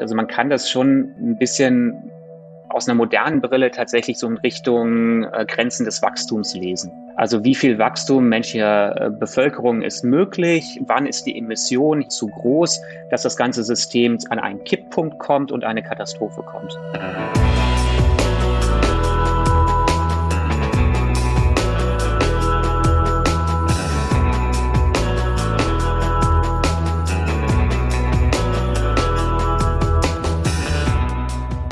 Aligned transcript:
Also 0.00 0.14
man 0.14 0.26
kann 0.26 0.50
das 0.50 0.70
schon 0.70 1.14
ein 1.20 1.38
bisschen 1.38 2.10
aus 2.70 2.86
einer 2.86 2.94
modernen 2.96 3.40
Brille 3.40 3.70
tatsächlich 3.70 4.18
so 4.18 4.28
in 4.28 4.36
Richtung 4.38 5.24
äh, 5.24 5.46
Grenzen 5.46 5.84
des 5.84 6.02
Wachstums 6.02 6.54
lesen. 6.54 6.92
Also 7.16 7.42
wie 7.42 7.54
viel 7.54 7.78
Wachstum 7.78 8.28
menschlicher 8.28 9.06
äh, 9.06 9.10
Bevölkerung 9.10 9.82
ist 9.82 10.04
möglich? 10.04 10.78
Wann 10.86 11.06
ist 11.06 11.24
die 11.24 11.36
Emission 11.36 12.08
zu 12.10 12.26
groß, 12.26 12.80
dass 13.10 13.22
das 13.22 13.36
ganze 13.36 13.64
System 13.64 14.18
an 14.28 14.38
einen 14.38 14.62
Kipppunkt 14.64 15.18
kommt 15.18 15.50
und 15.50 15.64
eine 15.64 15.82
Katastrophe 15.82 16.42
kommt? 16.42 16.78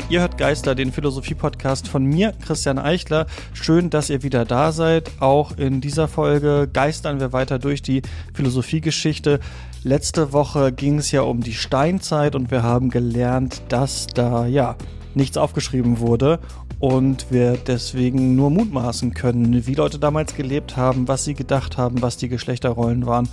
Ihr 0.09 0.21
hört 0.21 0.37
Geister, 0.37 0.73
den 0.73 0.93
Philosophie-Podcast 0.93 1.89
von 1.89 2.05
mir, 2.05 2.31
Christian 2.45 2.79
Eichler. 2.79 3.25
Schön, 3.51 3.89
dass 3.89 4.09
ihr 4.09 4.23
wieder 4.23 4.45
da 4.45 4.71
seid. 4.71 5.11
Auch 5.19 5.57
in 5.57 5.81
dieser 5.81 6.07
Folge 6.07 6.69
geistern 6.71 7.19
wir 7.19 7.33
weiter 7.33 7.59
durch 7.59 7.81
die 7.81 8.03
Philosophiegeschichte. 8.33 9.41
Letzte 9.83 10.31
Woche 10.31 10.71
ging 10.71 10.99
es 10.99 11.11
ja 11.11 11.23
um 11.23 11.41
die 11.41 11.53
Steinzeit 11.53 12.35
und 12.35 12.51
wir 12.51 12.63
haben 12.63 12.89
gelernt, 12.89 13.61
dass 13.67 14.07
da 14.07 14.45
ja 14.45 14.77
nichts 15.13 15.35
aufgeschrieben 15.35 15.99
wurde 15.99 16.39
und 16.79 17.29
wir 17.29 17.57
deswegen 17.57 18.37
nur 18.37 18.49
mutmaßen 18.49 19.13
können, 19.13 19.67
wie 19.67 19.75
Leute 19.75 19.99
damals 19.99 20.35
gelebt 20.35 20.77
haben, 20.77 21.09
was 21.09 21.25
sie 21.25 21.33
gedacht 21.33 21.77
haben, 21.77 22.01
was 22.01 22.15
die 22.15 22.29
Geschlechterrollen 22.29 23.05
waren 23.05 23.27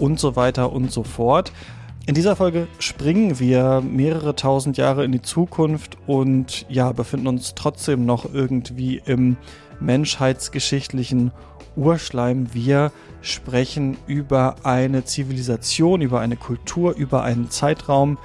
und 0.00 0.18
so 0.18 0.34
weiter 0.34 0.72
und 0.72 0.90
so 0.90 1.04
fort. 1.04 1.52
In 2.08 2.14
dieser 2.14 2.36
Folge 2.36 2.68
springen 2.78 3.38
wir 3.38 3.82
mehrere 3.82 4.34
tausend 4.34 4.78
Jahre 4.78 5.04
in 5.04 5.12
die 5.12 5.20
Zukunft 5.20 5.98
und 6.06 6.64
ja, 6.70 6.90
befinden 6.92 7.26
uns 7.26 7.54
trotzdem 7.54 8.06
noch 8.06 8.32
irgendwie 8.32 9.02
im 9.04 9.36
menschheitsgeschichtlichen 9.78 11.32
Urschleim. 11.76 12.54
Wir 12.54 12.92
sprechen 13.20 13.98
über 14.06 14.56
eine 14.62 15.04
Zivilisation, 15.04 16.00
über 16.00 16.20
eine 16.20 16.36
Kultur, 16.36 16.96
über 16.96 17.24
einen 17.24 17.50
Zeitraum, 17.50 18.16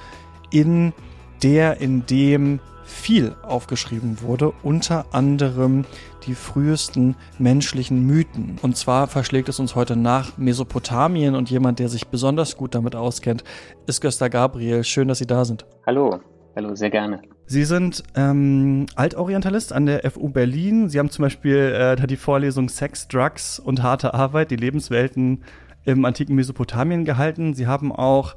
in 0.50 0.94
der, 1.42 1.82
in 1.82 2.06
dem 2.06 2.60
viel 2.84 3.34
aufgeschrieben 3.42 4.22
wurde, 4.22 4.54
unter 4.62 5.04
anderem 5.12 5.84
die 6.26 6.34
frühesten 6.34 7.16
menschlichen 7.38 8.06
Mythen. 8.06 8.58
Und 8.62 8.76
zwar 8.76 9.06
verschlägt 9.06 9.48
es 9.48 9.60
uns 9.60 9.74
heute 9.74 9.96
nach 9.96 10.36
Mesopotamien 10.36 11.34
und 11.34 11.50
jemand, 11.50 11.78
der 11.78 11.88
sich 11.88 12.08
besonders 12.08 12.56
gut 12.56 12.74
damit 12.74 12.96
auskennt, 12.96 13.44
ist 13.86 14.00
Gösta 14.00 14.28
Gabriel. 14.28 14.84
Schön, 14.84 15.08
dass 15.08 15.18
Sie 15.18 15.26
da 15.26 15.44
sind. 15.44 15.66
Hallo, 15.86 16.20
hallo, 16.56 16.74
sehr 16.74 16.90
gerne. 16.90 17.20
Sie 17.46 17.64
sind 17.64 18.02
ähm, 18.14 18.86
Altorientalist 18.96 19.72
an 19.72 19.86
der 19.86 20.10
FU 20.10 20.30
Berlin. 20.30 20.88
Sie 20.88 20.98
haben 20.98 21.10
zum 21.10 21.24
Beispiel 21.24 21.56
äh, 21.98 22.06
die 22.06 22.16
Vorlesung 22.16 22.68
Sex, 22.70 23.06
Drugs 23.08 23.58
und 23.58 23.82
harte 23.82 24.14
Arbeit, 24.14 24.50
die 24.50 24.56
Lebenswelten 24.56 25.44
im 25.84 26.04
antiken 26.06 26.34
Mesopotamien 26.34 27.04
gehalten. 27.04 27.52
Sie 27.52 27.66
haben 27.66 27.92
auch 27.92 28.34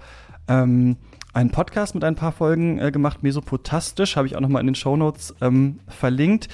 ähm, 0.50 0.98
einen 1.34 1.52
Podcast 1.52 1.94
mit 1.94 2.04
ein 2.04 2.16
paar 2.16 2.32
Folgen 2.32 2.80
äh, 2.80 2.92
gemacht, 2.92 3.22
Mesopotastisch, 3.22 4.16
habe 4.16 4.28
ich 4.28 4.36
auch 4.36 4.42
nochmal 4.42 4.62
in 4.62 4.68
den 4.68 4.76
Shownotes 4.76 5.36
ähm, 5.40 5.80
verlinkt. 5.88 6.50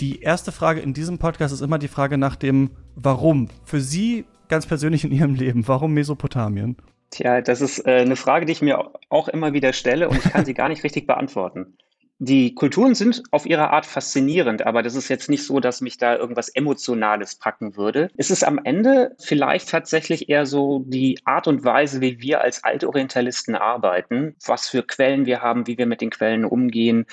Die 0.00 0.22
erste 0.22 0.50
Frage 0.50 0.80
in 0.80 0.92
diesem 0.92 1.18
Podcast 1.18 1.54
ist 1.54 1.60
immer 1.60 1.78
die 1.78 1.88
Frage 1.88 2.18
nach 2.18 2.34
dem 2.34 2.70
Warum. 2.96 3.48
Für 3.64 3.80
Sie 3.80 4.24
ganz 4.48 4.66
persönlich 4.66 5.04
in 5.04 5.12
Ihrem 5.12 5.34
Leben, 5.34 5.68
warum 5.68 5.94
Mesopotamien? 5.94 6.76
Tja, 7.10 7.40
das 7.40 7.60
ist 7.60 7.86
äh, 7.86 8.00
eine 8.00 8.16
Frage, 8.16 8.44
die 8.44 8.52
ich 8.52 8.62
mir 8.62 8.90
auch 9.08 9.28
immer 9.28 9.52
wieder 9.52 9.72
stelle 9.72 10.08
und 10.08 10.16
ich 10.16 10.32
kann 10.32 10.44
sie 10.44 10.54
gar 10.54 10.68
nicht 10.68 10.82
richtig 10.82 11.06
beantworten 11.06 11.76
die 12.18 12.54
Kulturen 12.54 12.94
sind 12.94 13.22
auf 13.32 13.44
ihre 13.44 13.70
Art 13.70 13.86
faszinierend, 13.86 14.66
aber 14.66 14.82
das 14.82 14.94
ist 14.94 15.08
jetzt 15.08 15.28
nicht 15.28 15.44
so, 15.44 15.58
dass 15.58 15.80
mich 15.80 15.98
da 15.98 16.16
irgendwas 16.16 16.48
Emotionales 16.48 17.34
packen 17.34 17.76
würde. 17.76 18.08
Es 18.16 18.30
ist 18.30 18.44
am 18.44 18.60
Ende 18.62 19.16
vielleicht 19.18 19.68
tatsächlich 19.68 20.28
eher 20.28 20.46
so 20.46 20.84
die 20.86 21.18
Art 21.24 21.48
und 21.48 21.64
Weise, 21.64 22.00
wie 22.00 22.20
wir 22.20 22.40
als 22.40 22.62
Altorientalisten 22.62 23.56
arbeiten, 23.56 24.36
was 24.46 24.68
für 24.68 24.84
Quellen 24.84 25.26
wir 25.26 25.42
haben, 25.42 25.66
wie 25.66 25.76
wir 25.76 25.86
mit 25.86 26.00
den 26.00 26.10
Quellen 26.10 26.44
umgehen 26.44 27.06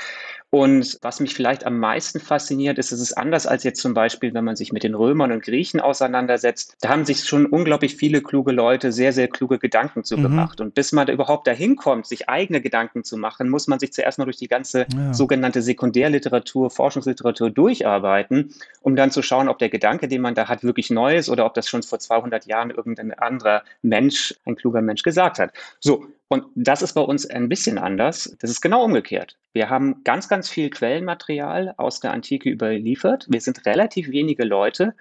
und 0.53 1.00
was 1.01 1.22
mich 1.22 1.34
vielleicht 1.34 1.66
am 1.66 1.79
meisten 1.79 2.19
fasziniert, 2.19 2.78
ist, 2.78 2.91
es 2.91 3.00
ist 3.00 3.13
anders 3.13 3.47
als 3.47 3.63
jetzt 3.63 3.79
zum 3.79 3.94
Beispiel, 3.94 4.34
wenn 4.34 4.44
man 4.44 4.57
sich 4.57 4.73
mit 4.73 4.84
den 4.84 4.95
Römern 4.95 5.31
und 5.31 5.44
Griechen 5.44 5.79
auseinandersetzt. 5.79 6.75
Da 6.81 6.89
haben 6.89 7.06
sich 7.06 7.23
schon 7.23 7.45
unglaublich 7.45 7.95
viele 7.95 8.22
kluge 8.22 8.51
Leute 8.51 8.91
sehr, 8.91 9.13
sehr 9.13 9.29
kluge 9.29 9.59
Gedanken 9.59 10.03
zu 10.03 10.17
mhm. 10.17 10.23
gemacht. 10.23 10.59
Und 10.59 10.75
bis 10.75 10.91
man 10.91 11.07
da 11.07 11.13
überhaupt 11.13 11.47
dahin 11.47 11.78
kommt, 11.78 12.06
sich 12.06 12.28
eigene 12.28 12.59
Gedanken 12.59 13.06
zu 13.06 13.16
machen, 13.16 13.47
muss 13.47 13.67
man 13.67 13.79
sich 13.79 13.94
zuerst 13.94 14.17
mal 14.17 14.25
durch 14.25 14.35
die 14.35 14.50
ganze 14.50 14.88
ja. 14.94 15.13
sogenannte 15.13 15.62
Sekundärliteratur, 15.62 16.69
Forschungsliteratur 16.69 17.50
durcharbeiten, 17.50 18.53
um 18.81 18.97
dann 18.97 19.09
zu 19.09 19.22
schauen, 19.22 19.47
ob 19.47 19.57
der 19.57 19.69
Gedanke, 19.69 20.09
den 20.09 20.19
man 20.19 20.35
da 20.35 20.50
hat, 20.50 20.66
wirklich 20.66 20.89
neu 20.89 21.16
ist 21.16 21.29
oder 21.29 21.45
ob 21.45 21.53
das 21.53 21.69
schon 21.69 21.81
vor 21.81 22.00
200 22.00 22.45
Jahren 22.45 22.72
irgendein 22.72 23.13
anderer 23.13 23.63
Mensch, 23.83 24.35
ein 24.45 24.57
kluger 24.57 24.81
Mensch 24.81 25.03
gesagt 25.03 25.39
hat. 25.39 25.53
So, 25.79 26.07
und 26.28 26.44
das 26.56 26.81
ist 26.81 26.91
bei 26.91 27.01
uns 27.01 27.25
ein 27.25 27.47
bisschen 27.47 27.78
anders. 27.78 28.35
Das 28.41 28.51
ist 28.51 28.59
genau 28.59 28.83
umgekehrt. 28.83 29.38
Wir 29.53 29.69
haben 29.69 30.03
ganz, 30.03 30.29
ganz 30.29 30.50
viel 30.50 30.69
Quellenmaterial 30.69 31.73
aus 31.78 32.00
der 32.00 32.13
Antike 32.13 32.50
überliefert. 32.50 33.28
Wir 33.29 33.41
sind 33.41 33.66
relativ 33.66 34.09
wenige 34.09 34.45
Leute, 34.45 34.94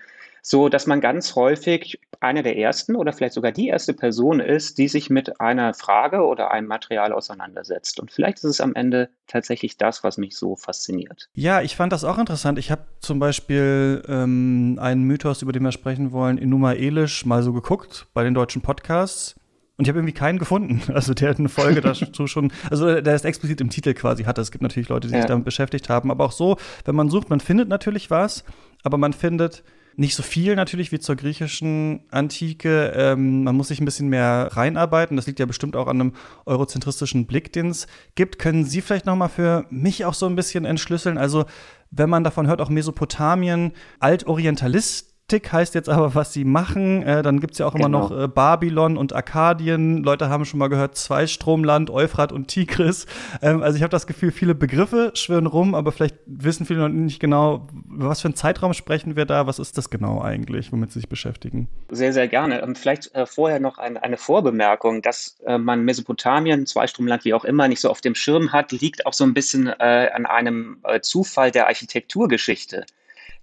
so 0.43 0.69
dass 0.69 0.87
man 0.87 1.01
ganz 1.01 1.37
häufig 1.37 2.01
eine 2.21 2.43
der 2.43 2.57
ersten 2.57 2.97
oder 2.97 3.13
vielleicht 3.13 3.35
sogar 3.35 3.53
die 3.53 3.69
erste 3.69 3.95
Person 3.95 4.41
ist, 4.41 4.79
die 4.79 4.89
sich 4.89 5.09
mit 5.09 5.41
einer 5.41 5.73
Frage 5.75 6.25
oder 6.27 6.51
einem 6.51 6.67
Material 6.67 7.13
auseinandersetzt. 7.13 7.99
Und 8.01 8.11
vielleicht 8.11 8.39
ist 8.39 8.45
es 8.45 8.61
am 8.61 8.75
Ende 8.75 9.09
tatsächlich 9.27 9.77
das, 9.79 10.05
was 10.05 10.19
mich 10.19 10.37
so 10.37 10.57
fasziniert. 10.57 11.29
Ja, 11.35 11.63
ich 11.63 11.77
fand 11.77 11.93
das 11.93 12.05
auch 12.05 12.19
interessant. 12.19 12.59
Ich 12.59 12.71
habe 12.71 12.83
zum 13.01 13.19
Beispiel 13.19 14.03
ähm, 14.09 14.79
einen 14.81 15.05
Mythos, 15.05 15.43
über 15.43 15.53
den 15.53 15.63
wir 15.63 15.73
sprechen 15.73 16.13
wollen, 16.13 16.37
Inuma 16.37 16.73
Elish 16.73 17.25
mal 17.25 17.43
so 17.43 17.53
geguckt 17.53 18.07
bei 18.13 18.23
den 18.23 18.35
deutschen 18.35 18.61
Podcasts. 18.61 19.40
Und 19.81 19.87
ich 19.87 19.89
habe 19.89 20.01
irgendwie 20.01 20.13
keinen 20.13 20.39
gefunden. 20.39 20.83
Also 20.95 21.15
der 21.15 21.31
hat 21.31 21.39
eine 21.39 21.49
Folge 21.49 21.81
dazu 21.81 22.27
schon, 22.27 22.53
also 22.71 23.01
der 23.01 23.15
ist 23.15 23.25
explizit 23.25 23.63
im 23.63 23.71
Titel 23.71 23.95
quasi 23.95 24.25
hat. 24.25 24.37
Es 24.37 24.51
gibt 24.51 24.61
natürlich 24.61 24.91
Leute, 24.91 25.09
die 25.09 25.15
sich 25.15 25.25
damit 25.25 25.47
beschäftigt 25.47 25.89
haben. 25.89 26.11
Aber 26.11 26.27
auch 26.27 26.33
so, 26.33 26.59
wenn 26.85 26.95
man 26.95 27.09
sucht, 27.09 27.31
man 27.31 27.41
findet 27.41 27.71
natürlich 27.71 28.11
was, 28.11 28.45
aber 28.83 28.99
man 28.99 29.15
findet 29.15 29.63
nicht 29.97 30.15
so 30.15 30.23
viel 30.23 30.55
natürlich 30.55 30.93
wie 30.93 30.99
zur 30.99 31.17
griechischen 31.17 32.01
Antike. 32.11 32.93
Ähm, 32.95 33.45
man 33.45 33.57
muss 33.57 33.69
sich 33.69 33.81
ein 33.81 33.87
bisschen 33.87 34.11
mehr 34.11 34.51
reinarbeiten. 34.53 35.17
Das 35.17 35.27
liegt 35.27 35.39
ja 35.39 35.47
bestimmt 35.47 35.77
auch 35.77 35.87
an 35.87 35.99
einem 35.99 36.13
eurozentristischen 36.45 37.25
Blick, 37.27 37.51
den 37.55 37.71
es 37.71 37.87
gibt. 38.17 38.39
Können 38.39 38.67
Sie 38.67 38.83
vielleicht 38.83 39.07
noch 39.07 39.17
mal 39.17 39.29
für 39.29 39.65
mich 39.71 40.05
auch 40.05 40.15
so 40.15 40.27
ein 40.27 40.37
bisschen 40.37 40.67
entschlüsseln? 40.67 41.17
Also 41.17 41.47
wenn 41.91 42.11
man 42.11 42.23
davon 42.23 42.49
hört, 42.49 42.61
auch 42.61 42.69
Mesopotamien, 42.69 43.73
Altorientalist 43.99 45.10
Tick 45.31 45.53
heißt 45.53 45.77
jetzt 45.77 45.89
aber, 45.89 46.17
was 46.17 46.33
sie 46.33 46.45
machen. 46.45 47.05
Äh, 47.05 47.23
dann 47.23 47.39
gibt 47.39 47.53
es 47.53 47.59
ja 47.59 47.67
auch 47.67 47.77
immer 47.77 47.85
genau. 47.85 48.09
noch 48.09 48.25
äh, 48.25 48.27
Babylon 48.27 48.97
und 48.97 49.13
Arkadien. 49.13 50.03
Leute 50.03 50.29
haben 50.29 50.45
schon 50.45 50.59
mal 50.59 50.69
gehört, 50.69 50.97
Zweistromland, 50.97 51.89
Euphrat 51.89 52.33
und 52.33 52.49
Tigris. 52.49 53.07
Ähm, 53.41 53.63
also 53.63 53.77
ich 53.77 53.83
habe 53.83 53.93
das 53.93 54.09
Gefühl, 54.09 54.33
viele 54.33 54.57
Begriffe 54.57 55.13
schwirren 55.15 55.47
rum, 55.47 55.77
aber 55.77 55.93
vielleicht 55.93 56.17
wissen 56.27 56.67
viele 56.67 56.81
noch 56.81 56.89
nicht 56.89 57.21
genau, 57.21 57.69
was 57.87 58.21
für 58.21 58.27
einen 58.27 58.35
Zeitraum 58.35 58.75
sprechen 58.75 59.15
wir 59.15 59.25
da. 59.25 59.47
Was 59.47 59.61
ist 59.61 59.79
das 59.79 59.89
genau 59.89 60.21
eigentlich, 60.21 60.73
womit 60.73 60.91
sie 60.91 60.99
sich 60.99 61.09
beschäftigen? 61.09 61.69
Sehr, 61.91 62.13
sehr 62.13 62.27
gerne. 62.27 62.61
Ähm, 62.63 62.75
vielleicht 62.75 63.15
äh, 63.15 63.25
vorher 63.25 63.61
noch 63.61 63.79
ein, 63.79 63.97
eine 63.97 64.17
Vorbemerkung, 64.17 65.01
dass 65.01 65.39
äh, 65.47 65.59
man 65.59 65.85
Mesopotamien, 65.85 66.67
Zweistromland, 66.67 67.25
wie 67.25 67.35
auch 67.35 67.45
immer, 67.45 67.69
nicht 67.69 67.81
so 67.81 67.89
auf 67.89 68.01
dem 68.01 68.17
Schirm 68.17 68.53
hat, 68.53 68.73
liegt 68.73 69.07
auch 69.07 69.13
so 69.13 69.23
ein 69.23 69.33
bisschen 69.33 69.69
äh, 69.69 70.11
an 70.13 70.27
einem 70.27 70.79
äh, 70.83 71.01
Zufall 71.01 71.53
der 71.53 71.69
Architekturgeschichte. 71.69 72.85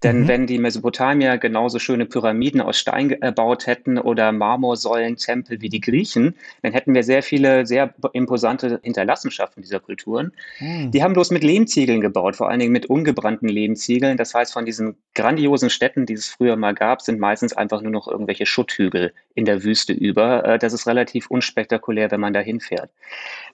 Denn 0.03 0.22
mhm. 0.22 0.28
wenn 0.28 0.47
die 0.47 0.59
Mesopotamier 0.59 1.38
genauso 1.38 1.80
schöne 1.80 2.06
Pyramiden 2.06 2.62
aus 2.62 2.78
Stein 2.78 3.09
gebaut 3.09 3.66
hätten 3.66 3.97
oder 3.97 4.31
Marmorsäulentempel 4.31 5.62
wie 5.62 5.69
die 5.69 5.81
Griechen, 5.81 6.35
dann 6.62 6.72
hätten 6.72 6.94
wir 6.94 7.03
sehr 7.03 7.24
viele 7.24 7.66
sehr 7.66 7.94
imposante 8.13 8.80
Hinterlassenschaften 8.84 9.63
dieser 9.63 9.80
Kulturen. 9.80 10.34
Mhm. 10.60 10.92
Die 10.92 11.01
haben 11.01 11.13
bloß 11.13 11.31
mit 11.31 11.44
Lehmziegeln 11.44 12.01
gebaut, 12.01 12.36
vor 12.36 12.50
allen 12.50 12.60
Dingen 12.60 12.72
mit 12.72 12.86
ungebrannten 12.86 13.50
Lehmziegeln. 13.50 14.18
Das 14.18 14.36
heißt, 14.36 14.54
von 14.54 14.66
diesen 14.66 14.98
grandiosen 15.16 15.72
Städten, 15.72 16.06
die 16.06 16.13
es 16.13 16.27
früher 16.27 16.56
mal 16.56 16.75
gab, 16.75 17.01
sind 17.01 17.19
meistens 17.19 17.54
einfach 17.54 17.81
nur 17.81 17.92
noch 17.92 18.07
irgendwelche 18.07 18.45
Schutthügel 18.45 19.13
in 19.33 19.45
der 19.45 19.63
Wüste 19.63 19.94
über. 19.94 20.45
Äh, 20.45 20.60
das 20.60 20.74
ist 20.74 20.86
relativ 20.86 21.31
unspektakulär, 21.31 22.12
wenn 22.12 22.19
man 22.19 22.33
da 22.33 22.39
hinfährt. 22.39 22.92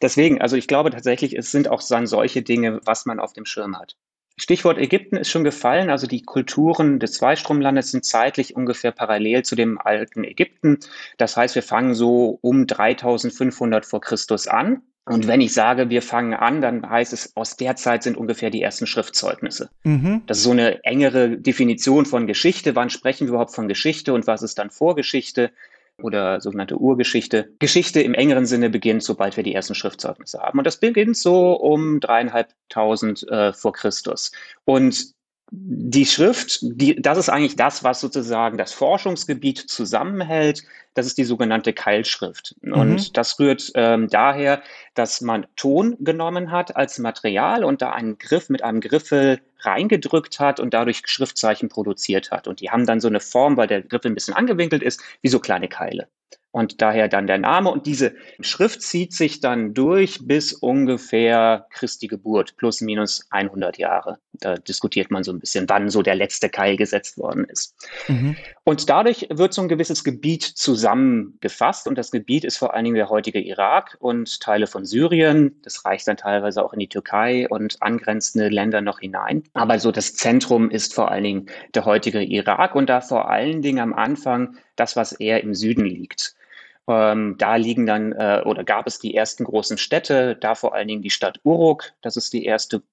Deswegen, 0.02 0.42
also 0.42 0.58
ich 0.58 0.68
glaube 0.68 0.90
tatsächlich, 0.92 1.38
es 1.38 1.52
sind 1.52 1.70
auch 1.70 1.82
dann 1.88 2.06
solche 2.06 2.42
Dinge, 2.42 2.82
was 2.84 3.06
man 3.06 3.20
auf 3.20 3.32
dem 3.32 3.46
Schirm 3.46 3.80
hat. 3.80 3.96
Stichwort 4.36 4.78
Ägypten 4.80 5.18
ist 5.18 5.30
schon 5.30 5.44
gefallen. 5.44 5.90
Also 5.90 6.08
die 6.08 6.24
Kulturen 6.24 7.00
des 7.00 7.14
Zweistromlandes 7.14 7.92
sind 7.92 8.04
zeitlich 8.04 8.56
ungefähr 8.56 8.92
parallel 8.92 9.44
zu 9.44 9.56
dem 9.56 9.80
alten 9.80 10.24
Ägypten. 10.24 10.80
Das 11.18 11.38
heißt, 11.38 11.56
wir 11.56 11.64
fangen 11.64 11.94
so 11.94 12.40
um 12.42 12.66
3500 12.66 13.86
vor 13.86 14.02
Christus 14.02 14.48
an. 14.48 14.82
Und 15.06 15.28
wenn 15.28 15.42
ich 15.42 15.54
sage, 15.54 15.90
wir 15.90 16.02
fangen 16.02 16.34
an, 16.34 16.62
dann 16.62 16.90
heißt 16.90 17.12
es, 17.12 17.36
aus 17.36 17.58
der 17.58 17.76
Zeit 17.76 18.04
sind 18.04 18.16
ungefähr 18.16 18.50
die 18.50 18.62
ersten 18.62 18.88
Schriftzeugnisse. 18.88 19.70
Mhm. 19.84 20.22
Das 20.28 20.38
ist 20.38 20.46
so 20.46 20.52
eine 20.52 20.82
engere 20.86 21.38
Definition 21.38 22.06
von 22.06 22.26
Geschichte. 22.26 22.74
Wann 22.76 22.90
sprechen 22.90 23.28
wir 23.28 23.32
überhaupt 23.32 23.54
von 23.54 23.68
Geschichte 23.68 24.14
und 24.14 24.28
was 24.28 24.44
ist 24.44 24.58
dann 24.60 24.72
Vorgeschichte? 24.72 25.52
Oder 26.02 26.42
sogenannte 26.42 26.78
Urgeschichte. 26.78 27.54
Geschichte 27.60 28.02
im 28.02 28.14
engeren 28.14 28.46
Sinne 28.46 28.70
beginnt, 28.70 29.04
sobald 29.04 29.38
wir 29.38 29.44
die 29.44 29.54
ersten 29.54 29.76
Schriftzeugnisse 29.76 30.40
haben. 30.40 30.58
Und 30.58 30.66
das 30.66 30.78
beginnt 30.78 31.18
so 31.18 31.54
um 31.54 32.00
dreieinhalbtausend 32.00 33.28
äh, 33.30 33.54
vor 33.54 33.74
Christus. 33.74 34.32
Und 34.66 35.14
die 35.56 36.08
Schrift, 36.08 36.60
die, 36.64 37.00
das 37.00 37.20
ist 37.20 37.30
eigentlich 37.30 37.56
das, 37.56 37.84
was 37.84 38.02
sozusagen 38.02 38.58
das 38.58 38.74
Forschungsgebiet 38.74 39.60
zusammenhält. 39.60 40.64
Das 40.96 41.06
ist 41.06 41.20
die 41.20 41.24
sogenannte 41.24 41.74
Keilschrift. 41.74 42.56
Mhm. 42.62 42.74
Und 42.74 43.18
das 43.18 43.40
rührt 43.40 43.72
ähm, 43.76 44.08
daher, 44.08 44.64
dass 44.96 45.22
man 45.22 45.46
Ton 45.56 45.96
genommen 46.00 46.50
hat 46.50 46.76
als 46.76 46.98
Material 46.98 47.64
und 47.64 47.84
da 47.84 47.92
einen 47.92 48.18
Griff 48.18 48.50
mit 48.50 48.64
einem 48.64 48.82
Griffel 48.82 49.42
reingedrückt 49.60 50.40
hat 50.40 50.60
und 50.60 50.74
dadurch 50.74 51.04
Schriftzeichen 51.06 51.70
produziert 51.70 52.32
hat. 52.32 52.48
Und 52.48 52.60
die 52.60 52.72
haben 52.72 52.88
dann 52.88 53.00
so 53.00 53.08
eine 53.08 53.20
Form, 53.20 53.56
weil 53.56 53.68
der 53.68 53.84
Griffel 53.84 54.10
ein 54.10 54.16
bisschen 54.16 54.34
angewinkelt 54.34 54.82
ist, 54.82 55.02
wie 55.22 55.30
so 55.30 55.40
kleine 55.40 55.68
Keile 55.68 56.08
und 56.54 56.84
daher 56.84 57.08
dann 57.08 57.26
der 57.26 57.40
Name. 57.40 57.72
Und 57.72 57.88
diese 57.88 58.14
Schrift 58.40 58.84
zieht 58.84 59.12
sich 59.12 59.40
dann 59.40 59.74
durch 59.74 60.20
bis 60.22 60.54
ungefähr 60.54 61.66
Christi 61.72 62.08
Geburt, 62.08 62.56
plus 62.58 62.80
minus 62.80 63.26
100 63.32 63.80
Jahre. 63.80 64.20
Da 64.34 64.58
diskutiert 64.58 65.10
man 65.10 65.24
so 65.24 65.34
ein 65.34 65.40
bisschen, 65.40 65.68
wann 65.68 65.90
so 65.90 66.04
der 66.04 66.14
letzte 66.14 66.50
Keil 66.50 66.78
gesetzt 66.78 67.18
worden 67.18 67.46
ist. 67.46 67.76
Mhm. 68.08 68.36
Und 68.66 68.88
dadurch 68.88 69.28
wird 69.32 69.54
so 69.54 69.64
ein 69.64 69.68
gewisses 69.68 70.04
Gebiet 70.04 70.44
zusammengefasst. 70.44 71.88
Und 71.88 71.98
das 71.98 72.12
Gebiet 72.12 72.44
ist 72.44 72.58
vor 72.58 72.76
allen 72.76 72.86
Dingen 72.86 72.98
der 72.98 73.10
heutige 73.10 73.40
Irak 73.40 73.98
und 74.00 74.40
Teile 74.40 74.68
von 74.68 74.86
Syrien. 74.86 75.60
Das 75.64 75.86
reicht 75.86 76.08
dann 76.08 76.18
teilweise 76.18 76.64
auch 76.64 76.74
in 76.74 76.80
die 76.80 76.88
Türkei 76.88 77.48
und 77.50 77.82
angrenzende 77.82 78.50
Länder 78.50 78.82
noch 78.82 79.00
hinein. 79.00 79.42
Aber 79.54 79.80
so 79.80 79.92
das 79.92 80.14
Zentrum 80.14 80.70
ist 80.70 80.94
vor 80.94 81.10
allen 81.10 81.24
Dingen 81.24 81.46
der 81.74 81.86
heutige 81.86 82.22
Irak 82.22 82.76
und 82.76 82.90
da 82.90 83.02
vor 83.02 83.28
allen 83.28 83.64
Dingen 83.64 83.80
am 83.80 83.94
Anfang 83.94 84.56
das, 84.76 84.96
was 84.96 85.14
eher 85.14 85.42
im 85.42 85.56
Süden 85.56 85.86
liegt. 85.86 86.36
Ähm, 86.88 87.36
da 87.38 87.56
liegen 87.56 87.86
dann 87.86 88.12
äh, 88.14 88.42
oder 88.46 88.64
gab 88.64 88.88
es 88.88 89.00
die 89.00 89.16
ersten 89.16 89.46
großen 89.46 89.78
Städte, 89.78 90.36
da 90.36 90.56
vor 90.56 90.74
allen 90.74 90.88
Dingen 90.88 91.02
die 91.02 91.10
Stadt 91.10 91.40
Uruk. 91.44 91.94
Das 92.02 92.18
ist 92.18 92.34
die 92.34 92.46
erste 92.46 92.84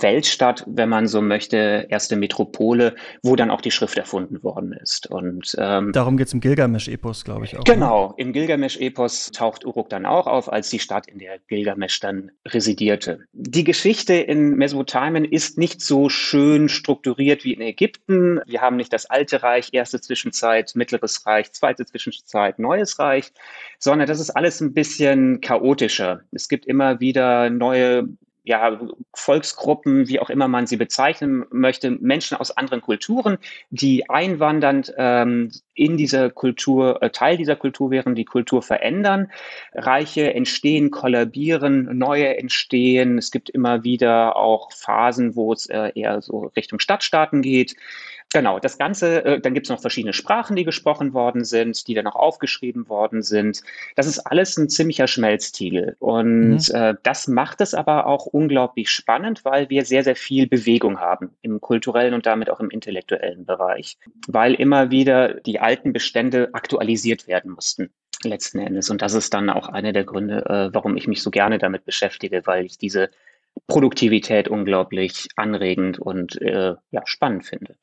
Weltstadt, 0.00 0.64
wenn 0.66 0.88
man 0.88 1.06
so 1.06 1.20
möchte, 1.20 1.86
erste 1.88 2.16
Metropole, 2.16 2.94
wo 3.22 3.36
dann 3.36 3.50
auch 3.50 3.60
die 3.60 3.70
Schrift 3.70 3.98
erfunden 3.98 4.42
worden 4.42 4.72
ist. 4.72 5.10
Und 5.10 5.54
ähm, 5.58 5.92
darum 5.92 6.16
geht's 6.16 6.32
im 6.32 6.40
Gilgamesch-Epos, 6.40 7.24
glaube 7.24 7.44
ich 7.44 7.56
auch. 7.56 7.64
Ne? 7.64 7.74
Genau, 7.74 8.08
ne? 8.08 8.14
im 8.18 8.32
Gilgamesch-Epos 8.32 9.30
taucht 9.32 9.64
Uruk 9.64 9.88
dann 9.88 10.06
auch 10.06 10.26
auf, 10.26 10.52
als 10.52 10.70
die 10.70 10.78
Stadt, 10.78 11.06
in 11.08 11.18
der 11.18 11.38
Gilgamesch 11.48 12.00
dann 12.00 12.30
residierte. 12.46 13.20
Die 13.32 13.64
Geschichte 13.64 14.14
in 14.14 14.56
Mesopotamien 14.56 15.24
ist 15.24 15.58
nicht 15.58 15.80
so 15.80 16.08
schön 16.08 16.68
strukturiert 16.68 17.44
wie 17.44 17.52
in 17.52 17.60
Ägypten. 17.60 18.40
Wir 18.46 18.60
haben 18.60 18.76
nicht 18.76 18.92
das 18.92 19.06
Alte 19.06 19.42
Reich, 19.42 19.70
erste 19.72 20.00
Zwischenzeit, 20.00 20.72
Mittleres 20.74 21.26
Reich, 21.26 21.52
zweite 21.52 21.84
Zwischenzeit, 21.84 22.58
Neues 22.58 22.98
Reich, 22.98 23.32
sondern 23.78 24.06
das 24.06 24.20
ist 24.20 24.30
alles 24.30 24.60
ein 24.60 24.72
bisschen 24.74 25.40
chaotischer. 25.40 26.20
Es 26.32 26.48
gibt 26.48 26.66
immer 26.66 27.00
wieder 27.00 27.50
neue 27.50 28.08
ja, 28.44 28.80
Volksgruppen, 29.14 30.08
wie 30.08 30.18
auch 30.18 30.28
immer 30.28 30.48
man 30.48 30.66
sie 30.66 30.76
bezeichnen 30.76 31.44
möchte, 31.50 31.90
Menschen 31.90 32.36
aus 32.36 32.50
anderen 32.50 32.80
Kulturen, 32.80 33.38
die 33.70 34.10
einwandernd 34.10 34.92
ähm, 34.96 35.52
in 35.74 35.96
dieser 35.96 36.30
Kultur, 36.30 37.00
äh, 37.02 37.10
Teil 37.10 37.36
dieser 37.36 37.54
Kultur 37.54 37.90
wären, 37.90 38.14
die 38.14 38.24
Kultur 38.24 38.62
verändern. 38.62 39.30
Reiche 39.74 40.34
entstehen, 40.34 40.90
kollabieren, 40.90 41.96
neue 41.96 42.36
entstehen. 42.36 43.18
Es 43.18 43.30
gibt 43.30 43.48
immer 43.48 43.84
wieder 43.84 44.36
auch 44.36 44.72
Phasen, 44.72 45.36
wo 45.36 45.52
es 45.52 45.66
äh, 45.66 45.92
eher 45.94 46.20
so 46.20 46.50
Richtung 46.56 46.80
Stadtstaaten 46.80 47.42
geht. 47.42 47.76
Genau, 48.32 48.58
das 48.58 48.78
Ganze, 48.78 49.24
äh, 49.24 49.40
dann 49.40 49.52
gibt 49.52 49.66
es 49.66 49.70
noch 49.70 49.80
verschiedene 49.80 50.14
Sprachen, 50.14 50.56
die 50.56 50.64
gesprochen 50.64 51.12
worden 51.12 51.44
sind, 51.44 51.86
die 51.86 51.94
dann 51.94 52.06
auch 52.06 52.16
aufgeschrieben 52.16 52.88
worden 52.88 53.22
sind. 53.22 53.62
Das 53.94 54.06
ist 54.06 54.20
alles 54.20 54.56
ein 54.56 54.70
ziemlicher 54.70 55.06
Schmelztiegel. 55.06 55.96
Und 55.98 56.68
mhm. 56.68 56.74
äh, 56.74 56.94
das 57.02 57.28
macht 57.28 57.60
es 57.60 57.74
aber 57.74 58.06
auch 58.06 58.24
unglaublich 58.26 58.88
spannend, 58.88 59.44
weil 59.44 59.68
wir 59.68 59.84
sehr, 59.84 60.02
sehr 60.02 60.16
viel 60.16 60.46
Bewegung 60.46 60.98
haben 60.98 61.36
im 61.42 61.60
kulturellen 61.60 62.14
und 62.14 62.24
damit 62.24 62.48
auch 62.48 62.60
im 62.60 62.70
intellektuellen 62.70 63.44
Bereich. 63.44 63.98
Weil 64.26 64.54
immer 64.54 64.90
wieder 64.90 65.34
die 65.34 65.60
alten 65.60 65.92
Bestände 65.92 66.50
aktualisiert 66.52 67.26
werden 67.26 67.52
mussten 67.52 67.90
letzten 68.24 68.60
Endes. 68.60 68.88
Und 68.88 69.02
das 69.02 69.14
ist 69.14 69.34
dann 69.34 69.50
auch 69.50 69.68
einer 69.68 69.92
der 69.92 70.04
Gründe, 70.04 70.46
äh, 70.46 70.74
warum 70.74 70.96
ich 70.96 71.06
mich 71.06 71.22
so 71.22 71.30
gerne 71.30 71.58
damit 71.58 71.84
beschäftige, 71.84 72.46
weil 72.46 72.64
ich 72.64 72.78
diese 72.78 73.10
Produktivität 73.66 74.48
unglaublich 74.48 75.28
anregend 75.36 75.98
und 75.98 76.40
äh, 76.40 76.74
ja, 76.90 77.02
spannend 77.04 77.44
finde. 77.44 77.76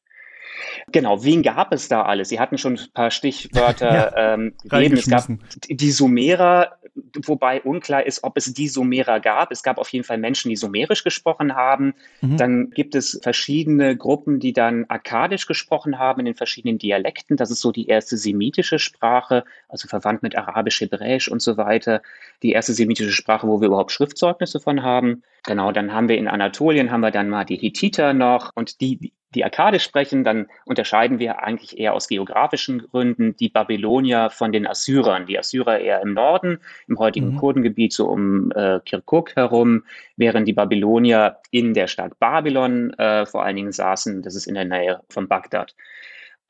Genau, 0.92 1.24
wen 1.24 1.44
gab 1.44 1.74
es 1.74 1.88
da 1.88 2.04
alles? 2.04 2.30
Sie 2.30 2.40
hatten 2.40 2.58
schon 2.58 2.74
ein 2.74 2.94
paar 2.94 3.12
Stichwörter 3.20 3.94
ja, 3.94 4.34
ähm, 4.34 4.54
gegeben. 4.64 4.98
Es 4.98 5.10
gab 5.10 5.28
die 5.70 5.92
Sumerer, 5.92 6.80
wobei 7.26 7.62
unklar 7.62 8.06
ist, 8.06 8.24
ob 8.24 8.38
es 8.38 8.54
die 8.54 8.68
Sumerer 8.68 9.20
gab. 9.20 9.52
Es 9.52 9.64
gab 9.64 9.78
auf 9.78 9.90
jeden 9.90 10.06
Fall 10.06 10.18
Menschen, 10.18 10.50
die 10.50 10.56
sumerisch 10.56 11.04
gesprochen 11.04 11.56
haben. 11.56 11.94
Mhm. 12.22 12.38
Dann 12.38 12.70
gibt 12.72 12.96
es 12.96 13.20
verschiedene 13.22 13.96
Gruppen, 13.96 14.40
die 14.40 14.54
dann 14.54 14.86
akkadisch 14.88 15.46
gesprochen 15.46 16.00
haben 16.00 16.20
in 16.20 16.26
den 16.26 16.36
verschiedenen 16.36 16.78
Dialekten. 16.78 17.38
Das 17.38 17.52
ist 17.52 17.62
so 17.62 17.72
die 17.72 17.88
erste 17.88 18.18
semitische 18.18 18.80
Sprache, 18.80 19.44
also 19.68 19.88
verwandt 19.88 20.24
mit 20.24 20.38
Arabisch, 20.38 20.82
Hebräisch 20.82 21.30
und 21.30 21.42
so 21.42 21.58
weiter. 21.58 22.02
Die 22.44 22.52
erste 22.52 22.74
semitische 22.74 23.12
Sprache, 23.12 23.48
wo 23.48 23.62
wir 23.62 23.68
überhaupt 23.68 23.92
Schriftzeugnisse 23.92 24.60
von 24.60 24.84
haben. 24.84 25.24
Genau, 25.46 25.72
dann 25.72 25.94
haben 25.94 26.10
wir 26.10 26.18
in 26.18 26.28
Anatolien 26.28 26.92
haben 26.92 27.02
wir 27.02 27.12
dann 27.12 27.30
mal 27.30 27.46
die 27.46 27.58
Hittiter 27.58 28.14
noch 28.14 28.52
und 28.56 28.82
die, 28.82 29.14
die 29.36 29.46
Akkadisch 29.46 29.84
sprechen, 29.84 30.24
dann 30.24 30.48
unterscheiden 30.66 31.20
wir 31.20 31.44
eigentlich 31.44 31.78
eher 31.78 31.94
aus 31.94 32.08
geografischen 32.08 32.80
Gründen 32.80 33.36
die 33.38 33.50
Babylonier 33.50 34.30
von 34.32 34.52
den 34.52 34.66
Assyrern. 34.66 35.28
Die 35.28 35.38
Assyrer 35.38 35.80
eher 35.80 36.02
im 36.02 36.14
Norden, 36.14 36.60
im 36.88 36.98
heutigen 36.98 37.34
mhm. 37.34 37.38
Kurdengebiet, 37.38 37.94
so 37.94 38.08
um 38.08 38.52
äh, 38.52 38.80
Kirkuk 38.86 39.36
herum, 39.36 39.84
während 40.18 40.48
die 40.48 40.54
Babylonier 40.54 41.38
in 41.52 41.74
der 41.74 41.88
Stadt 41.88 42.18
Babylon 42.20 42.94
äh, 42.94 43.26
vor 43.26 43.44
allen 43.44 43.56
Dingen 43.56 43.72
saßen. 43.72 44.24
Das 44.24 44.36
ist 44.36 44.48
in 44.48 44.56
der 44.56 44.66
Nähe 44.66 45.02
von 45.10 45.28
Bagdad. 45.28 45.76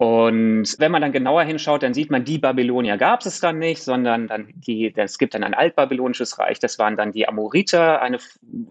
Und 0.02 0.78
wenn 0.80 0.94
man 0.94 1.02
dann 1.02 1.12
genauer 1.12 1.44
hinschaut, 1.44 1.84
dann 1.84 1.94
sieht 1.94 2.10
man, 2.10 2.24
die 2.24 2.38
Babylonier 2.38 2.96
gab 2.96 3.26
es 3.26 3.42
dann 3.42 3.60
nicht, 3.60 3.84
sondern 3.84 4.30
dann 4.30 4.48
die, 4.56 4.94
es 4.96 5.18
gibt 5.18 5.34
dann 5.34 5.44
ein 5.44 5.54
altbabylonisches 5.54 6.40
Reich, 6.40 6.58
das 6.58 6.80
waren 6.80 6.96
dann 6.96 7.12
die 7.12 7.28
Amoriter, 7.28 8.02
eine, 8.02 8.18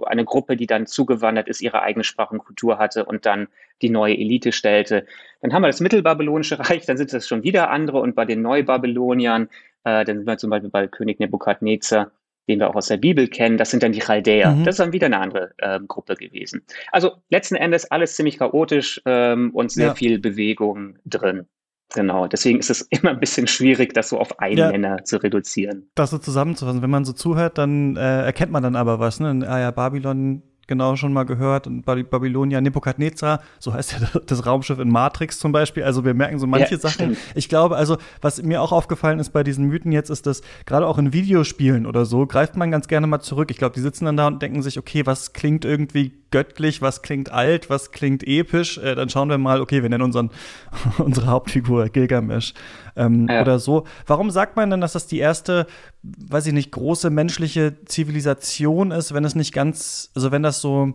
eine 0.07 0.25
Gruppe, 0.25 0.57
die 0.57 0.67
dann 0.67 0.87
zugewandert 0.87 1.47
ist, 1.47 1.61
ihre 1.61 1.83
eigene 1.83 2.03
Sprache 2.03 2.33
und 2.33 2.39
Kultur 2.39 2.79
hatte 2.79 3.05
und 3.05 3.27
dann 3.27 3.49
die 3.83 3.91
neue 3.91 4.17
Elite 4.17 4.53
stellte. 4.53 5.05
Dann 5.43 5.53
haben 5.53 5.61
wir 5.61 5.67
das 5.67 5.81
mittelbabylonische 5.81 6.59
Reich, 6.71 6.87
dann 6.87 6.97
sind 6.97 7.13
das 7.13 7.29
schon 7.29 7.43
wieder 7.43 7.69
andere. 7.69 8.01
Und 8.01 8.15
bei 8.15 8.25
den 8.25 8.41
Neubabyloniern, 8.41 9.51
äh, 9.85 10.07
dann 10.07 10.17
sind 10.17 10.27
wir 10.27 10.39
zum 10.39 10.49
Beispiel 10.49 10.71
bei 10.71 10.87
König 10.87 11.21
Nebukadnezar, 11.21 12.11
den 12.49 12.59
wir 12.59 12.71
auch 12.71 12.77
aus 12.77 12.87
der 12.89 12.97
Bibel 12.97 13.29
kennen, 13.29 13.59
das 13.59 13.71
sind 13.71 13.83
dann 13.83 13.93
die 13.93 14.01
Chaldäer. 14.01 14.51
Mhm. 14.51 14.65
Das 14.65 14.75
ist 14.75 14.81
dann 14.81 14.93
wieder 14.93 15.07
eine 15.07 15.21
andere 15.21 15.53
äh, 15.59 15.79
Gruppe 15.87 16.15
gewesen. 16.15 16.63
Also 16.93 17.13
letzten 17.31 17.57
Endes 17.57 17.91
alles 17.91 18.17
ziemlich 18.17 18.39
chaotisch 18.39 19.01
ähm, 19.05 19.51
und 19.55 19.71
sehr 19.71 19.89
ja. 19.89 19.95
viel 19.95 20.19
Bewegung 20.19 20.99
drin. 21.05 21.47
Genau, 21.95 22.27
deswegen 22.27 22.59
ist 22.59 22.71
es 22.71 22.83
immer 22.91 23.11
ein 23.11 23.21
bisschen 23.21 23.47
schwierig, 23.47 23.95
das 23.95 24.11
so 24.11 24.19
auf 24.19 24.39
einen 24.39 24.59
ja. 24.59 24.71
Nenner 24.71 25.05
zu 25.05 25.23
reduzieren. 25.23 25.91
Das 25.95 26.11
so 26.11 26.19
zusammenzufassen. 26.19 26.83
Wenn 26.83 26.91
man 26.91 27.05
so 27.05 27.13
zuhört, 27.13 27.59
dann 27.59 27.97
äh, 27.97 28.25
erkennt 28.25 28.53
man 28.53 28.63
dann 28.63 28.77
aber 28.77 28.99
was. 28.99 29.21
Ne? 29.21 29.47
Ah 29.49 29.59
ja, 29.59 29.71
Babylon 29.71 30.43
genau 30.69 30.95
schon 30.95 31.13
mal 31.13 31.25
gehört. 31.25 31.67
Und 31.67 31.85
Babylonia, 31.85 32.61
Nebukadnezar, 32.61 33.43
so 33.59 33.73
heißt 33.73 33.93
ja 33.93 34.21
das 34.27 34.47
Raumschiff 34.47 34.79
in 34.79 34.91
Matrix 34.91 35.41
zum 35.41 35.51
Beispiel. 35.51 35.83
Also 35.83 36.05
wir 36.05 36.15
merken 36.15 36.39
so 36.39 36.47
manche 36.47 36.75
ja, 36.75 36.81
Sachen. 36.81 37.15
Stimmt. 37.15 37.19
Ich 37.35 37.49
glaube, 37.49 37.77
also 37.77 37.99
was 38.21 38.41
mir 38.43 38.63
auch 38.63 38.71
aufgefallen 38.71 39.19
ist 39.19 39.31
bei 39.31 39.43
diesen 39.43 39.65
Mythen 39.67 39.91
jetzt, 39.91 40.11
ist, 40.11 40.27
dass 40.27 40.43
gerade 40.67 40.87
auch 40.87 40.99
in 40.99 41.13
Videospielen 41.13 41.87
oder 41.87 42.05
so 42.05 42.27
greift 42.27 42.57
man 42.57 42.71
ganz 42.71 42.87
gerne 42.87 43.09
mal 43.09 43.21
zurück. 43.21 43.51
Ich 43.51 43.57
glaube, 43.57 43.75
die 43.75 43.81
sitzen 43.81 44.05
dann 44.05 44.17
da 44.17 44.29
und 44.29 44.41
denken 44.41 44.63
sich, 44.63 44.79
okay, 44.79 45.05
was 45.05 45.33
klingt 45.33 45.65
irgendwie 45.65 46.13
göttlich, 46.31 46.83
was 46.83 47.03
klingt 47.03 47.33
alt, 47.33 47.71
was 47.71 47.91
klingt 47.91 48.27
episch. 48.27 48.79
Äh, 48.79 48.95
dann 48.95 49.09
schauen 49.09 49.31
wir 49.31 49.39
mal, 49.39 49.61
okay, 49.61 49.83
wir 49.83 49.89
nennen 49.89 50.05
unseren, 50.05 50.31
unsere 50.99 51.27
Hauptfigur 51.27 51.89
Gilgamesh 51.89 52.55
ähm, 52.97 53.27
ja. 53.29 53.41
oder 53.41 53.59
so. 53.59 53.85
Warum 54.07 54.31
sagt 54.31 54.57
man 54.57 54.71
denn, 54.71 54.81
dass 54.81 54.93
das 54.93 55.07
die 55.07 55.19
erste, 55.19 55.67
weiß 56.03 56.47
ich 56.47 56.53
nicht, 56.53 56.71
große 56.73 57.11
menschliche 57.11 57.85
Zivilisation 57.85 58.91
ist, 58.91 59.15
wenn 59.15 59.25
es 59.25 59.35
nicht 59.35 59.53
ganz, 59.53 60.11
also 60.15 60.31
wenn 60.31 60.43
das 60.43 60.61
so 60.61 60.95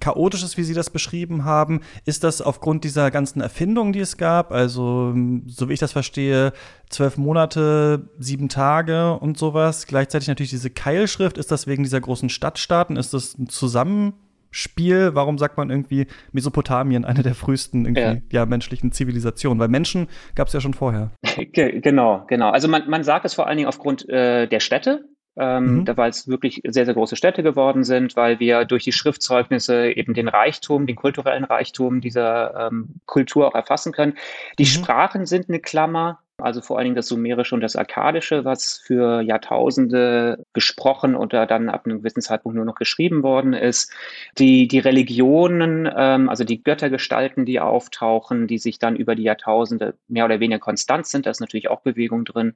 chaotisch 0.00 0.42
ist, 0.42 0.56
wie 0.56 0.64
Sie 0.64 0.74
das 0.74 0.90
beschrieben 0.90 1.44
haben, 1.44 1.80
ist 2.04 2.22
das 2.22 2.42
aufgrund 2.42 2.84
dieser 2.84 3.10
ganzen 3.10 3.40
Erfindungen, 3.40 3.92
die 3.92 4.00
es 4.00 4.16
gab, 4.16 4.52
also 4.52 5.14
so 5.46 5.68
wie 5.68 5.72
ich 5.72 5.80
das 5.80 5.92
verstehe, 5.92 6.52
zwölf 6.90 7.16
Monate, 7.16 8.10
sieben 8.18 8.48
Tage 8.48 9.14
und 9.14 9.38
sowas. 9.38 9.86
Gleichzeitig 9.86 10.28
natürlich 10.28 10.50
diese 10.50 10.70
Keilschrift, 10.70 11.38
ist 11.38 11.50
das 11.50 11.66
wegen 11.66 11.82
dieser 11.82 12.00
großen 12.00 12.28
Stadtstaaten, 12.28 12.96
ist 12.96 13.14
das 13.14 13.36
ein 13.38 13.48
Zusammen 13.48 14.14
Spiel, 14.50 15.14
warum 15.14 15.38
sagt 15.38 15.56
man 15.56 15.70
irgendwie 15.70 16.06
Mesopotamien, 16.32 17.04
eine 17.04 17.22
der 17.22 17.34
frühesten 17.34 17.94
ja. 17.94 18.16
ja 18.30 18.46
menschlichen 18.46 18.92
Zivilisationen? 18.92 19.58
Weil 19.60 19.68
Menschen 19.68 20.08
gab 20.34 20.48
es 20.48 20.54
ja 20.54 20.60
schon 20.60 20.74
vorher. 20.74 21.10
Genau, 21.52 22.24
genau. 22.28 22.50
Also 22.50 22.68
man, 22.68 22.88
man 22.90 23.04
sagt 23.04 23.24
es 23.24 23.34
vor 23.34 23.46
allen 23.46 23.56
Dingen 23.56 23.68
aufgrund 23.68 24.08
äh, 24.08 24.46
der 24.46 24.60
Städte, 24.60 25.04
ähm, 25.38 25.78
mhm. 25.78 25.84
da 25.84 25.96
weil 25.96 26.10
es 26.10 26.26
wirklich 26.28 26.62
sehr, 26.66 26.84
sehr 26.84 26.94
große 26.94 27.16
Städte 27.16 27.42
geworden 27.42 27.84
sind, 27.84 28.16
weil 28.16 28.40
wir 28.40 28.64
durch 28.64 28.84
die 28.84 28.92
Schriftzeugnisse 28.92 29.92
eben 29.92 30.14
den 30.14 30.28
Reichtum, 30.28 30.86
den 30.86 30.96
kulturellen 30.96 31.44
Reichtum 31.44 32.00
dieser 32.00 32.68
ähm, 32.68 32.96
Kultur 33.06 33.46
auch 33.46 33.54
erfassen 33.54 33.92
können. 33.92 34.14
Die 34.58 34.64
mhm. 34.64 34.68
Sprachen 34.68 35.26
sind 35.26 35.48
eine 35.48 35.60
Klammer, 35.60 36.20
also 36.40 36.60
vor 36.60 36.78
allen 36.78 36.84
Dingen 36.84 36.96
das 36.96 37.08
Sumerische 37.08 37.54
und 37.54 37.60
das 37.60 37.74
Akkadische, 37.74 38.44
was 38.44 38.78
für 38.78 39.20
Jahrtausende 39.22 40.44
gesprochen 40.52 41.16
oder 41.16 41.46
dann 41.46 41.68
ab 41.68 41.84
einem 41.84 41.98
gewissen 41.98 42.22
Zeitpunkt 42.22 42.54
nur 42.54 42.64
noch 42.64 42.76
geschrieben 42.76 43.22
worden 43.22 43.54
ist. 43.54 43.92
Die, 44.38 44.68
die 44.68 44.78
Religionen, 44.78 45.90
ähm, 45.96 46.28
also 46.28 46.44
die 46.44 46.62
Göttergestalten, 46.62 47.44
die 47.44 47.58
auftauchen, 47.58 48.46
die 48.46 48.58
sich 48.58 48.78
dann 48.78 48.94
über 48.94 49.16
die 49.16 49.24
Jahrtausende 49.24 49.94
mehr 50.06 50.24
oder 50.24 50.38
weniger 50.38 50.60
konstant 50.60 51.06
sind, 51.06 51.26
da 51.26 51.30
ist 51.30 51.40
natürlich 51.40 51.70
auch 51.70 51.80
Bewegung 51.80 52.24
drin 52.24 52.54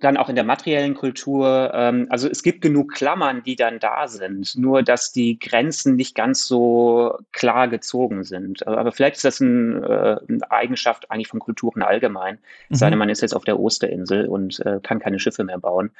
dann 0.00 0.16
auch 0.16 0.28
in 0.28 0.36
der 0.36 0.44
materiellen 0.44 0.94
Kultur. 0.94 1.72
Ähm, 1.74 2.06
also 2.10 2.28
es 2.28 2.42
gibt 2.42 2.62
genug 2.62 2.92
Klammern, 2.92 3.42
die 3.42 3.56
dann 3.56 3.78
da 3.80 4.06
sind, 4.06 4.56
nur 4.56 4.82
dass 4.82 5.12
die 5.12 5.38
Grenzen 5.38 5.96
nicht 5.96 6.14
ganz 6.14 6.46
so 6.46 7.18
klar 7.32 7.68
gezogen 7.68 8.22
sind. 8.22 8.66
Aber 8.66 8.92
vielleicht 8.92 9.16
ist 9.16 9.24
das 9.24 9.40
ein, 9.40 9.82
äh, 9.82 10.16
eine 10.28 10.50
Eigenschaft 10.50 11.10
eigentlich 11.10 11.28
von 11.28 11.40
Kulturen 11.40 11.82
allgemein. 11.82 12.38
Mhm. 12.68 12.74
Sei 12.74 12.90
denn, 12.90 12.98
man 12.98 13.08
ist 13.08 13.22
jetzt 13.22 13.34
auf 13.34 13.44
der 13.44 13.58
Osterinsel 13.58 14.26
und 14.26 14.64
äh, 14.64 14.78
kann 14.82 15.00
keine 15.00 15.18
Schiffe 15.18 15.42
mehr 15.42 15.58
bauen. 15.58 15.90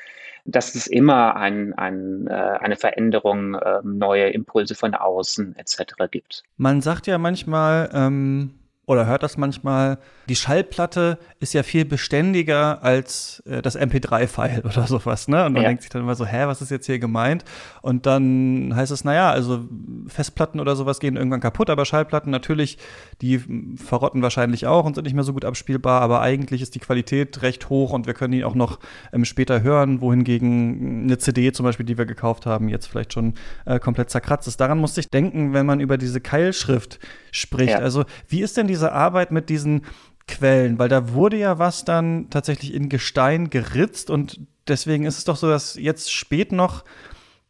Dass 0.44 0.74
es 0.76 0.86
immer 0.86 1.36
ein, 1.36 1.74
ein, 1.74 2.28
äh, 2.28 2.32
eine 2.32 2.76
Veränderung, 2.76 3.54
äh, 3.54 3.80
neue 3.82 4.30
Impulse 4.30 4.76
von 4.76 4.94
außen 4.94 5.56
etc. 5.56 5.94
gibt. 6.10 6.44
Man 6.56 6.80
sagt 6.80 7.06
ja 7.08 7.18
manchmal, 7.18 7.90
ähm 7.92 8.54
oder 8.88 9.04
hört 9.04 9.22
das 9.22 9.36
manchmal, 9.36 9.98
die 10.30 10.34
Schallplatte 10.34 11.18
ist 11.40 11.52
ja 11.52 11.62
viel 11.62 11.84
beständiger 11.84 12.82
als 12.82 13.42
äh, 13.46 13.60
das 13.60 13.78
MP3-File 13.78 14.62
oder 14.64 14.86
sowas, 14.86 15.28
ne? 15.28 15.44
Und 15.44 15.52
man 15.52 15.62
ja. 15.62 15.68
denkt 15.68 15.82
sich 15.82 15.90
dann 15.90 16.02
immer 16.02 16.14
so, 16.14 16.24
hä, 16.24 16.46
was 16.46 16.62
ist 16.62 16.70
jetzt 16.70 16.86
hier 16.86 16.98
gemeint? 16.98 17.44
Und 17.82 18.06
dann 18.06 18.72
heißt 18.74 18.90
es, 18.90 19.04
naja, 19.04 19.30
also 19.30 19.66
Festplatten 20.06 20.58
oder 20.58 20.74
sowas 20.74 21.00
gehen 21.00 21.16
irgendwann 21.16 21.40
kaputt, 21.40 21.68
aber 21.68 21.84
Schallplatten 21.84 22.30
natürlich, 22.30 22.78
die 23.20 23.42
verrotten 23.76 24.22
wahrscheinlich 24.22 24.66
auch 24.66 24.86
und 24.86 24.94
sind 24.94 25.04
nicht 25.04 25.14
mehr 25.14 25.24
so 25.24 25.34
gut 25.34 25.44
abspielbar, 25.44 26.00
aber 26.00 26.22
eigentlich 26.22 26.62
ist 26.62 26.74
die 26.74 26.80
Qualität 26.80 27.42
recht 27.42 27.68
hoch 27.68 27.92
und 27.92 28.06
wir 28.06 28.14
können 28.14 28.32
die 28.32 28.44
auch 28.44 28.54
noch 28.54 28.78
ähm, 29.12 29.26
später 29.26 29.62
hören, 29.62 30.00
wohingegen 30.00 31.02
eine 31.04 31.18
CD 31.18 31.52
zum 31.52 31.64
Beispiel, 31.64 31.84
die 31.84 31.98
wir 31.98 32.06
gekauft 32.06 32.46
haben, 32.46 32.70
jetzt 32.70 32.86
vielleicht 32.86 33.12
schon 33.12 33.34
äh, 33.66 33.78
komplett 33.78 34.08
zerkratzt 34.08 34.48
ist. 34.48 34.58
Daran 34.62 34.78
musste 34.78 35.00
ich 35.00 35.10
denken, 35.10 35.52
wenn 35.52 35.66
man 35.66 35.80
über 35.80 35.98
diese 35.98 36.22
Keilschrift 36.22 36.98
spricht. 37.32 37.72
Ja. 37.72 37.78
Also, 37.80 38.06
wie 38.28 38.40
ist 38.40 38.56
denn 38.56 38.66
diese 38.78 38.92
Arbeit 38.92 39.32
mit 39.32 39.48
diesen 39.48 39.82
Quellen? 40.26 40.78
Weil 40.78 40.88
da 40.88 41.12
wurde 41.12 41.36
ja 41.36 41.58
was 41.58 41.84
dann 41.84 42.30
tatsächlich 42.30 42.72
in 42.72 42.88
Gestein 42.88 43.50
geritzt 43.50 44.10
und 44.10 44.40
deswegen 44.68 45.04
ist 45.04 45.18
es 45.18 45.24
doch 45.24 45.36
so, 45.36 45.48
dass 45.48 45.74
jetzt 45.74 46.12
spät 46.12 46.52
noch 46.52 46.84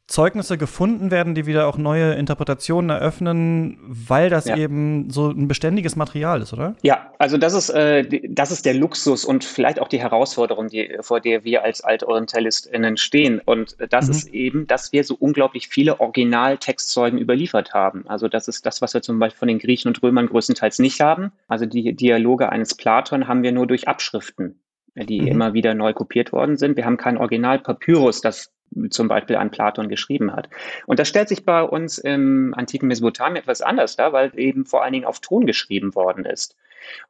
Zeugnisse 0.09 0.57
gefunden 0.57 1.11
werden, 1.11 1.35
die 1.35 1.45
wieder 1.45 1.67
auch 1.67 1.77
neue 1.77 2.15
Interpretationen 2.15 2.89
eröffnen, 2.89 3.79
weil 3.83 4.31
das 4.31 4.47
ja. 4.47 4.57
eben 4.57 5.11
so 5.11 5.29
ein 5.29 5.49
beständiges 5.49 5.97
Material 5.97 6.41
ist, 6.41 6.55
oder? 6.55 6.75
Ja, 6.83 7.13
also 7.19 7.37
das 7.37 7.53
ist, 7.53 7.69
äh, 7.69 8.09
das 8.27 8.51
ist 8.51 8.65
der 8.65 8.73
Luxus 8.73 9.27
und 9.27 9.45
vielleicht 9.45 9.79
auch 9.79 9.89
die 9.89 10.01
Herausforderung, 10.01 10.69
die, 10.69 10.97
vor 11.03 11.21
der 11.21 11.45
wir 11.45 11.63
als 11.63 11.85
AltorientalistInnen 11.85 12.97
stehen. 12.97 13.43
Und 13.45 13.77
das 13.91 14.07
mhm. 14.07 14.13
ist 14.13 14.29
eben, 14.29 14.67
dass 14.67 14.93
wir 14.93 15.05
so 15.05 15.15
unglaublich 15.15 15.69
viele 15.69 16.01
Originaltextzeugen 16.01 17.19
überliefert 17.19 17.75
haben. 17.75 18.09
Also 18.09 18.29
das 18.29 18.49
ist 18.49 18.65
das, 18.65 18.81
was 18.81 18.95
wir 18.95 19.03
zum 19.03 19.19
Beispiel 19.19 19.39
von 19.39 19.49
den 19.49 19.59
Griechen 19.59 19.89
und 19.89 20.03
Römern 20.03 20.29
größtenteils 20.29 20.79
nicht 20.79 21.01
haben. 21.03 21.33
Also 21.49 21.67
die 21.67 21.95
Dialoge 21.95 22.49
eines 22.49 22.75
Platon 22.75 23.29
haben 23.29 23.43
wir 23.43 23.53
nur 23.53 23.67
durch 23.67 23.89
Abschriften 23.89 24.59
die 25.05 25.21
mhm. 25.21 25.29
immer 25.29 25.55
wieder 25.55 25.75
neu 25.75 25.93
kopiert 25.93 26.33
worden 26.33 26.57
sind. 26.57 26.77
Wir 26.77 26.85
haben 26.85 26.97
kein 26.97 27.19
Original 27.19 27.61
Papyrus, 27.61 28.21
das 28.21 28.51
zum 28.91 29.09
Beispiel 29.09 29.37
an 29.37 29.51
Platon 29.51 29.89
geschrieben 29.89 30.33
hat. 30.33 30.49
Und 30.87 30.99
das 30.99 31.09
stellt 31.09 31.29
sich 31.29 31.45
bei 31.45 31.63
uns 31.63 31.99
im 31.99 32.55
antiken 32.55 32.89
Mesopotamien 32.89 33.43
etwas 33.43 33.61
anders 33.61 33.97
dar, 33.97 34.13
weil 34.13 34.33
eben 34.39 34.67
vor 34.67 34.83
allen 34.83 34.93
Dingen 34.93 35.05
auf 35.05 35.21
Ton 35.21 35.47
geschrieben 35.47 35.95
worden 35.95 36.25
ist. 36.25 36.57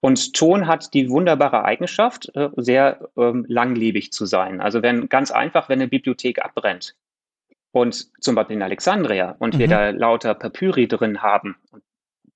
Und 0.01 0.35
Ton 0.35 0.67
hat 0.67 0.95
die 0.95 1.11
wunderbare 1.11 1.65
Eigenschaft, 1.65 2.35
äh, 2.35 2.49
sehr 2.57 3.09
ähm, 3.17 3.45
langlebig 3.49 4.13
zu 4.13 4.27
sein. 4.27 4.61
Also 4.61 4.83
wenn 4.83 5.09
ganz 5.09 5.31
einfach, 5.31 5.69
wenn 5.69 5.81
eine 5.81 5.89
Bibliothek 5.89 6.45
abbrennt 6.45 6.97
und 7.73 8.09
zum 8.21 8.35
Beispiel 8.35 8.57
in 8.57 8.63
Alexandria 8.63 9.37
und 9.39 9.55
mhm. 9.55 9.59
wir 9.59 9.69
da 9.69 9.91
lauter 9.91 10.35
Papyri 10.35 10.89
drin 10.89 11.23
haben 11.23 11.57
und 11.71 11.83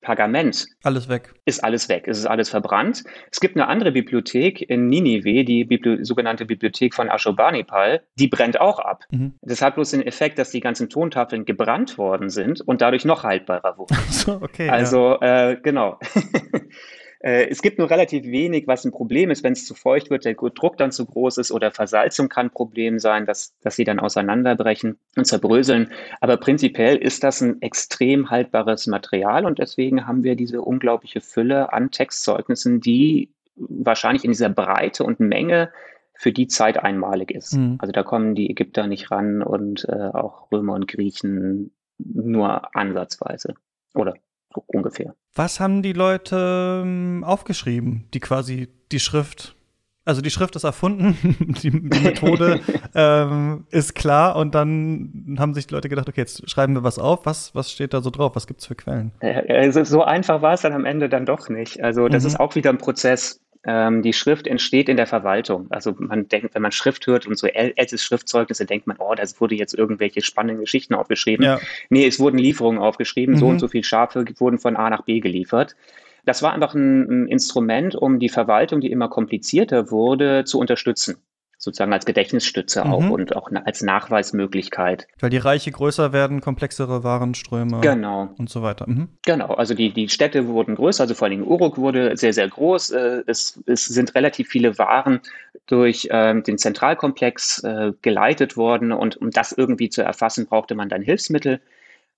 Pergament. 0.02 0.66
Alles 0.82 1.08
weg. 1.08 1.32
Ist 1.44 1.64
alles 1.64 1.88
weg. 1.88 2.04
Es 2.06 2.18
ist 2.18 2.26
alles 2.26 2.50
verbrannt. 2.50 3.04
Es 3.30 3.40
gibt 3.40 3.56
eine 3.56 3.68
andere 3.68 3.92
Bibliothek 3.92 4.60
in 4.60 4.88
Ninive, 4.88 5.44
die 5.44 5.64
Bibli 5.64 6.04
sogenannte 6.04 6.44
Bibliothek 6.44 6.94
von 6.94 7.08
Ashurbanipal. 7.08 8.02
Die 8.18 8.28
brennt 8.28 8.60
auch 8.60 8.80
ab. 8.80 9.04
Mhm. 9.10 9.34
Das 9.42 9.62
hat 9.62 9.76
bloß 9.76 9.92
den 9.92 10.02
Effekt, 10.02 10.38
dass 10.38 10.50
die 10.50 10.60
ganzen 10.60 10.90
Tontafeln 10.90 11.44
gebrannt 11.44 11.96
worden 11.98 12.28
sind 12.28 12.60
und 12.60 12.82
dadurch 12.82 13.04
noch 13.04 13.22
haltbarer 13.22 13.78
wurden. 13.78 13.96
so, 14.10 14.40
okay. 14.42 14.68
Also, 14.68 15.18
ja. 15.20 15.50
äh, 15.50 15.56
genau. 15.62 15.98
Äh, 17.22 17.48
es 17.48 17.62
gibt 17.62 17.78
nur 17.78 17.88
relativ 17.88 18.24
wenig, 18.24 18.66
was 18.66 18.84
ein 18.84 18.90
Problem 18.90 19.30
ist, 19.30 19.44
wenn 19.44 19.52
es 19.52 19.64
zu 19.64 19.74
feucht 19.74 20.10
wird, 20.10 20.24
der 20.24 20.34
Druck 20.34 20.76
dann 20.76 20.90
zu 20.90 21.06
groß 21.06 21.38
ist 21.38 21.52
oder 21.52 21.70
Versalzung 21.70 22.28
kann 22.28 22.46
ein 22.46 22.50
Problem 22.50 22.98
sein, 22.98 23.26
dass, 23.26 23.54
dass 23.60 23.76
sie 23.76 23.84
dann 23.84 24.00
auseinanderbrechen 24.00 24.98
und 25.16 25.24
zerbröseln. 25.24 25.90
Aber 26.20 26.36
prinzipiell 26.36 26.96
ist 26.96 27.22
das 27.22 27.40
ein 27.40 27.62
extrem 27.62 28.30
haltbares 28.30 28.88
Material 28.88 29.46
und 29.46 29.60
deswegen 29.60 30.06
haben 30.06 30.24
wir 30.24 30.34
diese 30.34 30.60
unglaubliche 30.60 31.20
Fülle 31.20 31.72
an 31.72 31.90
Textzeugnissen, 31.92 32.80
die 32.80 33.30
wahrscheinlich 33.54 34.24
in 34.24 34.32
dieser 34.32 34.48
Breite 34.48 35.04
und 35.04 35.20
Menge 35.20 35.70
für 36.14 36.32
die 36.32 36.48
Zeit 36.48 36.78
einmalig 36.78 37.30
ist. 37.30 37.56
Mhm. 37.56 37.76
Also 37.78 37.92
da 37.92 38.02
kommen 38.02 38.34
die 38.34 38.50
Ägypter 38.50 38.86
nicht 38.86 39.10
ran 39.10 39.42
und 39.42 39.86
äh, 39.88 39.92
auch 39.92 40.50
Römer 40.50 40.74
und 40.74 40.88
Griechen 40.88 41.72
nur 41.98 42.74
ansatzweise 42.74 43.54
oder 43.94 44.14
ungefähr. 44.56 45.14
Was 45.34 45.60
haben 45.60 45.82
die 45.82 45.92
Leute 45.92 46.82
ähm, 46.84 47.24
aufgeschrieben, 47.24 48.08
die 48.14 48.20
quasi 48.20 48.68
die 48.90 49.00
Schrift 49.00 49.56
also 50.04 50.20
die 50.20 50.30
Schrift 50.30 50.56
ist 50.56 50.64
erfunden, 50.64 51.16
die, 51.62 51.70
die 51.70 52.00
Methode 52.00 52.60
ähm, 52.94 53.66
ist 53.70 53.94
klar 53.94 54.36
und 54.36 54.54
dann 54.54 55.36
haben 55.38 55.54
sich 55.54 55.66
die 55.68 55.74
Leute 55.74 55.88
gedacht, 55.88 56.08
okay, 56.08 56.20
jetzt 56.20 56.48
schreiben 56.50 56.74
wir 56.74 56.82
was 56.82 56.98
auf. 56.98 57.24
Was, 57.24 57.54
was 57.54 57.70
steht 57.70 57.94
da 57.94 58.00
so 58.00 58.10
drauf? 58.10 58.34
Was 58.34 58.46
gibt 58.46 58.60
es 58.60 58.66
für 58.66 58.74
Quellen? 58.74 59.12
Also 59.20 59.84
so 59.84 60.02
einfach 60.02 60.42
war 60.42 60.54
es 60.54 60.62
dann 60.62 60.72
am 60.72 60.84
Ende 60.84 61.08
dann 61.08 61.26
doch 61.26 61.48
nicht. 61.48 61.82
Also 61.82 62.08
das 62.08 62.24
mhm. 62.24 62.28
ist 62.28 62.40
auch 62.40 62.54
wieder 62.54 62.70
ein 62.70 62.78
Prozess. 62.78 63.40
Ähm, 63.64 64.02
die 64.02 64.12
Schrift 64.12 64.46
entsteht 64.46 64.88
in 64.88 64.96
der 64.96 65.06
Verwaltung. 65.06 65.66
Also 65.70 65.94
man 65.96 66.28
denkt, 66.28 66.54
wenn 66.54 66.62
man 66.62 66.72
Schrift 66.72 67.06
hört 67.06 67.26
und 67.26 67.38
so 67.38 67.46
ältes 67.46 68.02
Schriftzeugnisse, 68.02 68.66
denkt 68.66 68.86
man, 68.86 68.96
oh, 68.98 69.14
das 69.14 69.40
wurde 69.40 69.54
jetzt 69.54 69.74
irgendwelche 69.74 70.20
spannenden 70.20 70.60
Geschichten 70.60 70.94
aufgeschrieben. 70.94 71.44
Ja. 71.44 71.60
Nee, 71.88 72.06
es 72.06 72.18
wurden 72.18 72.38
Lieferungen 72.38 72.80
aufgeschrieben, 72.80 73.36
mhm. 73.36 73.38
so 73.38 73.46
und 73.46 73.58
so 73.60 73.68
viel 73.68 73.84
Schafe 73.84 74.24
wurden 74.38 74.58
von 74.58 74.76
A 74.76 74.90
nach 74.90 75.02
B 75.02 75.20
geliefert. 75.20 75.76
Das 76.24 76.42
war 76.42 76.52
einfach 76.52 76.74
ein, 76.74 77.24
ein 77.24 77.28
Instrument, 77.28 77.94
um 77.94 78.18
die 78.18 78.28
Verwaltung, 78.28 78.80
die 78.80 78.90
immer 78.90 79.08
komplizierter 79.08 79.90
wurde, 79.90 80.44
zu 80.44 80.58
unterstützen 80.58 81.16
sozusagen 81.62 81.92
als 81.92 82.04
Gedächtnisstütze 82.04 82.84
mhm. 82.84 82.92
auch 82.92 83.08
und 83.08 83.36
auch 83.36 83.48
als 83.64 83.82
Nachweismöglichkeit. 83.82 85.06
Weil 85.20 85.30
die 85.30 85.38
Reiche 85.38 85.70
größer 85.70 86.12
werden, 86.12 86.40
komplexere 86.40 87.04
Warenströme 87.04 87.80
genau. 87.80 88.34
und 88.36 88.50
so 88.50 88.62
weiter. 88.62 88.88
Mhm. 88.88 89.10
Genau, 89.24 89.54
also 89.54 89.72
die, 89.72 89.92
die 89.92 90.08
Städte 90.08 90.48
wurden 90.48 90.74
größer, 90.74 91.04
also 91.04 91.14
vor 91.14 91.26
allen 91.26 91.38
Dingen 91.38 91.48
Uruk 91.48 91.78
wurde 91.78 92.16
sehr, 92.16 92.32
sehr 92.32 92.48
groß. 92.48 92.90
Äh, 92.90 93.22
es, 93.28 93.62
es 93.66 93.84
sind 93.84 94.16
relativ 94.16 94.48
viele 94.48 94.76
Waren 94.78 95.20
durch 95.66 96.08
ähm, 96.10 96.42
den 96.42 96.58
Zentralkomplex 96.58 97.62
äh, 97.62 97.92
geleitet 98.02 98.56
worden 98.56 98.90
und 98.90 99.16
um 99.18 99.30
das 99.30 99.52
irgendwie 99.52 99.88
zu 99.88 100.02
erfassen, 100.02 100.46
brauchte 100.46 100.74
man 100.74 100.88
dann 100.88 101.02
Hilfsmittel. 101.02 101.60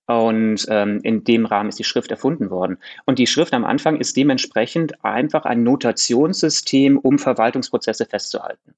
Und 0.07 0.67
ähm, 0.69 1.01
in 1.03 1.25
dem 1.25 1.45
Rahmen 1.45 1.69
ist 1.69 1.79
die 1.79 1.85
Schrift 1.85 2.11
erfunden 2.11 2.51
worden. 2.51 2.79
Und 3.05 3.19
die 3.19 3.27
Schrift 3.27 3.53
am 3.53 3.65
Anfang 3.65 3.97
ist 3.97 4.17
dementsprechend 4.17 5.05
einfach 5.05 5.45
ein 5.45 5.63
Notationssystem, 5.63 6.99
um 6.99 7.19
Verwaltungsprozesse 7.19 8.05
festzuhalten. 8.05 8.75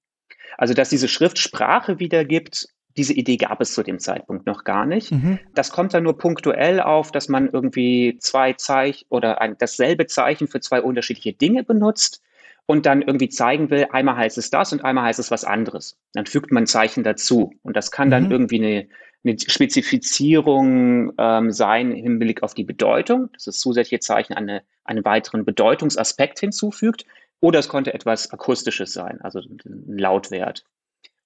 Also, 0.56 0.74
dass 0.74 0.88
diese 0.88 1.08
Schrift 1.08 1.38
Sprache 1.38 1.98
wiedergibt, 1.98 2.68
diese 2.96 3.12
Idee 3.12 3.36
gab 3.36 3.60
es 3.60 3.74
zu 3.74 3.82
dem 3.82 3.98
Zeitpunkt 3.98 4.46
noch 4.46 4.64
gar 4.64 4.86
nicht. 4.86 5.12
Mhm. 5.12 5.38
Das 5.54 5.70
kommt 5.70 5.92
dann 5.92 6.02
nur 6.02 6.16
punktuell 6.16 6.80
auf, 6.80 7.12
dass 7.12 7.28
man 7.28 7.50
irgendwie 7.50 8.16
zwei 8.20 8.54
Zeichen 8.54 9.04
oder 9.10 9.40
ein, 9.40 9.56
dasselbe 9.58 10.06
Zeichen 10.06 10.48
für 10.48 10.60
zwei 10.60 10.80
unterschiedliche 10.80 11.34
Dinge 11.34 11.62
benutzt 11.62 12.22
und 12.66 12.86
dann 12.86 13.02
irgendwie 13.02 13.28
zeigen 13.28 13.70
will, 13.70 13.86
einmal 13.92 14.16
heißt 14.16 14.38
es 14.38 14.50
das 14.50 14.72
und 14.72 14.84
einmal 14.84 15.04
heißt 15.04 15.20
es 15.20 15.30
was 15.30 15.44
anderes. 15.44 15.98
Dann 16.14 16.26
fügt 16.26 16.50
man 16.50 16.66
Zeichen 16.66 17.04
dazu. 17.04 17.52
Und 17.62 17.76
das 17.76 17.90
kann 17.90 18.10
dann 18.10 18.24
mhm. 18.24 18.32
irgendwie 18.32 18.58
eine, 18.58 18.88
eine 19.24 19.36
Spezifizierung 19.38 21.12
ähm, 21.18 21.52
sein 21.52 21.92
im 21.92 22.02
Hinblick 22.02 22.42
auf 22.42 22.54
die 22.54 22.64
Bedeutung, 22.64 23.30
dass 23.34 23.44
das 23.44 23.60
zusätzliche 23.60 24.00
Zeichen 24.00 24.34
eine, 24.34 24.62
einen 24.84 25.04
weiteren 25.04 25.44
Bedeutungsaspekt 25.44 26.40
hinzufügt. 26.40 27.04
Oder 27.40 27.58
es 27.58 27.68
konnte 27.68 27.94
etwas 27.94 28.32
Akustisches 28.32 28.92
sein, 28.92 29.20
also 29.20 29.40
ein 29.40 29.98
Lautwert. 29.98 30.64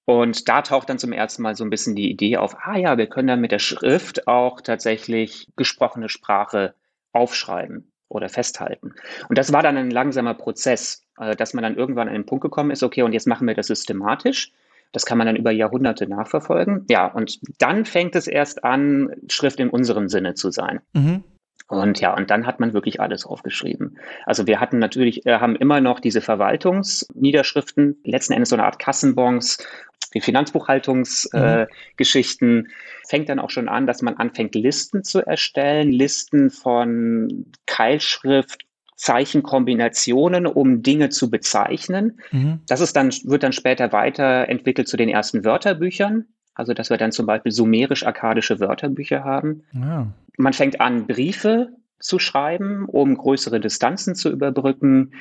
Und 0.05 0.49
da 0.49 0.61
taucht 0.61 0.89
dann 0.89 0.99
zum 0.99 1.13
ersten 1.13 1.41
Mal 1.41 1.55
so 1.55 1.63
ein 1.63 1.69
bisschen 1.69 1.95
die 1.95 2.09
Idee 2.09 2.37
auf, 2.37 2.55
ah 2.63 2.77
ja, 2.77 2.97
wir 2.97 3.07
können 3.07 3.27
dann 3.27 3.41
mit 3.41 3.51
der 3.51 3.59
Schrift 3.59 4.27
auch 4.27 4.61
tatsächlich 4.61 5.47
gesprochene 5.55 6.09
Sprache 6.09 6.73
aufschreiben 7.13 7.91
oder 8.09 8.27
festhalten. 8.27 8.93
Und 9.29 9.37
das 9.37 9.53
war 9.53 9.63
dann 9.63 9.77
ein 9.77 9.91
langsamer 9.91 10.33
Prozess, 10.33 11.05
äh, 11.17 11.35
dass 11.35 11.53
man 11.53 11.63
dann 11.63 11.77
irgendwann 11.77 12.07
an 12.07 12.13
den 12.13 12.25
Punkt 12.25 12.41
gekommen 12.41 12.71
ist, 12.71 12.83
okay, 12.83 13.03
und 13.03 13.13
jetzt 13.13 13.27
machen 13.27 13.47
wir 13.47 13.55
das 13.55 13.67
systematisch. 13.67 14.51
Das 14.91 15.05
kann 15.05 15.17
man 15.17 15.27
dann 15.27 15.37
über 15.37 15.51
Jahrhunderte 15.51 16.07
nachverfolgen. 16.07 16.85
Ja, 16.89 17.07
und 17.07 17.39
dann 17.59 17.85
fängt 17.85 18.15
es 18.15 18.27
erst 18.27 18.65
an, 18.65 19.13
Schrift 19.29 19.59
in 19.61 19.69
unserem 19.69 20.09
Sinne 20.09 20.33
zu 20.33 20.51
sein. 20.51 20.81
Mhm. 20.91 21.23
Und 21.67 22.01
ja, 22.01 22.15
und 22.15 22.29
dann 22.29 22.45
hat 22.45 22.59
man 22.59 22.73
wirklich 22.73 22.99
alles 22.99 23.25
aufgeschrieben. 23.25 23.97
Also 24.25 24.45
wir 24.45 24.59
hatten 24.59 24.79
natürlich, 24.79 25.25
äh, 25.25 25.39
haben 25.39 25.55
immer 25.55 25.79
noch 25.79 25.99
diese 25.99 26.21
Verwaltungsniederschriften, 26.21 27.97
letzten 28.03 28.33
Endes 28.33 28.49
so 28.49 28.55
eine 28.55 28.65
Art 28.65 28.79
Kassenbons, 28.79 29.65
die 30.13 30.21
Finanzbuchhaltungsgeschichten. 30.21 32.53
Mhm. 32.53 32.65
Äh, 32.65 33.07
fängt 33.07 33.29
dann 33.29 33.39
auch 33.39 33.49
schon 33.49 33.69
an, 33.69 33.87
dass 33.87 34.01
man 34.01 34.17
anfängt, 34.17 34.55
Listen 34.55 35.03
zu 35.03 35.25
erstellen, 35.25 35.91
Listen 35.91 36.49
von 36.49 37.45
Keilschrift, 37.65 38.65
Zeichenkombinationen, 38.95 40.45
um 40.45 40.83
Dinge 40.83 41.09
zu 41.09 41.31
bezeichnen. 41.31 42.19
Mhm. 42.31 42.59
Das 42.67 42.81
ist 42.81 42.95
dann, 42.95 43.11
wird 43.23 43.43
dann 43.43 43.53
später 43.53 43.91
weiterentwickelt 43.91 44.87
zu 44.87 44.95
den 44.95 45.09
ersten 45.09 45.43
Wörterbüchern. 45.43 46.27
Also, 46.61 46.75
dass 46.75 46.91
wir 46.91 46.97
dann 46.97 47.11
zum 47.11 47.25
Beispiel 47.25 47.51
sumerisch-akkadische 47.51 48.59
Wörterbücher 48.59 49.23
haben. 49.23 49.63
Ja. 49.73 50.05
Man 50.37 50.53
fängt 50.53 50.79
an, 50.79 51.07
Briefe 51.07 51.69
zu 51.97 52.19
schreiben, 52.19 52.85
um 52.85 53.17
größere 53.17 53.59
Distanzen 53.59 54.13
zu 54.13 54.29
überbrücken. 54.29 55.13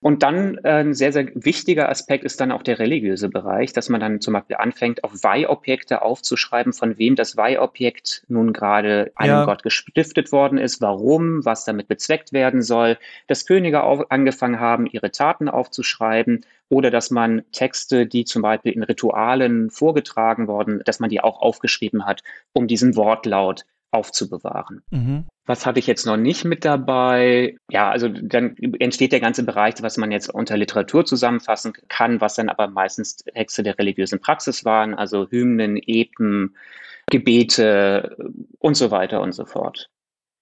Und 0.00 0.22
dann 0.22 0.58
äh, 0.62 0.82
ein 0.82 0.94
sehr, 0.94 1.10
sehr 1.10 1.28
wichtiger 1.34 1.88
Aspekt 1.88 2.22
ist 2.24 2.40
dann 2.40 2.52
auch 2.52 2.62
der 2.62 2.78
religiöse 2.78 3.30
Bereich, 3.30 3.72
dass 3.72 3.88
man 3.88 4.00
dann 4.00 4.20
zum 4.20 4.34
Beispiel 4.34 4.56
anfängt, 4.56 5.02
auf 5.04 5.12
Weihobjekte 5.22 6.02
aufzuschreiben, 6.02 6.74
von 6.74 6.98
wem 6.98 7.16
das 7.16 7.36
Weihobjekt 7.36 8.22
nun 8.28 8.52
gerade 8.52 9.10
einem 9.14 9.32
ja. 9.32 9.44
Gott 9.46 9.62
gestiftet 9.62 10.32
worden 10.32 10.58
ist, 10.58 10.82
warum, 10.82 11.44
was 11.44 11.64
damit 11.64 11.88
bezweckt 11.88 12.34
werden 12.34 12.60
soll, 12.60 12.98
dass 13.26 13.46
Könige 13.46 13.82
auf, 13.82 14.10
angefangen 14.10 14.60
haben, 14.60 14.86
ihre 14.86 15.10
Taten 15.10 15.48
aufzuschreiben 15.48 16.44
oder 16.68 16.90
dass 16.90 17.10
man 17.10 17.42
Texte, 17.52 18.06
die 18.06 18.24
zum 18.24 18.42
Beispiel 18.42 18.72
in 18.72 18.82
Ritualen 18.82 19.70
vorgetragen 19.70 20.46
worden, 20.46 20.82
dass 20.84 21.00
man 21.00 21.08
die 21.08 21.22
auch 21.22 21.40
aufgeschrieben 21.40 22.04
hat, 22.04 22.22
um 22.52 22.66
diesen 22.66 22.96
Wortlaut 22.96 23.64
aufzubewahren. 23.90 24.82
Mhm. 24.90 25.26
Was 25.46 25.64
hatte 25.64 25.78
ich 25.78 25.86
jetzt 25.86 26.06
noch 26.06 26.16
nicht 26.16 26.44
mit 26.44 26.64
dabei? 26.64 27.56
Ja, 27.70 27.88
also 27.88 28.08
dann 28.08 28.56
entsteht 28.80 29.12
der 29.12 29.20
ganze 29.20 29.44
Bereich, 29.44 29.74
was 29.80 29.96
man 29.96 30.10
jetzt 30.10 30.28
unter 30.28 30.56
Literatur 30.56 31.04
zusammenfassen 31.04 31.72
kann, 31.88 32.20
was 32.20 32.34
dann 32.34 32.48
aber 32.48 32.66
meistens 32.66 33.16
Texte 33.16 33.62
der 33.62 33.78
religiösen 33.78 34.20
Praxis 34.20 34.64
waren, 34.64 34.94
also 34.94 35.28
Hymnen, 35.30 35.76
Epen, 35.76 36.56
Gebete 37.08 38.16
und 38.58 38.74
so 38.74 38.90
weiter 38.90 39.20
und 39.20 39.32
so 39.32 39.44
fort. 39.44 39.88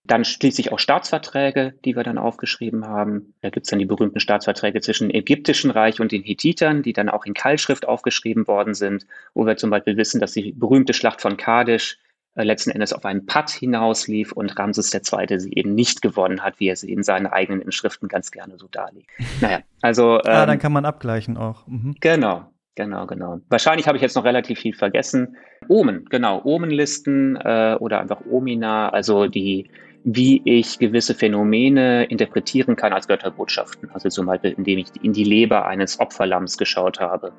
Dann 0.07 0.25
schließlich 0.25 0.71
auch 0.73 0.79
Staatsverträge, 0.79 1.75
die 1.85 1.97
wir 1.97 2.03
dann 2.03 2.19
aufgeschrieben 2.19 2.87
haben. 2.87 3.35
Da 3.41 3.49
gibt's 3.49 3.71
dann 3.71 3.79
die 3.79 3.87
berühmten 3.87 4.21
Staatsverträge 4.21 4.81
zwischen 4.81 5.09
dem 5.09 5.17
Ägyptischen 5.17 5.71
Reich 5.71 6.01
und 6.01 6.13
den 6.13 6.23
Hethitern, 6.23 6.83
die 6.83 6.93
dann 6.93 7.09
auch 7.09 7.25
in 7.25 7.33
Keilschrift 7.33 7.87
aufgeschrieben 7.87 8.47
worden 8.47 8.75
sind, 8.75 9.07
wo 9.33 9.47
wir 9.47 9.57
zum 9.57 9.71
Beispiel 9.71 9.97
wissen, 9.97 10.21
dass 10.21 10.33
die 10.33 10.53
berühmte 10.53 10.93
Schlacht 10.93 11.23
von 11.23 11.39
Kadesh 11.39 11.95
äh, 11.95 12.04
letzten 12.37 12.71
Endes 12.71 12.93
auf 12.93 13.05
einen 13.05 13.27
Putt 13.27 13.51
hinauslief 13.51 14.33
und 14.33 14.59
Ramses 14.59 14.93
II. 14.93 15.39
sie 15.39 15.53
eben 15.53 15.75
nicht 15.75 16.03
gewonnen 16.03 16.43
hat, 16.43 16.59
wie 16.59 16.69
er 16.69 16.77
sie 16.77 16.93
in 16.93 17.03
seinen 17.03 17.27
eigenen 17.27 17.61
Inschriften 17.61 18.09
ganz 18.09 18.31
gerne 18.31 18.59
so 18.59 18.67
darlegt. 18.69 19.09
Naja, 19.41 19.61
also. 19.83 20.15
Ähm, 20.17 20.23
ah, 20.25 20.47
dann 20.47 20.55
ähm, 20.55 20.59
kann 20.59 20.73
man 20.73 20.85
abgleichen 20.85 21.37
auch. 21.37 21.67
Mhm. 21.67 21.95
Genau. 22.01 22.47
Genau, 22.77 23.07
genau. 23.07 23.41
Wahrscheinlich 23.51 23.87
habe 23.87 23.97
ich 23.97 24.03
jetzt 24.03 24.17
noch 24.17 24.25
relativ 24.25 24.59
viel 24.59 24.75
vergessen. 24.75 25.37
Omen, 25.69 26.07
genau, 26.11 26.43
Omenlisten 26.43 27.37
äh, 27.37 27.77
oder 27.79 28.01
einfach 28.01 28.23
Omina, 28.29 28.89
also 28.89 29.29
die, 29.29 29.71
wie 30.03 30.43
ich 30.45 30.81
gewisse 30.81 31.15
Phänomene 31.15 32.05
interpretieren 32.07 32.75
kann 32.75 32.93
als 32.93 33.07
Götterbotschaften. 33.07 33.91
Also 33.93 34.09
zum 34.09 34.27
Beispiel, 34.27 34.55
indem 34.57 34.81
ich 34.81 34.89
in 35.03 35.13
die 35.13 35.23
Leber 35.23 35.67
eines 35.67 36.01
Opferlamms 36.01 36.59
geschaut 36.59 36.99
habe 36.99 37.33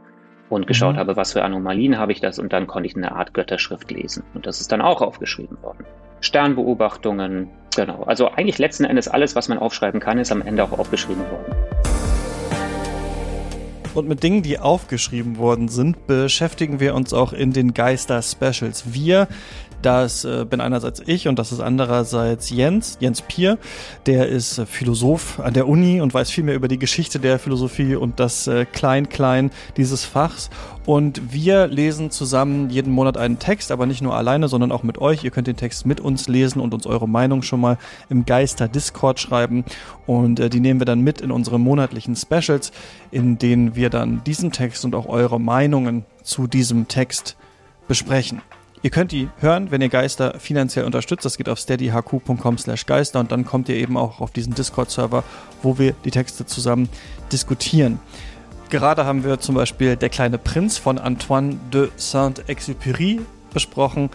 und 0.49 0.67
geschaut 0.67 0.95
mhm. 0.95 0.99
habe, 0.99 1.15
was 1.15 1.33
für 1.33 1.43
Anomalien 1.43 1.97
habe 1.97 2.11
ich 2.11 2.21
das 2.21 2.39
und 2.39 2.53
dann 2.53 2.67
konnte 2.67 2.87
ich 2.87 2.95
eine 2.95 3.13
Art 3.13 3.33
Götterschrift 3.33 3.91
lesen. 3.91 4.23
Und 4.33 4.45
das 4.45 4.61
ist 4.61 4.71
dann 4.71 4.81
auch 4.81 5.01
aufgeschrieben 5.01 5.57
worden. 5.61 5.85
Sternbeobachtungen, 6.21 7.49
genau. 7.75 8.03
Also 8.03 8.29
eigentlich 8.29 8.57
letzten 8.57 8.85
Endes 8.85 9.07
alles, 9.07 9.35
was 9.35 9.47
man 9.47 9.57
aufschreiben 9.57 9.99
kann, 9.99 10.17
ist 10.19 10.31
am 10.31 10.41
Ende 10.41 10.63
auch 10.63 10.71
aufgeschrieben 10.71 11.23
worden. 11.29 11.55
Und 13.95 14.09
mit 14.09 14.23
Dingen, 14.23 14.41
die 14.41 14.59
aufgeschrieben 14.59 15.37
worden 15.37 15.69
sind, 15.69 16.05
beschäftigen 16.05 16.81
wir 16.81 16.95
uns 16.95 17.13
auch 17.13 17.31
in 17.31 17.53
den 17.53 17.73
Geister-Specials. 17.73 18.93
Wir 18.93 19.29
das 19.85 20.25
äh, 20.25 20.45
bin 20.49 20.61
einerseits 20.61 21.01
ich 21.05 21.27
und 21.27 21.37
das 21.37 21.51
ist 21.51 21.59
andererseits 21.59 22.49
Jens, 22.49 22.97
Jens 22.99 23.21
Pier. 23.21 23.59
Der 24.07 24.27
ist 24.27 24.57
äh, 24.57 24.65
Philosoph 24.65 25.39
an 25.39 25.53
der 25.53 25.67
Uni 25.67 26.01
und 26.01 26.13
weiß 26.13 26.31
viel 26.31 26.43
mehr 26.43 26.55
über 26.55 26.67
die 26.67 26.79
Geschichte 26.79 27.19
der 27.19 27.37
Philosophie 27.37 27.95
und 27.95 28.19
das 28.19 28.48
äh, 28.48 28.65
Klein-Klein 28.65 29.51
dieses 29.77 30.03
Fachs. 30.03 30.50
Und 30.85 31.33
wir 31.33 31.67
lesen 31.67 32.09
zusammen 32.09 32.69
jeden 32.69 32.91
Monat 32.91 33.17
einen 33.17 33.37
Text, 33.37 33.71
aber 33.71 33.85
nicht 33.85 34.01
nur 34.01 34.15
alleine, 34.15 34.48
sondern 34.48 34.71
auch 34.71 34.83
mit 34.83 34.98
euch. 34.98 35.24
Ihr 35.24 35.31
könnt 35.31 35.48
den 35.48 35.55
Text 35.55 35.85
mit 35.85 36.00
uns 36.00 36.27
lesen 36.27 36.61
und 36.61 36.74
uns 36.74 36.87
eure 36.87 37.07
Meinung 37.07 37.43
schon 37.43 37.61
mal 37.61 37.77
im 38.09 38.25
Geister 38.25 38.67
Discord 38.67 39.19
schreiben. 39.19 39.65
Und 40.07 40.39
äh, 40.39 40.50
die 40.50 40.59
nehmen 40.59 40.79
wir 40.79 40.85
dann 40.85 41.01
mit 41.01 41.21
in 41.21 41.31
unsere 41.31 41.59
monatlichen 41.59 42.15
Specials, 42.15 42.71
in 43.11 43.37
denen 43.37 43.75
wir 43.75 43.91
dann 43.91 44.24
diesen 44.24 44.51
Text 44.51 44.83
und 44.83 44.95
auch 44.95 45.07
eure 45.07 45.39
Meinungen 45.39 46.05
zu 46.24 46.48
diesem 46.48 46.87
Text 46.87 47.35
besprechen. 47.87 48.41
Ihr 48.85 48.91
könnt 48.91 49.11
die 49.11 49.29
hören, 49.39 49.71
wenn 49.71 49.81
ihr 49.81 49.89
Geister 49.89 50.39
finanziell 50.39 50.85
unterstützt. 50.85 51.25
Das 51.25 51.37
geht 51.37 51.50
auf 51.50 51.57
steadyhq.com 51.57 52.59
slash 52.59 52.85
Geister 52.85 53.19
und 53.19 53.31
dann 53.31 53.43
kommt 53.43 53.67
ihr 53.67 53.77
eben 53.77 53.98
auch 53.98 54.21
auf 54.21 54.29
diesen 54.29 54.53
Discord-Server, 54.53 55.24
wo 55.63 55.79
wir 55.79 55.93
die 56.05 56.11
Texte 56.11 56.45
zusammen 56.45 56.87
diskutieren. 57.31 58.00
Gerade 58.69 59.05
haben 59.05 59.24
wir 59.24 59.39
zum 59.39 59.55
Beispiel 59.55 59.95
Der 59.95 60.09
kleine 60.09 60.37
Prinz 60.37 60.77
von 60.77 61.00
Antoine 61.00 61.57
de 61.74 61.89
Saint-Exupéry 61.95 63.21
besprochen 63.55 64.11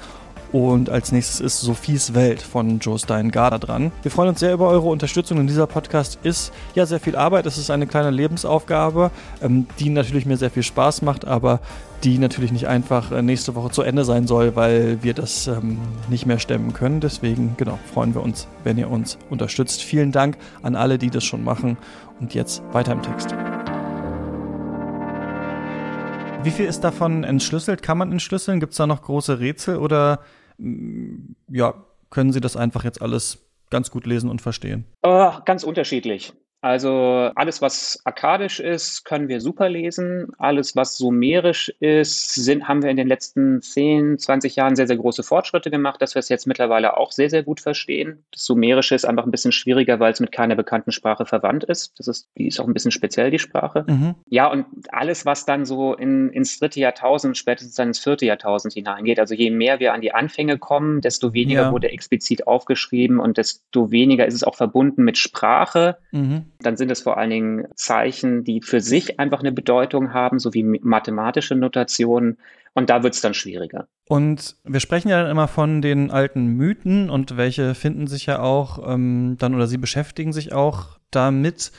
und 0.53 0.91
als 0.91 1.13
nächstes 1.13 1.41
ist 1.41 1.61
Sophies 1.61 2.15
Welt 2.15 2.43
von 2.43 2.81
Joe 2.81 2.99
Stein 2.99 3.31
Garder 3.31 3.59
dran. 3.59 3.93
Wir 4.03 4.11
freuen 4.11 4.31
uns 4.31 4.41
sehr 4.41 4.53
über 4.53 4.69
eure 4.69 4.89
Unterstützung. 4.89 5.39
Und 5.39 5.47
dieser 5.47 5.67
Podcast 5.67 6.19
ist 6.25 6.53
ja 6.75 6.87
sehr 6.87 6.99
viel 6.99 7.15
Arbeit. 7.15 7.47
Es 7.47 7.57
ist 7.57 7.71
eine 7.71 7.87
kleine 7.87 8.11
Lebensaufgabe, 8.11 9.13
ähm, 9.43 9.67
die 9.79 9.91
natürlich 9.91 10.27
mir 10.27 10.37
sehr 10.37 10.51
viel 10.51 10.65
Spaß 10.65 11.03
macht, 11.03 11.25
aber 11.25 11.61
die 12.03 12.19
natürlich 12.19 12.51
nicht 12.51 12.67
einfach 12.67 13.13
äh, 13.13 13.23
nächste 13.23 13.55
Woche 13.55 13.71
zu 13.71 13.83
Ende 13.83 14.05
sein 14.05 14.27
soll, 14.27 14.57
weil 14.57 15.03
wir 15.03 15.15
das 15.15 15.47
ähm, 15.47 15.79
nicht 16.09 16.27
mehr 16.27 16.41
stemmen 16.41 16.73
können. 16.73 17.01
Deswegen, 17.01 17.55
genau, 17.57 17.79
freuen 17.93 18.15
wir 18.15 18.23
uns, 18.23 18.49
wenn 18.65 18.77
ihr 18.77 18.91
uns 18.91 19.19
unterstützt. 19.29 19.83
Vielen 19.83 20.11
Dank 20.11 20.37
an 20.63 20.75
alle, 20.75 20.99
die 20.99 21.11
das 21.11 21.23
schon 21.23 21.45
machen. 21.45 21.77
Und 22.19 22.35
jetzt 22.35 22.63
weiter 22.73 22.93
im 22.93 23.03
Text. 23.03 23.35
Wie 26.43 26.51
viel 26.51 26.65
ist 26.65 26.81
davon 26.81 27.23
entschlüsselt? 27.23 27.83
Kann 27.83 27.99
man 27.99 28.11
entschlüsseln? 28.11 28.61
Gibt 28.61 28.73
es 28.73 28.79
da 28.79 28.87
noch 28.87 29.03
große 29.03 29.41
Rätsel 29.41 29.77
oder 29.77 30.21
ja, 31.49 31.75
können 32.11 32.33
Sie 32.33 32.41
das 32.41 32.57
einfach 32.57 32.85
jetzt 32.85 33.01
alles 33.03 33.39
ganz 33.71 33.91
gut 33.91 34.07
lesen 34.07 34.29
und 34.29 34.43
verstehen? 34.43 34.85
Oh, 35.03 35.33
ganz 35.45 35.63
unterschiedlich. 35.65 36.33
Also 36.63 37.31
alles, 37.35 37.63
was 37.63 38.01
akkadisch 38.05 38.61
ist, 38.61 39.05
können 39.05 39.29
wir 39.29 39.41
super 39.41 39.71
lesen. 39.71 40.29
Alles, 40.37 40.77
was 40.77 40.99
sumerisch 40.99 41.73
ist, 41.81 42.35
sind, 42.35 42.69
haben 42.69 42.83
wir 42.83 42.91
in 42.91 42.99
den 42.99 43.09
letzten 43.09 43.63
10, 43.63 44.19
20 44.19 44.57
Jahren 44.57 44.77
sehr, 44.77 44.87
sehr 44.87 44.99
große 44.99 45.23
Fortschritte 45.23 45.71
gemacht, 45.71 46.03
dass 46.03 46.15
wir 46.15 46.21
es 46.21 46.29
jetzt 46.29 46.47
mittlerweile 46.47 46.99
auch 46.99 47.13
sehr, 47.13 47.31
sehr 47.31 47.43
gut 47.43 47.61
verstehen. 47.61 48.25
Das 48.31 48.45
Sumerische 48.45 48.95
ist 48.95 49.07
einfach 49.07 49.25
ein 49.25 49.31
bisschen 49.31 49.53
schwieriger, 49.53 50.01
weil 50.01 50.13
es 50.13 50.21
mit 50.21 50.33
keiner 50.33 50.55
bekannten 50.55 50.93
Sprache 50.93 51.25
verwandt 51.25 51.65
ist. 51.65 51.99
Das 51.99 52.09
ist, 52.09 52.29
die 52.37 52.49
ist 52.49 52.61
auch 52.61 52.67
ein 52.67 52.75
bisschen 52.75 52.91
speziell, 52.91 53.31
die 53.31 53.39
Sprache. 53.39 53.87
Mhm. 53.89 54.17
Ja, 54.29 54.49
und 54.49 54.67
alles, 54.91 55.25
was 55.25 55.47
dann 55.47 55.65
so 55.65 55.95
in, 55.95 56.29
ins 56.29 56.59
dritte 56.59 56.81
Jahrtausend, 56.81 57.39
spätestens 57.39 57.75
dann 57.75 57.89
ins 57.89 58.01
vierte 58.01 58.27
Jahrtausend 58.27 58.75
hineingeht. 58.75 59.19
Also 59.19 59.35
je 59.35 59.51
mehr 59.51 59.81
wir 59.81 59.95
an 59.95 60.03
die 60.03 60.13
Anfänge 60.13 60.59
kommen, 60.59 61.01
desto 61.01 61.33
weniger 61.33 61.63
ja. 61.63 61.73
wurde 61.73 61.91
explizit 61.91 62.47
aufgeschrieben 62.47 63.19
und 63.19 63.39
desto 63.39 63.91
weniger 63.91 64.27
ist 64.27 64.35
es 64.35 64.45
auch 64.45 64.57
verbunden 64.57 65.05
mit 65.05 65.17
Sprache. 65.17 65.97
Mhm 66.13 66.50
dann 66.63 66.77
sind 66.77 66.91
es 66.91 67.03
vor 67.03 67.17
allen 67.19 67.31
Dingen 67.31 67.67
Zeichen, 67.75 68.45
die 68.45 68.61
für 68.63 68.81
sich 68.81 69.19
einfach 69.19 69.41
eine 69.41 69.53
Bedeutung 69.53 70.13
haben, 70.13 70.39
sowie 70.39 70.63
mathematische 70.63 71.55
Notationen. 71.55 72.39
Und 72.73 72.89
da 72.89 73.03
wird 73.03 73.15
es 73.15 73.21
dann 73.21 73.35
schwieriger. 73.35 73.89
Und 74.09 74.57
wir 74.65 74.81
sprechen 74.81 75.09
ja 75.09 75.23
dann 75.23 75.31
immer 75.31 75.49
von 75.49 75.83
den 75.83 76.11
alten 76.11 76.47
Mythen 76.47 77.11
und 77.11 77.37
welche 77.37 77.75
finden 77.75 78.07
sich 78.07 78.27
ja 78.27 78.41
auch 78.41 78.93
ähm, 78.93 79.37
dann 79.39 79.55
oder 79.55 79.67
sie 79.67 79.79
beschäftigen 79.79 80.33
sich 80.33 80.53
auch 80.53 80.99
damit. 81.11 81.73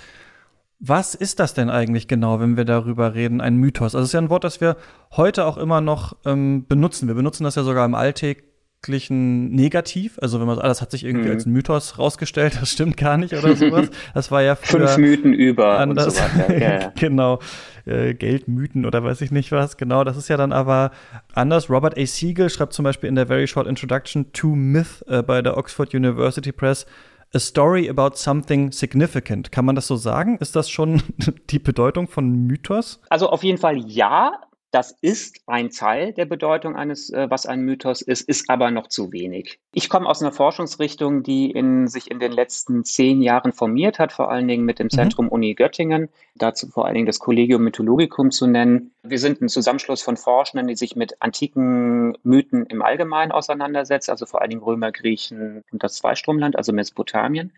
Was 0.79 1.15
ist 1.15 1.39
das 1.39 1.53
denn 1.53 1.69
eigentlich 1.69 2.07
genau, 2.07 2.39
wenn 2.39 2.57
wir 2.57 2.65
darüber 2.65 3.13
reden, 3.13 3.39
ein 3.39 3.55
Mythos? 3.55 3.95
Also 3.95 3.99
es 3.99 4.09
ist 4.09 4.13
ja 4.13 4.19
ein 4.19 4.29
Wort, 4.29 4.43
das 4.43 4.59
wir 4.59 4.77
heute 5.15 5.45
auch 5.45 5.57
immer 5.57 5.79
noch 5.79 6.17
ähm, 6.25 6.65
benutzen. 6.67 7.07
Wir 7.07 7.15
benutzen 7.15 7.43
das 7.43 7.55
ja 7.55 7.63
sogar 7.63 7.85
im 7.85 7.95
Alltag 7.95 8.43
wirklichen 8.81 9.51
negativ. 9.51 10.17
Also 10.21 10.39
wenn 10.39 10.47
man 10.47 10.55
so, 10.55 10.61
ah, 10.63 10.67
das 10.67 10.81
hat 10.81 10.91
sich 10.91 11.03
irgendwie 11.03 11.27
mhm. 11.27 11.33
als 11.33 11.45
Mythos 11.45 11.99
rausgestellt, 11.99 12.57
das 12.59 12.71
stimmt 12.71 12.97
gar 12.97 13.17
nicht 13.17 13.33
oder 13.33 13.55
sowas. 13.55 13.89
Das 14.13 14.31
war 14.31 14.41
ja 14.41 14.55
früher 14.55 14.87
fünf 14.87 14.97
Mythen 14.97 15.33
über 15.33 15.77
anders. 15.77 16.07
und 16.07 16.13
so 16.13 16.21
weiter. 16.21 16.59
Ja, 16.59 16.79
ja. 16.81 16.93
genau. 16.99 17.39
Äh, 17.85 18.13
Geldmythen 18.15 18.85
oder 18.85 19.03
weiß 19.03 19.21
ich 19.21 19.31
nicht 19.31 19.51
was. 19.51 19.77
Genau, 19.77 20.03
das 20.03 20.17
ist 20.17 20.29
ja 20.29 20.37
dann 20.37 20.51
aber 20.51 20.91
anders. 21.33 21.69
Robert 21.69 21.97
A. 21.97 22.05
Siegel 22.05 22.49
schreibt 22.49 22.73
zum 22.73 22.83
Beispiel 22.83 23.07
in 23.07 23.15
der 23.15 23.27
Very 23.27 23.47
Short 23.47 23.67
Introduction 23.67 24.31
to 24.33 24.47
Myth 24.47 25.03
äh, 25.07 25.21
bei 25.21 25.41
der 25.41 25.57
Oxford 25.57 25.93
University 25.93 26.51
Press 26.51 26.85
A 27.33 27.39
story 27.39 27.87
about 27.87 28.15
something 28.15 28.71
significant. 28.71 29.51
Kann 29.51 29.63
man 29.63 29.75
das 29.75 29.87
so 29.87 29.95
sagen? 29.95 30.37
Ist 30.39 30.55
das 30.55 30.69
schon 30.69 31.01
die 31.49 31.59
Bedeutung 31.59 32.07
von 32.07 32.29
Mythos? 32.29 32.99
Also 33.09 33.29
auf 33.29 33.43
jeden 33.43 33.57
Fall 33.57 33.77
ja. 33.77 34.33
Das 34.71 34.97
ist 35.01 35.41
ein 35.47 35.69
Teil 35.69 36.13
der 36.13 36.23
Bedeutung 36.23 36.77
eines, 36.77 37.09
äh, 37.09 37.29
was 37.29 37.45
ein 37.45 37.61
Mythos 37.61 38.01
ist, 38.01 38.21
ist 38.21 38.49
aber 38.49 38.71
noch 38.71 38.87
zu 38.87 39.11
wenig. 39.11 39.59
Ich 39.73 39.89
komme 39.89 40.07
aus 40.07 40.21
einer 40.21 40.31
Forschungsrichtung, 40.31 41.23
die 41.23 41.51
in, 41.51 41.87
sich 41.87 42.09
in 42.09 42.21
den 42.21 42.31
letzten 42.31 42.85
zehn 42.85 43.21
Jahren 43.21 43.51
formiert 43.51 43.99
hat, 43.99 44.13
vor 44.13 44.31
allen 44.31 44.47
Dingen 44.47 44.63
mit 44.63 44.79
dem 44.79 44.85
mhm. 44.85 44.91
Zentrum 44.91 45.25
mhm. 45.25 45.31
Uni 45.33 45.55
Göttingen, 45.55 46.07
dazu 46.35 46.67
vor 46.67 46.85
allen 46.85 46.95
Dingen 46.95 47.05
das 47.05 47.19
Collegium 47.19 47.63
Mythologicum 47.63 48.31
zu 48.31 48.47
nennen. 48.47 48.91
Wir 49.03 49.19
sind 49.19 49.41
ein 49.41 49.49
Zusammenschluss 49.49 50.01
von 50.01 50.15
Forschenden, 50.15 50.67
die 50.67 50.77
sich 50.77 50.95
mit 50.95 51.21
antiken 51.21 52.17
Mythen 52.23 52.65
im 52.67 52.81
Allgemeinen 52.81 53.33
auseinandersetzen, 53.33 54.11
also 54.11 54.25
vor 54.25 54.41
allen 54.41 54.51
Dingen 54.51 54.63
Römer, 54.63 54.93
Griechen 54.93 55.65
und 55.73 55.83
das 55.83 55.95
Zweistromland, 55.95 56.55
also 56.55 56.71
Mesopotamien. 56.71 57.51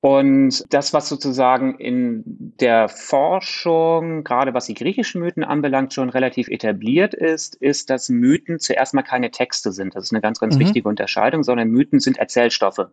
Und 0.00 0.64
das, 0.72 0.92
was 0.92 1.08
sozusagen 1.08 1.74
in 1.76 2.22
der 2.60 2.88
Forschung, 2.88 4.22
gerade 4.22 4.54
was 4.54 4.66
die 4.66 4.74
griechischen 4.74 5.20
Mythen 5.20 5.42
anbelangt, 5.42 5.92
schon 5.92 6.08
relativ 6.08 6.48
etabliert 6.48 7.14
ist, 7.14 7.56
ist, 7.56 7.90
dass 7.90 8.08
Mythen 8.08 8.60
zuerst 8.60 8.94
mal 8.94 9.02
keine 9.02 9.32
Texte 9.32 9.72
sind. 9.72 9.96
Das 9.96 10.04
ist 10.04 10.12
eine 10.12 10.20
ganz, 10.20 10.38
ganz 10.38 10.54
mhm. 10.54 10.60
wichtige 10.60 10.88
Unterscheidung, 10.88 11.42
sondern 11.42 11.68
Mythen 11.68 11.98
sind 11.98 12.16
Erzählstoffe. 12.16 12.86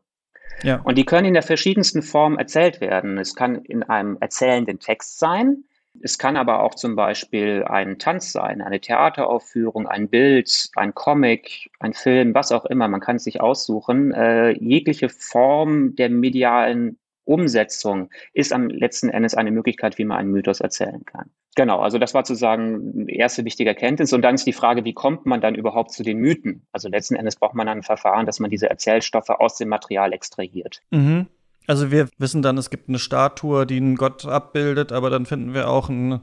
Ja. 0.63 0.81
Und 0.83 0.97
die 0.97 1.05
können 1.05 1.27
in 1.27 1.33
der 1.35 1.43
verschiedensten 1.43 2.01
Form 2.01 2.39
erzählt 2.39 2.81
werden. 2.81 3.19
Es 3.19 3.35
kann 3.35 3.55
in 3.55 3.83
einem 3.83 4.17
erzählenden 4.19 4.79
Text 4.79 5.19
sein. 5.19 5.65
Es 6.01 6.17
kann 6.17 6.38
aber 6.38 6.62
auch 6.62 6.75
zum 6.75 6.95
Beispiel 6.95 7.63
ein 7.63 7.97
Tanz 7.99 8.31
sein, 8.31 8.62
eine 8.62 8.79
Theateraufführung, 8.79 9.88
ein 9.88 10.10
Bild, 10.10 10.69
ein 10.75 10.93
Comic, 10.93 11.69
ein 11.79 11.93
Film, 11.93 12.34
was 12.34 12.51
auch 12.51 12.65
immer. 12.65 12.88
Man 12.88 13.01
kann 13.01 13.17
es 13.17 13.23
sich 13.23 13.41
aussuchen. 13.41 14.12
Äh, 14.12 14.51
jegliche 14.51 15.10
Form 15.10 15.95
der 15.95 16.10
medialen 16.10 16.97
Umsetzung 17.25 18.10
ist 18.34 18.53
am 18.53 18.69
letzten 18.69 19.10
Endes 19.10 19.36
eine 19.36 19.51
Möglichkeit, 19.51 19.97
wie 19.97 20.05
man 20.05 20.17
einen 20.17 20.31
Mythos 20.31 20.60
erzählen 20.60 21.03
kann. 21.05 21.31
Genau, 21.55 21.79
also 21.79 21.97
das 21.97 22.13
war 22.13 22.25
sozusagen 22.25 23.08
erste 23.08 23.45
wichtige 23.45 23.69
Erkenntnis. 23.69 24.13
Und 24.13 24.21
dann 24.21 24.36
ist 24.36 24.45
die 24.45 24.53
Frage, 24.53 24.84
wie 24.84 24.93
kommt 24.93 25.25
man 25.25 25.41
dann 25.41 25.55
überhaupt 25.55 25.91
zu 25.91 26.03
den 26.03 26.19
Mythen? 26.19 26.67
Also 26.71 26.89
letzten 26.89 27.15
Endes 27.15 27.38
braucht 27.38 27.55
man 27.55 27.67
ein 27.67 27.81
Verfahren, 27.81 28.25
dass 28.25 28.39
man 28.39 28.51
diese 28.51 28.69
Erzählstoffe 28.69 29.29
aus 29.29 29.55
dem 29.55 29.69
Material 29.69 30.13
extrahiert. 30.13 30.81
Mhm. 30.91 31.27
Also 31.67 31.91
wir 31.91 32.10
wissen 32.17 32.41
dann, 32.41 32.58
es 32.58 32.69
gibt 32.69 32.89
eine 32.89 32.99
Statue, 32.99 33.65
die 33.65 33.78
einen 33.78 33.95
Gott 33.95 34.25
abbildet, 34.25 34.91
aber 34.91 35.10
dann 35.10 35.25
finden 35.25 35.54
wir 35.54 35.69
auch 35.69 35.89
eine 35.89 36.21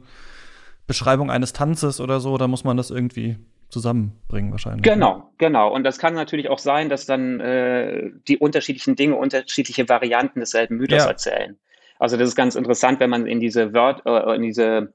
Beschreibung 0.86 1.30
eines 1.30 1.52
Tanzes 1.52 2.00
oder 2.00 2.20
so. 2.20 2.38
Da 2.38 2.48
muss 2.48 2.64
man 2.64 2.76
das 2.76 2.90
irgendwie 2.90 3.36
zusammenbringen 3.68 4.52
wahrscheinlich. 4.52 4.82
Genau, 4.82 5.32
genau. 5.38 5.72
Und 5.72 5.84
das 5.84 5.98
kann 5.98 6.14
natürlich 6.14 6.50
auch 6.50 6.58
sein, 6.58 6.88
dass 6.88 7.06
dann 7.06 7.40
äh, 7.40 8.10
die 8.28 8.38
unterschiedlichen 8.38 8.96
Dinge 8.96 9.16
unterschiedliche 9.16 9.88
Varianten 9.88 10.40
desselben 10.40 10.76
Mythos 10.76 11.04
ja. 11.04 11.08
erzählen. 11.08 11.58
Also 11.98 12.16
das 12.16 12.28
ist 12.28 12.36
ganz 12.36 12.54
interessant, 12.54 13.00
wenn 13.00 13.10
man 13.10 13.26
in 13.26 13.40
diese 13.40 13.72
Wörter, 13.72 14.28
äh, 14.28 14.36
in 14.36 14.42
diese 14.42 14.92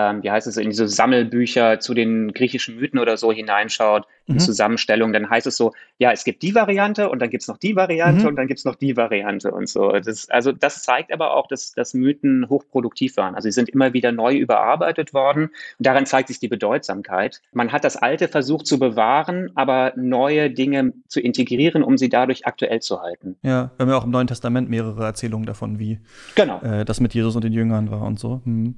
ähm, 0.00 0.22
wie 0.22 0.30
heißt 0.30 0.46
es, 0.46 0.56
in 0.56 0.70
diese 0.70 0.88
Sammelbücher 0.88 1.78
zu 1.78 1.92
den 1.92 2.32
griechischen 2.32 2.76
Mythen 2.76 2.98
oder 2.98 3.18
so 3.18 3.32
hineinschaut, 3.32 4.06
mhm. 4.26 4.38
Zusammenstellung, 4.38 5.12
dann 5.12 5.28
heißt 5.28 5.46
es 5.46 5.58
so, 5.58 5.72
ja, 5.98 6.10
es 6.10 6.24
gibt 6.24 6.42
die 6.42 6.54
Variante 6.54 7.10
und 7.10 7.20
dann 7.20 7.28
gibt 7.28 7.42
es 7.42 7.48
noch 7.48 7.58
die 7.58 7.76
Variante 7.76 8.22
mhm. 8.22 8.28
und 8.28 8.36
dann 8.36 8.46
gibt 8.46 8.58
es 8.58 8.64
noch 8.64 8.76
die 8.76 8.96
Variante 8.96 9.50
und 9.50 9.68
so. 9.68 9.92
Das, 9.92 10.30
also 10.30 10.52
das 10.52 10.82
zeigt 10.82 11.12
aber 11.12 11.34
auch, 11.34 11.48
dass, 11.48 11.72
dass 11.72 11.92
Mythen 11.92 12.48
hochproduktiv 12.48 13.18
waren. 13.18 13.34
Also 13.34 13.48
sie 13.48 13.52
sind 13.52 13.68
immer 13.68 13.92
wieder 13.92 14.10
neu 14.10 14.34
überarbeitet 14.34 15.12
worden 15.12 15.44
und 15.44 15.52
daran 15.86 16.06
zeigt 16.06 16.28
sich 16.28 16.38
die 16.38 16.48
Bedeutsamkeit. 16.48 17.42
Man 17.52 17.70
hat 17.70 17.84
das 17.84 17.96
Alte 17.96 18.28
versucht 18.28 18.66
zu 18.66 18.78
bewahren, 18.78 19.50
aber 19.54 19.92
neue 19.96 20.50
Dinge 20.50 20.94
zu 21.08 21.20
integrieren, 21.20 21.82
um 21.82 21.98
sie 21.98 22.08
dadurch 22.08 22.46
aktuell 22.46 22.80
zu 22.80 23.02
halten. 23.02 23.36
Ja, 23.42 23.72
wir 23.76 23.84
haben 23.84 23.90
ja 23.90 23.98
auch 23.98 24.04
im 24.04 24.10
Neuen 24.10 24.28
Testament 24.28 24.70
mehrere 24.70 25.04
Erzählungen 25.04 25.44
davon, 25.44 25.78
wie 25.78 25.98
genau. 26.36 26.62
äh, 26.62 26.86
das 26.86 27.00
mit 27.00 27.12
Jesus 27.12 27.36
und 27.36 27.44
den 27.44 27.52
Jüngern 27.52 27.90
war 27.90 28.02
und 28.02 28.18
so. 28.18 28.40
Mhm. 28.44 28.76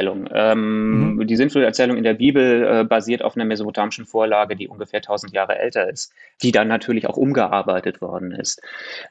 Sintfluterzählung. 0.00 0.28
Ähm, 0.32 1.14
mhm. 1.14 1.26
Die 1.26 1.36
Sintfluterzählung 1.36 1.96
in 1.96 2.04
der 2.04 2.14
Bibel 2.14 2.64
äh, 2.64 2.84
basiert 2.84 3.22
auf 3.22 3.36
einer 3.36 3.44
mesopotamischen 3.44 4.06
Vorlage 4.06 4.20
Vorlage, 4.30 4.56
die 4.56 4.68
ungefähr 4.68 4.98
1000 4.98 5.32
Jahre 5.32 5.58
älter 5.58 5.88
ist, 5.88 6.12
die 6.42 6.52
dann 6.52 6.68
natürlich 6.68 7.06
auch 7.06 7.16
umgearbeitet 7.16 8.00
worden 8.00 8.32
ist. 8.32 8.62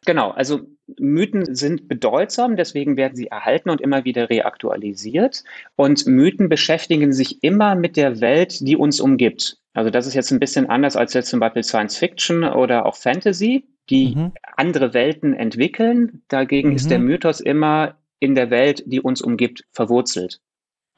Genau, 0.06 0.32
also 0.32 0.62
Mythen 0.99 1.56
sind 1.56 1.88
bedeutsam, 1.88 2.56
deswegen 2.56 2.97
werden 2.97 3.15
sie 3.15 3.28
erhalten 3.28 3.69
und 3.69 3.82
immer 3.82 4.06
wieder 4.06 4.30
reaktualisiert. 4.30 5.43
Und 5.75 6.06
Mythen 6.08 6.49
beschäftigen 6.49 7.12
sich 7.13 7.43
immer 7.43 7.75
mit 7.75 7.97
der 7.97 8.21
Welt, 8.21 8.60
die 8.62 8.75
uns 8.75 8.99
umgibt. 8.99 9.58
Also 9.73 9.89
das 9.89 10.08
ist 10.08 10.15
jetzt 10.15 10.32
ein 10.32 10.39
bisschen 10.39 10.69
anders 10.69 10.95
als 10.95 11.13
jetzt 11.13 11.30
zum 11.30 11.39
Beispiel 11.39 11.63
Science 11.63 11.97
Fiction 11.97 12.43
oder 12.43 12.86
auch 12.86 12.95
Fantasy, 12.95 13.65
die 13.89 14.15
mhm. 14.15 14.32
andere 14.58 14.93
Welten 14.93 15.34
entwickeln. 15.34 16.23
Dagegen 16.28 16.69
mhm. 16.69 16.75
ist 16.75 16.89
der 16.91 16.99
Mythos 16.99 17.39
immer 17.39 17.97
in 18.19 18.36
der 18.36 18.49
Welt, 18.49 18.84
die 18.86 19.02
uns 19.02 19.21
umgibt, 19.21 19.63
verwurzelt. 19.71 20.39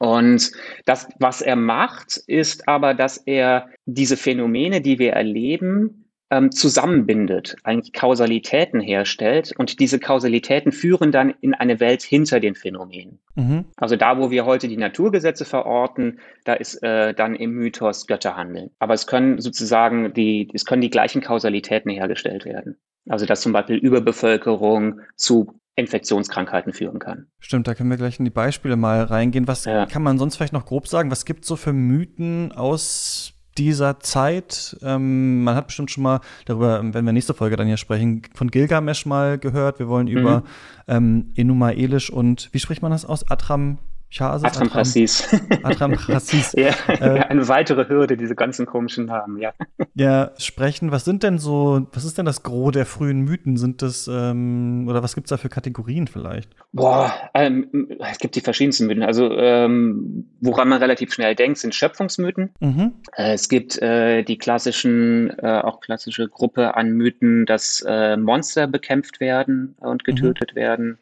Und 0.02 0.50
das, 0.84 1.06
was 1.20 1.42
er 1.42 1.54
macht, 1.54 2.16
ist 2.26 2.66
aber, 2.66 2.92
dass 2.92 3.18
er 3.18 3.68
diese 3.86 4.16
Phänomene, 4.16 4.80
die 4.80 4.98
wir 4.98 5.12
erleben, 5.12 6.10
ähm, 6.28 6.50
zusammenbindet, 6.50 7.54
eigentlich 7.62 7.92
Kausalitäten 7.92 8.80
herstellt 8.80 9.52
und 9.56 9.78
diese 9.78 10.00
Kausalitäten 10.00 10.72
führen 10.72 11.12
dann 11.12 11.34
in 11.40 11.54
eine 11.54 11.78
Welt 11.78 12.02
hinter 12.02 12.40
den 12.40 12.56
Phänomenen. 12.56 13.20
Mhm. 13.36 13.66
Also 13.76 13.94
da, 13.94 14.18
wo 14.18 14.32
wir 14.32 14.44
heute 14.44 14.66
die 14.66 14.76
Naturgesetze 14.76 15.44
verorten, 15.44 16.18
da 16.42 16.54
ist 16.54 16.82
äh, 16.82 17.14
dann 17.14 17.36
im 17.36 17.52
Mythos 17.52 18.08
Götterhandeln. 18.08 18.70
Aber 18.80 18.94
es 18.94 19.06
können 19.06 19.40
sozusagen 19.40 20.12
die, 20.14 20.48
es 20.52 20.64
können 20.64 20.82
die 20.82 20.90
gleichen 20.90 21.20
Kausalitäten 21.20 21.92
hergestellt 21.92 22.44
werden. 22.44 22.76
Also 23.08 23.26
dass 23.26 23.40
zum 23.40 23.52
Beispiel 23.52 23.76
Überbevölkerung 23.76 25.00
zu 25.16 25.58
Infektionskrankheiten 25.74 26.72
führen 26.72 26.98
kann. 26.98 27.26
Stimmt, 27.38 27.66
da 27.66 27.74
können 27.74 27.90
wir 27.90 27.96
gleich 27.96 28.18
in 28.18 28.24
die 28.24 28.30
Beispiele 28.30 28.76
mal 28.76 29.02
reingehen. 29.04 29.48
Was 29.48 29.64
ja. 29.64 29.86
kann 29.86 30.02
man 30.02 30.18
sonst 30.18 30.36
vielleicht 30.36 30.52
noch 30.52 30.66
grob 30.66 30.86
sagen? 30.86 31.10
Was 31.10 31.24
gibt 31.24 31.44
es 31.44 31.48
so 31.48 31.56
für 31.56 31.72
Mythen 31.72 32.52
aus 32.52 33.32
dieser 33.56 33.98
Zeit? 34.00 34.76
Ähm, 34.82 35.44
man 35.44 35.54
hat 35.54 35.68
bestimmt 35.68 35.90
schon 35.90 36.02
mal 36.02 36.20
darüber, 36.44 36.82
wenn 36.82 37.04
wir 37.04 37.12
nächste 37.12 37.32
Folge 37.32 37.56
dann 37.56 37.66
hier 37.66 37.78
sprechen, 37.78 38.22
von 38.34 38.50
Gilgamesh 38.50 39.06
mal 39.06 39.38
gehört. 39.38 39.78
Wir 39.78 39.88
wollen 39.88 40.08
mhm. 40.08 40.18
über 40.18 40.42
ähm, 40.88 41.32
Enuma 41.36 41.70
Elish 41.70 42.10
und 42.10 42.50
wie 42.52 42.58
spricht 42.58 42.82
man 42.82 42.92
das 42.92 43.06
aus? 43.06 43.28
Atram 43.30 43.78
Chasis, 44.12 44.44
Atrampasis. 44.44 45.40
Atrampasis. 45.62 46.52
ja, 46.52 46.74
äh, 46.86 47.20
eine 47.20 47.48
weitere 47.48 47.88
Hürde, 47.88 48.18
diese 48.18 48.34
ganzen 48.34 48.66
komischen 48.66 49.06
Namen, 49.06 49.38
ja. 49.38 49.54
Ja, 49.94 50.32
sprechen. 50.36 50.92
Was 50.92 51.06
sind 51.06 51.22
denn 51.22 51.38
so, 51.38 51.86
was 51.94 52.04
ist 52.04 52.18
denn 52.18 52.26
das 52.26 52.42
Gros 52.42 52.72
der 52.72 52.84
frühen 52.84 53.22
Mythen? 53.22 53.56
Sind 53.56 53.80
das, 53.80 54.10
ähm, 54.12 54.86
oder 54.86 55.02
was 55.02 55.14
gibt 55.14 55.28
es 55.28 55.30
da 55.30 55.38
für 55.38 55.48
Kategorien 55.48 56.08
vielleicht? 56.08 56.50
Boah, 56.72 57.10
ähm, 57.32 57.88
es 58.10 58.18
gibt 58.18 58.36
die 58.36 58.42
verschiedensten 58.42 58.86
Mythen. 58.86 59.02
Also, 59.02 59.30
ähm, 59.30 60.26
woran 60.42 60.68
man 60.68 60.78
relativ 60.78 61.14
schnell 61.14 61.34
denkt, 61.34 61.56
sind 61.56 61.74
Schöpfungsmythen. 61.74 62.50
Mhm. 62.60 62.92
Äh, 63.16 63.32
es 63.32 63.48
gibt 63.48 63.80
äh, 63.80 64.24
die 64.24 64.36
klassischen, 64.36 65.30
äh, 65.38 65.62
auch 65.64 65.80
klassische 65.80 66.28
Gruppe 66.28 66.76
an 66.76 66.90
Mythen, 66.90 67.46
dass 67.46 67.82
äh, 67.88 68.18
Monster 68.18 68.66
bekämpft 68.66 69.20
werden 69.20 69.74
und 69.80 70.04
getötet 70.04 70.52
mhm. 70.52 70.60
werden. 70.60 70.98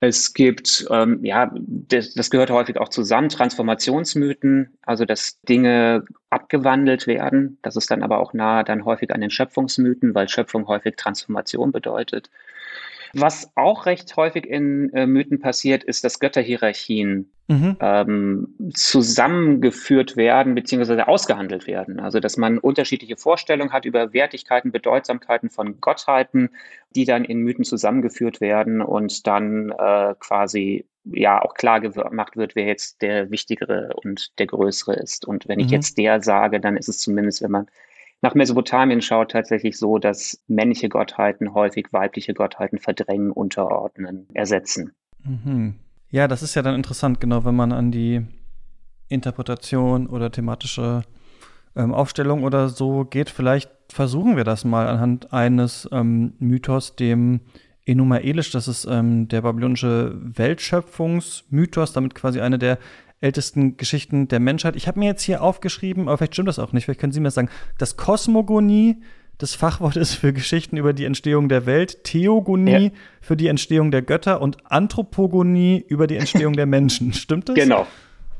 Es 0.00 0.34
gibt, 0.34 0.86
ähm, 0.90 1.24
ja, 1.24 1.50
das, 1.56 2.12
das 2.12 2.30
gehört 2.30 2.50
häufig 2.50 2.78
auch 2.78 2.90
zusammen, 2.90 3.30
Transformationsmythen, 3.30 4.76
also 4.82 5.06
dass 5.06 5.40
Dinge 5.42 6.04
abgewandelt 6.28 7.06
werden. 7.06 7.58
Das 7.62 7.76
ist 7.76 7.90
dann 7.90 8.02
aber 8.02 8.18
auch 8.18 8.34
nahe 8.34 8.62
dann 8.62 8.84
häufig 8.84 9.14
an 9.14 9.22
den 9.22 9.30
Schöpfungsmythen, 9.30 10.14
weil 10.14 10.28
Schöpfung 10.28 10.66
häufig 10.68 10.96
Transformation 10.96 11.72
bedeutet. 11.72 12.30
Was 13.12 13.50
auch 13.54 13.86
recht 13.86 14.16
häufig 14.16 14.46
in 14.46 14.92
äh, 14.92 15.06
Mythen 15.06 15.40
passiert, 15.40 15.84
ist, 15.84 16.04
dass 16.04 16.18
Götterhierarchien 16.18 17.30
mhm. 17.48 17.76
ähm, 17.80 18.72
zusammengeführt 18.74 20.16
werden 20.16 20.54
beziehungsweise 20.54 21.08
ausgehandelt 21.08 21.66
werden. 21.66 22.00
Also 22.00 22.20
dass 22.20 22.36
man 22.36 22.58
unterschiedliche 22.58 23.16
Vorstellungen 23.16 23.72
hat 23.72 23.84
über 23.84 24.12
Wertigkeiten, 24.12 24.72
Bedeutsamkeiten 24.72 25.50
von 25.50 25.80
Gottheiten, 25.80 26.50
die 26.94 27.04
dann 27.04 27.24
in 27.24 27.40
Mythen 27.40 27.64
zusammengeführt 27.64 28.40
werden 28.40 28.80
und 28.80 29.26
dann 29.26 29.70
äh, 29.70 30.14
quasi 30.18 30.86
ja 31.04 31.40
auch 31.40 31.54
klar 31.54 31.80
gemacht 31.80 32.36
wird, 32.36 32.56
wer 32.56 32.66
jetzt 32.66 33.02
der 33.02 33.30
wichtigere 33.30 33.90
und 33.94 34.38
der 34.38 34.46
größere 34.46 34.94
ist. 34.94 35.24
Und 35.24 35.46
wenn 35.48 35.60
ich 35.60 35.66
mhm. 35.66 35.72
jetzt 35.72 35.98
der 35.98 36.20
sage, 36.22 36.60
dann 36.60 36.76
ist 36.76 36.88
es 36.88 36.98
zumindest, 36.98 37.42
wenn 37.42 37.52
man 37.52 37.66
nach 38.22 38.34
Mesopotamien 38.34 39.02
schaut 39.02 39.30
tatsächlich 39.32 39.78
so, 39.78 39.98
dass 39.98 40.42
männliche 40.48 40.88
Gottheiten 40.88 41.54
häufig 41.54 41.92
weibliche 41.92 42.34
Gottheiten 42.34 42.78
verdrängen, 42.78 43.30
unterordnen, 43.30 44.26
ersetzen. 44.34 44.92
Mhm. 45.22 45.74
Ja, 46.10 46.28
das 46.28 46.42
ist 46.42 46.54
ja 46.54 46.62
dann 46.62 46.74
interessant, 46.74 47.20
genau, 47.20 47.44
wenn 47.44 47.56
man 47.56 47.72
an 47.72 47.90
die 47.90 48.24
Interpretation 49.08 50.06
oder 50.06 50.30
thematische 50.30 51.02
ähm, 51.74 51.92
Aufstellung 51.92 52.42
oder 52.42 52.68
so 52.68 53.04
geht. 53.04 53.30
Vielleicht 53.30 53.70
versuchen 53.90 54.36
wir 54.36 54.44
das 54.44 54.64
mal 54.64 54.88
anhand 54.88 55.32
eines 55.32 55.88
ähm, 55.92 56.34
Mythos, 56.38 56.96
dem 56.96 57.40
Enuma 57.84 58.18
Elish, 58.18 58.50
das 58.50 58.66
ist 58.66 58.84
ähm, 58.90 59.28
der 59.28 59.42
babylonische 59.42 60.16
Weltschöpfungsmythos, 60.20 61.92
damit 61.92 62.16
quasi 62.16 62.40
eine 62.40 62.58
der 62.58 62.78
ältesten 63.20 63.76
Geschichten 63.76 64.28
der 64.28 64.40
Menschheit. 64.40 64.76
Ich 64.76 64.88
habe 64.88 64.98
mir 64.98 65.06
jetzt 65.06 65.22
hier 65.22 65.42
aufgeschrieben, 65.42 66.08
aber 66.08 66.18
vielleicht 66.18 66.34
stimmt 66.34 66.48
das 66.48 66.58
auch 66.58 66.72
nicht, 66.72 66.84
vielleicht 66.84 67.00
können 67.00 67.12
Sie 67.12 67.20
mir 67.20 67.28
das 67.28 67.34
sagen, 67.34 67.50
dass 67.78 67.96
Kosmogonie 67.96 69.02
das 69.38 69.54
Fachwort 69.54 69.96
ist 69.96 70.14
für 70.14 70.32
Geschichten 70.32 70.76
über 70.76 70.92
die 70.92 71.04
Entstehung 71.04 71.48
der 71.48 71.66
Welt, 71.66 72.04
Theogonie 72.04 72.86
ja. 72.86 72.90
für 73.20 73.36
die 73.36 73.48
Entstehung 73.48 73.90
der 73.90 74.02
Götter 74.02 74.40
und 74.40 74.58
Anthropogonie 74.70 75.84
über 75.88 76.06
die 76.06 76.16
Entstehung 76.16 76.54
der 76.54 76.66
Menschen. 76.66 77.12
Stimmt 77.14 77.48
das? 77.48 77.54
Genau. 77.54 77.86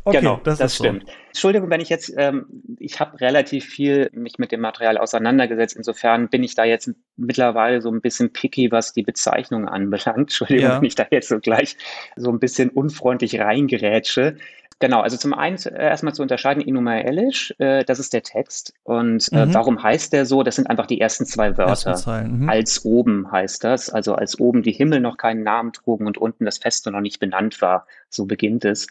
Okay, 0.04 0.18
genau, 0.18 0.40
das, 0.44 0.58
das 0.60 0.76
stimmt. 0.76 1.02
So. 1.04 1.12
Entschuldigung, 1.26 1.68
wenn 1.68 1.80
ich 1.80 1.88
jetzt, 1.88 2.14
ähm, 2.16 2.46
ich 2.78 3.00
habe 3.00 3.20
relativ 3.20 3.64
viel 3.64 4.08
mich 4.12 4.38
mit 4.38 4.52
dem 4.52 4.60
Material 4.60 4.98
auseinandergesetzt. 4.98 5.76
Insofern 5.76 6.28
bin 6.28 6.44
ich 6.44 6.54
da 6.54 6.64
jetzt 6.64 6.92
mittlerweile 7.16 7.82
so 7.82 7.90
ein 7.90 8.00
bisschen 8.00 8.32
picky, 8.32 8.70
was 8.70 8.92
die 8.92 9.02
Bezeichnung 9.02 9.66
anbelangt. 9.66 10.16
Entschuldigung, 10.16 10.62
ja. 10.62 10.76
wenn 10.76 10.86
ich 10.86 10.94
da 10.94 11.06
jetzt 11.10 11.28
so 11.28 11.40
gleich 11.40 11.76
so 12.14 12.30
ein 12.30 12.38
bisschen 12.38 12.70
unfreundlich 12.70 13.40
reingerätsche. 13.40 14.36
Genau, 14.78 15.00
also 15.00 15.16
zum 15.16 15.32
einen 15.32 15.56
äh, 15.56 15.88
erstmal 15.88 16.14
zu 16.14 16.20
unterscheiden, 16.20 16.62
Inuma 16.62 16.98
Elish, 16.98 17.54
äh, 17.58 17.82
das 17.84 17.98
ist 17.98 18.12
der 18.12 18.22
Text. 18.22 18.74
Und 18.84 19.26
äh, 19.32 19.46
mhm. 19.46 19.54
warum 19.54 19.82
heißt 19.82 20.12
der 20.12 20.26
so? 20.26 20.42
Das 20.42 20.56
sind 20.56 20.68
einfach 20.68 20.86
die 20.86 21.00
ersten 21.00 21.24
zwei 21.24 21.56
Wörter. 21.56 21.90
Ersten 21.90 22.40
mhm. 22.40 22.48
Als 22.50 22.84
oben 22.84 23.30
heißt 23.32 23.64
das, 23.64 23.88
also 23.88 24.14
als 24.14 24.38
oben 24.38 24.62
die 24.62 24.72
Himmel 24.72 25.00
noch 25.00 25.16
keinen 25.16 25.42
Namen 25.42 25.72
trugen 25.72 26.06
und 26.06 26.18
unten 26.18 26.44
das 26.44 26.58
Feste 26.58 26.90
noch 26.90 27.00
nicht 27.00 27.20
benannt 27.20 27.62
war. 27.62 27.86
So 28.10 28.26
beginnt 28.26 28.66
es. 28.66 28.86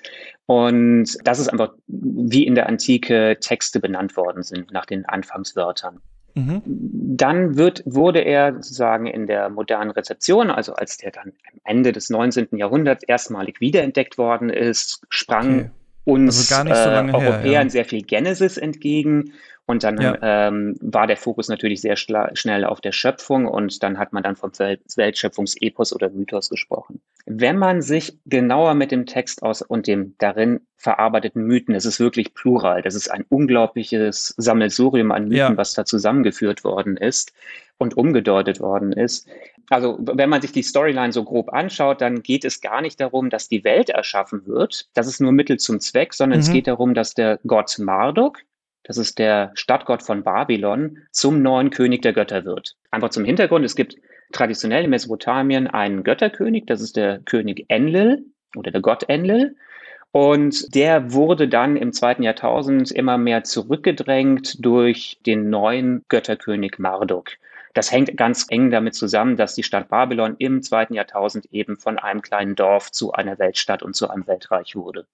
Und 0.48 1.17
das 1.24 1.38
ist 1.38 1.50
einfach, 1.50 1.74
wie 1.88 2.48
in 2.48 2.56
der 2.56 2.67
Antike 2.67 3.38
Texte 3.39 3.80
benannt 3.80 4.17
worden 4.17 4.41
sind 4.41 4.71
nach 4.71 4.88
den 4.88 5.06
Anfangswörtern. 5.06 6.02
Mhm. 6.36 6.62
Dann 6.65 7.58
wird, 7.58 7.82
wurde 7.86 8.19
er 8.19 8.54
sozusagen 8.56 9.08
in 9.08 9.26
der 9.26 9.50
modernen 9.50 9.91
Rezeption, 9.91 10.52
also 10.52 10.74
als 10.74 10.98
der 10.98 11.12
dann 11.12 11.34
am 11.52 11.60
Ende 11.63 11.93
des 11.93 12.10
19. 12.10 12.50
Jahrhunderts 12.58 13.04
erstmalig 13.04 13.62
wiederentdeckt 13.62 14.17
worden 14.17 14.50
ist, 14.50 15.02
sprang 15.10 15.60
okay. 15.60 15.69
uns 16.04 16.52
also 16.52 16.74
so 16.74 16.89
äh, 16.89 17.13
Europäern 17.13 17.41
her, 17.41 17.63
ja. 17.63 17.69
sehr 17.69 17.86
viel 17.86 18.04
Genesis 18.04 18.58
entgegen 18.58 19.32
und 19.67 19.84
dann 19.84 19.99
ja. 19.99 20.17
ähm, 20.21 20.78
war 20.80 21.08
der 21.08 21.17
Fokus 21.17 21.47
natürlich 21.47 21.82
sehr 21.82 21.95
schnell 21.95 22.65
auf 22.65 22.82
der 22.82 22.91
Schöpfung 22.91 23.47
und 23.47 23.82
dann 23.82 23.97
hat 23.97 24.13
man 24.13 24.21
dann 24.21 24.36
vom 24.36 24.51
Weltschöpfungsepos 24.51 25.93
oder 25.93 26.10
Mythos 26.10 26.49
gesprochen. 26.49 27.01
Wenn 27.25 27.58
man 27.58 27.82
sich 27.82 28.19
genauer 28.25 28.75
mit 28.75 28.91
dem 28.91 29.08
Text 29.08 29.41
aus 29.41 29.63
und 29.63 29.88
dem 29.88 30.13
darin 30.19 30.62
verarbeiteten 30.78 31.43
Mythen, 31.43 31.73
es 31.73 31.86
ist 31.86 31.99
wirklich 31.99 32.36
plural, 32.36 32.84
das 32.84 32.93
ist 32.93 33.10
ein 33.10 33.25
unglaubliches 33.28 34.36
Sammelsurium 34.38 35.12
an 35.12 35.23
Mythen, 35.23 35.36
ja. 35.54 35.58
was 35.58 35.73
da 35.73 35.84
zusammengeführt 35.84 36.63
worden 36.63 36.95
ist 36.95 37.34
und 37.80 37.97
umgedeutet 37.97 38.60
worden 38.60 38.91
ist. 38.93 39.28
Also 39.69 39.97
wenn 39.99 40.30
man 40.30 40.41
sich 40.41 40.51
die 40.51 40.62
Storyline 40.62 41.12
so 41.12 41.23
grob 41.23 41.51
anschaut, 41.51 42.01
dann 42.01 42.21
geht 42.21 42.45
es 42.45 42.62
gar 42.62 42.82
nicht 42.82 42.99
darum, 42.99 43.32
dass 43.32 43.47
die 43.47 43.63
Welt 43.63 43.89
erschaffen 43.89 44.45
wird. 44.45 44.89
Das 44.93 45.08
ist 45.08 45.19
nur 45.19 45.32
Mittel 45.32 45.58
zum 45.58 45.80
Zweck, 45.80 46.13
sondern 46.13 46.38
mhm. 46.38 46.43
es 46.43 46.51
geht 46.51 46.67
darum, 46.67 46.93
dass 46.93 47.15
der 47.15 47.39
Gott 47.47 47.80
Marduk, 47.80 48.43
das 48.86 48.98
ist 48.98 49.17
der 49.17 49.52
Stadtgott 49.56 50.04
von 50.04 50.24
Babylon, 50.24 51.00
zum 51.12 51.41
neuen 51.41 51.71
König 51.71 52.04
der 52.04 52.13
Götter 52.13 52.45
wird. 52.45 52.76
Einfach 52.91 53.10
zum 53.10 53.26
Hintergrund, 53.26 53.65
es 53.65 53.76
gibt 53.76 53.98
traditionell 54.32 54.84
in 54.84 54.91
Mesopotamien 54.91 55.67
einen 55.67 56.04
Götterkönig, 56.04 56.65
das 56.67 56.82
ist 56.82 56.95
der 56.95 57.19
König 57.19 57.65
Enlil 57.67 58.26
oder 58.56 58.71
der 58.71 58.82
Gott 58.82 59.10
Enlil. 59.10 59.56
Und 60.12 60.74
der 60.76 61.12
wurde 61.12 61.50
dann 61.50 61.76
im 61.76 61.91
zweiten 61.91 62.24
Jahrtausend 62.24 62.91
immer 62.91 63.17
mehr 63.17 63.43
zurückgedrängt 63.43 64.63
durch 64.63 65.19
den 65.26 65.50
neuen 65.50 66.06
Götterkönig 66.08 66.78
Marduk. 66.78 67.32
Das 67.74 67.91
hängt 67.91 68.15
ganz 68.15 68.45
eng 68.50 68.71
damit 68.71 68.95
zusammen, 68.95 69.36
dass 69.36 69.56
die 69.56 69.63
Stadt 69.63 69.89
Babylon 69.89 70.36
im 70.38 70.62
zweiten 70.62 70.93
Jahrtausend 70.93 71.48
eben 71.52 71.76
von 71.76 71.98
einem 71.98 72.21
kleinen 72.21 72.56
Dorf 72.56 72.91
zu 72.91 73.12
einer 73.12 73.38
Weltstadt 73.39 73.84
und 73.84 73.95
zu 73.95 74.10
einem 74.10 74.26
Weltreich 74.28 74.76
wurde. 74.78 75.06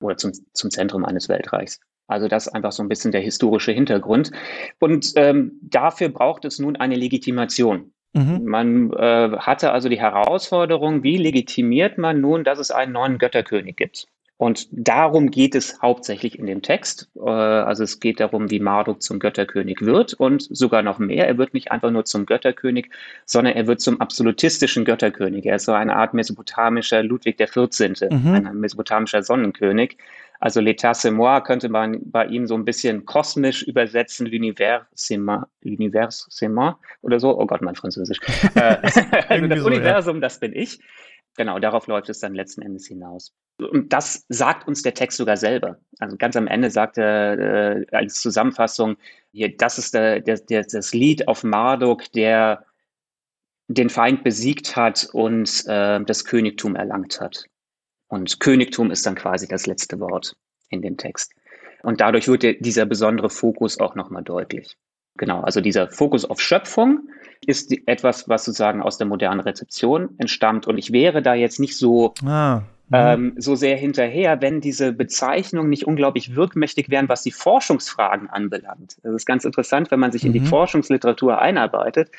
Oder 0.00 0.16
zum, 0.16 0.32
zum 0.52 0.70
Zentrum 0.70 1.04
eines 1.04 1.28
Weltreichs. 1.28 1.80
Also 2.08 2.26
das 2.26 2.46
ist 2.48 2.54
einfach 2.54 2.72
so 2.72 2.82
ein 2.82 2.88
bisschen 2.88 3.12
der 3.12 3.20
historische 3.20 3.70
Hintergrund. 3.72 4.32
Und 4.80 5.12
ähm, 5.16 5.58
dafür 5.62 6.08
braucht 6.08 6.44
es 6.44 6.58
nun 6.58 6.76
eine 6.76 6.96
Legitimation. 6.96 7.92
Mhm. 8.14 8.44
Man 8.44 8.92
äh, 8.94 9.36
hatte 9.38 9.70
also 9.70 9.88
die 9.88 10.00
Herausforderung, 10.00 11.02
wie 11.02 11.18
legitimiert 11.18 11.98
man 11.98 12.20
nun, 12.20 12.44
dass 12.44 12.58
es 12.58 12.70
einen 12.70 12.92
neuen 12.92 13.18
Götterkönig 13.18 13.76
gibt? 13.76 14.06
Und 14.38 14.68
darum 14.70 15.32
geht 15.32 15.56
es 15.56 15.82
hauptsächlich 15.82 16.38
in 16.38 16.46
dem 16.46 16.62
Text. 16.62 17.10
Äh, 17.16 17.28
also 17.28 17.82
es 17.82 17.98
geht 17.98 18.20
darum, 18.20 18.50
wie 18.50 18.60
Marduk 18.60 19.02
zum 19.02 19.18
Götterkönig 19.18 19.80
wird 19.80 20.14
und 20.14 20.46
sogar 20.48 20.82
noch 20.82 21.00
mehr. 21.00 21.26
Er 21.26 21.38
wird 21.38 21.54
nicht 21.54 21.72
einfach 21.72 21.90
nur 21.90 22.04
zum 22.04 22.24
Götterkönig, 22.24 22.88
sondern 23.24 23.56
er 23.56 23.66
wird 23.66 23.80
zum 23.80 24.00
absolutistischen 24.00 24.84
Götterkönig. 24.84 25.44
Er 25.44 25.56
ist 25.56 25.64
so 25.64 25.72
eine 25.72 25.96
Art 25.96 26.14
mesopotamischer 26.14 27.02
Ludwig 27.02 27.36
XIV., 27.36 28.10
mhm. 28.10 28.34
ein 28.46 28.60
mesopotamischer 28.60 29.24
Sonnenkönig. 29.24 29.98
Also 30.40 30.60
l'état 30.60 30.94
c'est 30.94 31.10
moi 31.10 31.40
könnte 31.40 31.68
man 31.68 31.98
bei 32.04 32.26
ihm 32.26 32.46
so 32.46 32.54
ein 32.54 32.64
bisschen 32.64 33.04
kosmisch 33.04 33.64
übersetzen, 33.64 34.24
l'univers 34.24 34.86
c'est 34.94 35.18
moi, 35.18 35.48
l'univers 35.64 36.28
c'est 36.30 36.48
moi 36.48 36.78
oder 37.02 37.18
so. 37.18 37.36
Oh 37.36 37.44
Gott, 37.44 37.60
mein 37.60 37.74
Französisch. 37.74 38.20
Äh, 38.54 38.76
also 39.28 39.46
das 39.48 39.60
so, 39.60 39.66
Universum, 39.66 40.16
ja. 40.16 40.20
das 40.20 40.38
bin 40.38 40.54
ich. 40.54 40.78
Genau, 41.38 41.60
darauf 41.60 41.86
läuft 41.86 42.08
es 42.08 42.18
dann 42.18 42.34
letzten 42.34 42.62
Endes 42.62 42.88
hinaus. 42.88 43.32
Und 43.58 43.92
das 43.92 44.26
sagt 44.28 44.66
uns 44.66 44.82
der 44.82 44.94
Text 44.94 45.18
sogar 45.18 45.36
selber. 45.36 45.78
Also 46.00 46.16
ganz 46.16 46.34
am 46.34 46.48
Ende 46.48 46.68
sagt 46.68 46.98
er 46.98 47.38
äh, 47.38 47.86
als 47.92 48.20
Zusammenfassung, 48.20 48.96
hier, 49.30 49.56
das 49.56 49.78
ist 49.78 49.94
der, 49.94 50.18
der, 50.18 50.38
der, 50.38 50.64
das 50.64 50.92
Lied 50.92 51.28
auf 51.28 51.44
Marduk, 51.44 52.10
der 52.10 52.64
den 53.68 53.88
Feind 53.88 54.24
besiegt 54.24 54.74
hat 54.74 55.10
und 55.12 55.64
äh, 55.68 56.02
das 56.02 56.24
Königtum 56.24 56.74
erlangt 56.74 57.20
hat. 57.20 57.44
Und 58.08 58.40
Königtum 58.40 58.90
ist 58.90 59.06
dann 59.06 59.14
quasi 59.14 59.46
das 59.46 59.68
letzte 59.68 60.00
Wort 60.00 60.34
in 60.70 60.82
dem 60.82 60.96
Text. 60.96 61.36
Und 61.84 62.00
dadurch 62.00 62.26
wird 62.26 62.42
der, 62.42 62.54
dieser 62.54 62.84
besondere 62.84 63.30
Fokus 63.30 63.78
auch 63.78 63.94
nochmal 63.94 64.24
deutlich. 64.24 64.76
Genau, 65.18 65.42
also 65.42 65.60
dieser 65.60 65.88
Fokus 65.88 66.24
auf 66.24 66.40
Schöpfung 66.40 67.08
ist 67.46 67.72
etwas, 67.86 68.28
was 68.28 68.44
sozusagen 68.44 68.82
aus 68.82 68.98
der 68.98 69.06
modernen 69.06 69.40
Rezeption 69.40 70.10
entstammt. 70.18 70.66
Und 70.66 70.78
ich 70.78 70.92
wäre 70.92 71.22
da 71.22 71.34
jetzt 71.34 71.60
nicht 71.60 71.76
so, 71.76 72.14
ah, 72.24 72.62
ähm, 72.92 73.34
so 73.36 73.54
sehr 73.54 73.76
hinterher, 73.76 74.40
wenn 74.40 74.60
diese 74.60 74.92
Bezeichnungen 74.92 75.68
nicht 75.68 75.86
unglaublich 75.86 76.34
wirkmächtig 76.34 76.88
wären, 76.88 77.08
was 77.08 77.22
die 77.22 77.32
Forschungsfragen 77.32 78.30
anbelangt. 78.30 78.96
Das 79.02 79.14
ist 79.14 79.26
ganz 79.26 79.44
interessant, 79.44 79.90
wenn 79.90 80.00
man 80.00 80.12
sich 80.12 80.22
mhm. 80.22 80.28
in 80.28 80.32
die 80.34 80.40
mhm. 80.40 80.46
Forschungsliteratur 80.46 81.38
einarbeitet. 81.40 82.10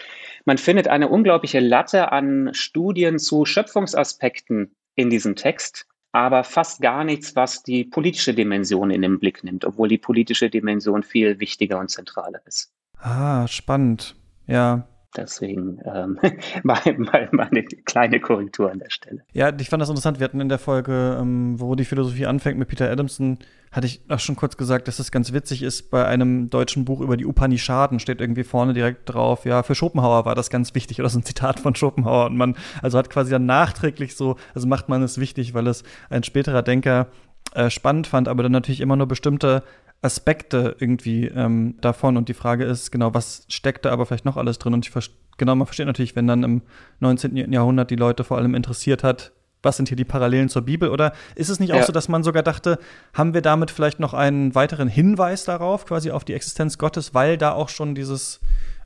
Man 0.45 0.57
findet 0.57 0.87
eine 0.87 1.07
unglaubliche 1.09 1.59
Latte 1.59 2.11
an 2.11 2.49
Studien 2.53 3.17
zu 3.17 3.45
Schöpfungsaspekten 3.45 4.75
in 4.95 5.09
diesem 5.09 5.35
Text, 5.35 5.87
aber 6.11 6.43
fast 6.43 6.81
gar 6.81 7.03
nichts, 7.03 7.35
was 7.35 7.63
die 7.63 7.83
politische 7.83 8.33
Dimension 8.33 8.91
in 8.91 9.01
den 9.01 9.19
Blick 9.19 9.43
nimmt, 9.43 9.65
obwohl 9.65 9.87
die 9.87 9.97
politische 9.97 10.49
Dimension 10.49 11.03
viel 11.03 11.39
wichtiger 11.39 11.79
und 11.79 11.89
zentraler 11.89 12.41
ist. 12.45 12.71
Ah, 12.99 13.47
spannend. 13.47 14.15
Ja, 14.47 14.87
Deswegen 15.17 15.79
ähm, 15.85 16.19
mal, 16.63 16.79
mal, 16.97 17.29
mal 17.31 17.47
eine 17.49 17.63
kleine 17.63 18.19
Korrektur 18.19 18.71
an 18.71 18.79
der 18.79 18.91
Stelle. 18.91 19.23
Ja, 19.33 19.51
ich 19.57 19.69
fand 19.69 19.81
das 19.81 19.89
interessant. 19.89 20.19
Wir 20.19 20.25
hatten 20.25 20.39
in 20.39 20.49
der 20.49 20.59
Folge, 20.59 21.17
ähm, 21.19 21.59
wo 21.59 21.73
die 21.73 21.85
Philosophie 21.85 22.27
anfängt 22.27 22.59
mit 22.59 22.67
Peter 22.67 22.89
Adamson, 22.91 23.39
hatte 23.71 23.87
ich 23.87 24.01
auch 24.07 24.19
schon 24.19 24.35
kurz 24.35 24.55
gesagt, 24.55 24.87
dass 24.87 24.99
es 24.99 25.11
ganz 25.11 25.33
witzig 25.33 25.63
ist, 25.63 25.89
bei 25.89 26.05
einem 26.05 26.49
deutschen 26.49 26.85
Buch 26.85 27.01
über 27.01 27.17
die 27.17 27.25
Upanishaden 27.25 27.99
steht 27.99 28.21
irgendwie 28.21 28.43
vorne 28.43 28.73
direkt 28.73 29.11
drauf, 29.11 29.45
ja, 29.45 29.61
für 29.61 29.75
Schopenhauer 29.75 30.25
war 30.25 30.33
das 30.33 30.49
ganz 30.49 30.73
wichtig, 30.73 30.99
oder 30.99 31.05
das 31.05 31.13
ist 31.13 31.19
ein 31.19 31.25
Zitat 31.25 31.59
von 31.59 31.75
Schopenhauer. 31.75 32.27
Und 32.27 32.37
man, 32.37 32.55
also 32.81 32.97
hat 32.97 33.09
quasi 33.09 33.31
dann 33.31 33.45
nachträglich 33.47 34.15
so, 34.15 34.35
also 34.53 34.67
macht 34.67 34.89
man 34.89 35.01
es 35.01 35.19
wichtig, 35.19 35.55
weil 35.55 35.67
es 35.67 35.83
ein 36.09 36.23
späterer 36.23 36.61
Denker 36.61 37.07
äh, 37.55 37.71
spannend 37.71 38.05
fand, 38.05 38.27
aber 38.27 38.43
dann 38.43 38.51
natürlich 38.51 38.81
immer 38.81 38.95
nur 38.95 39.07
bestimmte 39.07 39.63
Aspekte 40.01 40.75
irgendwie 40.79 41.25
ähm, 41.25 41.75
davon. 41.81 42.17
Und 42.17 42.29
die 42.29 42.33
Frage 42.33 42.63
ist, 42.63 42.91
genau, 42.91 43.13
was 43.13 43.45
steckt 43.49 43.85
da 43.85 43.91
aber 43.91 44.05
vielleicht 44.05 44.25
noch 44.25 44.37
alles 44.37 44.59
drin? 44.59 44.73
Und 44.73 44.87
ich 44.87 45.11
genau, 45.37 45.55
man 45.55 45.67
versteht 45.67 45.87
natürlich, 45.87 46.15
wenn 46.15 46.27
dann 46.27 46.43
im 46.43 46.61
19. 46.99 47.51
Jahrhundert 47.51 47.91
die 47.91 47.95
Leute 47.95 48.23
vor 48.23 48.37
allem 48.37 48.55
interessiert 48.55 49.03
hat, 49.03 49.31
was 49.61 49.75
sind 49.75 49.89
hier 49.89 49.97
die 49.97 50.05
Parallelen 50.05 50.47
zur 50.47 50.61
Bibel? 50.61 50.89
Oder 50.89 51.13
ist 51.35 51.49
es 51.49 51.59
nicht 51.59 51.73
auch 51.73 51.79
ja. 51.79 51.83
so, 51.83 51.91
dass 51.91 52.07
man 52.07 52.23
sogar 52.23 52.43
dachte, 52.43 52.79
haben 53.13 53.33
wir 53.33 53.41
damit 53.41 53.71
vielleicht 53.71 53.99
noch 53.99 54.13
einen 54.13 54.55
weiteren 54.55 54.87
Hinweis 54.87 55.43
darauf, 55.43 55.85
quasi 55.85 56.11
auf 56.11 56.23
die 56.23 56.33
Existenz 56.33 56.77
Gottes, 56.77 57.13
weil 57.13 57.37
da 57.37 57.51
auch 57.51 57.67
schon 57.67 57.93
dieses 57.93 58.39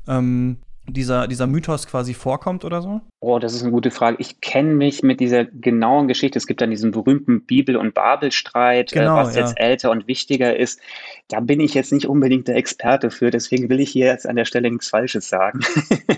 ähm, 0.08 0.58
dieser, 0.88 1.28
dieser 1.28 1.48
Mythos 1.48 1.88
quasi 1.88 2.14
vorkommt 2.14 2.66
oder 2.66 2.82
so? 2.82 3.02
Oh, 3.22 3.40
das 3.40 3.54
ist 3.54 3.64
eine 3.64 3.72
gute 3.72 3.90
Frage. 3.90 4.18
Ich 4.20 4.42
kenne 4.42 4.74
mich 4.74 5.02
mit 5.02 5.22
dieser 5.22 5.46
genauen 5.46 6.10
Geschichte. 6.10 6.38
Es 6.38 6.46
gibt 6.46 6.60
dann 6.60 6.72
diesen 6.72 6.92
berühmten 6.92 7.46
Bibel- 7.46 7.78
und 7.78 7.94
Babelstreit, 7.94 8.92
äh, 8.92 9.00
genau, 9.00 9.16
was 9.16 9.36
ja. 9.36 9.42
jetzt 9.42 9.60
älter 9.60 9.92
und 9.92 10.08
wichtiger 10.08 10.58
ist. 10.58 10.82
Da 11.30 11.40
bin 11.40 11.62
ich 11.62 11.74
jetzt 11.74 11.94
nicht 11.94 12.08
unbedingt 12.08 12.50
der 12.50 12.58
Experte 12.58 13.12
für, 13.12 13.32
deswegen 13.32 13.70
will 13.70 13.80
ich 13.80 13.92
hier 13.92 14.08
jetzt 14.08 14.28
an 14.28 14.36
der 14.36 14.46
Stelle 14.46 14.70
nichts 14.70 14.90
Falsches 14.90 15.30
sagen. 15.30 15.62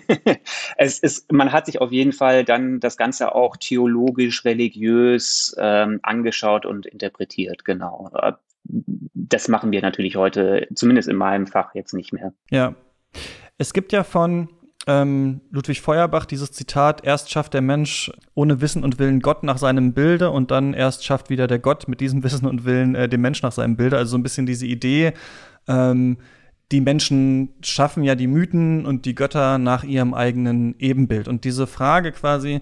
es 0.77 0.99
ist, 0.99 1.31
man 1.31 1.51
hat 1.51 1.67
sich 1.67 1.79
auf 1.79 1.91
jeden 1.91 2.11
Fall 2.11 2.43
dann 2.43 2.79
das 2.79 2.97
Ganze 2.97 3.35
auch 3.35 3.57
theologisch, 3.57 4.45
religiös 4.45 5.55
ähm, 5.59 5.99
angeschaut 6.01 6.65
und 6.65 6.87
interpretiert, 6.87 7.65
genau. 7.65 8.09
Das 9.13 9.47
machen 9.47 9.71
wir 9.71 9.81
natürlich 9.81 10.15
heute, 10.15 10.67
zumindest 10.73 11.07
in 11.07 11.17
meinem 11.17 11.45
Fach 11.45 11.75
jetzt 11.75 11.93
nicht 11.93 12.13
mehr. 12.13 12.33
Ja. 12.49 12.73
Es 13.57 13.73
gibt 13.73 13.93
ja 13.93 14.03
von 14.03 14.49
ähm, 14.87 15.41
Ludwig 15.49 15.81
Feuerbach 15.81 16.25
dieses 16.25 16.51
Zitat, 16.51 17.05
erst 17.05 17.31
schafft 17.31 17.53
der 17.53 17.61
Mensch 17.61 18.11
ohne 18.33 18.61
Wissen 18.61 18.83
und 18.83 18.99
Willen 18.99 19.21
Gott 19.21 19.43
nach 19.43 19.57
seinem 19.57 19.93
Bilde 19.93 20.29
und 20.29 20.51
dann 20.51 20.73
erst 20.73 21.05
schafft 21.05 21.29
wieder 21.29 21.47
der 21.47 21.59
Gott 21.59 21.87
mit 21.87 22.01
diesem 22.01 22.23
Wissen 22.25 22.45
und 22.45 22.65
Willen 22.65 22.95
äh, 22.95 23.09
den 23.09 23.21
Mensch 23.21 23.41
nach 23.41 23.51
seinem 23.51 23.77
Bilde. 23.77 23.97
Also 23.97 24.11
so 24.11 24.17
ein 24.17 24.23
bisschen 24.23 24.45
diese 24.45 24.65
Idee, 24.65 25.13
ähm, 25.67 26.17
die 26.71 26.81
Menschen 26.81 27.53
schaffen 27.61 28.03
ja 28.03 28.15
die 28.15 28.27
Mythen 28.27 28.85
und 28.85 29.05
die 29.05 29.15
Götter 29.15 29.57
nach 29.57 29.83
ihrem 29.83 30.13
eigenen 30.13 30.75
Ebenbild. 30.79 31.27
Und 31.27 31.43
diese 31.43 31.67
Frage 31.67 32.11
quasi, 32.11 32.61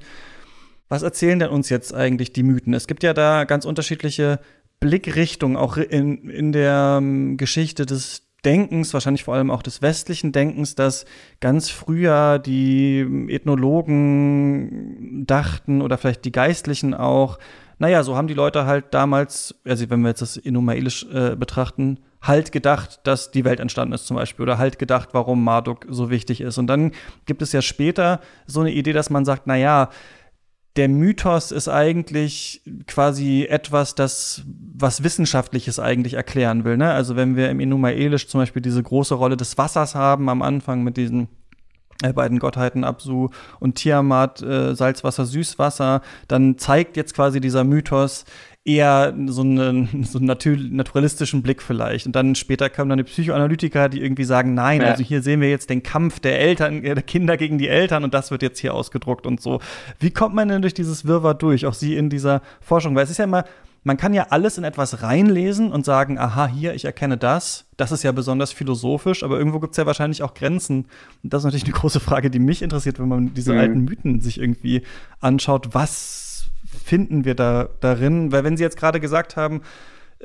was 0.89 1.03
erzählen 1.03 1.39
denn 1.39 1.49
uns 1.49 1.69
jetzt 1.69 1.93
eigentlich 1.93 2.33
die 2.33 2.43
Mythen? 2.43 2.73
Es 2.73 2.87
gibt 2.87 3.03
ja 3.03 3.13
da 3.13 3.45
ganz 3.45 3.65
unterschiedliche 3.65 4.39
Blickrichtung 4.79 5.55
auch 5.55 5.77
in, 5.77 6.29
in 6.29 6.51
der 6.51 6.97
ähm, 7.01 7.37
Geschichte 7.37 7.85
des 7.85 8.32
Denkens, 8.45 8.93
wahrscheinlich 8.93 9.23
vor 9.23 9.35
allem 9.35 9.51
auch 9.51 9.63
des 9.63 9.81
westlichen 9.81 10.31
Denkens, 10.31 10.75
dass 10.75 11.05
ganz 11.39 11.69
früher 11.69 12.39
die 12.39 13.27
Ethnologen 13.29 15.25
dachten 15.25 15.81
oder 15.81 15.97
vielleicht 15.97 16.25
die 16.25 16.31
Geistlichen 16.31 16.93
auch, 16.93 17.39
naja, 17.79 18.03
so 18.03 18.15
haben 18.15 18.27
die 18.27 18.33
Leute 18.33 18.65
halt 18.65 18.93
damals, 18.93 19.55
also 19.65 19.89
wenn 19.89 20.01
wir 20.01 20.09
jetzt 20.09 20.21
das 20.21 20.37
Inumaelisch 20.37 21.05
äh, 21.11 21.35
betrachten, 21.35 21.99
halt 22.21 22.51
gedacht, 22.51 23.01
dass 23.03 23.31
die 23.31 23.43
Welt 23.43 23.59
entstanden 23.59 23.93
ist 23.93 24.07
zum 24.07 24.15
Beispiel 24.15 24.43
oder 24.43 24.57
halt 24.57 24.79
gedacht, 24.79 25.09
warum 25.11 25.43
Marduk 25.43 25.85
so 25.89 26.09
wichtig 26.09 26.39
ist. 26.39 26.57
Und 26.57 26.67
dann 26.67 26.93
gibt 27.25 27.41
es 27.41 27.51
ja 27.51 27.61
später 27.61 28.21
so 28.47 28.61
eine 28.61 28.71
Idee, 28.71 28.93
dass 28.93 29.09
man 29.09 29.25
sagt, 29.25 29.45
naja, 29.45 29.89
der 30.75 30.89
Mythos 30.89 31.51
ist 31.51 31.67
eigentlich 31.69 32.61
quasi 32.87 33.45
etwas, 33.47 33.93
das 33.95 34.43
was 34.75 35.03
Wissenschaftliches 35.03 35.79
eigentlich 35.79 36.15
erklären 36.15 36.65
will. 36.65 36.77
Ne? 36.77 36.91
Also 36.91 37.15
wenn 37.15 37.35
wir 37.35 37.49
im 37.51 37.59
Enumaelisch 37.59 38.27
zum 38.27 38.41
Beispiel 38.41 38.61
diese 38.61 38.81
große 38.81 39.13
Rolle 39.13 39.37
des 39.37 39.57
Wassers 39.57 39.93
haben 39.93 40.29
am 40.29 40.41
Anfang 40.41 40.83
mit 40.83 40.97
diesen 40.97 41.27
äh, 42.01 42.11
beiden 42.11 42.39
Gottheiten 42.39 42.83
Absu 42.83 43.29
und 43.59 43.75
Tiamat, 43.75 44.41
äh, 44.41 44.75
Salzwasser, 44.75 45.25
Süßwasser, 45.25 46.01
dann 46.27 46.57
zeigt 46.57 46.97
jetzt 46.97 47.13
quasi 47.13 47.39
dieser 47.39 47.63
Mythos, 47.63 48.25
eher 48.65 49.13
so 49.27 49.41
einen, 49.41 50.03
so 50.09 50.19
einen 50.19 50.27
naturalistischen 50.27 51.41
Blick 51.41 51.61
vielleicht. 51.61 52.05
Und 52.05 52.15
dann 52.15 52.35
später 52.35 52.69
kamen 52.69 52.89
dann 52.89 52.97
die 52.97 53.03
Psychoanalytiker, 53.03 53.89
die 53.89 54.01
irgendwie 54.01 54.23
sagen, 54.23 54.53
nein, 54.53 54.81
ja. 54.81 54.87
also 54.87 55.03
hier 55.03 55.21
sehen 55.21 55.41
wir 55.41 55.49
jetzt 55.49 55.69
den 55.69 55.83
Kampf 55.83 56.19
der 56.19 56.39
Eltern, 56.39 56.83
äh, 56.83 56.95
der 56.95 57.03
Kinder 57.03 57.37
gegen 57.37 57.57
die 57.57 57.67
Eltern 57.67 58.03
und 58.03 58.13
das 58.13 58.31
wird 58.31 58.41
jetzt 58.41 58.59
hier 58.59 58.73
ausgedruckt 58.73 59.25
und 59.25 59.41
so. 59.41 59.59
Wie 59.99 60.11
kommt 60.11 60.35
man 60.35 60.47
denn 60.47 60.61
durch 60.61 60.73
dieses 60.73 61.05
Wirrwarr 61.05 61.35
durch, 61.35 61.65
auch 61.65 61.73
Sie 61.73 61.95
in 61.95 62.09
dieser 62.09 62.41
Forschung? 62.61 62.95
Weil 62.95 63.03
es 63.03 63.09
ist 63.09 63.17
ja 63.17 63.25
immer, 63.25 63.43
man 63.83 63.97
kann 63.97 64.13
ja 64.13 64.27
alles 64.29 64.57
in 64.57 64.63
etwas 64.63 65.03
reinlesen 65.03 65.71
und 65.71 65.83
sagen, 65.83 66.17
aha, 66.17 66.47
hier, 66.47 66.73
ich 66.73 66.85
erkenne 66.85 67.17
das. 67.17 67.65
Das 67.75 67.91
ist 67.91 68.03
ja 68.03 68.13
besonders 68.13 68.53
philosophisch, 68.53 69.23
aber 69.23 69.37
irgendwo 69.37 69.59
gibt 69.59 69.71
es 69.71 69.77
ja 69.77 69.85
wahrscheinlich 69.85 70.23
auch 70.23 70.33
Grenzen. 70.33 70.85
Und 71.21 71.33
das 71.33 71.41
ist 71.41 71.45
natürlich 71.45 71.65
eine 71.65 71.73
große 71.73 71.99
Frage, 71.99 72.29
die 72.29 72.39
mich 72.39 72.61
interessiert, 72.61 72.99
wenn 72.99 73.09
man 73.09 73.33
diese 73.33 73.51
mhm. 73.51 73.59
alten 73.59 73.81
Mythen 73.81 74.21
sich 74.21 74.39
irgendwie 74.39 74.83
anschaut. 75.19 75.69
Was 75.73 76.22
finden 76.83 77.25
wir 77.25 77.35
da 77.35 77.69
darin? 77.79 78.31
Weil 78.31 78.43
wenn 78.43 78.57
Sie 78.57 78.63
jetzt 78.63 78.77
gerade 78.77 78.99
gesagt 78.99 79.35
haben, 79.35 79.61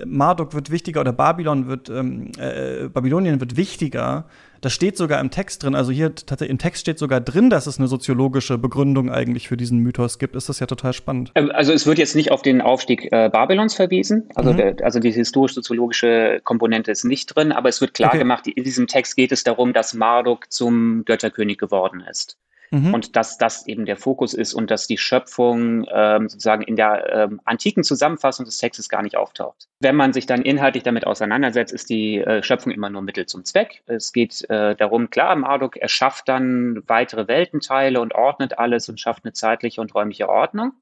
Marduk 0.05 0.55
wird 0.55 0.71
wichtiger 0.71 1.01
oder 1.01 1.12
Babylon 1.12 1.66
wird, 1.66 1.88
ähm, 1.88 2.33
äh, 2.38 2.88
Babylonien 2.88 3.40
wird 3.40 3.57
wichtiger. 3.57 4.27
Das 4.61 4.73
steht 4.73 4.97
sogar 4.97 5.21
im 5.21 5.31
Text 5.31 5.62
drin. 5.62 5.75
Also 5.75 5.92
hier 5.92 6.14
tatsächlich 6.14 6.51
im 6.51 6.59
Text 6.59 6.81
steht 6.81 6.99
sogar 6.99 7.21
drin, 7.21 7.49
dass 7.49 7.66
es 7.66 7.79
eine 7.79 7.87
soziologische 7.87 8.59
Begründung 8.59 9.11
eigentlich 9.11 9.49
für 9.49 9.57
diesen 9.57 9.79
Mythos 9.79 10.18
gibt. 10.18 10.35
Ist 10.35 10.49
das 10.49 10.59
ja 10.59 10.66
total 10.66 10.92
spannend. 10.92 11.31
Ähm, 11.35 11.51
also 11.53 11.73
es 11.73 11.87
wird 11.87 11.99
jetzt 11.99 12.16
nicht 12.16 12.33
auf 12.33 12.42
den 12.42 12.61
Aufstieg 12.61 13.12
äh, 13.12 13.31
Babylons 13.33 13.75
verwiesen. 13.75 14.29
Also, 14.35 14.53
mhm. 14.53 14.57
der, 14.57 14.77
also 14.83 14.99
die 14.99 15.12
historisch-soziologische 15.12 16.40
Komponente 16.42 16.90
ist 16.90 17.05
nicht 17.05 17.35
drin, 17.35 17.53
aber 17.53 17.68
es 17.68 17.81
wird 17.81 17.94
klar 17.94 18.11
okay. 18.11 18.18
gemacht, 18.18 18.47
in 18.47 18.64
diesem 18.64 18.87
Text 18.87 19.16
geht 19.16 19.33
es 19.33 19.44
darum, 19.44 19.73
dass 19.73 19.94
Marduk 19.94 20.51
zum 20.51 21.05
Götterkönig 21.05 21.59
geworden 21.59 22.03
ist. 22.11 22.37
Mhm. 22.70 22.94
Und 22.94 23.16
dass 23.16 23.38
das 23.38 23.66
eben 23.66 23.87
der 23.87 23.96
Fokus 23.96 24.35
ist 24.35 24.54
und 24.54 24.70
dass 24.70 24.87
die 24.87 24.98
Schöpfung 24.98 25.87
ähm, 25.90 26.28
sozusagen 26.28 26.62
in 26.62 26.76
der 26.76 27.12
ähm, 27.12 27.40
antiken 27.44 27.83
Zusammenfassung 27.83 28.44
des 28.44 28.59
Textes 28.59 28.88
gar 28.88 29.02
nicht 29.02 29.16
auftaucht. 29.16 29.68
Wenn 29.81 29.96
man 29.96 30.12
sich 30.12 30.26
dann 30.26 30.42
inhaltlich 30.42 30.83
damit 30.83 31.07
auseinandersetzt, 31.07 31.72
ist 31.72 31.88
die 31.88 32.18
äh, 32.18 32.42
Schöpfung 32.42 32.72
immer 32.72 32.90
nur 32.90 33.02
Mittel 33.02 33.26
zum 33.26 33.44
Zweck. 33.44 33.83
Es 33.87 34.12
geht 34.12 34.48
äh, 34.50 34.76
darum, 34.76 35.11
klar, 35.11 35.35
Marduk 35.37 35.76
erschafft 35.76 36.28
dann 36.28 36.83
weitere 36.87 37.28
Weltenteile 37.28 38.00
und 38.00 38.14
ordnet 38.14 38.59
alles 38.59 38.88
und 38.88 39.00
schafft 39.00 39.24
eine 39.24 39.33
zeitliche 39.33 39.81
und 39.81 39.94
räumliche 39.94 40.28
Ordnung. 40.28 40.72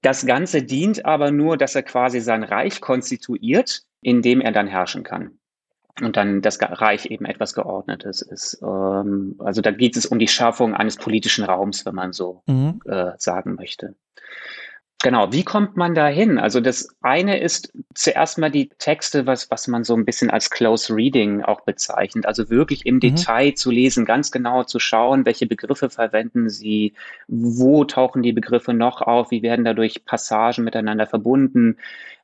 Das 0.00 0.26
Ganze 0.26 0.62
dient 0.62 1.04
aber 1.04 1.30
nur, 1.30 1.56
dass 1.56 1.76
er 1.76 1.84
quasi 1.84 2.20
sein 2.20 2.42
Reich 2.42 2.80
konstituiert, 2.80 3.82
in 4.00 4.20
dem 4.20 4.40
er 4.40 4.50
dann 4.50 4.66
herrschen 4.66 5.04
kann 5.04 5.38
und 6.00 6.16
dann 6.16 6.40
das 6.40 6.58
Reich 6.60 7.06
eben 7.06 7.26
etwas 7.26 7.54
Geordnetes 7.54 8.22
ist. 8.22 8.60
Ähm, 8.62 9.36
also 9.38 9.60
da 9.60 9.70
geht 9.70 9.96
es 9.96 10.06
um 10.06 10.18
die 10.18 10.28
Schaffung 10.28 10.74
eines 10.74 10.96
politischen 10.96 11.44
Raums, 11.44 11.84
wenn 11.84 11.94
man 11.94 12.12
so 12.12 12.42
mhm. 12.46 12.80
äh, 12.86 13.12
sagen 13.18 13.54
möchte. 13.56 13.94
Genau, 15.02 15.32
wie 15.32 15.42
kommt 15.42 15.76
man 15.76 15.96
da 15.96 16.06
hin? 16.06 16.38
Also 16.38 16.60
das 16.60 16.88
eine 17.00 17.40
ist 17.40 17.72
zuerst 17.92 18.38
mal 18.38 18.52
die 18.52 18.68
Texte, 18.78 19.26
was, 19.26 19.50
was 19.50 19.66
man 19.66 19.82
so 19.82 19.96
ein 19.96 20.04
bisschen 20.04 20.30
als 20.30 20.48
Close 20.48 20.94
Reading 20.94 21.42
auch 21.42 21.62
bezeichnet. 21.62 22.24
Also 22.24 22.50
wirklich 22.50 22.86
im 22.86 22.96
mhm. 22.96 23.00
Detail 23.00 23.54
zu 23.54 23.72
lesen, 23.72 24.04
ganz 24.04 24.30
genau 24.30 24.62
zu 24.62 24.78
schauen, 24.78 25.26
welche 25.26 25.46
Begriffe 25.46 25.90
verwenden 25.90 26.48
sie, 26.48 26.94
wo 27.26 27.84
tauchen 27.84 28.22
die 28.22 28.32
Begriffe 28.32 28.74
noch 28.74 29.02
auf, 29.02 29.32
wie 29.32 29.42
werden 29.42 29.64
dadurch 29.64 30.04
Passagen 30.04 30.62
miteinander 30.62 31.08
verbunden, 31.08 31.78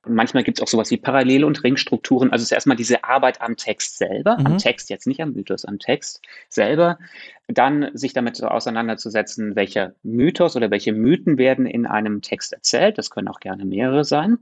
Manchmal 0.07 0.45
gibt 0.45 0.59
es 0.59 0.63
auch 0.63 0.69
sowas 0.69 0.91
wie 0.91 0.97
Parallel- 0.97 1.45
und 1.45 1.63
Ringstrukturen. 1.65 2.31
Also 2.31 2.43
es 2.43 2.51
ist 2.51 2.53
erstmal 2.53 2.77
diese 2.77 3.05
Arbeit 3.05 3.41
am 3.41 3.57
Text 3.57 3.99
selber, 3.99 4.39
mhm. 4.39 4.47
am 4.47 4.59
Text, 4.59 4.91
jetzt 4.91 5.07
nicht 5.07 5.21
am 5.21 5.33
Mythos, 5.33 5.65
am 5.65 5.79
Text 5.79 6.23
selber. 6.49 6.99
Dann 7.49 7.91
sich 7.95 8.13
damit 8.13 8.43
auseinanderzusetzen, 8.43 9.57
welcher 9.57 9.95
Mythos 10.03 10.57
oder 10.57 10.71
welche 10.71 10.93
Mythen 10.93 11.39
werden 11.39 11.67
in 11.67 11.87
einem 11.87 12.21
Text 12.23 12.53
erzählt. 12.53 12.99
Das 12.99 13.11
können 13.11 13.29
auch 13.29 13.41
gerne 13.41 13.65
mehrere 13.65 14.05
sein. 14.05 14.39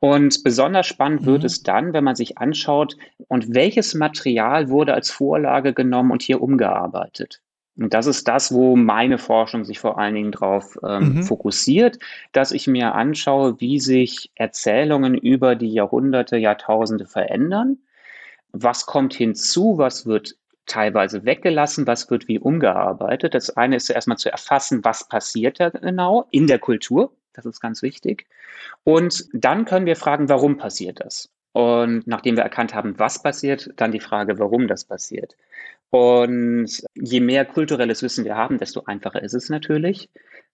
Und 0.00 0.42
besonders 0.42 0.86
spannend 0.86 1.22
mhm. 1.22 1.26
wird 1.26 1.44
es 1.44 1.62
dann, 1.62 1.92
wenn 1.92 2.04
man 2.04 2.16
sich 2.16 2.38
anschaut, 2.38 2.96
und 3.28 3.54
welches 3.54 3.94
Material 3.94 4.68
wurde 4.68 4.94
als 4.94 5.10
Vorlage 5.10 5.74
genommen 5.74 6.10
und 6.10 6.22
hier 6.22 6.42
umgearbeitet. 6.42 7.40
Und 7.78 7.92
das 7.92 8.06
ist 8.06 8.26
das, 8.26 8.52
wo 8.52 8.74
meine 8.74 9.18
Forschung 9.18 9.64
sich 9.64 9.78
vor 9.78 9.98
allen 9.98 10.14
Dingen 10.14 10.32
drauf 10.32 10.78
ähm, 10.82 11.16
mhm. 11.16 11.22
fokussiert, 11.22 11.98
dass 12.32 12.52
ich 12.52 12.66
mir 12.66 12.94
anschaue, 12.94 13.60
wie 13.60 13.78
sich 13.80 14.30
Erzählungen 14.34 15.14
über 15.14 15.54
die 15.56 15.72
Jahrhunderte, 15.72 16.38
Jahrtausende 16.38 17.06
verändern. 17.06 17.78
Was 18.52 18.86
kommt 18.86 19.12
hinzu? 19.12 19.76
Was 19.76 20.06
wird 20.06 20.36
teilweise 20.64 21.26
weggelassen? 21.26 21.86
Was 21.86 22.10
wird 22.10 22.28
wie 22.28 22.38
umgearbeitet? 22.38 23.34
Das 23.34 23.56
eine 23.56 23.76
ist 23.76 23.86
zuerst 23.86 24.08
mal 24.08 24.16
zu 24.16 24.30
erfassen, 24.32 24.82
was 24.82 25.08
passiert 25.08 25.60
da 25.60 25.68
genau 25.68 26.26
in 26.30 26.46
der 26.46 26.58
Kultur. 26.58 27.12
Das 27.34 27.44
ist 27.44 27.60
ganz 27.60 27.82
wichtig. 27.82 28.26
Und 28.84 29.28
dann 29.34 29.66
können 29.66 29.84
wir 29.84 29.96
fragen, 29.96 30.30
warum 30.30 30.56
passiert 30.56 31.00
das? 31.00 31.30
Und 31.52 32.06
nachdem 32.06 32.36
wir 32.36 32.42
erkannt 32.42 32.74
haben, 32.74 32.98
was 32.98 33.22
passiert, 33.22 33.70
dann 33.76 33.92
die 33.92 34.00
Frage, 34.00 34.38
warum 34.38 34.68
das 34.68 34.84
passiert. 34.84 35.36
Und 35.90 36.82
je 36.94 37.20
mehr 37.20 37.44
kulturelles 37.44 38.02
Wissen 38.02 38.24
wir 38.24 38.36
haben, 38.36 38.58
desto 38.58 38.84
einfacher 38.84 39.22
ist 39.22 39.34
es 39.34 39.48
natürlich. 39.48 40.10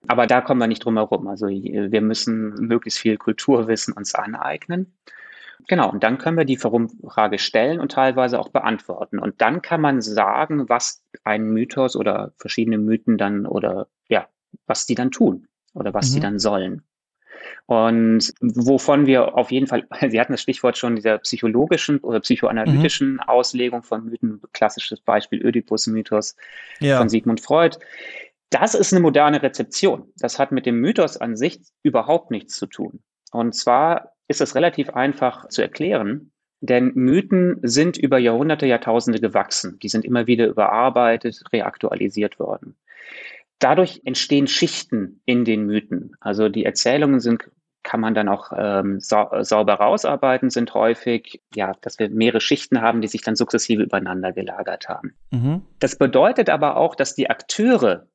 Aber 0.06 0.26
da 0.26 0.40
kommen 0.40 0.60
wir 0.60 0.66
nicht 0.66 0.84
drum 0.84 0.96
herum. 0.96 1.26
Also 1.28 1.46
wir 1.48 2.00
müssen 2.00 2.54
möglichst 2.54 2.98
viel 2.98 3.16
Kulturwissen 3.16 3.94
uns 3.94 4.14
aneignen. 4.14 4.94
Genau, 5.68 5.90
und 5.90 6.02
dann 6.02 6.18
können 6.18 6.36
wir 6.36 6.44
die 6.44 6.62
Warum-Frage 6.62 7.38
stellen 7.38 7.78
und 7.78 7.92
teilweise 7.92 8.38
auch 8.38 8.48
beantworten. 8.48 9.18
Und 9.18 9.40
dann 9.40 9.62
kann 9.62 9.80
man 9.80 10.00
sagen, 10.00 10.68
was 10.68 11.04
ein 11.24 11.44
Mythos 11.44 11.94
oder 11.94 12.32
verschiedene 12.36 12.78
Mythen 12.78 13.16
dann 13.16 13.46
oder 13.46 13.86
ja, 14.08 14.28
was 14.66 14.86
die 14.86 14.96
dann 14.96 15.12
tun 15.12 15.46
oder 15.72 15.94
was 15.94 16.10
mhm. 16.10 16.14
die 16.14 16.20
dann 16.20 16.38
sollen. 16.38 16.82
Und 17.66 18.32
wovon 18.40 19.06
wir 19.06 19.36
auf 19.36 19.50
jeden 19.50 19.66
Fall, 19.66 19.86
Sie 20.08 20.20
hatten 20.20 20.32
das 20.32 20.42
Stichwort 20.42 20.76
schon 20.76 20.96
dieser 20.96 21.18
psychologischen 21.18 21.98
oder 21.98 22.20
psychoanalytischen 22.20 23.14
mhm. 23.14 23.20
Auslegung 23.20 23.82
von 23.82 24.04
Mythen, 24.04 24.40
klassisches 24.52 25.00
Beispiel 25.00 25.44
Oedipus-Mythos 25.44 26.36
ja. 26.80 26.98
von 26.98 27.08
Sigmund 27.08 27.40
Freud. 27.40 27.78
Das 28.50 28.74
ist 28.74 28.92
eine 28.92 29.00
moderne 29.00 29.42
Rezeption. 29.42 30.12
Das 30.18 30.38
hat 30.38 30.52
mit 30.52 30.66
dem 30.66 30.78
Mythos 30.80 31.16
an 31.16 31.36
sich 31.36 31.60
überhaupt 31.82 32.30
nichts 32.30 32.54
zu 32.56 32.66
tun. 32.66 33.00
Und 33.30 33.54
zwar 33.54 34.12
ist 34.28 34.40
es 34.40 34.54
relativ 34.54 34.90
einfach 34.90 35.48
zu 35.48 35.62
erklären, 35.62 36.32
denn 36.60 36.92
Mythen 36.94 37.58
sind 37.62 37.96
über 37.96 38.18
Jahrhunderte, 38.18 38.66
Jahrtausende 38.66 39.20
gewachsen. 39.20 39.78
Die 39.82 39.88
sind 39.88 40.04
immer 40.04 40.28
wieder 40.28 40.46
überarbeitet, 40.46 41.42
reaktualisiert 41.52 42.38
worden. 42.38 42.76
Dadurch 43.62 44.00
entstehen 44.04 44.48
Schichten 44.48 45.20
in 45.24 45.44
den 45.44 45.66
Mythen. 45.66 46.16
Also 46.20 46.48
die 46.48 46.64
Erzählungen 46.64 47.20
sind 47.20 47.44
kann 47.84 48.00
man 48.00 48.14
dann 48.14 48.28
auch 48.28 48.52
ähm, 48.56 49.00
sau 49.00 49.42
sauber 49.42 49.74
rausarbeiten, 49.74 50.50
sind 50.50 50.74
häufig, 50.74 51.40
ja, 51.54 51.74
dass 51.80 51.98
wir 51.98 52.08
mehrere 52.10 52.40
Schichten 52.40 52.80
haben, 52.80 53.00
die 53.00 53.08
sich 53.08 53.22
dann 53.22 53.36
sukzessive 53.36 53.82
übereinander 53.82 54.32
gelagert 54.32 54.88
haben. 54.88 55.14
Mhm. 55.30 55.62
Das 55.80 55.96
bedeutet 55.96 56.48
aber 56.48 56.76
auch, 56.76 56.94
dass 56.94 57.14
die 57.14 57.28
Akteure, 57.28 58.06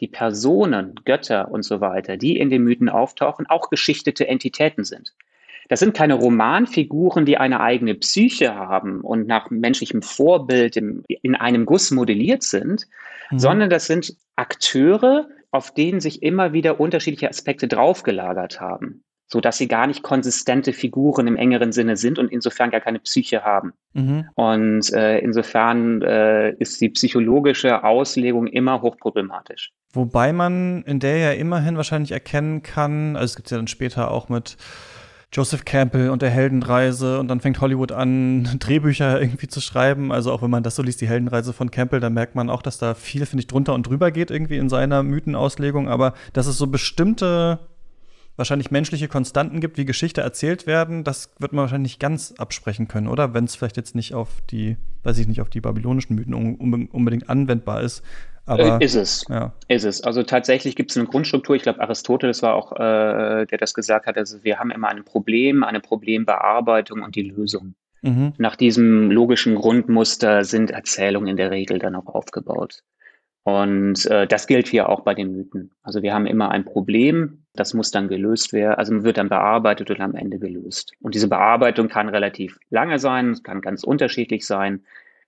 die 0.00 0.08
Personen, 0.08 0.94
Götter 1.04 1.50
und 1.50 1.64
so 1.64 1.80
weiter, 1.80 2.16
die 2.16 2.38
in 2.38 2.50
den 2.50 2.62
Mythen 2.62 2.88
auftauchen, 2.88 3.46
auch 3.46 3.70
geschichtete 3.70 4.28
Entitäten 4.28 4.84
sind. 4.84 5.12
Das 5.68 5.80
sind 5.80 5.96
keine 5.96 6.14
Romanfiguren, 6.14 7.26
die 7.26 7.38
eine 7.38 7.60
eigene 7.60 7.96
Psyche 7.96 8.54
haben 8.54 9.00
und 9.00 9.26
nach 9.26 9.50
menschlichem 9.50 10.02
Vorbild 10.02 10.76
im, 10.76 11.02
in 11.08 11.34
einem 11.34 11.66
Guss 11.66 11.90
modelliert 11.90 12.44
sind, 12.44 12.86
mhm. 13.30 13.38
sondern 13.38 13.70
das 13.70 13.86
sind 13.86 14.14
Akteure, 14.36 15.28
auf 15.50 15.72
denen 15.72 16.00
sich 16.00 16.22
immer 16.22 16.52
wieder 16.52 16.80
unterschiedliche 16.80 17.28
Aspekte 17.28 17.68
draufgelagert 17.68 18.60
haben, 18.60 19.04
so 19.26 19.40
dass 19.40 19.58
sie 19.58 19.68
gar 19.68 19.86
nicht 19.86 20.02
konsistente 20.02 20.72
Figuren 20.72 21.26
im 21.26 21.36
engeren 21.36 21.72
Sinne 21.72 21.96
sind 21.96 22.18
und 22.18 22.30
insofern 22.30 22.70
gar 22.70 22.80
keine 22.80 22.98
Psyche 22.98 23.42
haben. 23.42 23.72
Mhm. 23.94 24.28
Und 24.34 24.92
äh, 24.92 25.18
insofern 25.18 26.02
äh, 26.02 26.52
ist 26.58 26.80
die 26.80 26.90
psychologische 26.90 27.84
Auslegung 27.84 28.46
immer 28.46 28.82
hochproblematisch. 28.82 29.72
Wobei 29.92 30.32
man 30.32 30.82
in 30.82 31.00
der 31.00 31.16
ja 31.16 31.32
immerhin 31.32 31.76
wahrscheinlich 31.76 32.12
erkennen 32.12 32.62
kann, 32.62 33.16
also 33.16 33.24
es 33.24 33.36
gibt 33.36 33.50
ja 33.50 33.56
dann 33.56 33.66
später 33.66 34.10
auch 34.10 34.28
mit 34.28 34.58
Joseph 35.36 35.66
Campbell 35.66 36.08
und 36.08 36.22
der 36.22 36.30
Heldenreise 36.30 37.20
und 37.20 37.28
dann 37.28 37.40
fängt 37.40 37.60
Hollywood 37.60 37.92
an, 37.92 38.44
Drehbücher 38.58 39.20
irgendwie 39.20 39.48
zu 39.48 39.60
schreiben. 39.60 40.10
Also 40.10 40.32
auch 40.32 40.40
wenn 40.40 40.48
man 40.48 40.62
das 40.62 40.76
so 40.76 40.82
liest, 40.82 41.02
die 41.02 41.08
Heldenreise 41.08 41.52
von 41.52 41.70
Campbell, 41.70 42.00
dann 42.00 42.14
merkt 42.14 42.34
man 42.34 42.48
auch, 42.48 42.62
dass 42.62 42.78
da 42.78 42.94
viel, 42.94 43.26
finde 43.26 43.42
ich, 43.42 43.46
drunter 43.46 43.74
und 43.74 43.86
drüber 43.86 44.10
geht 44.10 44.30
irgendwie 44.30 44.56
in 44.56 44.70
seiner 44.70 45.02
Mythenauslegung. 45.02 45.90
Aber 45.90 46.14
dass 46.32 46.46
es 46.46 46.56
so 46.56 46.68
bestimmte 46.68 47.58
wahrscheinlich 48.36 48.70
menschliche 48.70 49.08
Konstanten 49.08 49.60
gibt, 49.60 49.76
wie 49.76 49.84
Geschichte 49.84 50.22
erzählt 50.22 50.66
werden, 50.66 51.04
das 51.04 51.30
wird 51.38 51.52
man 51.52 51.64
wahrscheinlich 51.64 51.92
nicht 51.92 52.00
ganz 52.00 52.32
absprechen 52.38 52.88
können, 52.88 53.06
oder? 53.06 53.34
Wenn 53.34 53.44
es 53.44 53.56
vielleicht 53.56 53.76
jetzt 53.76 53.94
nicht 53.94 54.14
auf 54.14 54.28
die, 54.50 54.78
weiß 55.02 55.18
ich 55.18 55.28
nicht, 55.28 55.42
auf 55.42 55.50
die 55.50 55.60
babylonischen 55.60 56.16
Mythen 56.16 56.32
unbedingt 56.34 57.28
anwendbar 57.28 57.82
ist. 57.82 58.02
Aber, 58.46 58.80
äh, 58.80 58.84
ist 58.84 58.94
es. 58.94 59.24
Ja. 59.28 59.52
Ist 59.68 59.84
es. 59.84 60.02
Also 60.02 60.22
tatsächlich 60.22 60.76
gibt 60.76 60.90
es 60.92 60.96
eine 60.96 61.06
Grundstruktur. 61.06 61.56
Ich 61.56 61.62
glaube, 61.62 61.80
Aristoteles 61.80 62.42
war 62.42 62.54
auch, 62.54 62.72
äh, 62.72 63.46
der 63.46 63.58
das 63.58 63.74
gesagt 63.74 64.06
hat. 64.06 64.16
Also 64.16 64.42
wir 64.44 64.58
haben 64.58 64.70
immer 64.70 64.88
ein 64.88 65.04
Problem, 65.04 65.64
eine 65.64 65.80
Problembearbeitung 65.80 67.02
und 67.02 67.16
die 67.16 67.22
Lösung. 67.22 67.74
Mhm. 68.02 68.34
Nach 68.38 68.56
diesem 68.56 69.10
logischen 69.10 69.56
Grundmuster 69.56 70.44
sind 70.44 70.70
Erzählungen 70.70 71.28
in 71.28 71.36
der 71.36 71.50
Regel 71.50 71.78
dann 71.78 71.96
auch 71.96 72.06
aufgebaut. 72.06 72.82
Und 73.42 74.06
äh, 74.06 74.26
das 74.26 74.46
gilt 74.48 74.66
hier 74.66 74.88
auch 74.88 75.00
bei 75.00 75.14
den 75.14 75.32
Mythen. 75.32 75.70
Also 75.82 76.02
wir 76.02 76.12
haben 76.12 76.26
immer 76.26 76.50
ein 76.50 76.64
Problem, 76.64 77.44
das 77.54 77.74
muss 77.74 77.92
dann 77.92 78.08
gelöst 78.08 78.52
werden, 78.52 78.74
also 78.74 79.04
wird 79.04 79.18
dann 79.18 79.28
bearbeitet 79.28 79.88
und 79.90 80.00
am 80.00 80.16
Ende 80.16 80.38
gelöst. 80.40 80.92
Und 81.00 81.14
diese 81.14 81.28
Bearbeitung 81.28 81.88
kann 81.88 82.08
relativ 82.08 82.58
lange 82.70 82.98
sein, 82.98 83.36
kann 83.44 83.60
ganz 83.60 83.84
unterschiedlich 83.84 84.44
sein, 84.46 84.84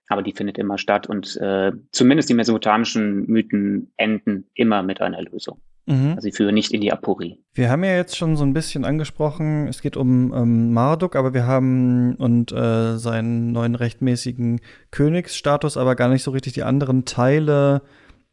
aber 0.09 0.23
die 0.23 0.33
findet 0.33 0.57
immer 0.57 0.77
statt 0.77 1.07
und 1.07 1.37
äh, 1.37 1.71
zumindest 1.91 2.29
die 2.29 2.33
mesopotamischen 2.33 3.25
Mythen 3.27 3.91
enden 3.95 4.45
immer 4.55 4.83
mit 4.83 5.01
einer 5.01 5.21
Lösung. 5.21 5.61
Mhm. 5.85 6.09
Also 6.15 6.21
sie 6.21 6.31
führen 6.31 6.55
nicht 6.55 6.71
in 6.71 6.81
die 6.81 6.91
Aporie. 6.91 7.39
Wir 7.53 7.69
haben 7.69 7.83
ja 7.83 7.95
jetzt 7.95 8.17
schon 8.17 8.35
so 8.35 8.43
ein 8.43 8.53
bisschen 8.53 8.85
angesprochen, 8.85 9.67
es 9.67 9.81
geht 9.81 9.97
um 9.97 10.33
ähm, 10.33 10.73
Marduk, 10.73 11.15
aber 11.15 11.33
wir 11.33 11.45
haben 11.45 12.15
und 12.15 12.51
äh, 12.51 12.97
seinen 12.97 13.51
neuen 13.51 13.75
rechtmäßigen 13.75 14.61
Königsstatus, 14.91 15.77
aber 15.77 15.95
gar 15.95 16.09
nicht 16.09 16.23
so 16.23 16.31
richtig 16.31 16.53
die 16.53 16.63
anderen 16.63 17.05
Teile 17.05 17.81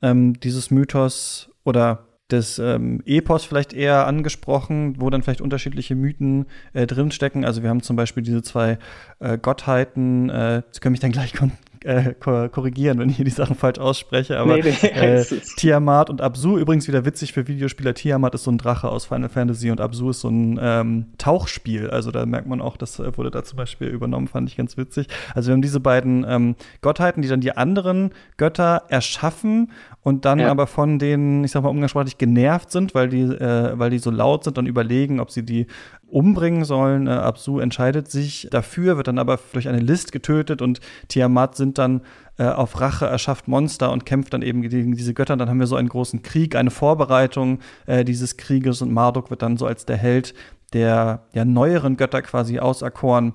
ähm, 0.02 0.40
dieses 0.40 0.70
Mythos 0.70 1.50
oder 1.64 2.06
des 2.30 2.58
ähm, 2.58 3.02
Epos 3.04 3.44
vielleicht 3.44 3.72
eher 3.72 4.06
angesprochen, 4.06 5.00
wo 5.00 5.10
dann 5.10 5.22
vielleicht 5.22 5.40
unterschiedliche 5.40 5.94
Mythen 5.94 6.46
äh, 6.72 6.86
drinstecken. 6.86 7.44
Also 7.44 7.62
wir 7.62 7.70
haben 7.70 7.82
zum 7.82 7.96
Beispiel 7.96 8.22
diese 8.22 8.42
zwei 8.42 8.78
äh, 9.20 9.38
Gottheiten, 9.38 10.28
äh, 10.30 10.62
Sie 10.72 10.80
können 10.80 10.92
mich 10.92 11.00
dann 11.00 11.12
gleich 11.12 11.32
kon 11.34 11.52
äh, 11.86 12.14
korrigieren, 12.20 12.98
wenn 12.98 13.08
ich 13.08 13.16
hier 13.16 13.24
die 13.24 13.30
Sachen 13.30 13.56
falsch 13.56 13.78
ausspreche, 13.78 14.38
aber 14.38 14.56
nee, 14.56 14.74
nee, 14.82 14.88
äh, 14.88 15.24
Tiamat 15.56 16.10
und 16.10 16.20
Absu, 16.20 16.58
übrigens 16.58 16.88
wieder 16.88 17.04
witzig 17.04 17.32
für 17.32 17.46
Videospieler, 17.46 17.94
Tiamat 17.94 18.34
ist 18.34 18.44
so 18.44 18.50
ein 18.50 18.58
Drache 18.58 18.88
aus 18.88 19.06
Final 19.06 19.28
Fantasy 19.28 19.70
und 19.70 19.80
Absu 19.80 20.10
ist 20.10 20.20
so 20.20 20.28
ein 20.28 20.58
ähm, 20.60 21.06
Tauchspiel, 21.18 21.88
also 21.90 22.10
da 22.10 22.26
merkt 22.26 22.48
man 22.48 22.60
auch, 22.60 22.76
das 22.76 22.98
äh, 22.98 23.16
wurde 23.16 23.30
da 23.30 23.44
zum 23.44 23.56
Beispiel 23.56 23.88
übernommen, 23.88 24.28
fand 24.28 24.48
ich 24.48 24.56
ganz 24.56 24.76
witzig. 24.76 25.06
Also 25.34 25.48
wir 25.48 25.52
haben 25.54 25.62
diese 25.62 25.80
beiden 25.80 26.24
ähm, 26.28 26.56
Gottheiten, 26.80 27.22
die 27.22 27.28
dann 27.28 27.40
die 27.40 27.56
anderen 27.56 28.10
Götter 28.36 28.82
erschaffen 28.88 29.70
und 30.02 30.24
dann 30.24 30.38
ja. 30.38 30.50
aber 30.50 30.66
von 30.66 30.98
denen, 30.98 31.44
ich 31.44 31.50
sag 31.50 31.62
mal 31.62 31.68
umgangssprachlich, 31.68 32.18
genervt 32.18 32.70
sind, 32.70 32.94
weil 32.94 33.08
die, 33.08 33.22
äh, 33.22 33.78
weil 33.78 33.90
die 33.90 33.98
so 33.98 34.10
laut 34.10 34.44
sind 34.44 34.58
und 34.58 34.66
überlegen, 34.66 35.20
ob 35.20 35.30
sie 35.30 35.44
die 35.44 35.66
umbringen 36.08 36.64
sollen. 36.64 37.06
Äh, 37.06 37.10
Absu 37.10 37.58
entscheidet 37.58 38.10
sich 38.10 38.48
dafür, 38.50 38.96
wird 38.96 39.08
dann 39.08 39.18
aber 39.18 39.38
durch 39.52 39.68
eine 39.68 39.80
List 39.80 40.12
getötet 40.12 40.62
und 40.62 40.80
Tiamat 41.08 41.56
sind 41.56 41.78
dann 41.78 42.02
äh, 42.38 42.44
auf 42.44 42.80
Rache, 42.80 43.06
erschafft 43.06 43.48
Monster 43.48 43.90
und 43.92 44.06
kämpft 44.06 44.32
dann 44.32 44.42
eben 44.42 44.62
gegen 44.62 44.94
diese 44.94 45.14
Götter. 45.14 45.36
Dann 45.36 45.48
haben 45.48 45.60
wir 45.60 45.66
so 45.66 45.76
einen 45.76 45.88
großen 45.88 46.22
Krieg, 46.22 46.54
eine 46.54 46.70
Vorbereitung 46.70 47.60
äh, 47.86 48.04
dieses 48.04 48.36
Krieges 48.36 48.82
und 48.82 48.92
Marduk 48.92 49.30
wird 49.30 49.42
dann 49.42 49.56
so 49.56 49.66
als 49.66 49.86
der 49.86 49.96
Held 49.96 50.34
der 50.72 51.22
ja, 51.32 51.44
neueren 51.44 51.96
Götter 51.96 52.22
quasi 52.22 52.58
auserkoren 52.58 53.34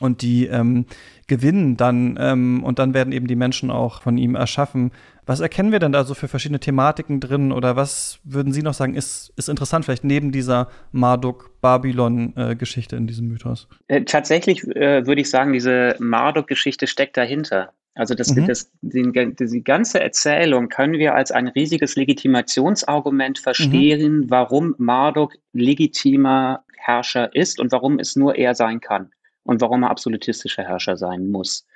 und 0.00 0.22
die 0.22 0.46
ähm, 0.46 0.86
gewinnen 1.28 1.76
dann 1.76 2.18
ähm, 2.20 2.64
und 2.64 2.78
dann 2.78 2.92
werden 2.92 3.12
eben 3.12 3.28
die 3.28 3.36
Menschen 3.36 3.70
auch 3.70 4.02
von 4.02 4.18
ihm 4.18 4.34
erschaffen. 4.34 4.90
Was 5.24 5.40
erkennen 5.40 5.70
wir 5.70 5.78
denn 5.78 5.92
da 5.92 6.02
so 6.04 6.14
für 6.14 6.26
verschiedene 6.26 6.58
Thematiken 6.58 7.20
drin 7.20 7.52
oder 7.52 7.76
was 7.76 8.18
würden 8.24 8.52
Sie 8.52 8.62
noch 8.62 8.74
sagen, 8.74 8.94
ist, 8.94 9.32
ist 9.36 9.48
interessant, 9.48 9.84
vielleicht 9.84 10.02
neben 10.02 10.32
dieser 10.32 10.68
Marduk-Babylon-Geschichte 10.90 12.96
in 12.96 13.06
diesem 13.06 13.28
Mythos? 13.28 13.68
Äh, 13.86 14.02
tatsächlich 14.02 14.66
äh, 14.74 15.06
würde 15.06 15.20
ich 15.20 15.30
sagen, 15.30 15.52
diese 15.52 15.94
Marduk-Geschichte 16.00 16.88
steckt 16.88 17.16
dahinter. 17.16 17.72
Also 17.94 18.14
das, 18.14 18.34
mhm. 18.34 18.46
das, 18.46 18.70
die, 18.80 19.12
die, 19.12 19.64
ganze 19.64 20.00
Erzählung 20.00 20.68
können 20.68 20.94
wir 20.94 21.14
als 21.14 21.30
ein 21.30 21.48
riesiges 21.48 21.94
Legitimationsargument 21.94 23.38
verstehen, 23.38 24.20
mhm. 24.20 24.30
warum 24.30 24.74
Marduk 24.78 25.34
legitimer 25.52 26.64
Herrscher 26.78 27.34
ist 27.34 27.60
und 27.60 27.70
warum 27.70 27.98
es 27.98 28.16
nur 28.16 28.36
er 28.36 28.54
sein 28.54 28.80
kann 28.80 29.10
und 29.44 29.60
warum 29.60 29.82
er 29.82 29.90
absolutistischer 29.90 30.64
Herrscher 30.64 30.96
sein 30.96 31.28
muss. 31.28 31.66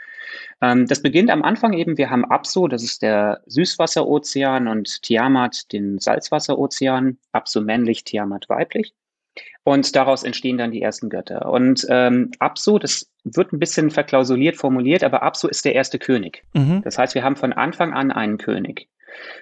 Ähm, 0.60 0.86
das 0.86 1.02
beginnt 1.02 1.30
am 1.30 1.42
Anfang 1.42 1.72
eben, 1.72 1.98
wir 1.98 2.10
haben 2.10 2.24
Apso, 2.24 2.68
das 2.68 2.82
ist 2.82 3.02
der 3.02 3.42
Süßwasserozean 3.46 4.68
und 4.68 5.02
Tiamat, 5.02 5.72
den 5.72 5.98
Salzwasserozean, 5.98 7.18
Apso 7.32 7.60
männlich, 7.60 8.04
Tiamat 8.04 8.48
weiblich. 8.48 8.94
Und 9.64 9.96
daraus 9.96 10.22
entstehen 10.22 10.58
dann 10.58 10.70
die 10.70 10.80
ersten 10.80 11.10
Götter. 11.10 11.50
Und 11.50 11.86
ähm, 11.90 12.30
Apsu, 12.38 12.78
das 12.78 13.10
wird 13.24 13.52
ein 13.52 13.58
bisschen 13.58 13.90
verklausuliert 13.90 14.56
formuliert, 14.56 15.02
aber 15.02 15.22
Apsu 15.22 15.48
ist 15.48 15.64
der 15.64 15.74
erste 15.74 15.98
König. 15.98 16.44
Mhm. 16.54 16.82
Das 16.82 16.98
heißt, 16.98 17.14
wir 17.14 17.24
haben 17.24 17.36
von 17.36 17.52
Anfang 17.52 17.92
an 17.92 18.10
einen 18.10 18.38
König. 18.38 18.88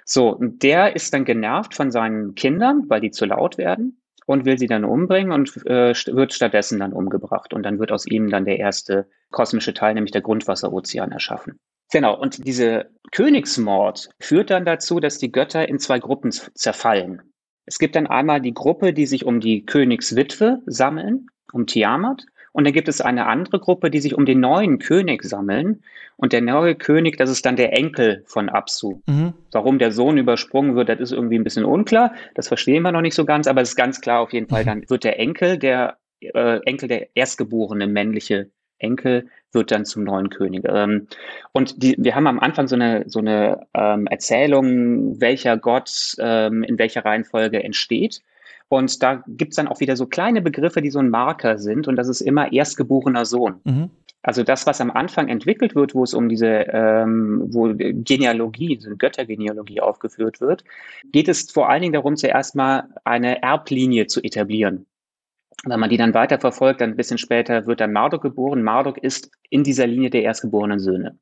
So, 0.05 0.31
und 0.31 0.63
der 0.63 0.97
ist 0.97 1.13
dann 1.13 1.25
genervt 1.25 1.75
von 1.75 1.91
seinen 1.91 2.35
Kindern, 2.35 2.85
weil 2.89 3.01
die 3.01 3.11
zu 3.11 3.27
laut 3.27 3.59
werden 3.59 4.01
und 4.27 4.45
will 4.45 4.59
sie 4.59 4.67
dann 4.67 4.85
umbringen 4.85 5.33
und 5.33 5.57
äh, 5.67 5.95
wird 5.95 6.33
stattdessen 6.33 6.79
dann 6.79 6.93
umgebracht. 6.93 7.53
Und 7.53 7.63
dann 7.65 7.79
wird 7.79 7.93
aus 7.93 8.07
ihm 8.07 8.31
dann 8.31 8.45
der 8.45 8.59
erste 8.59 9.09
kosmische 9.31 9.75
Teil, 9.75 9.95
nämlich 9.95 10.13
der 10.13 10.23
Grundwasserozean, 10.23 11.13
erschaffen. 11.13 11.59
Genau, 11.93 12.19
und 12.19 12.47
diese 12.47 12.91
Königsmord 13.13 14.09
führt 14.19 14.51
dann 14.51 14.65
dazu, 14.65 15.01
dass 15.01 15.19
die 15.19 15.31
Götter 15.31 15.69
in 15.69 15.79
zwei 15.79 15.99
Gruppen 15.99 16.33
zerfallen. 16.33 17.23
Es 17.67 17.79
gibt 17.79 17.97
dann 17.97 18.07
einmal 18.07 18.41
die 18.41 18.55
Gruppe, 18.55 18.93
die 18.93 19.07
sich 19.07 19.25
um 19.25 19.41
die 19.41 19.65
Königswitwe 19.65 20.61
sammeln, 20.67 21.27
um 21.53 21.67
Tiamat. 21.67 22.25
Und 22.55 22.65
dann 22.65 22.73
gibt 22.73 22.87
es 22.87 23.01
eine 23.01 23.27
andere 23.27 23.59
Gruppe, 23.59 23.91
die 23.91 23.99
sich 23.99 24.15
um 24.15 24.27
den 24.27 24.39
neuen 24.39 24.79
König 24.79 25.25
sammeln. 25.25 25.83
Und 26.17 26.33
der 26.33 26.41
neue 26.41 26.77
König, 26.77 27.17
das 27.17 27.29
ist 27.29 27.45
dann 27.45 27.57
der 27.57 27.77
Enkel 27.77 28.23
von 28.27 28.49
Absu. 28.49 29.01
Mhm. 29.07 29.35
Warum 29.51 29.81
der 29.81 29.91
Sohn 29.91 30.19
übersprungen 30.19 30.77
wird, 30.77 30.89
das 30.89 31.01
ist 31.01 31.11
irgendwie 31.11 31.37
ein 31.37 31.43
bisschen 31.43 31.65
unklar. 31.65 32.15
Das 32.37 32.47
verstehen 32.47 32.85
wir 32.85 32.93
noch 32.93 33.01
nicht 33.01 33.17
so 33.17 33.25
ganz, 33.25 33.49
aber 33.49 33.61
es 33.61 33.71
ist 33.71 33.77
ganz 33.77 34.01
klar 34.01 34.21
auf 34.21 34.33
jeden 34.33 34.49
Fall, 34.49 34.63
mhm. 34.63 34.67
dann 34.67 34.85
wird 34.89 35.03
der 35.03 35.19
Enkel, 35.19 35.59
der 35.59 35.99
äh, 36.21 36.61
Enkel 36.65 36.89
der 36.89 37.09
erstgeborene 37.17 37.89
männliche 37.89 38.51
Enkel 38.79 39.27
wird 39.51 39.73
dann 39.73 39.85
zum 39.85 40.05
neuen 40.05 40.31
König. 40.31 40.65
Ähm, 40.69 41.09
und 41.51 41.83
die, 41.83 41.97
wir 41.99 42.15
haben 42.15 42.29
am 42.29 42.39
Anfang 42.39 42.69
so 42.69 42.77
eine, 42.77 43.03
so 43.09 43.19
eine 43.19 43.67
ähm, 43.75 44.07
Erzählung, 44.07 45.21
welcher 45.21 45.57
Gott 45.57 46.15
ähm, 46.21 46.63
in 46.63 46.79
welcher 46.79 47.05
Reihenfolge 47.05 47.65
entsteht. 47.65 48.23
Und 48.69 49.03
da 49.03 49.23
gibt's 49.27 49.57
dann 49.57 49.69
auch 49.69 49.81
wieder 49.81 49.97
so 49.97 50.07
kleine 50.07 50.43
Begriffe, 50.43 50.83
die 50.83 50.91
so 50.91 50.99
ein 50.99 51.11
Marker 51.11 51.59
sind. 51.59 51.87
Und 51.87 51.97
das 51.97 52.09
ist 52.09 52.21
immer 52.21 52.53
erstgeborener 52.53 53.25
Sohn. 53.25 53.61
Mhm. 53.65 53.91
Also 54.23 54.43
das, 54.43 54.67
was 54.67 54.81
am 54.81 54.91
Anfang 54.91 55.29
entwickelt 55.29 55.75
wird, 55.75 55.95
wo 55.95 56.03
es 56.03 56.15
um 56.15 56.31
diese 56.31 56.47
ähm, 56.47 57.43
wo 57.53 57.75
Genealogie, 57.75 58.77
diese 58.77 58.97
Göttergenealogie 58.97 59.81
aufgeführt 59.81 60.41
wird, 60.41 60.65
geht 61.13 61.29
es 61.29 61.51
vor 61.51 61.69
allen 61.69 61.83
Dingen 61.83 61.93
darum, 61.93 62.17
zuerst 62.17 62.57
mal 62.57 62.89
eine 63.05 63.43
Erblinie 63.43 64.07
zu 64.07 64.23
etablieren. 64.23 64.87
Wenn 65.67 65.79
man 65.79 65.91
die 65.91 65.99
dann 65.99 66.15
weiter 66.15 66.39
verfolgt, 66.39 66.81
dann 66.81 66.91
ein 66.91 66.97
bisschen 66.97 67.19
später 67.19 67.67
wird 67.67 67.81
dann 67.81 67.93
Marduk 67.93 68.23
geboren. 68.23 68.63
Marduk 68.63 68.97
ist 68.97 69.31
in 69.51 69.63
dieser 69.63 69.87
Linie 69.87 70.09
der 70.09 70.23
erstgeborenen 70.23 70.79
Söhne. 70.79 71.19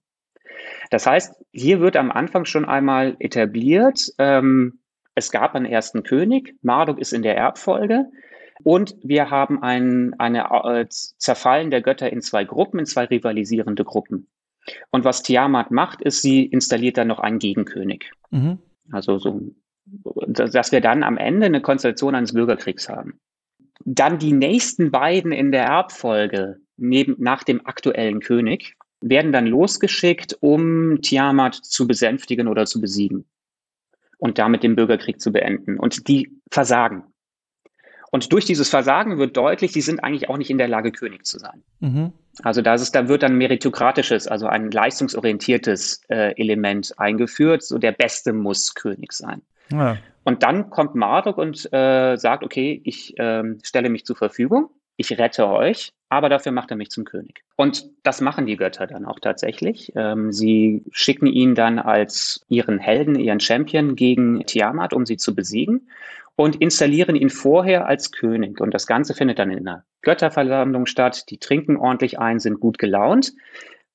Das 0.90 1.06
heißt, 1.06 1.34
hier 1.52 1.80
wird 1.80 1.96
am 1.96 2.12
Anfang 2.12 2.44
schon 2.44 2.64
einmal 2.64 3.16
etabliert, 3.18 4.12
ähm, 4.18 4.78
es 5.14 5.30
gab 5.30 5.54
einen 5.54 5.66
ersten 5.66 6.02
König, 6.02 6.56
Marduk 6.62 6.98
ist 6.98 7.12
in 7.12 7.22
der 7.22 7.36
Erbfolge 7.36 8.06
und 8.62 8.96
wir 9.02 9.30
haben 9.30 9.62
ein 9.62 10.14
eine, 10.18 10.50
äh, 10.64 10.86
Zerfallen 10.88 11.70
der 11.70 11.82
Götter 11.82 12.10
in 12.12 12.22
zwei 12.22 12.44
Gruppen, 12.44 12.80
in 12.80 12.86
zwei 12.86 13.04
rivalisierende 13.04 13.84
Gruppen. 13.84 14.28
Und 14.90 15.04
was 15.04 15.22
Tiamat 15.22 15.70
macht, 15.70 16.02
ist, 16.02 16.22
sie 16.22 16.44
installiert 16.44 16.96
dann 16.96 17.08
noch 17.08 17.18
einen 17.18 17.40
Gegenkönig. 17.40 18.10
Mhm. 18.30 18.58
Also 18.92 19.18
so, 19.18 19.40
dass 20.28 20.70
wir 20.70 20.80
dann 20.80 21.02
am 21.02 21.18
Ende 21.18 21.46
eine 21.46 21.60
Konstellation 21.60 22.14
eines 22.14 22.32
Bürgerkriegs 22.32 22.88
haben. 22.88 23.20
Dann 23.84 24.18
die 24.18 24.32
nächsten 24.32 24.92
beiden 24.92 25.32
in 25.32 25.50
der 25.50 25.64
Erbfolge 25.64 26.58
neben, 26.76 27.16
nach 27.18 27.42
dem 27.42 27.66
aktuellen 27.66 28.20
König 28.20 28.76
werden 29.00 29.32
dann 29.32 29.46
losgeschickt, 29.46 30.38
um 30.40 31.02
Tiamat 31.02 31.56
zu 31.56 31.88
besänftigen 31.88 32.46
oder 32.46 32.66
zu 32.66 32.80
besiegen 32.80 33.26
und 34.22 34.38
damit 34.38 34.62
den 34.62 34.76
Bürgerkrieg 34.76 35.20
zu 35.20 35.32
beenden. 35.32 35.80
Und 35.80 36.06
die 36.06 36.30
versagen. 36.48 37.02
Und 38.12 38.32
durch 38.32 38.44
dieses 38.44 38.68
Versagen 38.68 39.18
wird 39.18 39.36
deutlich, 39.36 39.72
die 39.72 39.80
sind 39.80 40.04
eigentlich 40.04 40.28
auch 40.28 40.36
nicht 40.36 40.48
in 40.48 40.58
der 40.58 40.68
Lage, 40.68 40.92
König 40.92 41.26
zu 41.26 41.40
sein. 41.40 41.64
Mhm. 41.80 42.12
Also 42.44 42.62
da, 42.62 42.74
ist, 42.74 42.94
da 42.94 43.08
wird 43.08 43.24
dann 43.24 43.36
meritokratisches, 43.36 44.28
also 44.28 44.46
ein 44.46 44.70
leistungsorientiertes 44.70 46.02
äh, 46.08 46.40
Element 46.40 46.94
eingeführt. 46.98 47.64
So 47.64 47.78
der 47.78 47.90
Beste 47.90 48.32
muss 48.32 48.76
König 48.76 49.12
sein. 49.12 49.42
Ja. 49.72 49.96
Und 50.22 50.44
dann 50.44 50.70
kommt 50.70 50.94
Marduk 50.94 51.36
und 51.36 51.72
äh, 51.72 52.16
sagt, 52.16 52.44
okay, 52.44 52.80
ich 52.84 53.18
äh, 53.18 53.42
stelle 53.64 53.90
mich 53.90 54.04
zur 54.04 54.14
Verfügung. 54.14 54.70
ich 54.96 55.18
rette 55.18 55.48
euch, 55.48 55.92
aber 56.12 56.28
dafür 56.28 56.52
macht 56.52 56.70
er 56.70 56.76
mich 56.76 56.90
zum 56.90 57.04
König. 57.04 57.42
Und 57.56 57.88
das 58.02 58.20
machen 58.20 58.44
die 58.44 58.58
Götter 58.58 58.86
dann 58.86 59.06
auch 59.06 59.18
tatsächlich. 59.18 59.92
Ähm, 59.96 60.30
sie 60.30 60.84
schicken 60.90 61.26
ihn 61.26 61.54
dann 61.54 61.78
als 61.78 62.44
ihren 62.48 62.78
Helden, 62.78 63.14
ihren 63.14 63.40
Champion 63.40 63.96
gegen 63.96 64.44
Tiamat, 64.44 64.92
um 64.92 65.06
sie 65.06 65.16
zu 65.16 65.34
besiegen 65.34 65.88
und 66.36 66.56
installieren 66.56 67.16
ihn 67.16 67.30
vorher 67.30 67.86
als 67.86 68.12
König. 68.12 68.60
Und 68.60 68.74
das 68.74 68.86
Ganze 68.86 69.14
findet 69.14 69.38
dann 69.38 69.50
in 69.50 69.66
einer 69.66 69.84
Götterversammlung 70.02 70.84
statt. 70.84 71.30
Die 71.30 71.38
trinken 71.38 71.78
ordentlich 71.78 72.18
ein, 72.18 72.40
sind 72.40 72.60
gut 72.60 72.78
gelaunt, 72.78 73.32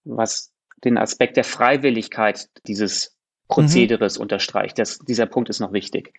was 0.04 0.52
den 0.84 0.98
Aspekt 0.98 1.38
der 1.38 1.44
Freiwilligkeit 1.44 2.50
dieses 2.66 3.16
Prozederes 3.48 4.18
mhm. 4.18 4.24
unterstreicht. 4.24 4.80
Das, 4.80 4.98
dieser 4.98 5.28
Punkt 5.28 5.50
ist 5.50 5.60
noch 5.60 5.72
wichtig. 5.72 6.14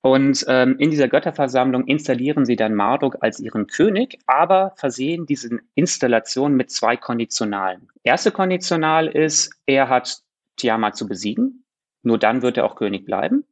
Und 0.00 0.44
ähm, 0.48 0.76
in 0.78 0.90
dieser 0.90 1.08
Götterversammlung 1.08 1.86
installieren 1.86 2.44
sie 2.44 2.56
dann 2.56 2.74
Marduk 2.74 3.18
als 3.20 3.40
ihren 3.40 3.66
König, 3.66 4.18
aber 4.26 4.72
versehen 4.76 5.26
diese 5.26 5.58
Installation 5.74 6.54
mit 6.54 6.70
zwei 6.70 6.96
Konditionalen. 6.96 7.88
Erste 8.02 8.30
Konditional 8.30 9.08
ist, 9.08 9.52
er 9.66 9.88
hat 9.88 10.22
Tiamat 10.56 10.96
zu 10.96 11.08
besiegen. 11.08 11.64
Nur 12.02 12.18
dann 12.18 12.42
wird 12.42 12.56
er 12.56 12.64
auch 12.64 12.76
König 12.76 13.04
bleiben. 13.04 13.44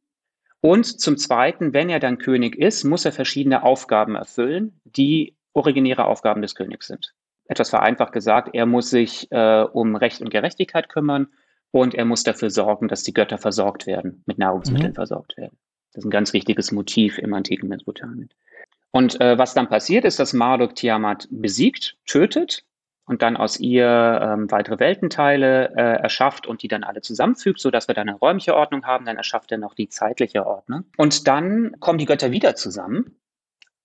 Und 0.61 0.99
zum 0.99 1.17
Zweiten, 1.17 1.73
wenn 1.73 1.89
er 1.89 1.99
dann 1.99 2.17
König 2.17 2.55
ist, 2.55 2.83
muss 2.83 3.05
er 3.05 3.11
verschiedene 3.11 3.63
Aufgaben 3.63 4.15
erfüllen, 4.15 4.79
die 4.83 5.35
originäre 5.53 6.05
Aufgaben 6.05 6.41
des 6.41 6.55
Königs 6.55 6.87
sind. 6.87 7.13
Etwas 7.45 7.69
vereinfacht 7.69 8.11
gesagt, 8.11 8.49
er 8.53 8.65
muss 8.65 8.89
sich 8.89 9.31
äh, 9.31 9.61
um 9.61 9.95
Recht 9.95 10.21
und 10.21 10.29
Gerechtigkeit 10.29 10.89
kümmern 10.89 11.27
und 11.71 11.95
er 11.95 12.05
muss 12.05 12.23
dafür 12.23 12.49
sorgen, 12.49 12.87
dass 12.87 13.03
die 13.03 13.13
Götter 13.13 13.37
versorgt 13.37 13.87
werden, 13.87 14.23
mit 14.25 14.37
Nahrungsmitteln 14.37 14.91
mhm. 14.91 14.95
versorgt 14.95 15.37
werden. 15.37 15.57
Das 15.93 16.03
ist 16.03 16.07
ein 16.07 16.11
ganz 16.11 16.33
wichtiges 16.33 16.71
Motiv 16.71 17.17
im 17.17 17.33
antiken 17.33 17.69
Mesopotamien. 17.69 18.29
Und 18.91 19.19
äh, 19.21 19.37
was 19.37 19.53
dann 19.53 19.67
passiert, 19.67 20.05
ist, 20.05 20.19
dass 20.19 20.33
Marduk 20.33 20.75
Tiamat 20.75 21.27
besiegt, 21.29 21.97
tötet 22.05 22.63
und 23.05 23.21
dann 23.21 23.37
aus 23.37 23.59
ihr 23.59 24.19
ähm, 24.21 24.51
weitere 24.51 24.79
Weltenteile 24.79 25.73
äh, 25.75 26.01
erschafft 26.01 26.47
und 26.47 26.61
die 26.61 26.67
dann 26.67 26.83
alle 26.83 27.01
zusammenfügt, 27.01 27.59
so 27.59 27.71
dass 27.71 27.87
wir 27.87 27.95
dann 27.95 28.09
eine 28.09 28.17
räumliche 28.17 28.55
Ordnung 28.55 28.85
haben. 28.85 29.05
Dann 29.05 29.17
erschafft 29.17 29.51
er 29.51 29.57
noch 29.57 29.73
die 29.73 29.89
zeitliche 29.89 30.45
Ordnung. 30.45 30.85
Und 30.97 31.27
dann 31.27 31.79
kommen 31.79 31.99
die 31.99 32.05
Götter 32.05 32.31
wieder 32.31 32.55
zusammen 32.55 33.15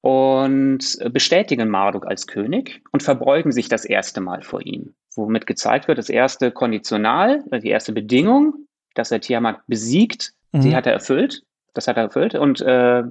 und 0.03 0.98
bestätigen 1.12 1.68
Marduk 1.68 2.07
als 2.07 2.26
König 2.26 2.82
und 2.90 3.03
verbeugen 3.03 3.53
sich 3.53 3.68
das 3.68 3.84
erste 3.84 4.20
Mal 4.20 4.42
vor 4.42 4.61
ihm. 4.66 4.94
Womit 5.14 5.46
gezeigt 5.46 5.88
wird, 5.88 5.98
das 5.98 6.09
erste 6.09 6.50
Konditional, 6.50 7.44
äh, 7.50 7.61
die 7.61 7.70
erste 7.70 7.92
Bedingung, 7.92 8.66
dass 8.94 9.12
er 9.12 9.20
Tiamat 9.20 9.61
besiegt, 9.68 10.32
mhm. 10.50 10.62
die 10.62 10.74
hat 10.74 10.86
er 10.86 10.92
erfüllt. 10.92 11.44
Das 11.74 11.88
hat 11.88 11.96
er 11.96 12.04
erfüllt. 12.04 12.34
Und 12.34 12.60
äh, 12.60 13.04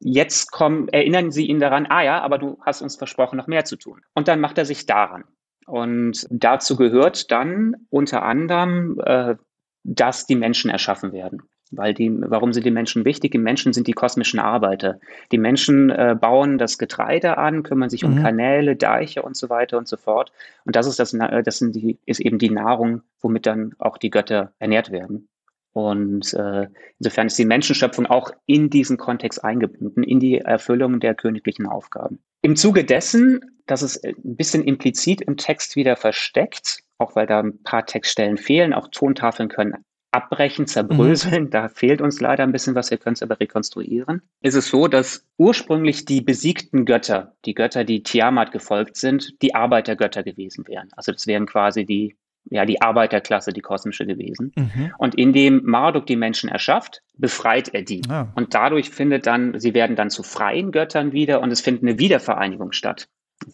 jetzt 0.00 0.52
kommen, 0.52 0.88
erinnern 0.88 1.30
sie 1.30 1.46
ihn 1.46 1.60
daran, 1.60 1.86
ah 1.86 2.02
ja, 2.02 2.20
aber 2.20 2.38
du 2.38 2.58
hast 2.62 2.82
uns 2.82 2.96
versprochen, 2.96 3.36
noch 3.36 3.46
mehr 3.46 3.64
zu 3.64 3.76
tun. 3.76 4.02
Und 4.14 4.28
dann 4.28 4.40
macht 4.40 4.58
er 4.58 4.64
sich 4.64 4.86
daran. 4.86 5.24
Und 5.66 6.26
dazu 6.30 6.76
gehört 6.76 7.30
dann 7.30 7.86
unter 7.90 8.22
anderem, 8.22 9.00
äh, 9.04 9.36
dass 9.82 10.26
die 10.26 10.36
Menschen 10.36 10.70
erschaffen 10.70 11.12
werden. 11.12 11.42
Weil 11.70 11.94
die, 11.94 12.12
warum 12.20 12.52
sind 12.52 12.66
die 12.66 12.70
Menschen 12.70 13.04
wichtig? 13.04 13.32
Die 13.32 13.38
Menschen 13.38 13.72
sind 13.72 13.86
die 13.86 13.92
kosmischen 13.92 14.38
Arbeiter. 14.38 15.00
Die 15.32 15.38
Menschen 15.38 15.90
äh, 15.90 16.16
bauen 16.18 16.58
das 16.58 16.78
Getreide 16.78 17.38
an, 17.38 17.62
kümmern 17.62 17.90
sich 17.90 18.04
um 18.04 18.16
mhm. 18.16 18.22
Kanäle, 18.22 18.76
Deiche 18.76 19.22
und 19.22 19.36
so 19.36 19.48
weiter 19.48 19.78
und 19.78 19.88
so 19.88 19.96
fort. 19.96 20.30
Und 20.64 20.76
das 20.76 20.86
ist 20.86 20.98
das, 20.98 21.12
das 21.12 21.58
sind 21.58 21.74
die, 21.74 21.98
ist 22.04 22.20
eben 22.20 22.38
die 22.38 22.50
Nahrung, 22.50 23.02
womit 23.20 23.46
dann 23.46 23.74
auch 23.78 23.96
die 23.96 24.10
Götter 24.10 24.52
ernährt 24.58 24.92
werden. 24.92 25.28
Und 25.74 26.32
äh, 26.34 26.68
insofern 27.00 27.26
ist 27.26 27.38
die 27.38 27.44
Menschenschöpfung 27.44 28.06
auch 28.06 28.30
in 28.46 28.70
diesen 28.70 28.96
Kontext 28.96 29.44
eingebunden, 29.44 30.04
in 30.04 30.20
die 30.20 30.38
Erfüllung 30.38 31.00
der 31.00 31.14
königlichen 31.14 31.66
Aufgaben. 31.66 32.20
Im 32.42 32.56
Zuge 32.56 32.84
dessen, 32.84 33.40
das 33.66 33.82
ist 33.82 34.04
ein 34.04 34.36
bisschen 34.36 34.62
implizit 34.62 35.20
im 35.20 35.36
Text 35.36 35.74
wieder 35.74 35.96
versteckt, 35.96 36.78
auch 36.98 37.16
weil 37.16 37.26
da 37.26 37.40
ein 37.40 37.62
paar 37.64 37.86
Textstellen 37.86 38.38
fehlen, 38.38 38.72
auch 38.72 38.88
Tontafeln 38.88 39.48
können 39.48 39.74
abbrechen, 40.14 40.68
zerbröseln, 40.68 41.44
mhm. 41.44 41.50
da 41.50 41.68
fehlt 41.68 42.00
uns 42.00 42.20
leider 42.20 42.44
ein 42.44 42.52
bisschen 42.52 42.76
was, 42.76 42.90
wir 42.90 42.98
können 42.98 43.14
es 43.14 43.22
aber 43.22 43.40
rekonstruieren. 43.40 44.22
Ist 44.42 44.54
es 44.54 44.68
so, 44.68 44.86
dass 44.86 45.26
ursprünglich 45.38 46.04
die 46.04 46.20
besiegten 46.20 46.84
Götter, 46.84 47.34
die 47.44 47.54
Götter, 47.54 47.82
die 47.82 48.04
Tiamat 48.04 48.52
gefolgt 48.52 48.96
sind, 48.96 49.42
die 49.42 49.56
Arbeitergötter 49.56 50.22
gewesen 50.22 50.66
wären. 50.68 50.88
Also 50.92 51.10
das 51.10 51.26
wären 51.26 51.46
quasi 51.46 51.84
die 51.84 52.16
ja, 52.50 52.64
die 52.64 52.82
Arbeiterklasse, 52.82 53.52
die 53.52 53.60
kosmische 53.60 54.06
gewesen. 54.06 54.52
Mhm. 54.56 54.92
Und 54.98 55.14
indem 55.14 55.62
Marduk 55.64 56.06
die 56.06 56.16
Menschen 56.16 56.48
erschafft, 56.48 57.02
befreit 57.16 57.72
er 57.72 57.82
die. 57.82 58.02
Ah. 58.08 58.28
Und 58.34 58.54
dadurch 58.54 58.90
findet 58.90 59.26
dann, 59.26 59.58
sie 59.58 59.74
werden 59.74 59.96
dann 59.96 60.10
zu 60.10 60.22
freien 60.22 60.72
Göttern 60.72 61.12
wieder 61.12 61.40
und 61.40 61.50
es 61.50 61.60
findet 61.60 61.82
eine 61.82 61.98
Wiedervereinigung 61.98 62.72
statt. 62.72 63.08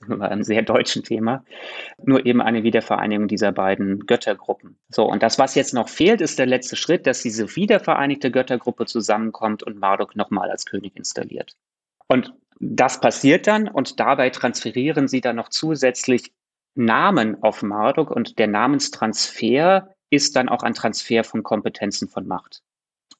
Bei 0.06 0.28
einem 0.28 0.42
sehr 0.42 0.62
deutschen 0.62 1.02
Thema. 1.02 1.42
Nur 2.04 2.26
eben 2.26 2.42
eine 2.42 2.62
Wiedervereinigung 2.62 3.28
dieser 3.28 3.50
beiden 3.50 4.06
Göttergruppen. 4.06 4.76
So, 4.88 5.04
und 5.04 5.22
das, 5.22 5.38
was 5.38 5.54
jetzt 5.54 5.72
noch 5.72 5.88
fehlt, 5.88 6.20
ist 6.20 6.38
der 6.38 6.46
letzte 6.46 6.76
Schritt, 6.76 7.06
dass 7.06 7.22
diese 7.22 7.56
wiedervereinigte 7.56 8.30
Göttergruppe 8.30 8.86
zusammenkommt 8.86 9.62
und 9.62 9.78
Marduk 9.78 10.16
nochmal 10.16 10.50
als 10.50 10.66
König 10.66 10.96
installiert. 10.96 11.56
Und 12.08 12.34
das 12.60 13.00
passiert 13.00 13.46
dann 13.46 13.68
und 13.68 13.98
dabei 13.98 14.28
transferieren 14.28 15.08
sie 15.08 15.22
dann 15.22 15.36
noch 15.36 15.48
zusätzlich 15.48 16.30
Namen 16.74 17.42
auf 17.42 17.62
Marduk 17.62 18.10
und 18.10 18.38
der 18.38 18.46
Namenstransfer 18.46 19.88
ist 20.10 20.36
dann 20.36 20.48
auch 20.48 20.62
ein 20.62 20.74
Transfer 20.74 21.24
von 21.24 21.42
Kompetenzen 21.42 22.08
von 22.08 22.26
Macht 22.26 22.62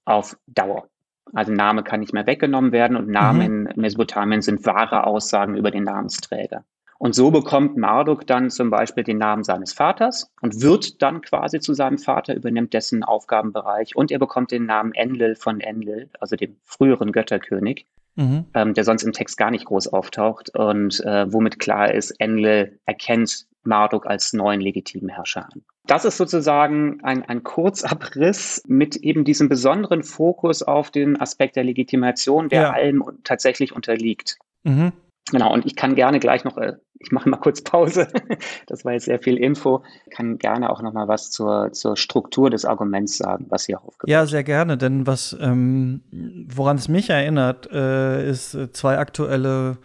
auf 0.04 0.36
Dauer. 0.46 0.88
Also 1.32 1.52
Name 1.52 1.84
kann 1.84 2.00
nicht 2.00 2.12
mehr 2.12 2.26
weggenommen 2.26 2.72
werden 2.72 2.96
und 2.96 3.08
Namen 3.08 3.60
mhm. 3.60 3.66
in 3.68 3.80
Mesopotamien 3.80 4.42
sind 4.42 4.66
wahre 4.66 5.04
Aussagen 5.04 5.56
über 5.56 5.70
den 5.70 5.84
Namensträger. 5.84 6.64
Und 6.98 7.14
so 7.14 7.30
bekommt 7.30 7.78
Marduk 7.78 8.26
dann 8.26 8.50
zum 8.50 8.68
Beispiel 8.68 9.04
den 9.04 9.16
Namen 9.16 9.42
seines 9.42 9.72
Vaters 9.72 10.30
und 10.42 10.60
wird 10.60 11.00
dann 11.00 11.22
quasi 11.22 11.58
zu 11.58 11.72
seinem 11.72 11.96
Vater, 11.96 12.34
übernimmt 12.34 12.74
dessen 12.74 13.04
Aufgabenbereich 13.04 13.96
und 13.96 14.10
er 14.10 14.18
bekommt 14.18 14.50
den 14.50 14.66
Namen 14.66 14.92
Enlil 14.92 15.34
von 15.34 15.60
Enlil, 15.60 16.10
also 16.20 16.36
dem 16.36 16.56
früheren 16.64 17.12
Götterkönig 17.12 17.86
mhm. 18.16 18.46
ähm, 18.54 18.74
der 18.74 18.84
sonst 18.84 19.02
im 19.02 19.12
Text 19.12 19.36
gar 19.36 19.50
nicht 19.50 19.64
groß 19.64 19.88
auftaucht 19.88 20.54
und 20.54 21.00
äh, 21.00 21.32
womit 21.32 21.58
klar 21.58 21.92
ist, 21.92 22.12
Enlil 22.20 22.78
erkennt 22.86 23.46
Marduk 23.62 24.06
als 24.06 24.32
neuen 24.32 24.60
legitimen 24.60 25.10
Herrscher 25.10 25.44
an. 25.44 25.62
Das 25.86 26.04
ist 26.04 26.16
sozusagen 26.16 27.00
ein, 27.02 27.24
ein 27.24 27.42
Kurzabriss 27.42 28.62
mit 28.66 28.96
eben 28.96 29.24
diesem 29.24 29.48
besonderen 29.48 30.02
Fokus 30.02 30.62
auf 30.62 30.90
den 30.90 31.20
Aspekt 31.20 31.56
der 31.56 31.64
Legitimation, 31.64 32.48
der 32.48 32.62
ja. 32.62 32.70
allem 32.70 33.04
tatsächlich 33.24 33.74
unterliegt. 33.74 34.38
Mhm. 34.62 34.92
Genau, 35.30 35.52
und 35.52 35.66
ich 35.66 35.76
kann 35.76 35.94
gerne 35.94 36.20
gleich 36.20 36.44
noch, 36.44 36.56
äh, 36.56 36.74
ich 36.98 37.12
mache 37.12 37.28
mal 37.28 37.36
kurz 37.36 37.62
Pause, 37.62 38.08
das 38.66 38.84
war 38.84 38.92
jetzt 38.92 39.04
sehr 39.04 39.18
viel 39.18 39.36
Info, 39.36 39.82
kann 40.10 40.38
gerne 40.38 40.70
auch 40.70 40.82
noch 40.82 40.92
mal 40.92 41.08
was 41.08 41.30
zur, 41.30 41.72
zur 41.72 41.96
Struktur 41.96 42.50
des 42.50 42.64
Arguments 42.64 43.16
sagen, 43.16 43.46
was 43.48 43.66
hier 43.66 43.78
aufgebaut 43.78 44.08
Ja, 44.08 44.26
sehr 44.26 44.44
gerne, 44.44 44.76
denn 44.76 45.06
was, 45.06 45.36
ähm, 45.40 46.02
woran 46.48 46.76
es 46.76 46.88
mich 46.88 47.10
erinnert, 47.10 47.70
äh, 47.72 48.28
ist 48.28 48.54
äh, 48.54 48.72
zwei 48.72 48.98
aktuelle 48.98 49.78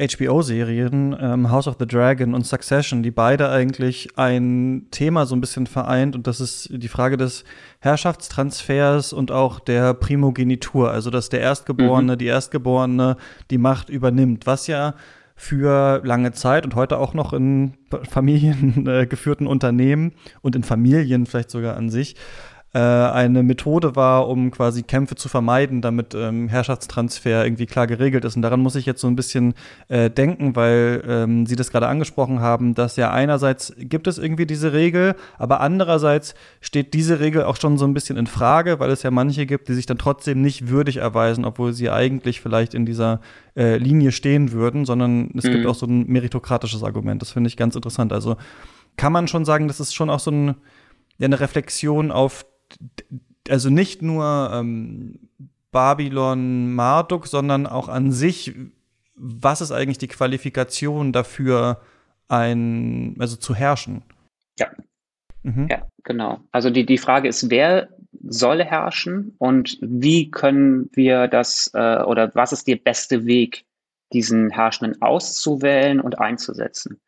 HBO-Serien, 0.00 1.14
ähm, 1.20 1.50
House 1.50 1.68
of 1.68 1.76
the 1.78 1.86
Dragon 1.86 2.34
und 2.34 2.46
Succession, 2.46 3.02
die 3.02 3.10
beide 3.10 3.50
eigentlich 3.50 4.16
ein 4.16 4.86
Thema 4.90 5.26
so 5.26 5.36
ein 5.36 5.42
bisschen 5.42 5.66
vereint 5.66 6.16
und 6.16 6.26
das 6.26 6.40
ist 6.40 6.70
die 6.72 6.88
Frage 6.88 7.18
des 7.18 7.44
Herrschaftstransfers 7.80 9.12
und 9.12 9.30
auch 9.30 9.60
der 9.60 9.92
Primogenitur, 9.92 10.90
also 10.90 11.10
dass 11.10 11.28
der 11.28 11.40
Erstgeborene, 11.40 12.14
mhm. 12.14 12.18
die 12.18 12.26
Erstgeborene 12.26 13.16
die 13.50 13.58
Macht 13.58 13.90
übernimmt, 13.90 14.46
was 14.46 14.66
ja 14.66 14.94
für 15.36 16.00
lange 16.04 16.32
Zeit 16.32 16.64
und 16.64 16.74
heute 16.74 16.98
auch 16.98 17.14
noch 17.14 17.32
in 17.32 17.74
familiengeführten 18.10 19.46
äh, 19.46 19.50
Unternehmen 19.50 20.12
und 20.42 20.56
in 20.56 20.62
Familien 20.62 21.26
vielleicht 21.26 21.50
sogar 21.50 21.76
an 21.76 21.88
sich 21.88 22.16
äh, 22.72 22.78
eine 22.78 23.42
Methode 23.42 23.96
war, 23.96 24.28
um 24.28 24.50
quasi 24.50 24.82
Kämpfe 24.82 25.16
zu 25.16 25.28
vermeiden, 25.28 25.82
damit 25.82 26.14
ähm, 26.14 26.48
Herrschaftstransfer 26.48 27.44
irgendwie 27.44 27.66
klar 27.66 27.86
geregelt 27.86 28.24
ist. 28.24 28.36
Und 28.36 28.42
daran 28.42 28.60
muss 28.60 28.76
ich 28.76 28.86
jetzt 28.86 29.00
so 29.00 29.08
ein 29.08 29.16
bisschen 29.16 29.54
äh, 29.88 30.08
denken, 30.08 30.54
weil 30.54 31.02
ähm, 31.06 31.46
Sie 31.46 31.56
das 31.56 31.70
gerade 31.70 31.88
angesprochen 31.88 32.40
haben, 32.40 32.74
dass 32.74 32.96
ja 32.96 33.10
einerseits 33.10 33.74
gibt 33.76 34.06
es 34.06 34.18
irgendwie 34.18 34.46
diese 34.46 34.72
Regel, 34.72 35.16
aber 35.36 35.60
andererseits 35.60 36.34
steht 36.60 36.94
diese 36.94 37.18
Regel 37.18 37.42
auch 37.42 37.56
schon 37.56 37.76
so 37.76 37.84
ein 37.84 37.94
bisschen 37.94 38.16
in 38.16 38.28
Frage, 38.28 38.78
weil 38.78 38.90
es 38.90 39.02
ja 39.02 39.10
manche 39.10 39.46
gibt, 39.46 39.68
die 39.68 39.74
sich 39.74 39.86
dann 39.86 39.98
trotzdem 39.98 40.40
nicht 40.40 40.68
würdig 40.68 40.98
erweisen, 40.98 41.44
obwohl 41.44 41.72
sie 41.72 41.90
eigentlich 41.90 42.40
vielleicht 42.40 42.74
in 42.74 42.86
dieser 42.86 43.20
äh, 43.56 43.78
Linie 43.78 44.12
stehen 44.12 44.52
würden, 44.52 44.84
sondern 44.84 45.30
es 45.36 45.44
mhm. 45.44 45.50
gibt 45.50 45.66
auch 45.66 45.74
so 45.74 45.86
ein 45.86 46.06
meritokratisches 46.06 46.84
Argument. 46.84 47.20
Das 47.20 47.32
finde 47.32 47.48
ich 47.48 47.56
ganz 47.56 47.74
interessant. 47.74 48.12
Also 48.12 48.36
kann 48.96 49.12
man 49.12 49.26
schon 49.26 49.44
sagen, 49.44 49.66
das 49.66 49.80
ist 49.80 49.94
schon 49.94 50.10
auch 50.10 50.20
so 50.20 50.30
ein, 50.30 50.54
ja, 51.18 51.26
eine 51.26 51.40
Reflexion 51.40 52.12
auf 52.12 52.44
also 53.48 53.70
nicht 53.70 54.02
nur 54.02 54.50
ähm, 54.52 55.28
Babylon 55.72 56.72
Marduk, 56.74 57.26
sondern 57.26 57.66
auch 57.66 57.88
an 57.88 58.12
sich, 58.12 58.54
was 59.14 59.60
ist 59.60 59.72
eigentlich 59.72 59.98
die 59.98 60.08
Qualifikation 60.08 61.12
dafür, 61.12 61.80
ein, 62.28 63.16
also 63.18 63.36
zu 63.36 63.54
herrschen? 63.54 64.02
Ja. 64.58 64.68
Mhm. 65.42 65.68
Ja, 65.70 65.86
genau. 66.04 66.40
Also 66.52 66.70
die, 66.70 66.86
die 66.86 66.98
Frage 66.98 67.28
ist, 67.28 67.50
wer 67.50 67.88
soll 68.22 68.62
herrschen 68.62 69.34
und 69.38 69.78
wie 69.80 70.30
können 70.30 70.90
wir 70.92 71.28
das 71.28 71.70
äh, 71.74 72.02
oder 72.02 72.30
was 72.34 72.52
ist 72.52 72.66
der 72.66 72.76
beste 72.76 73.24
Weg, 73.24 73.64
diesen 74.12 74.50
Herrschenden 74.50 75.00
auszuwählen 75.00 76.00
und 76.00 76.18
einzusetzen. 76.18 77.00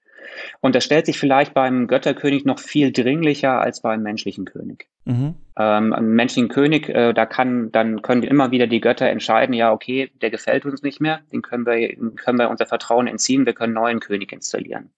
Und 0.61 0.75
das 0.75 0.85
stellt 0.85 1.07
sich 1.07 1.19
vielleicht 1.19 1.53
beim 1.53 1.89
Götterkönig 1.89 2.45
noch 2.45 2.59
viel 2.59 2.93
dringlicher 2.93 3.61
als 3.61 3.83
beim 3.83 4.03
menschlichen 4.03 4.45
König. 4.45 4.89
Mhm. 5.05 5.35
Ähm, 5.59 6.49
König, 6.49 6.89
äh, 6.89 7.13
da 7.13 7.27
kann, 7.27 7.71
dann 7.73 8.03
können 8.03 8.23
immer 8.23 8.51
wieder 8.51 8.67
die 8.67 8.81
Götter 8.81 9.09
entscheiden, 9.09 9.55
ja, 9.55 9.73
okay, 9.73 10.11
der 10.23 10.31
gefällt 10.31 10.65
uns 10.65 10.83
nicht 10.83 11.01
mehr, 11.01 11.21
den 11.33 11.43
können 11.43 11.67
wir, 11.67 11.95
können 12.17 12.39
wir 12.39 12.49
unser 12.49 12.67
Vertrauen 12.67 13.07
entziehen, 13.07 13.45
wir 13.45 13.53
können 13.53 13.77
einen 13.77 13.85
neuen 13.85 14.01
König 14.01 14.33
installieren. 14.33 14.91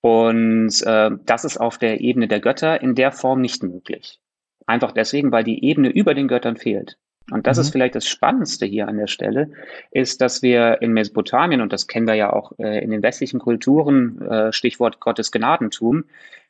Und 0.00 0.82
äh, 0.84 1.10
das 1.24 1.44
ist 1.44 1.58
auf 1.58 1.78
der 1.78 2.00
Ebene 2.00 2.26
der 2.26 2.40
Götter 2.40 2.82
in 2.82 2.96
der 2.96 3.12
Form 3.12 3.40
nicht 3.40 3.62
möglich. 3.62 4.18
Einfach 4.66 4.92
deswegen, 4.92 5.30
weil 5.30 5.44
die 5.44 5.64
Ebene 5.64 5.90
über 5.90 6.14
den 6.14 6.26
Göttern 6.26 6.56
fehlt. 6.56 6.98
Und 7.30 7.46
das 7.46 7.56
mhm. 7.56 7.60
ist 7.62 7.70
vielleicht 7.70 7.94
das 7.94 8.06
Spannendste 8.06 8.66
hier 8.66 8.88
an 8.88 8.96
der 8.96 9.06
Stelle, 9.06 9.52
ist, 9.92 10.20
dass 10.20 10.42
wir 10.42 10.82
in 10.82 10.92
Mesopotamien, 10.92 11.60
und 11.60 11.72
das 11.72 11.86
kennen 11.86 12.06
wir 12.08 12.14
ja 12.14 12.32
auch 12.32 12.52
äh, 12.58 12.82
in 12.82 12.90
den 12.90 13.02
westlichen 13.02 13.38
Kulturen, 13.38 14.20
äh, 14.22 14.52
Stichwort 14.52 14.98
Gottes 14.98 15.30
Gnadentum, 15.30 16.04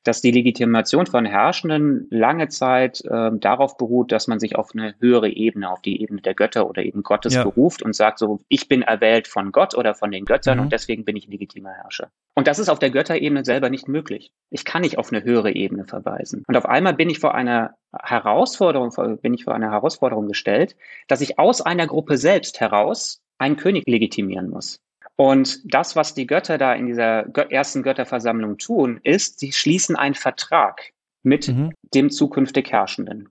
dass 0.04 0.20
die 0.20 0.30
Legitimation 0.30 1.06
von 1.06 1.24
Herrschenden 1.24 2.06
lange 2.10 2.48
Zeit 2.48 3.04
äh, 3.04 3.30
darauf 3.32 3.76
beruht, 3.76 4.12
dass 4.12 4.26
man 4.26 4.40
sich 4.40 4.56
auf 4.56 4.70
eine 4.74 4.94
höhere 4.98 5.28
Ebene, 5.28 5.70
auf 5.70 5.82
die 5.82 6.00
Ebene 6.02 6.20
der 6.20 6.34
Götter 6.34 6.68
oder 6.68 6.82
eben 6.82 7.02
Gottes 7.02 7.34
ja. 7.34 7.44
beruft 7.44 7.82
und 7.82 7.94
sagt 7.94 8.18
so, 8.18 8.40
ich 8.48 8.68
bin 8.68 8.82
erwählt 8.82 9.28
von 9.28 9.52
Gott 9.52 9.74
oder 9.76 9.94
von 9.94 10.10
den 10.10 10.24
Göttern 10.24 10.58
mhm. 10.58 10.64
und 10.64 10.72
deswegen 10.72 11.04
bin 11.04 11.16
ich 11.16 11.28
legitimer 11.28 11.72
Herrscher. 11.72 12.10
Und 12.34 12.46
das 12.46 12.58
ist 12.58 12.68
auf 12.68 12.78
der 12.78 12.90
Götterebene 12.90 13.44
selber 13.44 13.70
nicht 13.70 13.88
möglich. 13.88 14.32
Ich 14.50 14.64
kann 14.64 14.82
nicht 14.82 14.98
auf 14.98 15.12
eine 15.12 15.22
höhere 15.22 15.52
Ebene 15.52 15.84
verweisen. 15.84 16.44
Und 16.46 16.56
auf 16.56 16.66
einmal 16.66 16.94
bin 16.94 17.10
ich 17.10 17.18
vor 17.18 17.34
einer 17.34 17.74
Herausforderung, 17.92 18.92
bin 19.20 19.34
ich 19.34 19.44
vor 19.44 19.54
einer 19.54 19.70
Herausforderung 19.70 20.26
gestellt, 20.26 20.76
dass 21.08 21.20
ich 21.20 21.38
aus 21.38 21.60
einer 21.60 21.86
Gruppe 21.86 22.16
selbst 22.16 22.60
heraus 22.60 23.20
einen 23.38 23.56
König 23.56 23.84
legitimieren 23.86 24.48
muss. 24.48 24.80
Und 25.22 25.60
das, 25.72 25.94
was 25.94 26.14
die 26.14 26.26
Götter 26.26 26.58
da 26.58 26.74
in 26.74 26.86
dieser 26.86 27.28
ersten 27.48 27.84
Götterversammlung 27.84 28.58
tun, 28.58 28.98
ist, 29.04 29.38
sie 29.38 29.52
schließen 29.52 29.94
einen 29.94 30.16
Vertrag 30.16 30.90
mit 31.22 31.46
mhm. 31.46 31.72
dem 31.94 32.10
zukünftig 32.10 32.72
Herrschenden. 32.72 33.28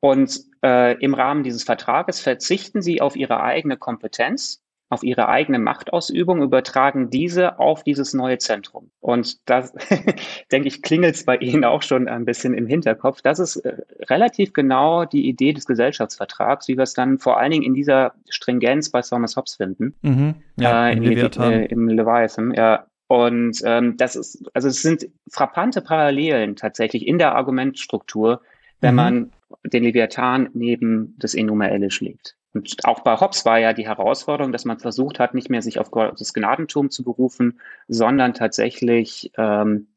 Und 0.00 0.40
äh, 0.64 0.98
im 1.04 1.12
Rahmen 1.12 1.42
dieses 1.42 1.64
Vertrages 1.64 2.22
verzichten 2.22 2.80
sie 2.80 3.02
auf 3.02 3.14
ihre 3.14 3.42
eigene 3.42 3.76
Kompetenz 3.76 4.62
auf 4.92 5.02
ihre 5.02 5.28
eigene 5.28 5.58
Machtausübung, 5.58 6.42
übertragen 6.42 7.08
diese 7.08 7.58
auf 7.58 7.82
dieses 7.82 8.12
neue 8.12 8.36
Zentrum. 8.36 8.90
Und 9.00 9.48
das, 9.48 9.72
denke 10.52 10.68
ich, 10.68 10.82
klingelt 10.82 11.14
es 11.14 11.24
bei 11.24 11.38
Ihnen 11.38 11.64
auch 11.64 11.80
schon 11.80 12.08
ein 12.08 12.26
bisschen 12.26 12.52
im 12.52 12.66
Hinterkopf. 12.66 13.22
Das 13.22 13.38
ist 13.38 13.56
äh, 13.56 13.78
relativ 14.10 14.52
genau 14.52 15.06
die 15.06 15.26
Idee 15.26 15.54
des 15.54 15.64
Gesellschaftsvertrags, 15.64 16.68
wie 16.68 16.76
wir 16.76 16.82
es 16.82 16.92
dann 16.92 17.18
vor 17.18 17.40
allen 17.40 17.52
Dingen 17.52 17.62
in 17.62 17.72
dieser 17.72 18.12
Stringenz 18.28 18.90
bei 18.90 19.00
Thomas 19.00 19.34
Hobbes 19.34 19.56
finden. 19.56 19.94
Mhm. 20.02 20.34
Ja, 20.56 20.90
äh, 20.90 20.92
im, 20.92 21.02
Leviathan. 21.04 21.52
Äh, 21.52 21.64
im 21.66 21.88
Leviathan. 21.88 22.52
Ja, 22.54 22.86
und 23.06 23.62
ähm, 23.64 23.96
das 23.96 24.14
ist, 24.14 24.44
also 24.52 24.68
es 24.68 24.82
sind 24.82 25.08
frappante 25.30 25.80
Parallelen 25.80 26.54
tatsächlich 26.54 27.06
in 27.06 27.16
der 27.16 27.34
Argumentstruktur, 27.34 28.42
wenn 28.80 28.92
mhm. 28.92 28.96
man 28.96 29.32
den 29.64 29.84
Leviathan 29.84 30.50
neben 30.52 31.14
das 31.18 31.34
Enuma 31.34 31.68
Elish 31.68 32.02
legt. 32.02 32.36
Und 32.54 32.76
auch 32.84 33.00
bei 33.00 33.16
Hobbes 33.18 33.44
war 33.44 33.58
ja 33.58 33.72
die 33.72 33.86
Herausforderung, 33.86 34.52
dass 34.52 34.64
man 34.64 34.78
versucht 34.78 35.18
hat, 35.18 35.34
nicht 35.34 35.48
mehr 35.48 35.62
sich 35.62 35.78
auf 35.78 35.90
das 35.90 36.34
Gnadentum 36.34 36.90
zu 36.90 37.02
berufen, 37.02 37.60
sondern 37.88 38.34
tatsächlich 38.34 39.32
ähm, 39.38 39.88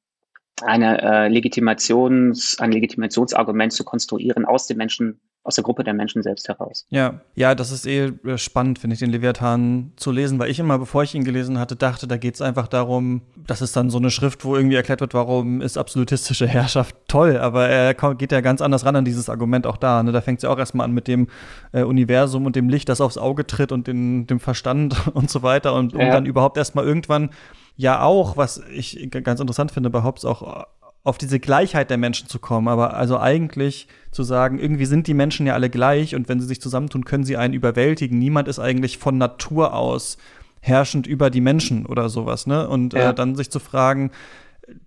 eine 0.62 1.02
äh, 1.02 1.28
Legitimations, 1.28 2.58
ein 2.60 2.72
Legitimationsargument 2.72 3.74
zu 3.74 3.84
konstruieren 3.84 4.46
aus 4.46 4.68
dem 4.68 4.78
Menschen 4.78 5.20
aus 5.46 5.54
der 5.56 5.64
Gruppe 5.64 5.84
der 5.84 5.94
Menschen 5.94 6.24
selbst 6.24 6.48
heraus. 6.48 6.88
Ja, 6.90 7.22
ja, 7.36 7.54
das 7.54 7.72
ist 7.72 7.86
eh 7.86 8.08
äh, 8.08 8.38
spannend, 8.40 8.80
finde 8.80 8.96
ich, 8.96 9.00
den 9.00 9.12
Leviathan 9.12 9.92
zu 9.96 10.12
lesen, 10.12 10.40
weil 10.40 10.50
ich 10.50 10.60
immer, 10.60 10.80
bevor 10.80 11.04
ich 11.04 11.14
ihn 11.14 11.24
gelesen 11.24 11.60
hatte, 11.60 11.76
dachte, 11.76 12.08
da 12.08 12.18
geht 12.18 12.34
es 12.34 12.42
einfach 12.42 12.68
darum, 12.68 13.22
das 13.36 13.62
ist 13.62 13.76
dann 13.76 13.92
so 13.92 14.00
eine 14.00 14.10
Schrift, 14.10 14.44
wo 14.44 14.56
irgendwie 14.56 14.76
erklärt 14.76 15.02
wird, 15.02 15.14
warum 15.14 15.62
ist 15.62 15.78
absolutistische 15.78 16.48
Herrschaft 16.48 16.96
toll, 17.08 17.38
aber 17.38 17.68
er 17.70 17.94
geht 18.16 18.32
ja 18.32 18.42
ganz 18.42 18.60
anders 18.60 18.86
ran 18.86 18.96
an 18.96 19.06
dieses 19.06 19.30
Argument 19.30 19.68
auch 19.68 19.78
da. 19.78 20.02
Ne? 20.02 20.12
Da 20.12 20.22
fängt 20.22 20.40
es 20.40 20.44
ja 20.44 20.50
auch 20.50 20.58
erstmal 20.58 20.86
an 20.86 20.94
mit 20.94 21.08
dem 21.08 21.28
äh, 21.74 21.84
Universum 21.84 22.48
und 22.48 22.56
dem 22.56 22.68
Licht, 22.68 22.90
das 22.90 23.00
aufs 23.00 23.20
Auge 23.20 23.46
tritt 23.46 23.72
und 23.72 23.86
den, 23.86 24.26
dem 24.26 24.40
Verstand 24.40 25.08
und 25.14 25.30
so 25.30 25.44
weiter 25.44 25.76
und 25.76 25.94
um 25.94 26.02
ja. 26.02 26.12
dann 26.12 26.26
überhaupt 26.26 26.58
erstmal 26.58 26.86
irgendwann 26.86 27.30
ja 27.78 28.02
auch, 28.02 28.38
was 28.38 28.64
ich 28.72 29.10
ganz 29.12 29.40
interessant 29.40 29.70
finde 29.70 29.90
bei 29.90 30.02
Hobbes, 30.02 30.26
auch 30.26 30.66
auf 31.06 31.20
diese 31.20 31.40
Gleichheit 31.40 31.92
der 31.92 31.98
Menschen 31.98 32.28
zu 32.28 32.40
kommen, 32.40 32.68
aber 32.68 32.96
also 32.96 33.20
eigentlich 33.20 33.88
zu 34.12 34.24
sagen, 34.24 34.60
irgendwie 34.60 34.86
sind 34.86 35.06
die 35.08 35.14
Menschen 35.14 35.46
ja 35.46 35.54
alle 35.54 35.70
gleich 35.70 36.16
und 36.16 36.28
wenn 36.28 36.40
sie 36.40 36.48
sich 36.48 36.60
zusammentun, 36.60 37.06
können 37.06 37.24
sie 37.24 37.38
einen 37.38 37.54
überwältigen. 37.54 38.18
Niemand 38.18 38.48
ist 38.48 38.60
eigentlich 38.60 38.98
von 38.98 39.18
Natur 39.18 39.74
aus 39.74 40.18
herrschend 40.62 41.06
über 41.06 41.30
die 41.30 41.42
Menschen 41.42 41.86
oder 41.86 42.10
sowas, 42.10 42.48
ne? 42.48 42.68
Und 42.68 42.96
äh, 42.96 43.00
ja. 43.00 43.10
äh, 43.12 43.14
dann 43.14 43.36
sich 43.36 43.52
zu 43.52 43.60
fragen, 43.60 44.10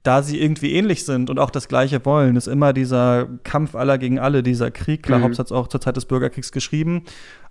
da 0.02 0.24
sie 0.24 0.40
irgendwie 0.40 0.72
ähnlich 0.72 1.04
sind 1.04 1.30
und 1.30 1.38
auch 1.38 1.50
das 1.50 1.68
Gleiche 1.68 2.04
wollen, 2.04 2.34
ist 2.34 2.48
immer 2.48 2.72
dieser 2.72 3.28
Kampf 3.44 3.76
aller 3.76 3.96
gegen 3.96 4.18
alle, 4.18 4.42
dieser 4.42 4.72
Krieg. 4.72 5.04
Klar, 5.04 5.20
mhm. 5.20 5.24
Hobbes 5.24 5.38
hat 5.38 5.46
es 5.46 5.52
auch 5.52 5.68
zur 5.68 5.80
Zeit 5.80 5.96
des 5.96 6.06
Bürgerkriegs 6.06 6.50
geschrieben, 6.50 7.04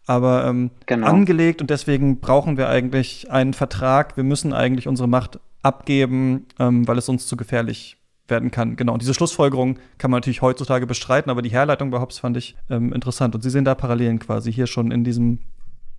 aber 0.06 0.46
ähm, 0.46 0.72
genau. 0.88 1.08
angelegt 1.08 1.62
und 1.62 1.70
deswegen 1.70 2.20
brauchen 2.20 2.58
wir 2.58 2.68
eigentlich 2.68 3.32
einen 3.32 3.54
Vertrag. 3.54 4.18
Wir 4.18 4.26
müssen 4.26 4.52
eigentlich 4.52 4.90
unsere 4.90 5.08
Macht 5.08 5.40
abgeben, 5.62 6.48
ähm, 6.60 6.86
weil 6.86 6.98
es 6.98 7.08
uns 7.08 7.28
zu 7.28 7.38
gefährlich 7.38 7.97
werden 8.28 8.52
kann. 8.52 8.76
Genau, 8.76 8.94
und 8.94 9.02
diese 9.02 9.14
Schlussfolgerung 9.14 9.80
kann 9.98 10.12
man 10.12 10.20
natürlich 10.20 10.42
heutzutage 10.42 10.88
bestreiten, 10.88 11.30
aber 11.30 11.42
die 11.42 11.50
Herleitung 11.50 11.92
bei 11.92 12.00
Hobbes 12.00 12.20
fand 12.20 12.38
ich 12.38 12.56
ähm, 12.70 12.94
interessant. 12.94 13.36
Und 13.36 13.42
Sie 13.42 13.50
sehen 13.50 13.66
da 13.66 13.76
Parallelen 13.76 14.20
quasi 14.20 14.52
hier 14.52 14.68
schon 14.68 14.92
in 14.92 15.04
diesem 15.04 15.40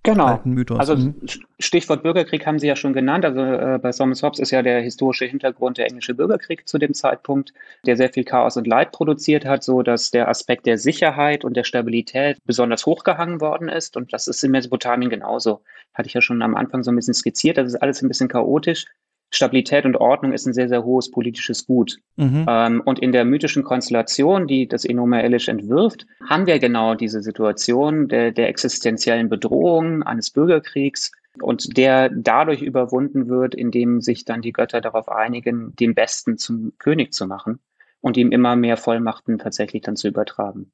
genau. 0.03 0.25
alten 0.25 0.51
Mythos. 0.51 0.79
Also 0.79 0.95
mhm. 0.95 1.15
Stichwort 1.59 2.03
Bürgerkrieg 2.03 2.45
haben 2.45 2.59
Sie 2.59 2.67
ja 2.67 2.75
schon 2.75 2.93
genannt. 2.93 3.25
Also 3.25 3.41
äh, 3.41 3.79
bei 3.81 3.91
Thomas 3.91 4.23
Hobbes 4.23 4.39
ist 4.39 4.51
ja 4.51 4.61
der 4.61 4.81
historische 4.81 5.25
Hintergrund 5.25 5.77
der 5.77 5.87
englische 5.87 6.13
Bürgerkrieg 6.13 6.67
zu 6.67 6.77
dem 6.77 6.93
Zeitpunkt, 6.93 7.53
der 7.85 7.97
sehr 7.97 8.09
viel 8.09 8.23
Chaos 8.23 8.57
und 8.57 8.67
Leid 8.67 8.91
produziert 8.91 9.45
hat, 9.45 9.63
so 9.63 9.81
dass 9.81 10.11
der 10.11 10.27
Aspekt 10.29 10.65
der 10.65 10.77
Sicherheit 10.77 11.43
und 11.43 11.55
der 11.55 11.63
Stabilität 11.63 12.37
besonders 12.45 12.85
hochgehangen 12.85 13.41
worden 13.41 13.69
ist. 13.69 13.97
Und 13.97 14.13
das 14.13 14.27
ist 14.27 14.43
in 14.43 14.51
Mesopotamien 14.51 15.09
genauso. 15.09 15.61
Hatte 15.93 16.07
ich 16.07 16.13
ja 16.13 16.21
schon 16.21 16.41
am 16.41 16.55
Anfang 16.55 16.83
so 16.83 16.91
ein 16.91 16.95
bisschen 16.95 17.13
skizziert. 17.13 17.57
Das 17.57 17.67
ist 17.67 17.81
alles 17.81 18.01
ein 18.01 18.07
bisschen 18.07 18.29
chaotisch. 18.29 18.85
Stabilität 19.31 19.85
und 19.85 19.95
Ordnung 19.97 20.33
ist 20.33 20.45
ein 20.47 20.53
sehr, 20.53 20.69
sehr 20.69 20.83
hohes 20.83 21.11
politisches 21.11 21.67
Gut. 21.67 21.97
Mhm. 22.15 22.45
Ähm, 22.47 22.81
und 22.83 22.99
in 22.99 23.11
der 23.11 23.25
mythischen 23.25 23.63
Konstellation, 23.63 24.47
die 24.47 24.67
das 24.67 24.85
Enoma 24.85 25.19
Elish 25.19 25.47
entwirft, 25.47 26.07
haben 26.27 26.47
wir 26.47 26.59
genau 26.59 26.95
diese 26.95 27.21
Situation 27.21 28.07
der, 28.07 28.31
der 28.31 28.49
existenziellen 28.49 29.29
Bedrohung 29.29 30.03
eines 30.03 30.31
Bürgerkriegs 30.31 31.11
und 31.41 31.77
der 31.77 32.09
dadurch 32.09 32.61
überwunden 32.61 33.27
wird, 33.27 33.53
indem 33.53 34.01
sich 34.01 34.25
dann 34.25 34.41
die 34.41 34.51
Götter 34.51 34.81
darauf 34.81 35.09
einigen, 35.09 35.75
den 35.75 35.93
Besten 35.93 36.37
zum 36.37 36.73
König 36.79 37.13
zu 37.13 37.27
machen 37.27 37.59
und 38.01 38.17
ihm 38.17 38.31
immer 38.31 38.55
mehr 38.55 38.77
Vollmachten 38.77 39.37
tatsächlich 39.37 39.83
dann 39.83 39.95
zu 39.95 40.07
übertragen. 40.07 40.71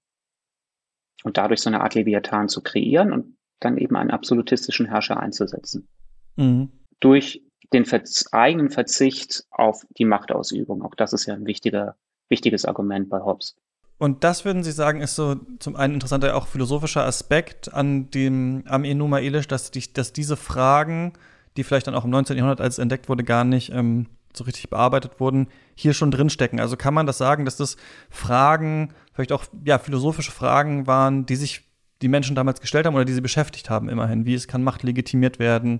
Und 1.24 1.38
dadurch 1.38 1.62
so 1.62 1.70
eine 1.70 1.82
Art 1.82 1.96
Leviathan 1.96 2.48
zu 2.48 2.62
kreieren 2.62 3.12
und 3.12 3.36
dann 3.60 3.78
eben 3.78 3.96
einen 3.96 4.12
absolutistischen 4.12 4.86
Herrscher 4.86 5.20
einzusetzen. 5.20 5.88
Mhm. 6.36 6.70
Durch 7.00 7.42
den 7.74 7.86
Verz 7.86 8.26
eigenen 8.32 8.70
Verzicht 8.70 9.46
auf 9.52 9.86
die 9.98 10.06
Machtausübung. 10.06 10.82
Auch 10.84 10.96
das 10.96 11.14
ist 11.14 11.26
ja 11.26 11.34
ein 11.34 11.46
wichtiger, 11.46 11.96
wichtiges 12.30 12.66
Argument 12.66 13.10
bei 13.10 13.22
Hobbes. 13.22 13.56
Und 13.98 14.24
das 14.24 14.44
würden 14.44 14.64
Sie 14.64 14.72
sagen, 14.72 15.02
ist 15.02 15.16
so 15.16 15.36
zum 15.60 15.76
einen 15.76 15.96
interessanter 15.96 16.36
auch 16.36 16.48
philosophischer 16.48 17.06
Aspekt 17.06 17.74
an 17.74 18.10
dem, 18.12 18.64
am 18.68 18.84
Enuma 18.84 19.20
Elish, 19.20 19.48
dass, 19.48 19.72
die, 19.72 19.94
dass 19.94 20.12
diese 20.12 20.36
Fragen, 20.36 21.14
die 21.56 21.64
vielleicht 21.64 21.88
dann 21.88 21.96
auch 21.96 22.04
im 22.04 22.10
19. 22.10 22.36
Jahrhundert, 22.36 22.60
als 22.60 22.78
entdeckt 22.78 23.08
wurde, 23.08 23.24
gar 23.24 23.46
nicht 23.46 23.72
ähm, 23.72 24.08
so 24.34 24.44
richtig 24.44 24.70
bearbeitet 24.70 25.22
wurden, 25.22 25.48
hier 25.76 25.94
schon 25.94 26.12
drinstecken. 26.12 26.60
Also 26.60 26.76
kann 26.76 26.94
man 26.94 27.06
das 27.06 27.18
sagen, 27.18 27.46
dass 27.46 27.56
das 27.56 27.78
Fragen, 28.10 28.94
vielleicht 29.14 29.32
auch 29.32 29.46
ja, 29.64 29.80
philosophische 29.80 30.32
Fragen 30.32 30.88
waren, 30.88 31.26
die 31.26 31.38
sich 31.38 31.62
die 32.02 32.10
Menschen 32.10 32.36
damals 32.36 32.60
gestellt 32.60 32.86
haben 32.86 32.96
oder 32.96 33.06
die 33.06 33.14
sie 33.14 33.22
beschäftigt 33.22 33.70
haben, 33.70 33.88
immerhin. 33.88 34.26
Wie 34.26 34.34
es 34.34 34.50
kann 34.50 34.64
Macht 34.64 34.84
legitimiert 34.84 35.40
werden 35.40 35.80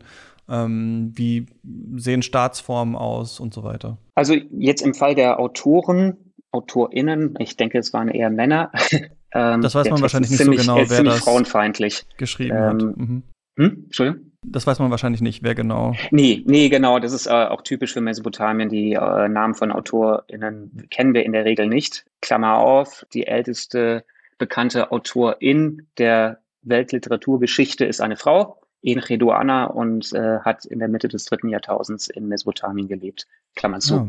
ähm, 0.50 1.12
wie 1.16 1.48
sehen 1.96 2.22
Staatsformen 2.22 2.96
aus 2.96 3.40
und 3.40 3.54
so 3.54 3.64
weiter? 3.64 3.98
Also 4.14 4.36
jetzt 4.52 4.82
im 4.82 4.94
Fall 4.94 5.16
der 5.16 5.40
Autoren, 5.40 6.18
AutorInnen, 6.52 7.36
ich 7.40 7.58
denke, 7.58 7.78
es 7.78 7.94
waren 7.94 8.08
eher 8.08 8.30
Männer. 8.30 8.72
ähm, 9.34 9.62
das 9.62 9.76
weiß 9.76 9.90
man 9.90 10.02
wahrscheinlich 10.02 10.32
nicht 10.32 10.42
ziemlich, 10.42 10.62
so 10.62 10.76
genau, 10.76 10.90
wer 10.90 11.04
das 11.04 11.20
frauenfeindlich 11.20 12.06
geschrieben 12.18 12.56
ähm, 12.56 12.64
hat. 12.64 12.98
Mhm. 12.98 13.24
Hm? 13.58 13.84
Entschuldigung? 13.86 14.32
Das 14.48 14.68
weiß 14.68 14.80
man 14.80 14.92
wahrscheinlich 14.92 15.22
nicht, 15.22 15.44
wer 15.44 15.56
genau. 15.56 15.96
Nee, 16.12 16.44
nee, 16.46 16.70
genau. 16.70 17.00
Das 17.00 17.14
ist 17.14 17.26
äh, 17.26 17.32
auch 17.32 17.62
typisch 17.62 17.94
für 17.94 18.02
Mesopotamien. 18.02 18.70
Die 18.70 18.94
äh, 18.94 19.28
Namen 19.28 19.56
von 19.56 19.72
AutorInnen 19.72 20.88
kennen 20.92 21.14
wir 21.14 21.26
in 21.26 21.32
der 21.32 21.46
Regel 21.46 21.68
nicht. 21.68 22.06
Klammer 22.22 22.58
auf, 22.58 23.06
die 23.14 23.26
älteste 23.26 24.04
bekannte 24.38 24.92
Autorin 24.92 25.88
der 25.98 26.40
Weltliteraturgeschichte 26.62 27.86
ist 27.86 28.02
eine 28.02 28.18
Frau. 28.18 28.62
Encheduanna 28.86 29.66
und 29.66 30.14
äh, 30.14 30.40
hat 30.40 30.66
in 30.66 30.80
der 30.80 30.88
Mitte 30.88 31.08
des 31.08 31.26
dritten 31.26 31.50
Jahrtausends 31.50 32.08
in 32.08 32.28
Mesopotamien 32.28 32.88
gelebt. 32.88 33.28
Klammern 33.56 33.82
zu. 33.82 33.96
Oh. 33.96 34.08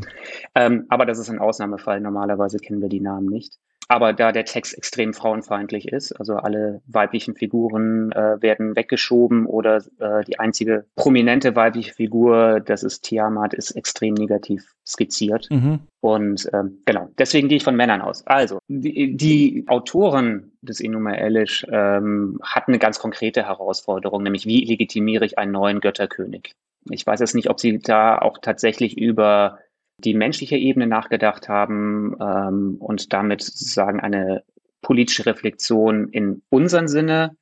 Ähm, 0.55 0.85
aber 0.89 1.05
das 1.05 1.19
ist 1.19 1.29
ein 1.29 1.39
Ausnahmefall. 1.39 1.99
Normalerweise 1.99 2.57
kennen 2.57 2.81
wir 2.81 2.89
die 2.89 3.01
Namen 3.01 3.27
nicht. 3.27 3.57
Aber 3.89 4.11
da 4.11 4.33
der 4.33 4.43
Text 4.43 4.77
extrem 4.77 5.13
frauenfeindlich 5.13 5.87
ist, 5.87 6.11
also 6.11 6.35
alle 6.35 6.81
weiblichen 6.87 7.35
Figuren 7.35 8.11
äh, 8.11 8.41
werden 8.41 8.75
weggeschoben 8.75 9.45
oder 9.45 9.81
äh, 9.99 10.25
die 10.25 10.39
einzige 10.39 10.85
prominente 10.95 11.55
weibliche 11.55 11.93
Figur, 11.93 12.59
das 12.59 12.83
ist 12.83 13.03
Tiamat, 13.03 13.53
ist 13.53 13.71
extrem 13.71 14.13
negativ 14.15 14.75
skizziert. 14.85 15.47
Mhm. 15.49 15.79
Und 16.01 16.49
ähm, 16.53 16.79
genau, 16.85 17.09
deswegen 17.17 17.47
gehe 17.47 17.57
ich 17.57 17.63
von 17.63 17.77
Männern 17.77 18.01
aus. 18.01 18.27
Also, 18.27 18.59
die, 18.67 19.15
die 19.15 19.63
Autoren 19.67 20.51
des 20.61 20.81
Enuma 20.81 21.13
Elish 21.13 21.65
ähm, 21.69 22.39
hatten 22.43 22.71
eine 22.71 22.79
ganz 22.79 22.99
konkrete 22.99 23.47
Herausforderung, 23.47 24.21
nämlich 24.21 24.45
wie 24.45 24.65
legitimiere 24.65 25.25
ich 25.25 25.37
einen 25.37 25.53
neuen 25.53 25.79
Götterkönig? 25.79 26.55
Ich 26.89 27.05
weiß 27.05 27.19
jetzt 27.19 27.35
nicht, 27.35 27.49
ob 27.49 27.59
sie 27.59 27.79
da 27.79 28.17
auch 28.17 28.37
tatsächlich 28.37 28.97
über 28.97 29.59
die 30.03 30.13
menschliche 30.13 30.57
Ebene 30.57 30.87
nachgedacht 30.87 31.49
haben 31.49 32.15
ähm, 32.19 32.75
und 32.79 33.13
damit 33.13 33.41
sozusagen 33.41 33.99
eine 33.99 34.43
politische 34.81 35.25
Reflexion 35.25 36.09
in 36.09 36.43
unserem 36.49 36.87
Sinne 36.87 37.35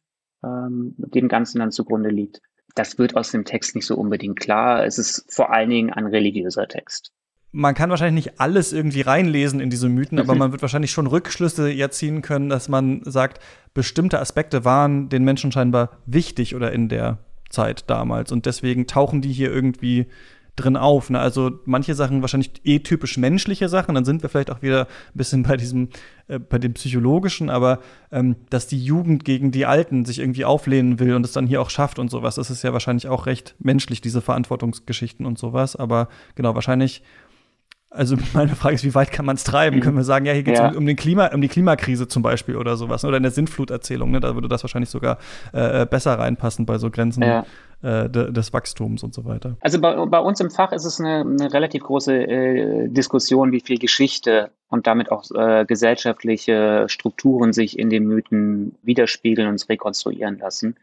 ähm, 0.43 0.95
dem 0.97 1.28
Ganzen 1.28 1.60
dann 1.60 1.72
zugrunde 1.72 2.10
liegt. 2.10 2.41
Das 2.76 2.97
wird 2.97 3.16
aus 3.16 3.32
dem 3.32 3.45
Text 3.45 3.76
nicht 3.76 3.86
so 3.86 3.95
unbedingt 3.95 4.39
klar. 4.39 4.86
Es 4.86 4.97
ist 4.97 5.26
vor 5.34 5.53
allen 5.53 5.70
Dingen 5.70 5.93
ein 5.93 6.08
religiöser 6.08 6.68
Text. 6.68 7.12
Man 7.51 7.74
kann 7.74 7.89
wahrscheinlich 7.89 8.26
nicht 8.26 8.41
alles 8.41 8.74
irgendwie 8.74 9.01
reinlesen 9.01 9.62
in 9.62 9.70
diese 9.70 9.88
Mythen, 9.88 10.20
aber 10.20 10.36
man 10.36 10.51
wird 10.51 10.62
wahrscheinlich 10.62 10.91
schon 10.91 11.08
Rückschlüsse 11.08 11.72
ja 11.72 11.89
ziehen 11.89 12.22
können, 12.22 12.49
dass 12.49 12.68
man 12.68 13.01
sagt, 13.06 13.39
bestimmte 13.74 14.20
Aspekte 14.20 14.66
waren 14.66 15.08
den 15.08 15.24
Menschen 15.24 15.53
scheinbar 15.53 15.91
wichtig 16.06 16.53
oder 16.53 16.74
in 16.74 16.89
der 16.89 17.20
Zeit 17.49 17.89
damals 17.89 18.34
und 18.34 18.45
deswegen 18.45 18.88
tauchen 18.88 19.22
die 19.22 19.32
hier 19.32 19.53
irgendwie 19.53 20.08
drin 20.56 20.78
auf. 20.78 21.10
Ne? 21.10 21.20
Also 21.20 21.60
manche 21.66 21.95
Sachen 21.95 22.22
wahrscheinlich 22.22 22.51
eh 22.64 22.80
typisch 22.80 23.18
menschliche 23.18 23.70
Sachen, 23.70 23.95
dann 23.95 24.06
sind 24.06 24.22
wir 24.22 24.30
vielleicht 24.30 24.51
auch 24.51 24.62
wieder 24.62 24.82
ein 24.82 25.18
bisschen 25.18 25.43
bei 25.43 25.58
diesem, 25.58 25.89
äh, 26.28 26.39
bei 26.39 26.58
dem 26.58 26.74
psychologischen, 26.74 27.49
aber 27.49 27.80
ähm, 28.12 28.36
dass 28.49 28.68
die 28.68 28.84
Jugend 28.84 29.26
gegen 29.26 29.51
die 29.51 29.66
Alten 29.66 30.06
sich 30.06 30.20
irgendwie 30.20 30.45
auflehnen 30.45 30.99
will 30.99 31.16
und 31.16 31.26
es 31.26 31.34
dann 31.34 31.47
hier 31.47 31.62
auch 31.62 31.70
schafft 31.70 31.99
und 31.99 32.10
sowas, 32.10 32.36
das 32.36 32.49
ist 32.49 32.64
ja 32.64 32.74
wahrscheinlich 32.74 33.08
auch 33.08 33.26
recht 33.26 33.56
menschlich, 33.60 34.01
diese 34.01 34.22
Verantwortungsgeschichten 34.22 35.26
und 35.26 35.38
sowas. 35.38 35.76
Aber 35.76 36.08
genau, 36.36 36.56
wahrscheinlich 36.56 37.03
also 37.95 38.18
meine 38.34 38.56
Frage 38.56 38.76
ist, 38.76 38.84
wie 38.84 38.95
weit 38.95 39.12
kann 39.12 39.26
man 39.26 39.36
es 39.36 39.43
treiben? 39.43 39.78
Mhm. 39.78 39.82
Können 39.82 39.97
wir 39.97 40.03
sagen, 40.03 40.26
ja, 40.26 40.34
hier 40.34 40.43
geht 40.43 40.56
es 40.56 40.60
ja. 40.60 40.70
um, 40.70 40.78
um, 40.78 40.86
den 40.86 40.95
Klima, 40.95 41.28
um 41.28 41.41
die 41.41 41.47
Klimakrise 41.47 42.08
zum 42.08 42.22
Beispiel 42.22 42.56
oder 42.56 42.78
sowas, 42.78 43.03
ne? 43.03 43.10
oder 43.10 43.18
in 43.18 43.24
der 43.24 43.32
Sintfluterzählung, 43.32 44.12
ne? 44.12 44.20
da 44.20 44.36
würde 44.36 44.47
das 44.47 44.64
wahrscheinlich 44.64 44.89
sogar 44.89 45.18
äh, 45.53 45.82
äh 45.82 45.86
besser 45.86 46.20
reinpassen 46.20 46.66
bei 46.66 46.78
so 46.78 46.89
Grenzen 46.89 47.24
ja. 47.24 47.45
Äh, 47.82 48.09
de, 48.09 48.32
des 48.32 48.53
Wachstums 48.53 49.03
und 49.03 49.13
so 49.13 49.26
weiter. 49.26 49.57
Also 49.61 49.80
bei, 49.80 50.05
bei, 50.05 50.19
uns 50.19 50.39
im 50.39 50.51
Fach 50.51 50.71
ist 50.71 50.86
es 50.86 50.99
eine, 50.99 51.21
eine 51.21 51.53
relativ 51.53 51.84
große 51.84 52.13
äh, 52.13 52.88
Diskussion, 52.89 53.51
wie 53.51 53.61
viel 53.61 53.78
Geschichte 53.78 54.51
und 54.76 54.88
damit 54.88 55.11
auch 55.11 55.23
äh, 55.32 55.65
gesellschaftliche 55.65 56.86
Strukturen 56.88 57.53
sich 57.53 57.80
in 57.80 57.89
den 57.89 58.05
Mythen 58.05 58.76
widerspiegeln 58.84 59.47
und 59.47 59.67
rekonstruieren 59.69 60.38
lassen. 60.38 60.76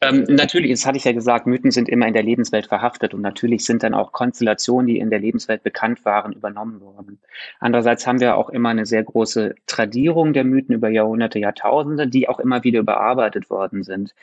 Ähm, 0.00 0.24
natürlich, 0.28 0.70
das 0.72 0.86
hatte 0.86 0.98
ich 0.98 1.04
ja 1.04 1.12
gesagt, 1.12 1.46
Mythen 1.46 1.70
sind 1.70 1.88
immer 1.88 2.06
in 2.06 2.12
der 2.12 2.22
Lebenswelt 2.22 2.66
verhaftet 2.66 3.14
und 3.14 3.20
natürlich 3.20 3.64
sind 3.64 3.82
dann 3.82 3.94
auch 3.94 4.12
Konstellationen, 4.12 4.86
die 4.86 4.98
in 4.98 5.10
der 5.10 5.18
Lebenswelt 5.18 5.62
bekannt 5.62 6.04
waren, 6.04 6.32
übernommen 6.32 6.80
worden. 6.80 7.18
Andererseits 7.60 8.06
haben 8.06 8.20
wir 8.20 8.36
auch 8.36 8.50
immer 8.50 8.70
eine 8.70 8.86
sehr 8.86 9.04
große 9.04 9.54
Tradierung 9.66 10.32
der 10.32 10.44
Mythen 10.44 10.74
über 10.74 10.88
Jahrhunderte, 10.88 11.38
Jahrtausende, 11.38 12.08
die 12.08 12.28
auch 12.28 12.40
immer 12.40 12.64
wieder 12.64 12.80
überarbeitet 12.80 13.50
worden 13.50 13.82
sind. 13.82 14.14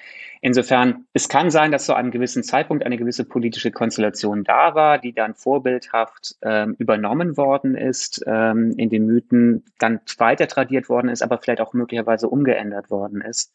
Insofern, 0.41 1.05
es 1.13 1.29
kann 1.29 1.49
sein, 1.49 1.71
dass 1.71 1.85
zu 1.85 1.95
einem 1.95 2.11
gewissen 2.11 2.43
Zeitpunkt 2.43 2.85
eine 2.85 2.97
gewisse 2.97 3.25
politische 3.25 3.71
Konstellation 3.71 4.43
da 4.43 4.75
war, 4.75 4.97
die 4.99 5.13
dann 5.13 5.33
vorbildhaft 5.33 6.35
ähm, 6.41 6.75
übernommen 6.77 7.37
worden 7.37 7.75
ist, 7.75 8.23
ähm, 8.27 8.73
in 8.77 8.89
den 8.89 8.96
Mythen 8.99 9.65
dann 9.79 9.99
weiter 10.17 10.47
tradiert 10.47 10.89
worden 10.89 11.09
ist, 11.09 11.21
aber 11.21 11.37
vielleicht 11.37 11.61
auch 11.61 11.73
möglicherweise 11.73 12.29
umgeändert 12.29 12.89
worden 12.89 13.21
ist. 13.21 13.53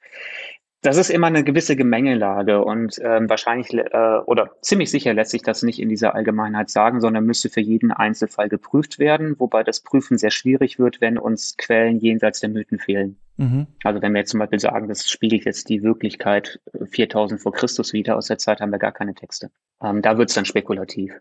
Das 0.82 0.96
ist 0.96 1.10
immer 1.10 1.28
eine 1.28 1.44
gewisse 1.44 1.76
Gemengelage 1.76 2.64
und 2.64 2.98
ähm, 3.04 3.30
wahrscheinlich 3.30 3.72
äh, 3.72 4.18
oder 4.26 4.50
ziemlich 4.62 4.90
sicher 4.90 5.14
lässt 5.14 5.30
sich 5.30 5.42
das 5.42 5.62
nicht 5.62 5.80
in 5.80 5.88
dieser 5.88 6.16
Allgemeinheit 6.16 6.70
sagen, 6.70 7.00
sondern 7.00 7.24
müsste 7.24 7.50
für 7.50 7.60
jeden 7.60 7.92
Einzelfall 7.92 8.48
geprüft 8.48 8.98
werden, 8.98 9.36
wobei 9.38 9.62
das 9.62 9.80
Prüfen 9.80 10.18
sehr 10.18 10.32
schwierig 10.32 10.80
wird, 10.80 11.00
wenn 11.00 11.18
uns 11.18 11.56
Quellen 11.56 12.00
jenseits 12.00 12.40
der 12.40 12.48
Mythen 12.48 12.80
fehlen. 12.80 13.16
Mhm. 13.36 13.68
Also 13.84 14.02
wenn 14.02 14.12
wir 14.12 14.22
jetzt 14.22 14.32
zum 14.32 14.40
Beispiel 14.40 14.58
sagen, 14.58 14.88
das 14.88 15.08
spiegelt 15.08 15.44
jetzt 15.44 15.68
die 15.68 15.84
Wirklichkeit 15.84 16.58
4000 16.84 17.40
vor 17.40 17.52
Christus 17.52 17.92
wieder, 17.92 18.16
aus 18.16 18.26
der 18.26 18.38
Zeit 18.38 18.60
haben 18.60 18.72
wir 18.72 18.80
gar 18.80 18.92
keine 18.92 19.14
Texte. 19.14 19.52
Ähm, 19.84 20.02
da 20.02 20.18
wird 20.18 20.30
es 20.30 20.34
dann 20.34 20.46
spekulativ. 20.46 21.12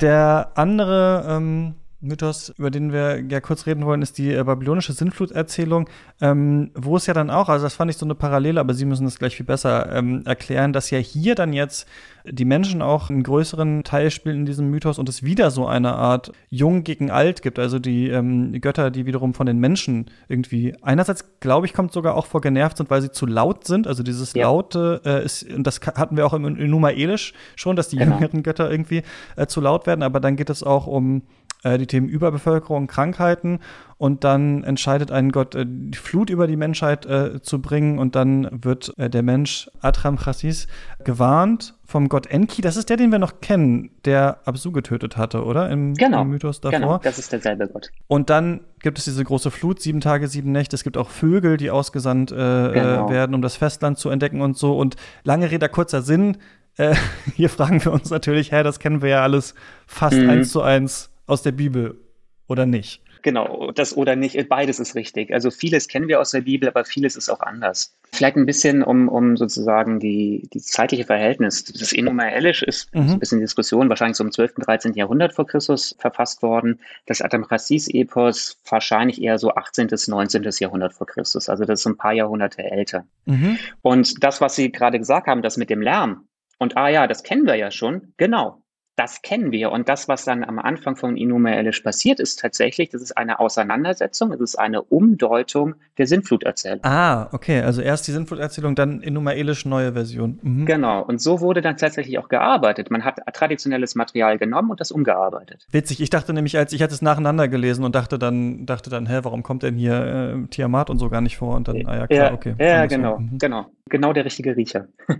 Der 0.00 0.52
andere 0.54 1.26
ähm 1.28 1.74
Mythos, 2.04 2.52
über 2.58 2.70
den 2.70 2.92
wir 2.92 3.22
ja 3.28 3.40
kurz 3.40 3.66
reden 3.66 3.84
wollen, 3.84 4.02
ist 4.02 4.18
die 4.18 4.32
äh, 4.32 4.44
babylonische 4.44 4.92
Sintfluterzählung, 4.92 5.88
ähm, 6.20 6.70
wo 6.74 6.96
es 6.96 7.06
ja 7.06 7.14
dann 7.14 7.30
auch, 7.30 7.48
also 7.48 7.64
das 7.64 7.74
fand 7.74 7.90
ich 7.90 7.96
so 7.96 8.06
eine 8.06 8.14
Parallele, 8.14 8.60
aber 8.60 8.74
Sie 8.74 8.84
müssen 8.84 9.04
das 9.04 9.18
gleich 9.18 9.36
viel 9.36 9.46
besser 9.46 9.92
ähm, 9.92 10.22
erklären, 10.24 10.72
dass 10.72 10.90
ja 10.90 10.98
hier 10.98 11.34
dann 11.34 11.52
jetzt 11.52 11.88
die 12.26 12.46
Menschen 12.46 12.80
auch 12.80 13.10
einen 13.10 13.22
größeren 13.22 13.84
Teil 13.84 14.10
spielen 14.10 14.38
in 14.38 14.46
diesem 14.46 14.70
Mythos 14.70 14.98
und 14.98 15.08
es 15.08 15.22
wieder 15.22 15.50
so 15.50 15.66
eine 15.66 15.94
Art 15.94 16.32
Jung 16.48 16.82
gegen 16.82 17.10
Alt 17.10 17.42
gibt, 17.42 17.58
also 17.58 17.78
die, 17.78 18.08
ähm, 18.08 18.58
Götter, 18.60 18.90
die 18.90 19.04
wiederum 19.04 19.34
von 19.34 19.46
den 19.46 19.58
Menschen 19.58 20.06
irgendwie 20.28 20.74
einerseits, 20.80 21.38
glaube 21.40 21.66
ich, 21.66 21.74
kommt 21.74 21.92
sogar 21.92 22.14
auch 22.14 22.26
vor 22.26 22.40
genervt 22.40 22.78
sind, 22.78 22.88
weil 22.88 23.02
sie 23.02 23.10
zu 23.10 23.26
laut 23.26 23.66
sind, 23.66 23.86
also 23.86 24.02
dieses 24.02 24.32
ja. 24.32 24.44
Laute 24.44 25.02
äh, 25.04 25.24
ist, 25.24 25.42
und 25.50 25.66
das 25.66 25.80
hatten 25.80 26.16
wir 26.16 26.24
auch 26.24 26.32
im 26.32 26.46
Enuma 26.46 26.90
Elish 26.90 27.34
schon, 27.56 27.76
dass 27.76 27.88
die 27.88 27.96
genau. 27.96 28.14
jüngeren 28.14 28.42
Götter 28.42 28.70
irgendwie 28.70 29.02
äh, 29.36 29.46
zu 29.46 29.60
laut 29.60 29.86
werden, 29.86 30.02
aber 30.02 30.18
dann 30.20 30.36
geht 30.36 30.48
es 30.48 30.62
auch 30.62 30.86
um 30.86 31.22
äh, 31.64 31.78
die 31.78 31.86
Themen 31.86 32.08
Überbevölkerung, 32.08 32.86
Krankheiten 32.86 33.58
und 33.96 34.22
dann 34.24 34.64
entscheidet 34.64 35.10
ein 35.10 35.32
Gott, 35.32 35.54
äh, 35.54 35.64
die 35.66 35.98
Flut 35.98 36.30
über 36.30 36.46
die 36.46 36.56
Menschheit 36.56 37.06
äh, 37.06 37.40
zu 37.42 37.60
bringen 37.60 37.98
und 37.98 38.14
dann 38.14 38.48
wird 38.52 38.92
äh, 38.98 39.08
der 39.08 39.22
Mensch 39.22 39.70
Atram 39.80 40.18
Chassis 40.18 40.66
gewarnt 41.04 41.74
vom 41.86 42.08
Gott 42.08 42.26
Enki. 42.26 42.60
Das 42.60 42.76
ist 42.76 42.90
der, 42.90 42.96
den 42.96 43.10
wir 43.12 43.18
noch 43.18 43.40
kennen, 43.40 43.90
der 44.04 44.38
Absu 44.44 44.72
getötet 44.72 45.16
hatte, 45.16 45.44
oder? 45.44 45.70
Im, 45.70 45.94
genau, 45.94 46.22
im 46.22 46.28
Mythos 46.28 46.60
davor. 46.60 46.78
Genau, 46.78 46.98
das 46.98 47.18
ist 47.18 47.32
derselbe 47.32 47.66
Gott. 47.68 47.90
Und 48.06 48.30
dann 48.30 48.60
gibt 48.80 48.98
es 48.98 49.04
diese 49.04 49.24
große 49.24 49.50
Flut, 49.50 49.80
sieben 49.80 50.00
Tage, 50.00 50.28
sieben 50.28 50.52
Nächte. 50.52 50.76
Es 50.76 50.84
gibt 50.84 50.96
auch 50.96 51.08
Vögel, 51.08 51.56
die 51.56 51.70
ausgesandt 51.70 52.30
genau. 52.30 53.08
werden, 53.10 53.34
um 53.34 53.42
das 53.42 53.56
Festland 53.56 53.98
zu 53.98 54.10
entdecken 54.10 54.40
und 54.40 54.56
so. 54.56 54.76
Und 54.76 54.96
lange 55.22 55.50
Rede, 55.50 55.68
kurzer 55.68 56.02
Sinn. 56.02 56.38
Äh, 56.76 56.94
hier 57.34 57.48
fragen 57.48 57.84
wir 57.84 57.92
uns 57.92 58.10
natürlich, 58.10 58.52
hä, 58.52 58.62
das 58.62 58.78
kennen 58.78 59.02
wir 59.02 59.08
ja 59.08 59.22
alles 59.22 59.54
fast 59.86 60.16
mhm. 60.16 60.30
eins 60.30 60.50
zu 60.50 60.62
eins 60.62 61.10
aus 61.26 61.42
der 61.42 61.52
Bibel 61.52 62.00
oder 62.46 62.66
nicht? 62.66 63.02
Genau, 63.24 63.70
das 63.72 63.96
oder 63.96 64.16
nicht, 64.16 64.50
beides 64.50 64.78
ist 64.78 64.94
richtig. 64.94 65.32
Also 65.32 65.50
vieles 65.50 65.88
kennen 65.88 66.08
wir 66.08 66.20
aus 66.20 66.32
der 66.32 66.42
Bibel, 66.42 66.68
aber 66.68 66.84
vieles 66.84 67.16
ist 67.16 67.30
auch 67.30 67.40
anders. 67.40 67.96
Vielleicht 68.12 68.36
ein 68.36 68.44
bisschen 68.44 68.82
um, 68.82 69.08
um 69.08 69.38
sozusagen 69.38 69.98
die, 69.98 70.46
die 70.52 70.60
zeitliche 70.60 71.04
Verhältnis. 71.04 71.64
Das 71.64 71.94
Enuma 71.94 72.28
Elish 72.28 72.62
ist 72.62 72.94
mhm. 72.94 73.12
ein 73.12 73.18
bisschen 73.18 73.40
Diskussion, 73.40 73.88
wahrscheinlich 73.88 74.18
so 74.18 74.24
im 74.24 74.30
12., 74.30 74.56
13. 74.56 74.92
Jahrhundert 74.92 75.32
vor 75.32 75.46
Christus 75.46 75.96
verfasst 75.98 76.42
worden. 76.42 76.78
Das 77.06 77.22
Adamrasis-Epos 77.22 78.58
wahrscheinlich 78.68 79.22
eher 79.22 79.38
so 79.38 79.54
18., 79.54 79.88
19. 80.06 80.46
Jahrhundert 80.58 80.92
vor 80.92 81.06
Christus. 81.06 81.48
Also 81.48 81.64
das 81.64 81.80
ist 81.80 81.86
ein 81.86 81.96
paar 81.96 82.12
Jahrhunderte 82.12 82.62
älter. 82.62 83.06
Mhm. 83.24 83.58
Und 83.80 84.22
das, 84.22 84.42
was 84.42 84.54
Sie 84.54 84.70
gerade 84.70 84.98
gesagt 84.98 85.28
haben, 85.28 85.40
das 85.40 85.56
mit 85.56 85.70
dem 85.70 85.80
Lärm, 85.80 86.28
und 86.58 86.76
ah 86.76 86.90
ja, 86.90 87.06
das 87.06 87.22
kennen 87.22 87.46
wir 87.46 87.54
ja 87.54 87.70
schon, 87.70 88.12
genau 88.18 88.63
das 88.96 89.22
kennen 89.22 89.50
wir. 89.50 89.72
Und 89.72 89.88
das, 89.88 90.08
was 90.08 90.24
dann 90.24 90.44
am 90.44 90.58
Anfang 90.58 90.96
von 90.96 91.16
Inuma 91.16 91.50
Elish 91.50 91.80
passiert, 91.80 92.20
ist 92.20 92.38
tatsächlich, 92.38 92.90
das 92.90 93.02
ist 93.02 93.16
eine 93.16 93.40
Auseinandersetzung, 93.40 94.32
es 94.32 94.40
ist 94.40 94.56
eine 94.56 94.82
Umdeutung 94.82 95.74
der 95.98 96.06
Sintfluterzählung. 96.06 96.80
Ah, 96.84 97.28
okay. 97.32 97.60
Also 97.60 97.82
erst 97.82 98.06
die 98.06 98.12
Sintfluterzählung, 98.12 98.74
dann 98.74 99.00
Inuma 99.00 99.32
Elish 99.32 99.64
neue 99.64 99.92
Version. 99.92 100.38
Mhm. 100.42 100.66
Genau. 100.66 101.02
Und 101.02 101.20
so 101.20 101.40
wurde 101.40 101.60
dann 101.60 101.76
tatsächlich 101.76 102.18
auch 102.18 102.28
gearbeitet. 102.28 102.90
Man 102.90 103.04
hat 103.04 103.18
traditionelles 103.32 103.96
Material 103.96 104.38
genommen 104.38 104.70
und 104.70 104.80
das 104.80 104.92
umgearbeitet. 104.92 105.66
Witzig. 105.70 106.00
Ich 106.00 106.10
dachte 106.10 106.32
nämlich, 106.32 106.56
als 106.56 106.72
ich 106.72 106.82
hatte 106.82 106.94
es 106.94 107.02
nacheinander 107.02 107.48
gelesen 107.48 107.84
und 107.84 107.94
dachte 107.94 108.18
dann, 108.18 108.64
dachte 108.66 108.90
dann, 108.90 109.06
hä, 109.06 109.20
warum 109.22 109.42
kommt 109.42 109.64
denn 109.64 109.76
hier 109.76 110.44
äh, 110.44 110.46
Tiamat 110.48 110.88
und 110.90 110.98
so 110.98 111.08
gar 111.10 111.20
nicht 111.20 111.36
vor? 111.36 111.56
Und 111.56 111.66
dann, 111.66 111.84
ah 111.86 111.96
ja, 111.96 112.06
klar, 112.06 112.32
okay. 112.32 112.54
Ja, 112.58 112.86
genau, 112.86 113.18
mhm. 113.18 113.38
genau. 113.38 113.66
Genau 113.90 114.12
der 114.12 114.24
richtige 114.24 114.56
Riecher. 114.56 114.86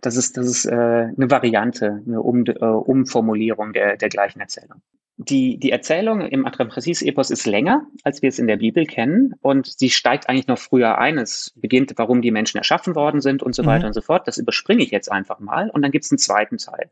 das 0.00 0.16
ist, 0.16 0.36
das 0.36 0.46
ist 0.46 0.66
äh, 0.66 0.74
eine 0.74 1.30
Variante, 1.30 2.02
eine 2.06 2.20
um, 2.20 2.44
äh, 2.44 2.64
Umformulierung 3.00 3.72
der, 3.72 3.96
der 3.96 4.08
gleichen 4.08 4.40
Erzählung. 4.40 4.82
Die, 5.18 5.58
die 5.58 5.70
Erzählung 5.70 6.20
im 6.20 6.44
Atrampasis-Epos 6.44 7.30
ist 7.30 7.46
länger, 7.46 7.86
als 8.04 8.20
wir 8.20 8.28
es 8.28 8.38
in 8.38 8.46
der 8.46 8.58
Bibel 8.58 8.84
kennen, 8.84 9.34
und 9.40 9.66
sie 9.66 9.88
steigt 9.88 10.28
eigentlich 10.28 10.46
noch 10.46 10.58
früher 10.58 10.98
ein. 10.98 11.16
Es 11.16 11.54
beginnt, 11.56 11.94
warum 11.96 12.20
die 12.20 12.30
Menschen 12.30 12.58
erschaffen 12.58 12.94
worden 12.94 13.22
sind 13.22 13.42
und 13.42 13.54
so 13.54 13.62
mhm. 13.62 13.68
weiter 13.68 13.86
und 13.86 13.94
so 13.94 14.02
fort. 14.02 14.28
Das 14.28 14.36
überspringe 14.36 14.82
ich 14.82 14.90
jetzt 14.90 15.10
einfach 15.10 15.40
mal. 15.40 15.70
Und 15.70 15.82
dann 15.82 15.90
gibt 15.90 16.04
es 16.04 16.10
einen 16.10 16.18
zweiten 16.18 16.58
Teil. 16.58 16.90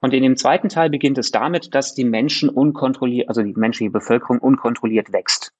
Und 0.00 0.14
in 0.14 0.22
dem 0.22 0.36
zweiten 0.36 0.68
Teil 0.68 0.90
beginnt 0.90 1.18
es 1.18 1.32
damit, 1.32 1.74
dass 1.74 1.94
die 1.94 2.04
Menschen 2.04 2.48
unkontrolliert, 2.48 3.28
also 3.28 3.42
die 3.42 3.52
menschliche 3.52 3.90
Bevölkerung 3.90 4.38
unkontrolliert 4.38 5.12
wächst 5.12 5.52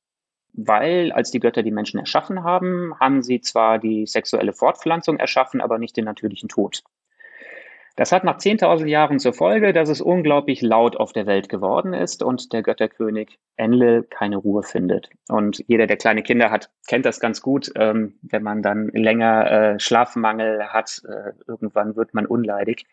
weil 0.52 1.12
als 1.12 1.30
die 1.30 1.40
Götter 1.40 1.62
die 1.62 1.70
Menschen 1.70 2.00
erschaffen 2.00 2.42
haben, 2.42 2.94
haben 2.98 3.22
sie 3.22 3.40
zwar 3.40 3.78
die 3.78 4.06
sexuelle 4.06 4.52
Fortpflanzung 4.52 5.18
erschaffen, 5.18 5.60
aber 5.60 5.78
nicht 5.78 5.96
den 5.96 6.04
natürlichen 6.04 6.48
Tod. 6.48 6.82
Das 7.97 8.12
hat 8.12 8.24
nach 8.24 8.38
10.000 8.38 8.86
Jahren 8.86 9.18
zur 9.18 9.32
Folge, 9.32 9.72
dass 9.72 9.88
es 9.88 10.01
unglaublich 10.01 10.62
laut 10.62 10.97
auf 10.97 11.12
der 11.12 11.26
Welt 11.26 11.49
geworden 11.49 11.93
ist 11.93 12.22
und 12.22 12.53
der 12.53 12.62
Götterkönig 12.62 13.38
Enlil 13.57 14.07
keine 14.09 14.36
Ruhe 14.36 14.62
findet. 14.62 15.11
Und 15.28 15.62
jeder, 15.66 15.86
der 15.86 15.97
kleine 15.97 16.22
Kinder 16.22 16.51
hat, 16.51 16.70
kennt 16.88 17.05
das 17.05 17.20
ganz 17.20 17.43
gut. 17.43 17.70
Ähm, 17.76 18.14
wenn 18.22 18.43
man 18.43 18.62
dann 18.62 18.88
länger 18.88 19.51
äh, 19.51 19.80
Schlafmangel 19.80 20.68
hat, 20.68 21.03
äh, 21.07 21.32
irgendwann 21.47 21.97
wird 21.97 22.14
man 22.14 22.26
unleidig. 22.26 22.86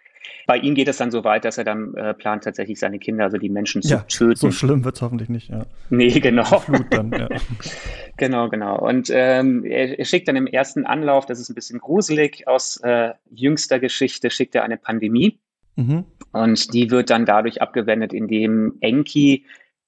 Bei 0.46 0.58
ihm 0.58 0.76
geht 0.76 0.88
es 0.88 0.98
dann 0.98 1.12
so 1.12 1.24
weit, 1.24 1.46
dass 1.46 1.58
er 1.58 1.64
dann 1.64 1.94
äh, 1.96 2.14
plant, 2.14 2.44
tatsächlich 2.44 2.80
seine 2.80 3.00
Kinder, 3.00 3.26
also 3.26 3.38
die 3.38 3.50
Menschen 3.50 3.82
zu 3.82 3.90
ja, 3.90 4.00
töten. 4.08 4.36
So 4.36 4.52
schlimm 4.52 4.86
wird 4.86 4.96
es 4.96 5.02
hoffentlich 5.02 5.30
nicht, 5.30 5.50
ja. 5.50 5.66
Nee, 5.90 6.20
genau. 6.20 6.64
Dann, 6.90 7.12
ja. 7.12 7.28
genau, 8.18 8.50
genau. 8.50 8.80
Und 8.80 9.10
ähm, 9.14 9.66
er, 9.66 10.00
er, 10.00 10.06
schickt 10.06 10.28
dann 10.28 10.36
im 10.36 10.48
ersten 10.48 10.86
Anlauf, 10.86 11.26
das 11.26 11.40
ist 11.40 11.50
ein 11.50 11.56
bisschen 11.56 11.80
gruselig, 11.80 12.48
aus 12.48 12.78
äh, 12.78 13.14
jüngster 13.30 13.80
Geschichte 13.80 14.30
schickt 14.30 14.56
er 14.56 14.64
eine 14.64 14.78
Pandemie. 14.78 15.40
Mhm. 15.76 16.06
Und 16.32 16.74
die 16.74 16.92
wird 16.92 17.10
dann 17.10 17.26
dadurch 17.26 17.62
abgewendet, 17.62 18.14
indem 18.14 18.78
Enki 18.82 19.46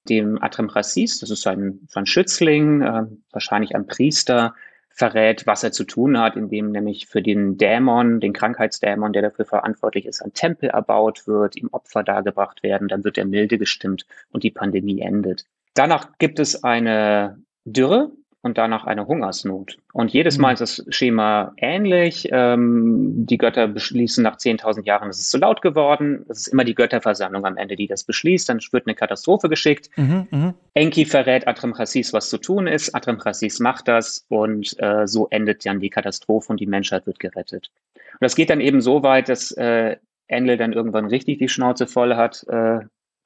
dem 0.08 0.42
Atremrasis, 0.42 1.20
das 1.20 1.30
ist 1.30 1.46
ein, 1.46 1.86
ein 1.94 2.06
Schützling, 2.06 2.82
äh, 2.82 3.04
wahrscheinlich 3.32 3.74
ein 3.74 3.86
Priester, 3.86 4.54
verrät, 5.00 5.46
was 5.46 5.64
er 5.64 5.72
zu 5.72 5.84
tun 5.84 6.18
hat, 6.18 6.36
indem 6.36 6.72
nämlich 6.72 7.06
für 7.06 7.22
den 7.22 7.56
Dämon, 7.56 8.20
den 8.20 8.34
Krankheitsdämon, 8.34 9.14
der 9.14 9.22
dafür 9.22 9.46
verantwortlich 9.46 10.04
ist, 10.04 10.20
ein 10.20 10.34
Tempel 10.34 10.68
erbaut 10.68 11.26
wird, 11.26 11.56
ihm 11.56 11.68
Opfer 11.72 12.02
dargebracht 12.02 12.62
werden, 12.62 12.86
dann 12.86 13.02
wird 13.02 13.16
er 13.16 13.24
milde 13.24 13.56
gestimmt 13.56 14.04
und 14.30 14.42
die 14.42 14.50
Pandemie 14.50 15.00
endet. 15.00 15.46
Danach 15.72 16.18
gibt 16.18 16.38
es 16.38 16.64
eine 16.64 17.38
Dürre, 17.64 18.12
und 18.42 18.56
danach 18.56 18.84
eine 18.84 19.06
Hungersnot. 19.06 19.76
Und 19.92 20.12
jedes 20.12 20.38
Mal 20.38 20.50
mhm. 20.50 20.52
ist 20.54 20.60
das 20.60 20.94
Schema 20.94 21.52
ähnlich. 21.58 22.28
Ähm, 22.32 23.26
die 23.26 23.36
Götter 23.36 23.68
beschließen 23.68 24.22
nach 24.24 24.36
10.000 24.36 24.84
Jahren, 24.84 25.10
es 25.10 25.20
ist 25.20 25.30
zu 25.30 25.38
laut 25.38 25.60
geworden. 25.60 26.24
Es 26.28 26.40
ist 26.40 26.48
immer 26.48 26.64
die 26.64 26.74
Götterversammlung 26.74 27.44
am 27.44 27.56
Ende, 27.58 27.76
die 27.76 27.86
das 27.86 28.04
beschließt. 28.04 28.48
Dann 28.48 28.60
wird 28.72 28.86
eine 28.86 28.94
Katastrophe 28.94 29.48
geschickt. 29.48 29.90
Mhm, 29.96 30.26
mh. 30.30 30.54
Enki 30.74 31.04
verrät 31.04 31.46
Atremchasis, 31.46 32.12
was 32.12 32.30
zu 32.30 32.38
tun 32.38 32.66
ist. 32.66 32.94
Atremchasis 32.94 33.60
macht 33.60 33.88
das 33.88 34.24
und 34.28 34.74
äh, 34.78 35.06
so 35.06 35.28
endet 35.28 35.66
dann 35.66 35.80
die 35.80 35.90
Katastrophe 35.90 36.50
und 36.50 36.60
die 36.60 36.66
Menschheit 36.66 37.06
wird 37.06 37.18
gerettet. 37.18 37.70
Und 37.94 38.22
das 38.22 38.36
geht 38.36 38.48
dann 38.48 38.60
eben 38.60 38.80
so 38.80 39.02
weit, 39.02 39.28
dass 39.28 39.52
äh, 39.52 39.96
Enlil 40.28 40.56
dann 40.56 40.72
irgendwann 40.72 41.06
richtig 41.06 41.38
die 41.38 41.48
Schnauze 41.48 41.86
voll 41.86 42.14
hat 42.14 42.44
äh, 42.48 42.80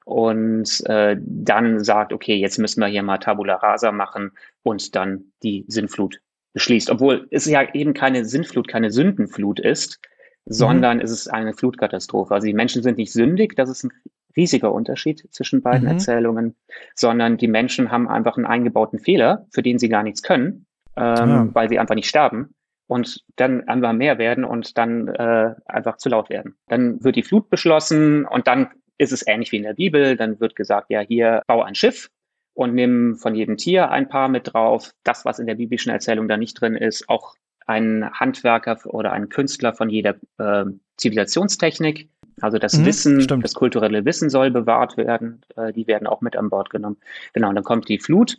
und 0.05 0.81
äh, 0.85 1.17
dann 1.19 1.83
sagt, 1.83 2.13
okay, 2.13 2.35
jetzt 2.35 2.57
müssen 2.59 2.79
wir 2.79 2.87
hier 2.87 3.03
mal 3.03 3.17
Tabula 3.17 3.55
Rasa 3.55 3.91
machen 3.91 4.31
und 4.63 4.95
dann 4.95 5.25
die 5.43 5.65
Sinnflut 5.67 6.19
beschließt. 6.53 6.89
Obwohl 6.89 7.27
es 7.31 7.45
ja 7.45 7.73
eben 7.73 7.93
keine 7.93 8.23
Sinnflut, 8.23 8.67
keine 8.67 8.91
Sündenflut 8.91 9.59
ist, 9.59 9.99
sondern 10.45 10.97
mhm. 10.97 11.03
es 11.03 11.11
ist 11.11 11.27
eine 11.27 11.53
Flutkatastrophe. 11.53 12.33
Also 12.33 12.45
die 12.45 12.53
Menschen 12.53 12.83
sind 12.83 12.97
nicht 12.97 13.11
sündig, 13.11 13.55
das 13.55 13.69
ist 13.69 13.83
ein 13.83 13.91
riesiger 14.37 14.71
Unterschied 14.71 15.27
zwischen 15.31 15.61
beiden 15.61 15.83
mhm. 15.83 15.93
Erzählungen, 15.93 16.55
sondern 16.93 17.37
die 17.37 17.47
Menschen 17.47 17.91
haben 17.91 18.07
einfach 18.07 18.37
einen 18.37 18.45
eingebauten 18.45 18.99
Fehler, 18.99 19.47
für 19.51 19.63
den 19.63 19.79
sie 19.79 19.89
gar 19.89 20.03
nichts 20.03 20.21
können, 20.21 20.65
ähm, 20.95 21.29
ja. 21.29 21.47
weil 21.53 21.67
sie 21.67 21.79
einfach 21.79 21.95
nicht 21.95 22.07
sterben 22.07 22.53
und 22.87 23.23
dann 23.37 23.67
einfach 23.67 23.93
mehr 23.93 24.19
werden 24.19 24.43
und 24.43 24.77
dann 24.77 25.07
äh, 25.07 25.55
einfach 25.65 25.97
zu 25.97 26.09
laut 26.09 26.29
werden. 26.29 26.55
Dann 26.67 27.03
wird 27.03 27.15
die 27.15 27.23
Flut 27.23 27.49
beschlossen 27.49 28.25
und 28.25 28.47
dann 28.47 28.69
ist 28.97 29.11
es 29.11 29.25
ähnlich 29.27 29.51
wie 29.51 29.57
in 29.57 29.63
der 29.63 29.73
Bibel. 29.73 30.15
Dann 30.15 30.39
wird 30.39 30.55
gesagt, 30.55 30.89
ja, 30.89 31.01
hier 31.01 31.41
bau 31.47 31.61
ein 31.61 31.75
Schiff 31.75 32.09
und 32.53 32.73
nimm 32.73 33.15
von 33.17 33.35
jedem 33.35 33.57
Tier 33.57 33.91
ein 33.91 34.07
paar 34.09 34.29
mit 34.29 34.53
drauf. 34.53 34.91
Das, 35.03 35.25
was 35.25 35.39
in 35.39 35.47
der 35.47 35.55
biblischen 35.55 35.91
Erzählung 35.91 36.27
da 36.27 36.37
nicht 36.37 36.59
drin 36.59 36.75
ist, 36.75 37.09
auch 37.09 37.35
ein 37.67 38.09
Handwerker 38.11 38.77
oder 38.85 39.11
ein 39.11 39.29
Künstler 39.29 39.73
von 39.73 39.89
jeder 39.89 40.15
äh, 40.37 40.65
Zivilisationstechnik. 40.97 42.09
Also 42.41 42.57
das 42.57 42.77
mhm, 42.77 42.85
Wissen, 42.85 43.21
stimmt. 43.21 43.43
das 43.43 43.53
kulturelle 43.53 44.05
Wissen 44.05 44.29
soll 44.29 44.51
bewahrt 44.51 44.97
werden. 44.97 45.41
Äh, 45.55 45.73
die 45.73 45.87
werden 45.87 46.07
auch 46.07 46.21
mit 46.21 46.35
an 46.35 46.49
Bord 46.49 46.69
genommen. 46.69 46.97
Genau, 47.33 47.49
und 47.49 47.55
dann 47.55 47.63
kommt 47.63 47.89
die 47.89 47.99
Flut. 47.99 48.37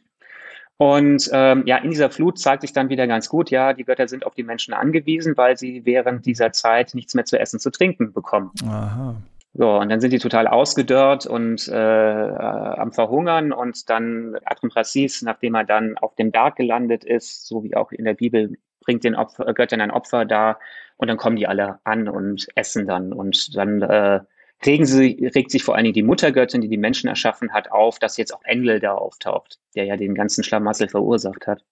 Und 0.79 1.31
ähm, 1.33 1.63
ja, 1.67 1.79
in 1.79 1.91
dieser 1.91 2.11
Flut 2.11 2.39
zeigt 2.39 2.61
sich 2.61 2.75
dann 2.75 2.91
wieder 2.91 3.07
ganz 3.07 3.31
gut, 3.31 3.51
ja, 3.51 3.73
die 3.73 3.85
Götter 3.85 4.09
sind 4.09 4.27
auf 4.27 4.35
die 4.35 4.43
Menschen 4.43 4.75
angewiesen, 4.75 5.37
weil 5.37 5.57
sie 5.57 5.87
während 5.87 6.27
dieser 6.27 6.53
Zeit 6.53 6.95
nichts 6.95 7.15
mehr 7.15 7.25
zu 7.25 7.39
essen, 7.41 7.59
zu 7.59 7.71
trinken 7.71 8.13
bekommen. 8.13 8.51
Aha. 8.63 9.17
So, 9.59 9.79
und 9.79 9.89
dann 9.89 10.01
sind 10.01 10.13
die 10.13 10.19
total 10.19 10.47
ausgedörrt 10.49 11.25
und 11.25 11.67
äh, 11.69 11.75
äh, 11.75 12.37
am 12.37 12.93
Verhungern 12.93 13.53
und 13.53 13.89
dann 13.89 14.37
Adrim 14.45 14.71
Rassis, 14.71 15.23
nachdem 15.23 15.55
er 15.55 15.65
dann 15.65 15.97
auf 15.97 16.15
dem 16.15 16.31
Berg 16.31 16.57
gelandet 16.57 17.05
ist, 17.05 17.47
so 17.47 17.65
wie 17.65 17.75
auch 17.75 17.91
in 17.91 18.05
der 18.05 18.13
Bibel, 18.13 18.59
bringt 18.81 19.03
den 19.03 19.15
Opfer, 19.15 19.55
Göttern 19.55 19.81
ein 19.81 19.91
Opfer 19.91 20.27
da 20.27 20.59
und 20.99 21.09
dann 21.09 21.17
kommen 21.17 21.37
die 21.37 21.47
alle 21.47 21.79
an 21.85 22.07
und 22.07 22.49
essen 22.55 22.87
dann 22.87 23.15
und 23.15 23.57
dann 23.57 23.81
äh, 23.81 24.21
regen 24.67 24.85
sie, 24.85 25.31
regt 25.35 25.51
sich 25.51 25.65
vor 25.65 25.75
allen 25.75 25.85
Dingen 25.85 25.95
die 25.95 26.03
Muttergöttin, 26.03 26.61
die 26.61 26.69
die 26.69 26.77
Menschen 26.77 27.09
erschaffen 27.09 27.55
hat, 27.55 27.73
auf, 27.73 27.99
dass 27.99 28.19
jetzt 28.19 28.35
auch 28.35 28.43
Enlil 28.45 28.79
da 28.81 28.95
auftaucht, 28.95 29.59
der 29.75 29.87
ja 29.87 29.97
den 29.97 30.15
ganzen 30.15 30.45
Schlamassel 30.45 30.89
verursacht 30.89 31.47
hat. 31.47 31.65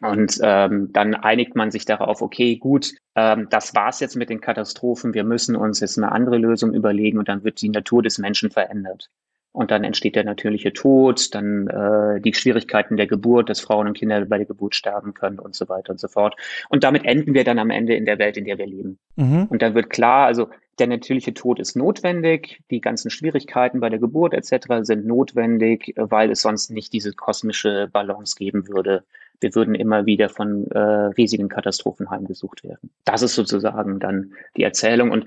Und 0.00 0.38
ähm, 0.42 0.92
dann 0.92 1.14
einigt 1.14 1.56
man 1.56 1.70
sich 1.70 1.84
darauf, 1.84 2.22
okay, 2.22 2.56
gut, 2.56 2.92
ähm, 3.14 3.48
das 3.50 3.74
war's 3.74 4.00
jetzt 4.00 4.16
mit 4.16 4.30
den 4.30 4.40
Katastrophen, 4.40 5.14
wir 5.14 5.24
müssen 5.24 5.56
uns 5.56 5.80
jetzt 5.80 5.98
eine 5.98 6.12
andere 6.12 6.38
Lösung 6.38 6.72
überlegen 6.74 7.18
und 7.18 7.28
dann 7.28 7.44
wird 7.44 7.60
die 7.60 7.68
Natur 7.68 8.02
des 8.02 8.18
Menschen 8.18 8.50
verändert. 8.50 9.08
Und 9.52 9.70
dann 9.70 9.82
entsteht 9.82 10.14
der 10.14 10.24
natürliche 10.24 10.72
Tod, 10.72 11.34
dann 11.34 11.66
äh, 11.66 12.20
die 12.20 12.34
Schwierigkeiten 12.34 12.96
der 12.96 13.06
Geburt, 13.06 13.48
dass 13.48 13.60
Frauen 13.60 13.88
und 13.88 13.98
Kinder 13.98 14.24
bei 14.26 14.36
der 14.36 14.46
Geburt 14.46 14.74
sterben 14.74 15.14
können 15.14 15.38
und 15.38 15.56
so 15.56 15.68
weiter 15.68 15.90
und 15.90 15.98
so 15.98 16.06
fort. 16.06 16.36
Und 16.68 16.84
damit 16.84 17.04
enden 17.04 17.34
wir 17.34 17.44
dann 17.44 17.58
am 17.58 17.70
Ende 17.70 17.94
in 17.94 18.04
der 18.04 18.18
Welt, 18.18 18.36
in 18.36 18.44
der 18.44 18.58
wir 18.58 18.66
leben. 18.66 18.98
Mhm. 19.16 19.46
Und 19.48 19.62
dann 19.62 19.74
wird 19.74 19.90
klar, 19.90 20.26
also 20.26 20.48
der 20.78 20.86
natürliche 20.86 21.34
Tod 21.34 21.58
ist 21.58 21.74
notwendig, 21.74 22.60
die 22.70 22.80
ganzen 22.80 23.10
Schwierigkeiten 23.10 23.80
bei 23.80 23.88
der 23.88 23.98
Geburt 23.98 24.32
etc. 24.32 24.82
sind 24.82 25.06
notwendig, 25.06 25.92
weil 25.96 26.30
es 26.30 26.42
sonst 26.42 26.70
nicht 26.70 26.92
diese 26.92 27.12
kosmische 27.12 27.88
Balance 27.90 28.36
geben 28.36 28.68
würde, 28.68 29.02
wir 29.40 29.54
würden 29.54 29.74
immer 29.74 30.06
wieder 30.06 30.28
von 30.28 30.70
äh, 30.70 30.78
riesigen 30.78 31.48
Katastrophen 31.48 32.10
heimgesucht 32.10 32.64
werden. 32.64 32.90
Das 33.04 33.22
ist 33.22 33.34
sozusagen 33.34 34.00
dann 34.00 34.32
die 34.56 34.62
Erzählung. 34.64 35.10
Und 35.10 35.26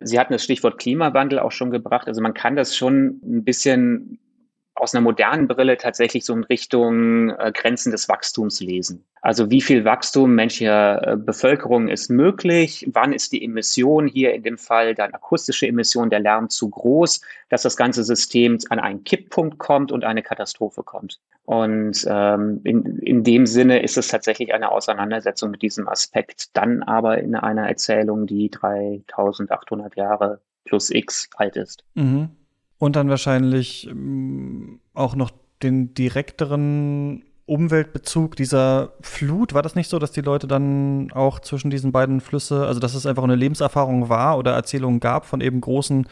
Sie 0.00 0.18
hatten 0.18 0.32
das 0.32 0.44
Stichwort 0.44 0.78
Klimawandel 0.78 1.38
auch 1.38 1.52
schon 1.52 1.70
gebracht. 1.70 2.08
Also 2.08 2.20
man 2.20 2.34
kann 2.34 2.56
das 2.56 2.76
schon 2.76 3.20
ein 3.24 3.44
bisschen 3.44 4.18
aus 4.74 4.94
einer 4.94 5.02
modernen 5.02 5.46
Brille 5.46 5.76
tatsächlich 5.76 6.24
so 6.24 6.34
in 6.34 6.44
Richtung 6.44 7.30
äh, 7.30 7.52
Grenzen 7.52 7.92
des 7.92 8.08
Wachstums 8.08 8.60
lesen. 8.60 9.04
Also 9.20 9.50
wie 9.50 9.60
viel 9.60 9.84
Wachstum 9.84 10.34
menschlicher 10.34 11.12
äh, 11.12 11.16
Bevölkerung 11.16 11.88
ist 11.88 12.10
möglich? 12.10 12.86
Wann 12.92 13.12
ist 13.12 13.32
die 13.32 13.44
Emission 13.44 14.08
hier 14.08 14.34
in 14.34 14.42
dem 14.42 14.58
Fall 14.58 14.94
dann 14.94 15.14
akustische 15.14 15.66
Emission, 15.66 16.10
der 16.10 16.20
Lärm 16.20 16.50
zu 16.50 16.68
groß, 16.68 17.20
dass 17.48 17.62
das 17.62 17.76
ganze 17.76 18.02
System 18.02 18.58
an 18.68 18.80
einen 18.80 19.04
Kipppunkt 19.04 19.58
kommt 19.58 19.92
und 19.92 20.04
eine 20.04 20.22
Katastrophe 20.22 20.82
kommt? 20.82 21.20
Und 21.44 22.04
ähm, 22.08 22.60
in, 22.64 22.98
in 22.98 23.22
dem 23.22 23.46
Sinne 23.46 23.82
ist 23.82 23.96
es 23.96 24.08
tatsächlich 24.08 24.54
eine 24.54 24.72
Auseinandersetzung 24.72 25.50
mit 25.50 25.62
diesem 25.62 25.88
Aspekt, 25.88 26.56
dann 26.56 26.82
aber 26.82 27.18
in 27.18 27.36
einer 27.36 27.68
Erzählung, 27.68 28.26
die 28.26 28.50
3800 28.50 29.94
Jahre 29.96 30.40
plus 30.64 30.90
X 30.90 31.28
alt 31.36 31.56
ist. 31.56 31.84
Mhm. 31.94 32.30
Und 32.84 32.96
dann 32.96 33.08
wahrscheinlich 33.08 33.88
ähm, 33.88 34.78
auch 34.92 35.16
noch 35.16 35.30
den 35.62 35.94
direkteren 35.94 37.24
Umweltbezug 37.46 38.36
dieser 38.36 38.92
Flut. 39.00 39.54
War 39.54 39.62
das 39.62 39.74
nicht 39.74 39.88
so, 39.88 39.98
dass 39.98 40.12
die 40.12 40.20
Leute 40.20 40.46
dann 40.46 41.10
auch 41.12 41.40
zwischen 41.40 41.70
diesen 41.70 41.92
beiden 41.92 42.20
Flüsse, 42.20 42.66
also 42.66 42.80
dass 42.80 42.92
es 42.92 43.06
einfach 43.06 43.24
eine 43.24 43.36
Lebenserfahrung 43.36 44.10
war 44.10 44.36
oder 44.36 44.52
Erzählungen 44.52 45.00
gab 45.00 45.24
von 45.24 45.40
eben 45.40 45.62
großen 45.62 46.06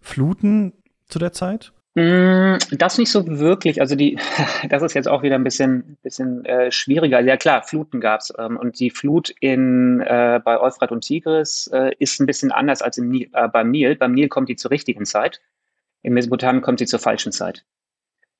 Fluten 0.00 0.72
zu 1.08 1.18
der 1.18 1.32
Zeit? 1.32 1.74
Mm, 1.94 2.54
das 2.70 2.96
nicht 2.96 3.10
so 3.10 3.26
wirklich. 3.26 3.82
Also 3.82 3.94
die, 3.94 4.18
das 4.70 4.82
ist 4.82 4.94
jetzt 4.94 5.08
auch 5.08 5.22
wieder 5.22 5.34
ein 5.34 5.44
bisschen, 5.44 5.98
bisschen 6.02 6.42
äh, 6.46 6.72
schwieriger. 6.72 7.20
Ja 7.20 7.36
klar, 7.36 7.64
Fluten 7.64 8.00
gab's 8.00 8.32
ähm, 8.38 8.56
und 8.56 8.80
die 8.80 8.88
Flut 8.88 9.28
in 9.40 10.00
äh, 10.00 10.40
bei 10.42 10.58
Euphrat 10.58 10.90
und 10.90 11.02
Tigris 11.02 11.66
äh, 11.70 11.90
ist 11.98 12.18
ein 12.18 12.24
bisschen 12.24 12.50
anders 12.50 12.80
als 12.80 12.96
im, 12.96 13.12
äh, 13.12 13.28
beim 13.52 13.70
Nil. 13.70 13.94
Beim 13.96 14.12
Nil 14.12 14.28
kommt 14.28 14.48
die 14.48 14.56
zur 14.56 14.70
richtigen 14.70 15.04
Zeit. 15.04 15.42
In 16.04 16.12
Mesopotamien 16.12 16.62
kommt 16.62 16.78
sie 16.78 16.86
zur 16.86 17.00
falschen 17.00 17.32
Zeit. 17.32 17.64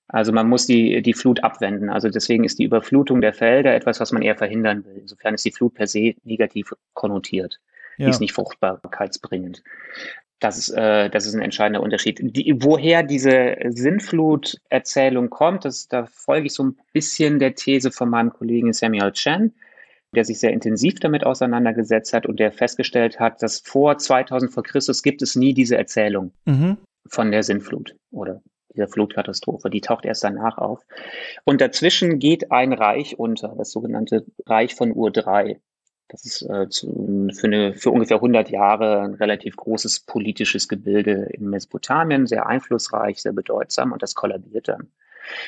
Also 0.07 0.33
man 0.33 0.49
muss 0.49 0.67
die, 0.67 1.01
die 1.01 1.15
Flut 1.15 1.43
abwenden. 1.43 1.89
Also 1.89 2.11
deswegen 2.11 2.45
ist 2.45 2.59
die 2.59 2.65
Überflutung 2.65 3.23
der 3.23 3.33
Felder 3.33 3.75
etwas, 3.75 4.01
was 4.01 4.13
man 4.13 4.21
eher 4.21 4.37
verhindern 4.37 4.85
will. 4.85 4.99
Insofern 4.99 5.35
ist 5.35 5.47
die 5.47 5.51
Flut 5.51 5.75
per 5.75 5.87
se 5.87 6.15
negativ 6.25 6.75
konnotiert. 6.93 7.61
Ja. 7.97 8.05
Die 8.05 8.11
ist 8.11 8.21
nicht 8.21 8.35
fruchtbarkeitsbringend. 8.35 9.63
Das 10.41 10.59
ist, 10.59 10.71
äh, 10.71 11.09
das 11.09 11.25
ist 11.25 11.35
ein 11.35 11.41
entscheidender 11.41 11.81
Unterschied. 11.81 12.19
Die, 12.21 12.55
woher 12.61 13.03
diese 13.03 13.57
Sinnflut-Erzählung 13.65 15.31
kommt, 15.31 15.65
das, 15.65 15.89
da 15.89 16.05
folge 16.05 16.49
ich 16.49 16.53
so 16.53 16.65
ein 16.65 16.77
bisschen 16.93 17.39
der 17.39 17.55
These 17.55 17.91
von 17.91 18.11
meinem 18.11 18.31
Kollegen 18.31 18.75
Samuel 18.75 19.13
Chen, 19.13 19.55
der 20.15 20.27
sich 20.27 20.39
sehr 20.39 20.53
intensiv 20.53 21.01
damit 21.01 21.25
auseinandergesetzt 21.25 22.13
hat 22.13 22.27
und 22.27 22.41
der 22.41 22.53
festgestellt 22.53 23.21
hat, 23.21 23.43
dass 23.43 23.61
vor 23.61 23.97
2000 23.97 24.53
vor 24.53 24.65
Christus 24.65 25.03
gibt 25.03 25.23
es 25.23 25.35
nie 25.35 25.55
diese 25.55 25.79
Erzählung. 25.79 26.33
Mhm 26.45 26.77
von 27.07 27.31
der 27.31 27.43
Sintflut 27.43 27.97
oder 28.11 28.43
dieser 28.75 28.89
Flutkatastrophe. 28.89 29.71
Die 29.71 29.81
taucht 29.81 30.05
erst 30.05 30.25
danach 30.25 30.59
auf. 30.59 30.81
Und 31.45 31.61
dazwischen 31.61 32.19
geht 32.19 32.51
ein 32.51 32.73
Reich 32.73 33.19
unter, 33.19 33.55
das 33.57 33.71
sogenannte 33.71 34.25
Reich 34.47 34.75
von 34.75 34.93
Ur 34.93 35.11
3. 35.11 35.61
Das 36.09 36.25
ist 36.25 36.43
äh, 36.43 36.69
zu, 36.69 37.29
für, 37.33 37.47
eine, 37.47 37.75
für 37.75 37.91
ungefähr 37.91 38.19
100 38.19 38.51
Jahre 38.51 39.01
ein 39.01 39.15
relativ 39.15 39.57
großes 39.57 40.01
politisches 40.01 40.69
Gebilde 40.69 41.29
in 41.33 41.49
Mesopotamien, 41.49 42.27
sehr 42.27 42.47
einflussreich, 42.47 43.23
sehr 43.23 43.33
bedeutsam 43.33 43.93
und 43.93 44.03
das 44.03 44.15
kollabiert 44.15 44.69
dann. 44.69 44.91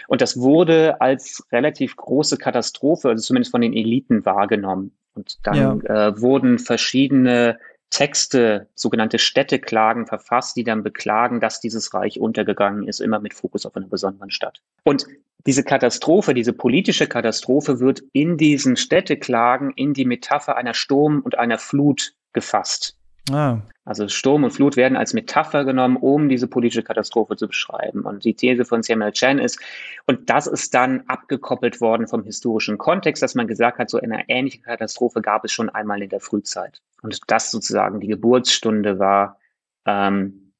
Und 0.09 0.22
das 0.22 0.38
wurde 0.38 1.00
als 1.02 1.46
relativ 1.52 1.96
große 1.96 2.38
Katastrophe, 2.38 3.11
also 3.11 3.22
zumindest 3.22 3.50
von 3.50 3.61
den 3.61 3.74
Eliten 3.74 4.24
wahrgenommen. 4.24 4.96
Und 5.14 5.38
dann 5.46 5.82
ja. 5.82 6.09
äh, 6.09 6.20
wurden 6.20 6.59
verschiedene 6.59 7.59
Texte, 7.91 8.68
sogenannte 8.74 9.18
Städteklagen 9.18 10.07
verfasst, 10.07 10.57
die 10.57 10.64
dann 10.64 10.82
beklagen, 10.82 11.41
dass 11.41 11.61
dieses 11.61 11.95
Reich 11.95 12.20
untergegangen 12.20 12.87
ist, 12.89 13.01
immer 13.01 13.20
mit 13.20 13.34
Fokus 13.34 13.64
auf 13.64 13.76
eine 13.76 13.87
besondere 13.87 14.30
Stadt. 14.30 14.61
Und 14.84 15.07
diese 15.47 15.62
Katastrophe, 15.62 16.34
diese 16.34 16.53
politische 16.53 17.07
Katastrophe 17.07 17.78
wird 17.78 18.03
in 18.12 18.37
diesen 18.37 18.76
Städteklagen 18.76 19.72
in 19.76 19.95
die 19.95 20.05
Metapher 20.05 20.57
einer 20.57 20.74
Sturm 20.74 21.20
und 21.20 21.39
einer 21.39 21.59
Flut 21.59 22.14
gefasst. 22.32 22.97
Ah. 23.30 23.61
Also 23.87 24.09
Sturm 24.09 24.43
und 24.43 24.51
Flut 24.51 24.76
werden 24.76 24.97
als 24.97 25.14
Metapher 25.14 25.64
genommen, 25.64 25.97
um 25.97 26.28
diese 26.28 26.49
politische 26.49 26.82
Katastrophe 26.82 27.37
zu 27.37 27.47
beschreiben. 27.47 28.01
Und 28.03 28.24
die 28.24 28.34
These 28.34 28.64
von 28.64 28.82
Samuel 28.82 29.12
Chen 29.12 29.39
ist, 29.39 29.61
und 30.07 30.28
das 30.28 30.49
ist 30.49 30.74
dann 30.74 31.05
abgekoppelt 31.07 31.80
worden 31.80 32.09
vom 32.09 32.24
historischen 32.24 32.78
Kontext, 32.78 33.22
dass 33.22 33.37
man 33.37 33.47
gesagt 33.47 33.78
hat, 33.78 33.89
so 33.89 33.99
eine 33.99 34.28
ähnliche 34.28 34.61
Katastrophe 34.61 35.22
gab 35.22 35.45
es 35.45 35.53
schon 35.53 35.70
einmal 35.70 36.03
in 36.03 36.09
der 36.09 36.18
Frühzeit. 36.18 36.82
Und 37.03 37.20
das 37.28 37.53
sozusagen 37.53 38.01
die 38.01 38.09
Geburtsstunde 38.09 38.99
war 38.99 39.39
ähm, 39.87 40.53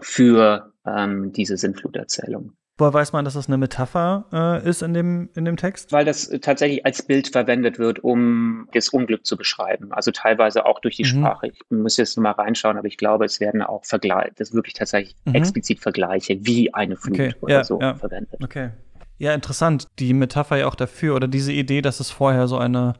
für 0.00 0.72
ähm, 0.84 1.32
diese 1.32 1.56
Sintfluterzählung. 1.56 2.56
Woher 2.76 2.92
weiß 2.92 3.12
man, 3.12 3.24
dass 3.24 3.34
das 3.34 3.46
eine 3.46 3.56
Metapher 3.56 4.24
äh, 4.32 4.68
ist 4.68 4.82
in 4.82 4.94
dem, 4.94 5.28
in 5.36 5.44
dem 5.44 5.56
Text? 5.56 5.92
Weil 5.92 6.04
das 6.04 6.28
tatsächlich 6.40 6.84
als 6.84 7.02
Bild 7.02 7.28
verwendet 7.28 7.78
wird, 7.78 8.02
um 8.02 8.68
das 8.72 8.88
Unglück 8.88 9.24
zu 9.24 9.36
beschreiben. 9.36 9.92
Also 9.92 10.10
teilweise 10.10 10.66
auch 10.66 10.80
durch 10.80 10.96
die 10.96 11.04
mhm. 11.04 11.20
Sprache. 11.20 11.46
Ich 11.48 11.60
muss 11.70 11.96
jetzt 11.98 12.18
mal 12.18 12.32
reinschauen, 12.32 12.76
aber 12.76 12.88
ich 12.88 12.96
glaube, 12.96 13.26
es 13.26 13.38
werden 13.38 13.62
auch 13.62 13.84
Vergleiche, 13.84 14.32
das 14.36 14.52
wirklich 14.52 14.74
tatsächlich 14.74 15.14
mhm. 15.24 15.36
explizit 15.36 15.78
Vergleiche 15.78 16.38
wie 16.40 16.74
eine 16.74 16.96
Flut 16.96 17.14
okay. 17.14 17.34
oder 17.42 17.54
ja, 17.54 17.64
so 17.64 17.80
ja. 17.80 17.94
verwendet. 17.94 18.40
Okay. 18.42 18.70
Ja, 19.18 19.34
interessant. 19.34 19.86
Die 20.00 20.12
Metapher 20.12 20.56
ja 20.56 20.66
auch 20.66 20.74
dafür 20.74 21.14
oder 21.14 21.28
diese 21.28 21.52
Idee, 21.52 21.80
dass 21.80 22.00
es 22.00 22.10
vorher 22.10 22.48
so 22.48 22.58
eine 22.58 22.94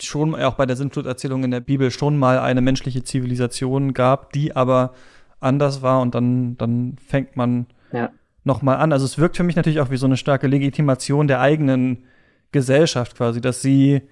schon 0.00 0.34
auch 0.34 0.54
bei 0.54 0.66
der 0.66 0.74
Sintfluterzählung 0.74 1.44
in 1.44 1.52
der 1.52 1.60
Bibel 1.60 1.92
schon 1.92 2.18
mal 2.18 2.40
eine 2.40 2.62
menschliche 2.62 3.04
Zivilisation 3.04 3.94
gab, 3.94 4.32
die 4.32 4.56
aber 4.56 4.94
anders 5.38 5.82
war 5.82 6.00
und 6.00 6.16
dann, 6.16 6.56
dann 6.56 6.96
fängt 7.06 7.36
man 7.36 7.66
ja 7.92 8.10
nochmal 8.50 8.78
an. 8.78 8.92
Also 8.92 9.04
es 9.04 9.16
wirkt 9.16 9.36
für 9.36 9.44
mich 9.44 9.54
natürlich 9.54 9.80
auch 9.80 9.90
wie 9.90 9.96
so 9.96 10.06
eine 10.06 10.16
starke 10.16 10.48
Legitimation 10.48 11.28
der 11.28 11.40
eigenen 11.40 12.04
Gesellschaft 12.50 13.16
quasi, 13.16 13.40
dass 13.40 13.62
sie, 13.62 14.02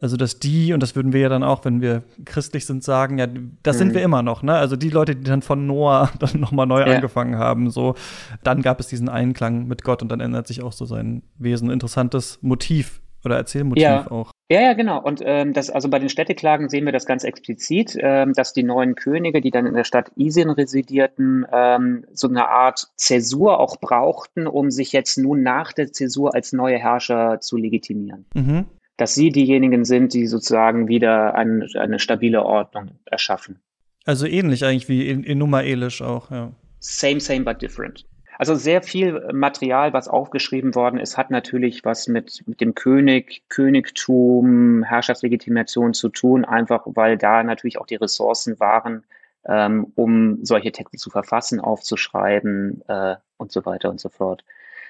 also 0.00 0.16
dass 0.16 0.40
die, 0.40 0.72
und 0.72 0.82
das 0.82 0.96
würden 0.96 1.12
wir 1.12 1.20
ja 1.20 1.28
dann 1.28 1.44
auch, 1.44 1.64
wenn 1.64 1.80
wir 1.80 2.02
christlich 2.24 2.66
sind, 2.66 2.82
sagen, 2.82 3.18
ja, 3.18 3.28
das 3.62 3.76
mhm. 3.76 3.78
sind 3.78 3.94
wir 3.94 4.02
immer 4.02 4.22
noch, 4.22 4.42
ne? 4.42 4.54
Also 4.54 4.74
die 4.74 4.90
Leute, 4.90 5.14
die 5.14 5.22
dann 5.22 5.42
von 5.42 5.68
Noah 5.68 6.10
dann 6.18 6.40
nochmal 6.40 6.66
neu 6.66 6.80
ja. 6.80 6.96
angefangen 6.96 7.38
haben, 7.38 7.70
so, 7.70 7.94
dann 8.42 8.62
gab 8.62 8.80
es 8.80 8.88
diesen 8.88 9.08
Einklang 9.08 9.68
mit 9.68 9.84
Gott 9.84 10.02
und 10.02 10.08
dann 10.08 10.18
ändert 10.18 10.48
sich 10.48 10.60
auch 10.60 10.72
so 10.72 10.84
sein 10.84 11.22
Wesen. 11.38 11.70
Interessantes 11.70 12.40
Motiv 12.42 13.00
oder 13.24 13.36
Erzählmotiv 13.36 13.82
ja. 13.82 14.10
auch. 14.10 14.30
Ja, 14.50 14.60
ja, 14.60 14.72
genau. 14.74 15.02
Und 15.02 15.22
ähm, 15.24 15.54
das, 15.54 15.70
also 15.70 15.88
bei 15.88 15.98
den 15.98 16.10
Städteklagen 16.10 16.68
sehen 16.68 16.84
wir 16.84 16.92
das 16.92 17.06
ganz 17.06 17.24
explizit, 17.24 17.96
ähm, 17.98 18.34
dass 18.34 18.52
die 18.52 18.62
neuen 18.62 18.94
Könige, 18.94 19.40
die 19.40 19.50
dann 19.50 19.66
in 19.66 19.74
der 19.74 19.84
Stadt 19.84 20.12
Isin 20.16 20.50
residierten, 20.50 21.46
ähm, 21.50 22.04
so 22.12 22.28
eine 22.28 22.48
Art 22.48 22.88
Zäsur 22.96 23.58
auch 23.58 23.80
brauchten, 23.80 24.46
um 24.46 24.70
sich 24.70 24.92
jetzt 24.92 25.16
nun 25.16 25.42
nach 25.42 25.72
der 25.72 25.92
Zäsur 25.92 26.34
als 26.34 26.52
neue 26.52 26.78
Herrscher 26.78 27.40
zu 27.40 27.56
legitimieren. 27.56 28.26
Mhm. 28.34 28.66
Dass 28.96 29.14
sie 29.14 29.30
diejenigen 29.30 29.84
sind, 29.84 30.12
die 30.12 30.26
sozusagen 30.26 30.88
wieder 30.88 31.34
ein, 31.34 31.66
eine 31.78 31.98
stabile 31.98 32.44
Ordnung 32.44 32.92
erschaffen. 33.06 33.60
Also 34.04 34.26
ähnlich 34.26 34.64
eigentlich 34.64 34.88
wie 34.88 35.08
in, 35.08 35.24
in 35.24 35.38
Nummer 35.38 35.64
Elisch 35.64 36.02
auch, 36.02 36.30
ja. 36.30 36.52
Same, 36.80 37.18
same, 37.18 37.44
but 37.44 37.62
different. 37.62 38.04
Also 38.38 38.54
sehr 38.54 38.82
viel 38.82 39.32
Material, 39.32 39.92
was 39.92 40.08
aufgeschrieben 40.08 40.74
worden 40.74 40.98
ist, 40.98 41.16
hat 41.16 41.30
natürlich 41.30 41.84
was 41.84 42.08
mit, 42.08 42.42
mit 42.46 42.60
dem 42.60 42.74
König, 42.74 43.42
Königtum, 43.48 44.82
Herrschaftslegitimation 44.82 45.94
zu 45.94 46.08
tun, 46.08 46.44
einfach 46.44 46.82
weil 46.86 47.16
da 47.16 47.42
natürlich 47.42 47.78
auch 47.78 47.86
die 47.86 47.94
Ressourcen 47.96 48.58
waren, 48.58 49.04
ähm, 49.46 49.92
um 49.94 50.44
solche 50.44 50.72
Texte 50.72 50.96
zu 50.96 51.10
verfassen, 51.10 51.60
aufzuschreiben 51.60 52.82
äh, 52.88 53.16
und 53.36 53.52
so 53.52 53.64
weiter 53.64 53.90
und 53.90 54.00
so 54.00 54.08
fort. 54.08 54.44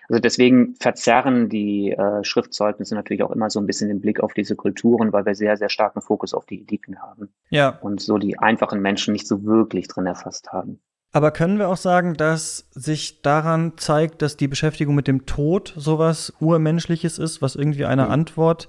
Also 0.08 0.20
deswegen 0.20 0.74
verzerren 0.74 1.48
die 1.48 1.92
äh, 1.92 2.22
Schriftzeugnisse 2.24 2.94
natürlich 2.94 3.22
auch 3.22 3.30
immer 3.30 3.48
so 3.48 3.58
ein 3.58 3.66
bisschen 3.66 3.88
den 3.88 4.00
Blick 4.00 4.20
auf 4.20 4.34
diese 4.34 4.54
Kulturen, 4.54 5.12
weil 5.12 5.24
wir 5.24 5.34
sehr, 5.34 5.56
sehr 5.56 5.70
starken 5.70 6.02
Fokus 6.02 6.34
auf 6.34 6.44
die 6.44 6.60
Eliten 6.60 7.00
haben. 7.00 7.32
Ja. 7.48 7.78
Und 7.80 8.00
so 8.00 8.18
die 8.18 8.38
einfachen 8.38 8.80
Menschen 8.80 9.12
nicht 9.12 9.26
so 9.26 9.44
wirklich 9.44 9.88
drin 9.88 10.06
erfasst 10.06 10.52
haben. 10.52 10.80
Aber 11.14 11.30
können 11.30 11.60
wir 11.60 11.68
auch 11.68 11.76
sagen, 11.76 12.14
dass 12.14 12.66
sich 12.72 13.22
daran 13.22 13.74
zeigt, 13.76 14.20
dass 14.20 14.36
die 14.36 14.48
Beschäftigung 14.48 14.96
mit 14.96 15.06
dem 15.06 15.26
Tod 15.26 15.72
sowas 15.76 16.32
Urmenschliches 16.40 17.20
ist, 17.20 17.40
was 17.40 17.54
irgendwie 17.54 17.84
einer 17.84 18.06
mhm. 18.06 18.10
Antwort 18.10 18.66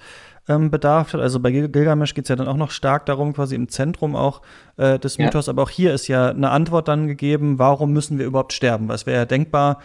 ähm, 0.48 0.70
bedarf 0.70 1.14
hat? 1.14 1.22
Also 1.22 1.40
bei 1.40 1.50
Gilgamesch 1.50 2.14
geht 2.14 2.26
es 2.26 2.30
ja 2.30 2.36
dann 2.36 2.48
auch 2.48 2.56
noch 2.56 2.70
stark 2.70 3.08
darum, 3.08 3.34
quasi 3.34 3.56
im 3.56 3.68
Zentrum 3.68 4.16
auch 4.16 4.44
äh, 4.78 5.00
des 5.00 5.18
Mythos, 5.18 5.48
ja. 5.48 5.54
aber 5.54 5.64
auch 5.64 5.72
hier 5.72 5.92
ist 5.92 6.08
ja 6.08 6.30
eine 6.30 6.52
Antwort 6.52 6.88
dann 6.88 7.08
gegeben, 7.08 7.58
warum 7.58 7.94
müssen 7.94 8.20
wir 8.20 8.28
überhaupt 8.28 8.54
sterben? 8.54 8.90
Weil 8.90 8.96
es 8.96 9.08
wäre 9.08 9.18
ja 9.18 9.26
denkbar, 9.26 9.80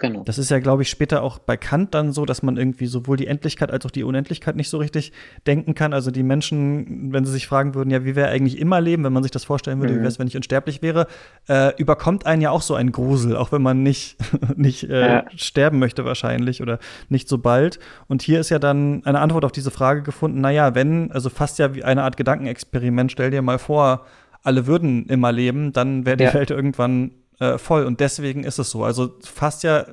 Genau. 0.00 0.22
Das 0.24 0.38
ist 0.38 0.50
ja, 0.50 0.58
glaube 0.58 0.82
ich, 0.82 0.90
später 0.90 1.22
auch 1.22 1.38
bei 1.38 1.56
Kant 1.56 1.94
dann 1.94 2.12
so, 2.12 2.24
dass 2.24 2.42
man 2.42 2.56
irgendwie 2.56 2.86
sowohl 2.86 3.16
die 3.16 3.26
Endlichkeit 3.26 3.70
als 3.70 3.84
auch 3.86 3.90
die 3.90 4.04
Unendlichkeit 4.04 4.56
nicht 4.56 4.68
so 4.68 4.78
richtig 4.78 5.12
denken 5.46 5.74
kann. 5.74 5.92
Also 5.92 6.10
die 6.10 6.22
Menschen, 6.22 7.12
wenn 7.12 7.24
sie 7.24 7.32
sich 7.32 7.46
fragen 7.46 7.74
würden, 7.74 7.90
ja, 7.90 8.04
wie 8.04 8.16
wäre 8.16 8.28
eigentlich 8.28 8.58
immer 8.58 8.80
leben, 8.80 9.04
wenn 9.04 9.12
man 9.12 9.22
sich 9.22 9.32
das 9.32 9.44
vorstellen 9.44 9.80
würde, 9.80 9.92
mhm. 9.92 9.98
wie 9.98 10.00
wäre 10.00 10.08
es, 10.08 10.18
wenn 10.18 10.26
ich 10.26 10.36
unsterblich 10.36 10.82
wäre, 10.82 11.06
äh, 11.48 11.74
überkommt 11.76 12.26
einen 12.26 12.42
ja 12.42 12.50
auch 12.50 12.62
so 12.62 12.74
ein 12.74 12.92
Grusel, 12.92 13.36
auch 13.36 13.52
wenn 13.52 13.62
man 13.62 13.82
nicht, 13.82 14.16
nicht 14.56 14.84
äh, 14.84 15.00
ja. 15.00 15.24
sterben 15.36 15.78
möchte 15.78 16.04
wahrscheinlich 16.04 16.62
oder 16.62 16.78
nicht 17.08 17.28
so 17.28 17.38
bald. 17.38 17.78
Und 18.08 18.22
hier 18.22 18.40
ist 18.40 18.50
ja 18.50 18.58
dann 18.58 19.04
eine 19.04 19.20
Antwort 19.20 19.44
auf 19.44 19.52
diese 19.52 19.70
Frage 19.70 20.02
gefunden, 20.02 20.40
naja, 20.40 20.74
wenn, 20.74 21.12
also 21.12 21.30
fast 21.30 21.58
ja 21.58 21.74
wie 21.74 21.84
eine 21.84 22.02
Art 22.02 22.16
Gedankenexperiment, 22.16 23.12
stell 23.12 23.30
dir 23.30 23.42
mal 23.42 23.58
vor, 23.58 24.06
alle 24.42 24.66
würden 24.66 25.06
immer 25.06 25.32
leben, 25.32 25.72
dann 25.72 26.04
wäre 26.04 26.16
die 26.16 26.24
ja. 26.24 26.34
Welt 26.34 26.50
irgendwann 26.50 27.12
äh, 27.42 27.58
voll. 27.58 27.84
Und 27.84 28.00
deswegen 28.00 28.44
ist 28.44 28.58
es 28.58 28.70
so. 28.70 28.84
Also 28.84 29.10
fast 29.22 29.64
ja 29.64 29.84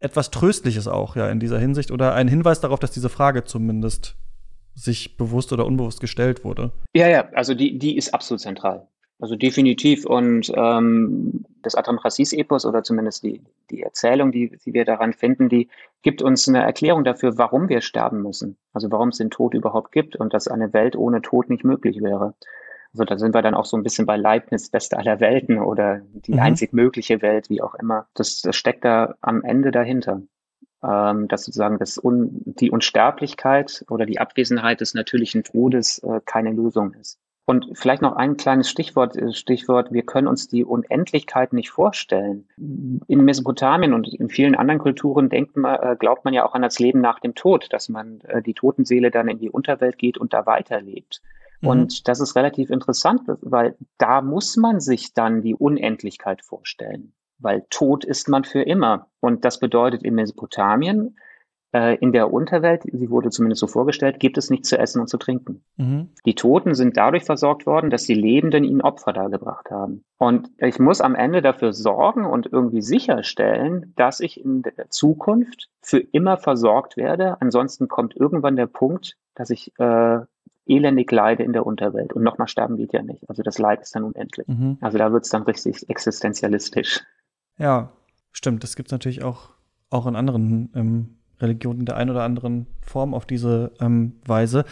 etwas 0.00 0.30
Tröstliches 0.30 0.88
auch 0.88 1.16
ja 1.16 1.28
in 1.28 1.40
dieser 1.40 1.58
Hinsicht 1.58 1.90
oder 1.90 2.14
ein 2.14 2.28
Hinweis 2.28 2.60
darauf, 2.60 2.78
dass 2.80 2.90
diese 2.90 3.08
Frage 3.08 3.44
zumindest 3.44 4.16
sich 4.74 5.16
bewusst 5.16 5.52
oder 5.52 5.66
unbewusst 5.66 6.00
gestellt 6.00 6.44
wurde. 6.44 6.70
Ja, 6.94 7.08
ja, 7.08 7.28
also 7.34 7.54
die, 7.54 7.78
die 7.78 7.96
ist 7.96 8.14
absolut 8.14 8.40
zentral. 8.40 8.86
Also 9.20 9.34
definitiv. 9.34 10.06
Und 10.06 10.52
ähm, 10.54 11.44
das 11.62 11.74
Adam 11.74 11.98
Rassis-Epos 11.98 12.64
oder 12.64 12.84
zumindest 12.84 13.24
die, 13.24 13.42
die 13.70 13.82
Erzählung, 13.82 14.30
die, 14.30 14.56
die 14.64 14.72
wir 14.72 14.84
daran 14.84 15.12
finden, 15.12 15.48
die 15.48 15.68
gibt 16.02 16.22
uns 16.22 16.48
eine 16.48 16.62
Erklärung 16.62 17.02
dafür, 17.02 17.36
warum 17.36 17.68
wir 17.68 17.80
sterben 17.80 18.22
müssen. 18.22 18.56
Also 18.72 18.90
warum 18.92 19.08
es 19.08 19.18
den 19.18 19.30
Tod 19.30 19.54
überhaupt 19.54 19.90
gibt 19.90 20.14
und 20.14 20.32
dass 20.32 20.46
eine 20.46 20.72
Welt 20.72 20.94
ohne 20.94 21.20
Tod 21.20 21.50
nicht 21.50 21.64
möglich 21.64 22.00
wäre. 22.00 22.34
Also 22.92 23.04
da 23.04 23.18
sind 23.18 23.34
wir 23.34 23.42
dann 23.42 23.54
auch 23.54 23.66
so 23.66 23.76
ein 23.76 23.82
bisschen 23.82 24.06
bei 24.06 24.16
Leibniz, 24.16 24.70
Beste 24.70 24.96
aller 24.96 25.20
Welten 25.20 25.58
oder 25.58 26.00
die 26.12 26.34
mhm. 26.34 26.40
einzig 26.40 26.72
mögliche 26.72 27.22
Welt, 27.22 27.50
wie 27.50 27.62
auch 27.62 27.74
immer. 27.74 28.06
Das, 28.14 28.40
das 28.40 28.56
steckt 28.56 28.84
da 28.84 29.14
am 29.20 29.42
Ende 29.42 29.70
dahinter. 29.70 30.22
Ähm, 30.80 31.26
dass 31.26 31.44
sozusagen 31.44 31.78
das 31.78 32.02
Un 32.02 32.30
die 32.44 32.70
Unsterblichkeit 32.70 33.84
oder 33.90 34.06
die 34.06 34.20
Abwesenheit 34.20 34.80
des 34.80 34.94
natürlichen 34.94 35.42
Todes 35.42 35.98
äh, 36.04 36.20
keine 36.24 36.52
Lösung 36.52 36.94
ist. 36.94 37.18
Und 37.46 37.66
vielleicht 37.72 38.02
noch 38.02 38.14
ein 38.14 38.36
kleines 38.36 38.70
Stichwort, 38.70 39.16
äh, 39.16 39.32
Stichwort, 39.32 39.90
wir 39.90 40.02
können 40.02 40.28
uns 40.28 40.46
die 40.46 40.64
Unendlichkeit 40.64 41.52
nicht 41.52 41.70
vorstellen. 41.70 42.46
In 42.58 43.24
Mesopotamien 43.24 43.92
und 43.92 44.06
in 44.06 44.28
vielen 44.28 44.54
anderen 44.54 44.78
Kulturen 44.78 45.30
denkt 45.30 45.56
man, 45.56 45.80
äh, 45.80 45.96
glaubt 45.98 46.24
man 46.24 46.34
ja 46.34 46.44
auch 46.44 46.54
an 46.54 46.62
das 46.62 46.78
Leben 46.78 47.00
nach 47.00 47.18
dem 47.18 47.34
Tod, 47.34 47.72
dass 47.72 47.88
man 47.88 48.20
äh, 48.28 48.40
die 48.40 48.54
Totenseele 48.54 49.10
dann 49.10 49.28
in 49.28 49.38
die 49.38 49.50
Unterwelt 49.50 49.98
geht 49.98 50.16
und 50.16 50.32
da 50.32 50.46
weiterlebt. 50.46 51.22
Mhm. 51.60 51.68
Und 51.68 52.08
das 52.08 52.20
ist 52.20 52.36
relativ 52.36 52.70
interessant, 52.70 53.22
weil 53.26 53.76
da 53.98 54.20
muss 54.20 54.56
man 54.56 54.80
sich 54.80 55.14
dann 55.14 55.42
die 55.42 55.54
Unendlichkeit 55.54 56.42
vorstellen, 56.42 57.12
weil 57.38 57.64
tot 57.70 58.04
ist 58.04 58.28
man 58.28 58.44
für 58.44 58.62
immer. 58.62 59.08
Und 59.20 59.44
das 59.44 59.58
bedeutet 59.58 60.02
in 60.02 60.14
Mesopotamien, 60.14 61.16
äh, 61.72 61.96
in 61.96 62.12
der 62.12 62.32
Unterwelt, 62.32 62.84
sie 62.84 63.10
wurde 63.10 63.30
zumindest 63.30 63.60
so 63.60 63.66
vorgestellt, 63.66 64.20
gibt 64.20 64.38
es 64.38 64.48
nichts 64.48 64.70
zu 64.70 64.78
essen 64.78 65.00
und 65.00 65.08
zu 65.08 65.18
trinken. 65.18 65.62
Mhm. 65.76 66.10
Die 66.24 66.34
Toten 66.34 66.74
sind 66.74 66.96
dadurch 66.96 67.24
versorgt 67.24 67.66
worden, 67.66 67.90
dass 67.90 68.04
die 68.04 68.14
Lebenden 68.14 68.64
ihnen 68.64 68.80
Opfer 68.80 69.12
dargebracht 69.12 69.70
haben. 69.70 70.04
Und 70.16 70.50
ich 70.58 70.78
muss 70.78 71.00
am 71.00 71.14
Ende 71.14 71.42
dafür 71.42 71.72
sorgen 71.72 72.24
und 72.24 72.46
irgendwie 72.50 72.80
sicherstellen, 72.80 73.92
dass 73.96 74.20
ich 74.20 74.42
in 74.42 74.62
der 74.62 74.88
Zukunft 74.88 75.68
für 75.82 75.98
immer 75.98 76.38
versorgt 76.38 76.96
werde. 76.96 77.40
Ansonsten 77.40 77.88
kommt 77.88 78.16
irgendwann 78.16 78.56
der 78.56 78.66
Punkt, 78.66 79.16
dass 79.34 79.50
ich 79.50 79.72
äh, 79.78 80.20
elendig 80.68 81.10
leide 81.10 81.42
in 81.42 81.52
der 81.52 81.66
Unterwelt. 81.66 82.12
Und 82.12 82.22
nochmal 82.22 82.48
sterben 82.48 82.76
geht 82.76 82.92
ja 82.92 83.02
nicht. 83.02 83.28
Also 83.28 83.42
das 83.42 83.58
Leid 83.58 83.80
ist 83.80 83.94
dann 83.94 84.04
unendlich. 84.04 84.46
Mhm. 84.46 84.78
Also 84.80 84.98
da 84.98 85.12
wird 85.12 85.24
es 85.24 85.30
dann 85.30 85.42
richtig 85.42 85.88
existenzialistisch. 85.88 87.00
Ja, 87.58 87.92
stimmt. 88.32 88.62
Das 88.62 88.76
gibt 88.76 88.88
es 88.88 88.92
natürlich 88.92 89.22
auch, 89.22 89.50
auch 89.90 90.06
in 90.06 90.16
anderen 90.16 90.70
ähm, 90.74 91.16
Religionen 91.40 91.86
der 91.86 91.96
ein 91.96 92.10
oder 92.10 92.22
anderen 92.22 92.66
Form 92.80 93.14
auf 93.14 93.26
diese 93.26 93.72
ähm, 93.80 94.20
Weise. 94.26 94.64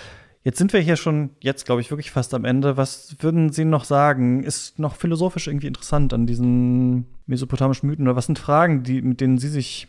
Jetzt 0.43 0.59
sind 0.59 0.73
wir 0.73 0.81
hier 0.81 0.95
schon, 0.95 1.31
jetzt 1.41 1.67
glaube 1.67 1.81
ich, 1.81 1.91
wirklich 1.91 2.13
fast 2.13 2.33
am 2.33 2.45
Ende. 2.45 2.77
Was 2.77 3.17
würden 3.19 3.51
Sie 3.51 3.65
noch 3.65 3.83
sagen? 3.83 4.45
Ist 4.45 4.79
noch 4.79 4.95
philosophisch 4.95 5.49
irgendwie 5.49 5.67
interessant 5.67 6.13
an 6.15 6.27
diesen 6.27 7.07
mesopotamischen 7.27 7.89
Mythen? 7.89 8.07
Oder 8.07 8.15
was 8.15 8.27
sind 8.27 8.39
Fragen, 8.39 8.85
die, 8.85 9.03
mit 9.03 9.21
denen 9.21 9.39
Sie 9.39 9.49
sich 9.49 9.89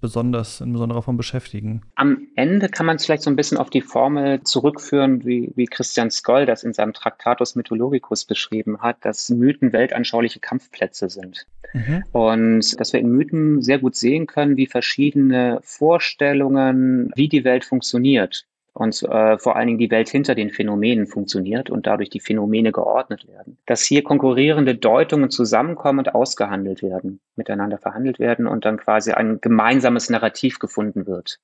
besonders 0.00 0.60
in 0.60 0.72
besonderer 0.72 1.02
Form 1.02 1.16
beschäftigen? 1.16 1.82
Am 1.94 2.28
Ende 2.36 2.68
kann 2.68 2.86
man 2.86 2.96
es 2.96 3.04
vielleicht 3.04 3.22
so 3.22 3.30
ein 3.30 3.36
bisschen 3.36 3.58
auf 3.58 3.70
die 3.70 3.80
Formel 3.80 4.42
zurückführen, 4.42 5.24
wie, 5.24 5.52
wie 5.56 5.66
Christian 5.66 6.10
Skoll 6.10 6.46
das 6.46 6.62
in 6.62 6.72
seinem 6.72 6.92
Traktatus 6.92 7.56
Mythologicus 7.56 8.24
beschrieben 8.24 8.80
hat, 8.80 9.04
dass 9.04 9.30
Mythen 9.30 9.72
weltanschauliche 9.72 10.40
Kampfplätze 10.40 11.08
sind. 11.08 11.46
Mhm. 11.72 12.04
Und 12.12 12.80
dass 12.80 12.92
wir 12.92 13.00
in 13.00 13.10
Mythen 13.10 13.62
sehr 13.62 13.78
gut 13.78 13.96
sehen 13.96 14.26
können, 14.26 14.56
wie 14.56 14.66
verschiedene 14.66 15.60
Vorstellungen, 15.62 17.10
wie 17.14 17.28
die 17.28 17.44
Welt 17.44 17.64
funktioniert 17.64 18.46
und 18.78 19.02
äh, 19.02 19.38
vor 19.38 19.56
allen 19.56 19.66
Dingen 19.66 19.78
die 19.80 19.90
Welt 19.90 20.08
hinter 20.08 20.36
den 20.36 20.50
Phänomenen 20.50 21.08
funktioniert 21.08 21.68
und 21.68 21.88
dadurch 21.88 22.10
die 22.10 22.20
Phänomene 22.20 22.70
geordnet 22.70 23.26
werden. 23.26 23.58
Dass 23.66 23.82
hier 23.82 24.04
konkurrierende 24.04 24.76
Deutungen 24.76 25.30
zusammenkommen 25.30 25.98
und 25.98 26.14
ausgehandelt 26.14 26.80
werden, 26.80 27.18
miteinander 27.34 27.78
verhandelt 27.78 28.20
werden 28.20 28.46
und 28.46 28.64
dann 28.64 28.76
quasi 28.76 29.10
ein 29.10 29.40
gemeinsames 29.40 30.10
Narrativ 30.10 30.60
gefunden 30.60 31.08
wird, 31.08 31.40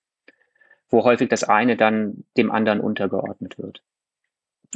wo 0.90 1.02
häufig 1.02 1.28
das 1.28 1.42
eine 1.42 1.76
dann 1.76 2.22
dem 2.36 2.52
anderen 2.52 2.78
untergeordnet 2.78 3.58
wird. 3.58 3.82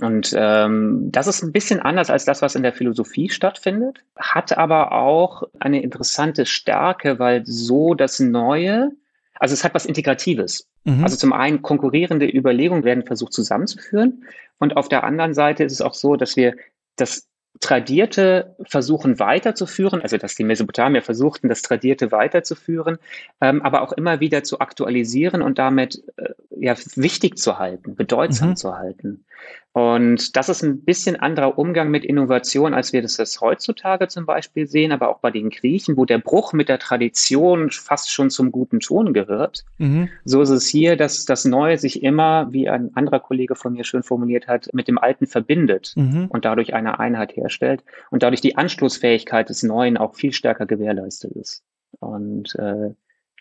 Und 0.00 0.34
ähm, 0.36 1.10
das 1.12 1.28
ist 1.28 1.44
ein 1.44 1.52
bisschen 1.52 1.78
anders 1.78 2.10
als 2.10 2.24
das, 2.24 2.42
was 2.42 2.56
in 2.56 2.64
der 2.64 2.72
Philosophie 2.72 3.28
stattfindet, 3.28 4.02
hat 4.16 4.58
aber 4.58 4.90
auch 4.90 5.44
eine 5.60 5.80
interessante 5.80 6.44
Stärke, 6.44 7.20
weil 7.20 7.46
so 7.46 7.94
das 7.94 8.18
Neue 8.18 8.90
also 9.38 9.52
es 9.52 9.64
hat 9.64 9.74
was 9.74 9.86
Integratives. 9.86 10.68
Mhm. 10.88 11.04
Also 11.04 11.16
zum 11.16 11.32
einen 11.32 11.62
konkurrierende 11.62 12.26
Überlegungen 12.26 12.84
werden 12.84 13.04
versucht 13.04 13.32
zusammenzuführen 13.32 14.24
und 14.58 14.76
auf 14.76 14.88
der 14.88 15.04
anderen 15.04 15.34
Seite 15.34 15.64
ist 15.64 15.72
es 15.72 15.82
auch 15.82 15.94
so, 15.94 16.16
dass 16.16 16.36
wir 16.36 16.56
das 16.96 17.28
Tradierte 17.60 18.54
versuchen 18.62 19.18
weiterzuführen, 19.18 20.00
also 20.00 20.16
dass 20.16 20.36
die 20.36 20.44
Mesopotamier 20.44 21.02
versuchten, 21.02 21.48
das 21.48 21.62
Tradierte 21.62 22.12
weiterzuführen, 22.12 22.98
ähm, 23.40 23.62
aber 23.62 23.82
auch 23.82 23.92
immer 23.92 24.20
wieder 24.20 24.44
zu 24.44 24.60
aktualisieren 24.60 25.42
und 25.42 25.58
damit 25.58 26.04
äh, 26.16 26.34
ja 26.50 26.76
wichtig 26.94 27.36
zu 27.36 27.58
halten, 27.58 27.96
bedeutsam 27.96 28.50
mhm. 28.50 28.56
zu 28.56 28.76
halten. 28.76 29.24
Und 29.72 30.36
das 30.36 30.48
ist 30.48 30.62
ein 30.62 30.84
bisschen 30.84 31.16
anderer 31.16 31.58
Umgang 31.58 31.90
mit 31.90 32.04
Innovation, 32.04 32.74
als 32.74 32.92
wir 32.92 33.02
das 33.02 33.16
jetzt 33.16 33.40
heutzutage 33.40 34.08
zum 34.08 34.26
Beispiel 34.26 34.66
sehen, 34.66 34.92
aber 34.92 35.08
auch 35.08 35.20
bei 35.20 35.30
den 35.30 35.50
Griechen, 35.50 35.96
wo 35.96 36.04
der 36.04 36.18
Bruch 36.18 36.52
mit 36.52 36.68
der 36.68 36.78
Tradition 36.78 37.70
fast 37.70 38.10
schon 38.10 38.30
zum 38.30 38.50
guten 38.50 38.80
Ton 38.80 39.12
gehört. 39.12 39.64
Mhm. 39.76 40.08
So 40.24 40.40
ist 40.40 40.50
es 40.50 40.66
hier, 40.66 40.96
dass 40.96 41.26
das 41.26 41.44
Neue 41.44 41.78
sich 41.78 42.02
immer, 42.02 42.52
wie 42.52 42.68
ein 42.68 42.90
anderer 42.94 43.20
Kollege 43.20 43.54
von 43.54 43.74
mir 43.74 43.84
schön 43.84 44.02
formuliert 44.02 44.48
hat, 44.48 44.68
mit 44.72 44.88
dem 44.88 44.98
Alten 44.98 45.26
verbindet 45.26 45.92
mhm. 45.96 46.26
und 46.28 46.44
dadurch 46.44 46.74
eine 46.74 46.98
Einheit 46.98 47.36
herstellt 47.36 47.84
und 48.10 48.22
dadurch 48.22 48.40
die 48.40 48.56
Anstoßfähigkeit 48.56 49.48
des 49.48 49.62
Neuen 49.62 49.96
auch 49.96 50.14
viel 50.14 50.32
stärker 50.32 50.66
gewährleistet 50.66 51.32
ist. 51.32 51.62
Und 52.00 52.54
äh, 52.56 52.94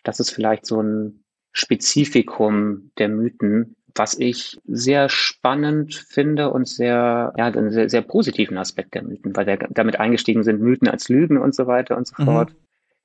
das 0.04 0.20
ist 0.20 0.30
vielleicht 0.30 0.66
so 0.66 0.80
ein 0.82 1.24
Spezifikum 1.52 2.92
der 2.98 3.08
Mythen, 3.08 3.74
was 3.98 4.18
ich 4.18 4.60
sehr 4.66 5.08
spannend 5.08 5.94
finde 5.94 6.50
und 6.50 6.68
sehr, 6.68 7.32
ja, 7.36 7.46
einen 7.46 7.70
sehr, 7.70 7.90
sehr 7.90 8.02
positiven 8.02 8.56
Aspekt 8.56 8.94
der 8.94 9.02
Mythen, 9.02 9.36
weil 9.36 9.46
wir 9.46 9.58
damit 9.70 9.98
eingestiegen 10.00 10.44
sind, 10.44 10.60
Mythen 10.60 10.88
als 10.88 11.08
Lügen 11.08 11.38
und 11.38 11.54
so 11.54 11.66
weiter 11.66 11.96
und 11.96 12.06
so 12.06 12.14
mhm. 12.18 12.26
fort. 12.26 12.54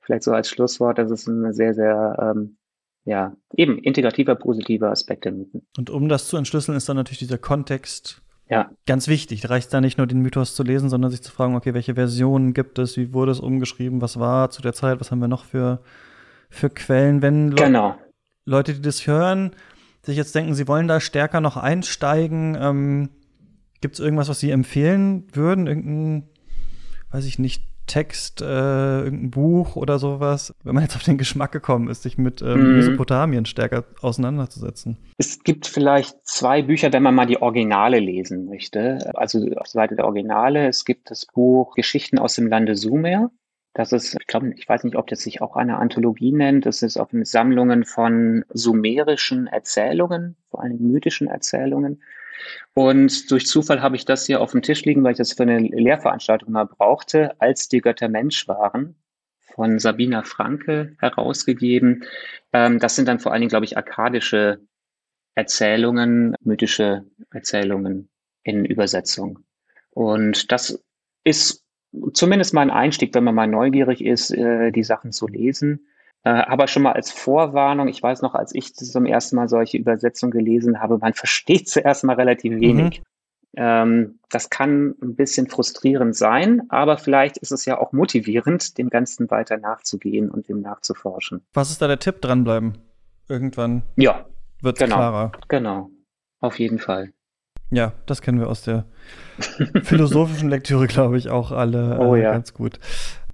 Vielleicht 0.00 0.22
so 0.22 0.32
als 0.32 0.48
Schlusswort, 0.48 0.98
das 0.98 1.10
ist 1.10 1.26
ein 1.26 1.52
sehr, 1.52 1.74
sehr, 1.74 2.34
ähm, 2.36 2.56
ja, 3.04 3.36
eben 3.56 3.78
integrativer, 3.78 4.34
positiver 4.34 4.90
Aspekt 4.90 5.24
der 5.24 5.32
Mythen. 5.32 5.66
Und 5.76 5.90
um 5.90 6.08
das 6.08 6.28
zu 6.28 6.36
entschlüsseln, 6.36 6.76
ist 6.76 6.88
dann 6.88 6.96
natürlich 6.96 7.18
dieser 7.18 7.38
Kontext 7.38 8.22
ja. 8.48 8.70
ganz 8.86 9.08
wichtig. 9.08 9.40
Da 9.40 9.48
reicht 9.48 9.72
da 9.72 9.80
nicht 9.80 9.98
nur 9.98 10.06
den 10.06 10.20
Mythos 10.20 10.54
zu 10.54 10.62
lesen, 10.62 10.88
sondern 10.88 11.10
sich 11.10 11.22
zu 11.22 11.32
fragen, 11.32 11.56
okay, 11.56 11.74
welche 11.74 11.94
Versionen 11.94 12.54
gibt 12.54 12.78
es, 12.78 12.96
wie 12.96 13.12
wurde 13.12 13.32
es 13.32 13.40
umgeschrieben, 13.40 14.00
was 14.00 14.18
war 14.18 14.50
zu 14.50 14.62
der 14.62 14.74
Zeit, 14.74 15.00
was 15.00 15.10
haben 15.10 15.20
wir 15.20 15.28
noch 15.28 15.44
für, 15.44 15.80
für 16.50 16.70
Quellen, 16.70 17.22
wenn 17.22 17.50
Le 17.50 17.64
genau. 17.64 17.96
Leute, 18.46 18.74
die 18.74 18.82
das 18.82 19.06
hören, 19.06 19.52
sich 20.06 20.16
jetzt 20.16 20.34
denken, 20.34 20.54
sie 20.54 20.68
wollen 20.68 20.88
da 20.88 21.00
stärker 21.00 21.40
noch 21.40 21.56
einsteigen, 21.56 22.56
ähm, 22.60 23.10
gibt 23.80 23.94
es 23.94 24.00
irgendwas, 24.00 24.28
was 24.28 24.40
sie 24.40 24.50
empfehlen 24.50 25.26
würden? 25.32 25.66
Irgendein, 25.66 26.28
weiß 27.10 27.26
ich 27.26 27.38
nicht, 27.38 27.62
Text, 27.86 28.40
äh, 28.40 29.00
irgendein 29.02 29.30
Buch 29.30 29.76
oder 29.76 29.98
sowas, 29.98 30.54
wenn 30.62 30.74
man 30.74 30.84
jetzt 30.84 30.96
auf 30.96 31.02
den 31.02 31.18
Geschmack 31.18 31.52
gekommen 31.52 31.88
ist, 31.88 32.02
sich 32.02 32.16
mit 32.16 32.40
ähm, 32.40 32.70
mhm. 32.70 32.76
Mesopotamien 32.76 33.44
stärker 33.44 33.84
auseinanderzusetzen? 34.00 34.96
Es 35.18 35.44
gibt 35.44 35.66
vielleicht 35.66 36.16
zwei 36.26 36.62
Bücher, 36.62 36.92
wenn 36.92 37.02
man 37.02 37.14
mal 37.14 37.26
die 37.26 37.42
Originale 37.42 37.98
lesen 37.98 38.46
möchte. 38.46 38.98
Also 39.14 39.40
auf 39.56 39.66
der 39.66 39.82
Seite 39.82 39.96
der 39.96 40.06
Originale, 40.06 40.66
es 40.66 40.84
gibt 40.84 41.10
das 41.10 41.26
Buch 41.26 41.74
Geschichten 41.74 42.18
aus 42.18 42.34
dem 42.36 42.46
Lande 42.46 42.74
Sumer 42.74 43.30
das 43.74 43.90
ist, 43.90 44.16
ich 44.18 44.26
glaube, 44.28 44.54
ich 44.56 44.68
weiß 44.68 44.84
nicht, 44.84 44.96
ob 44.96 45.08
das 45.08 45.20
sich 45.20 45.42
auch 45.42 45.56
eine 45.56 45.78
Anthologie 45.78 46.30
nennt. 46.30 46.64
Das 46.64 46.82
ist 46.82 46.96
auf 46.96 47.08
Sammlungen 47.12 47.84
von 47.84 48.44
sumerischen 48.50 49.48
Erzählungen, 49.48 50.36
vor 50.48 50.62
allem 50.62 50.78
mythischen 50.78 51.26
Erzählungen. 51.26 52.00
Und 52.74 53.30
durch 53.30 53.46
Zufall 53.46 53.82
habe 53.82 53.96
ich 53.96 54.04
das 54.04 54.26
hier 54.26 54.40
auf 54.40 54.52
dem 54.52 54.62
Tisch 54.62 54.84
liegen, 54.84 55.02
weil 55.02 55.12
ich 55.12 55.18
das 55.18 55.32
für 55.32 55.42
eine 55.42 55.58
Lehrveranstaltung 55.58 56.52
mal 56.52 56.66
brauchte, 56.66 57.40
als 57.40 57.68
die 57.68 57.80
Götter 57.80 58.08
Mensch 58.08 58.46
waren, 58.46 58.94
von 59.54 59.80
Sabina 59.80 60.22
Franke 60.22 60.96
herausgegeben. 61.00 62.04
Ähm, 62.52 62.78
das 62.78 62.94
sind 62.94 63.08
dann 63.08 63.18
vor 63.18 63.32
allen 63.32 63.40
Dingen, 63.40 63.50
glaube 63.50 63.64
ich, 63.64 63.76
akkadische 63.76 64.60
Erzählungen, 65.34 66.36
mythische 66.40 67.06
Erzählungen 67.32 68.08
in 68.44 68.64
Übersetzung. 68.64 69.40
Und 69.90 70.52
das 70.52 70.80
ist 71.24 71.63
zumindest 72.12 72.54
mal 72.54 72.62
ein 72.62 72.70
Einstieg, 72.70 73.14
wenn 73.14 73.24
man 73.24 73.34
mal 73.34 73.46
neugierig 73.46 74.04
ist, 74.04 74.30
äh, 74.30 74.70
die 74.70 74.84
Sachen 74.84 75.12
zu 75.12 75.26
lesen. 75.26 75.86
Äh, 76.24 76.30
aber 76.30 76.68
schon 76.68 76.82
mal 76.82 76.92
als 76.92 77.10
Vorwarnung, 77.10 77.88
ich 77.88 78.02
weiß 78.02 78.22
noch, 78.22 78.34
als 78.34 78.54
ich 78.54 78.74
zum 78.74 79.04
ersten 79.04 79.36
Mal 79.36 79.48
solche 79.48 79.76
Übersetzungen 79.76 80.32
gelesen 80.32 80.80
habe, 80.80 80.98
man 80.98 81.12
versteht 81.14 81.68
zuerst 81.68 82.04
mal 82.04 82.16
relativ 82.16 82.54
mhm. 82.54 82.60
wenig. 82.60 83.00
Mhm. 83.00 83.04
Ähm, 83.56 84.18
das 84.30 84.50
kann 84.50 84.96
ein 85.00 85.14
bisschen 85.14 85.48
frustrierend 85.48 86.16
sein, 86.16 86.62
aber 86.70 86.98
vielleicht 86.98 87.36
ist 87.36 87.52
es 87.52 87.64
ja 87.66 87.78
auch 87.78 87.92
motivierend, 87.92 88.78
dem 88.78 88.90
Ganzen 88.90 89.30
weiter 89.30 89.58
nachzugehen 89.58 90.28
und 90.28 90.48
dem 90.48 90.60
nachzuforschen. 90.60 91.42
Was 91.52 91.70
ist 91.70 91.80
da 91.80 91.86
der 91.86 92.00
Tipp? 92.00 92.20
Dranbleiben. 92.20 92.78
Irgendwann 93.28 93.82
ja, 93.96 94.26
wird 94.60 94.76
es 94.76 94.84
genau, 94.84 94.96
klarer. 94.96 95.32
Genau, 95.48 95.90
auf 96.40 96.58
jeden 96.58 96.78
Fall. 96.80 97.12
Ja, 97.70 97.92
das 98.06 98.22
kennen 98.22 98.38
wir 98.38 98.48
aus 98.48 98.62
der 98.62 98.84
philosophischen 99.82 100.48
Lektüre, 100.48 100.86
glaube 100.86 101.18
ich, 101.18 101.28
auch 101.28 101.50
alle 101.50 101.98
oh, 101.98 102.14
äh, 102.14 102.22
ja. 102.22 102.32
ganz 102.32 102.54
gut. 102.54 102.78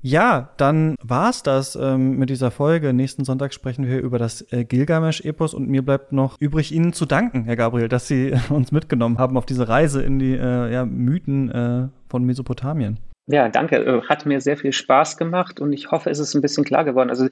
Ja, 0.03 0.49
dann 0.57 0.97
war's 1.03 1.43
das 1.43 1.77
ähm, 1.77 2.17
mit 2.17 2.31
dieser 2.31 2.51
Folge. 2.51 2.95
Nächsten 2.95 3.25
Sonntag 3.25 3.53
sprechen 3.53 3.87
wir 3.87 4.01
über 4.01 4.19
das 4.19 4.41
äh, 4.51 4.65
Gilgamesch-Epos 4.65 5.53
und 5.53 5.69
mir 5.69 5.85
bleibt 5.85 6.13
noch 6.13 6.41
übrig, 6.41 6.73
Ihnen 6.73 6.95
zu 6.95 7.05
danken, 7.05 7.45
Herr 7.45 7.57
Gabriel, 7.57 7.89
dass 7.89 8.09
Sie 8.09 8.33
uns 8.49 8.73
mitgenommen 8.73 9.19
haben 9.19 9.37
auf 9.37 9.45
diese 9.45 9.69
Reise 9.69 10.03
in 10.03 10.19
die 10.19 10.33
äh, 10.33 10.73
ja, 10.73 10.87
Mythen 10.87 11.51
äh, 11.51 11.89
von 12.09 12.25
Mesopotamien. 12.25 12.99
Ja, 13.31 13.49
danke. 13.49 13.77
Äh, 13.77 14.03
hat 14.09 14.27
mir 14.27 14.41
sehr 14.41 14.57
viel 14.57 14.73
Spaß 14.73 15.17
gemacht 15.17 15.61
und 15.61 15.73
ich 15.73 15.91
hoffe, 15.91 16.11
es 16.11 16.19
ist 16.19 16.35
ein 16.35 16.41
bisschen 16.41 16.65
klar 16.65 16.85
geworden. 16.85 17.11
Also 17.11 17.29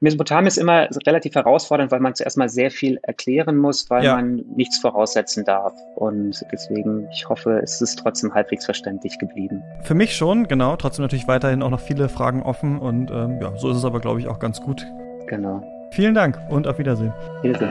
Mesopotamien 0.00 0.46
ist 0.46 0.56
immer 0.56 0.88
relativ 1.06 1.34
herausfordernd, 1.34 1.92
weil 1.92 2.00
man 2.00 2.14
zuerst 2.14 2.38
mal 2.38 2.48
sehr 2.48 2.70
viel 2.70 2.98
erklären 3.02 3.56
muss, 3.56 3.90
weil 3.90 4.04
ja. 4.04 4.16
man 4.16 4.36
nichts 4.56 4.78
voraussetzen 4.78 5.44
darf. 5.44 5.74
Und 5.96 6.42
deswegen, 6.50 7.08
ich 7.12 7.28
hoffe, 7.28 7.60
es 7.62 7.80
ist 7.80 7.98
trotzdem 7.98 8.32
halbwegs 8.34 8.64
verständlich 8.64 9.18
geblieben. 9.18 9.62
Für 9.82 9.94
mich 9.94 10.16
schon, 10.16 10.48
genau. 10.48 10.76
Trotzdem 10.76 11.02
natürlich 11.02 11.28
weiterhin 11.28 11.62
auch 11.62 11.70
noch 11.70 11.80
viele 11.80 12.08
Fragen 12.08 12.42
offen 12.42 12.78
und 12.78 13.10
ähm, 13.10 13.38
ja, 13.40 13.56
so 13.56 13.70
ist 13.70 13.76
es 13.76 13.84
aber, 13.84 14.00
glaube 14.00 14.20
ich, 14.20 14.28
auch 14.28 14.38
ganz 14.38 14.60
gut. 14.60 14.86
Genau. 15.26 15.62
Vielen 15.90 16.14
Dank 16.14 16.38
und 16.48 16.66
auf 16.66 16.78
Wiedersehen. 16.78 17.12
Wiedersehen. 17.42 17.70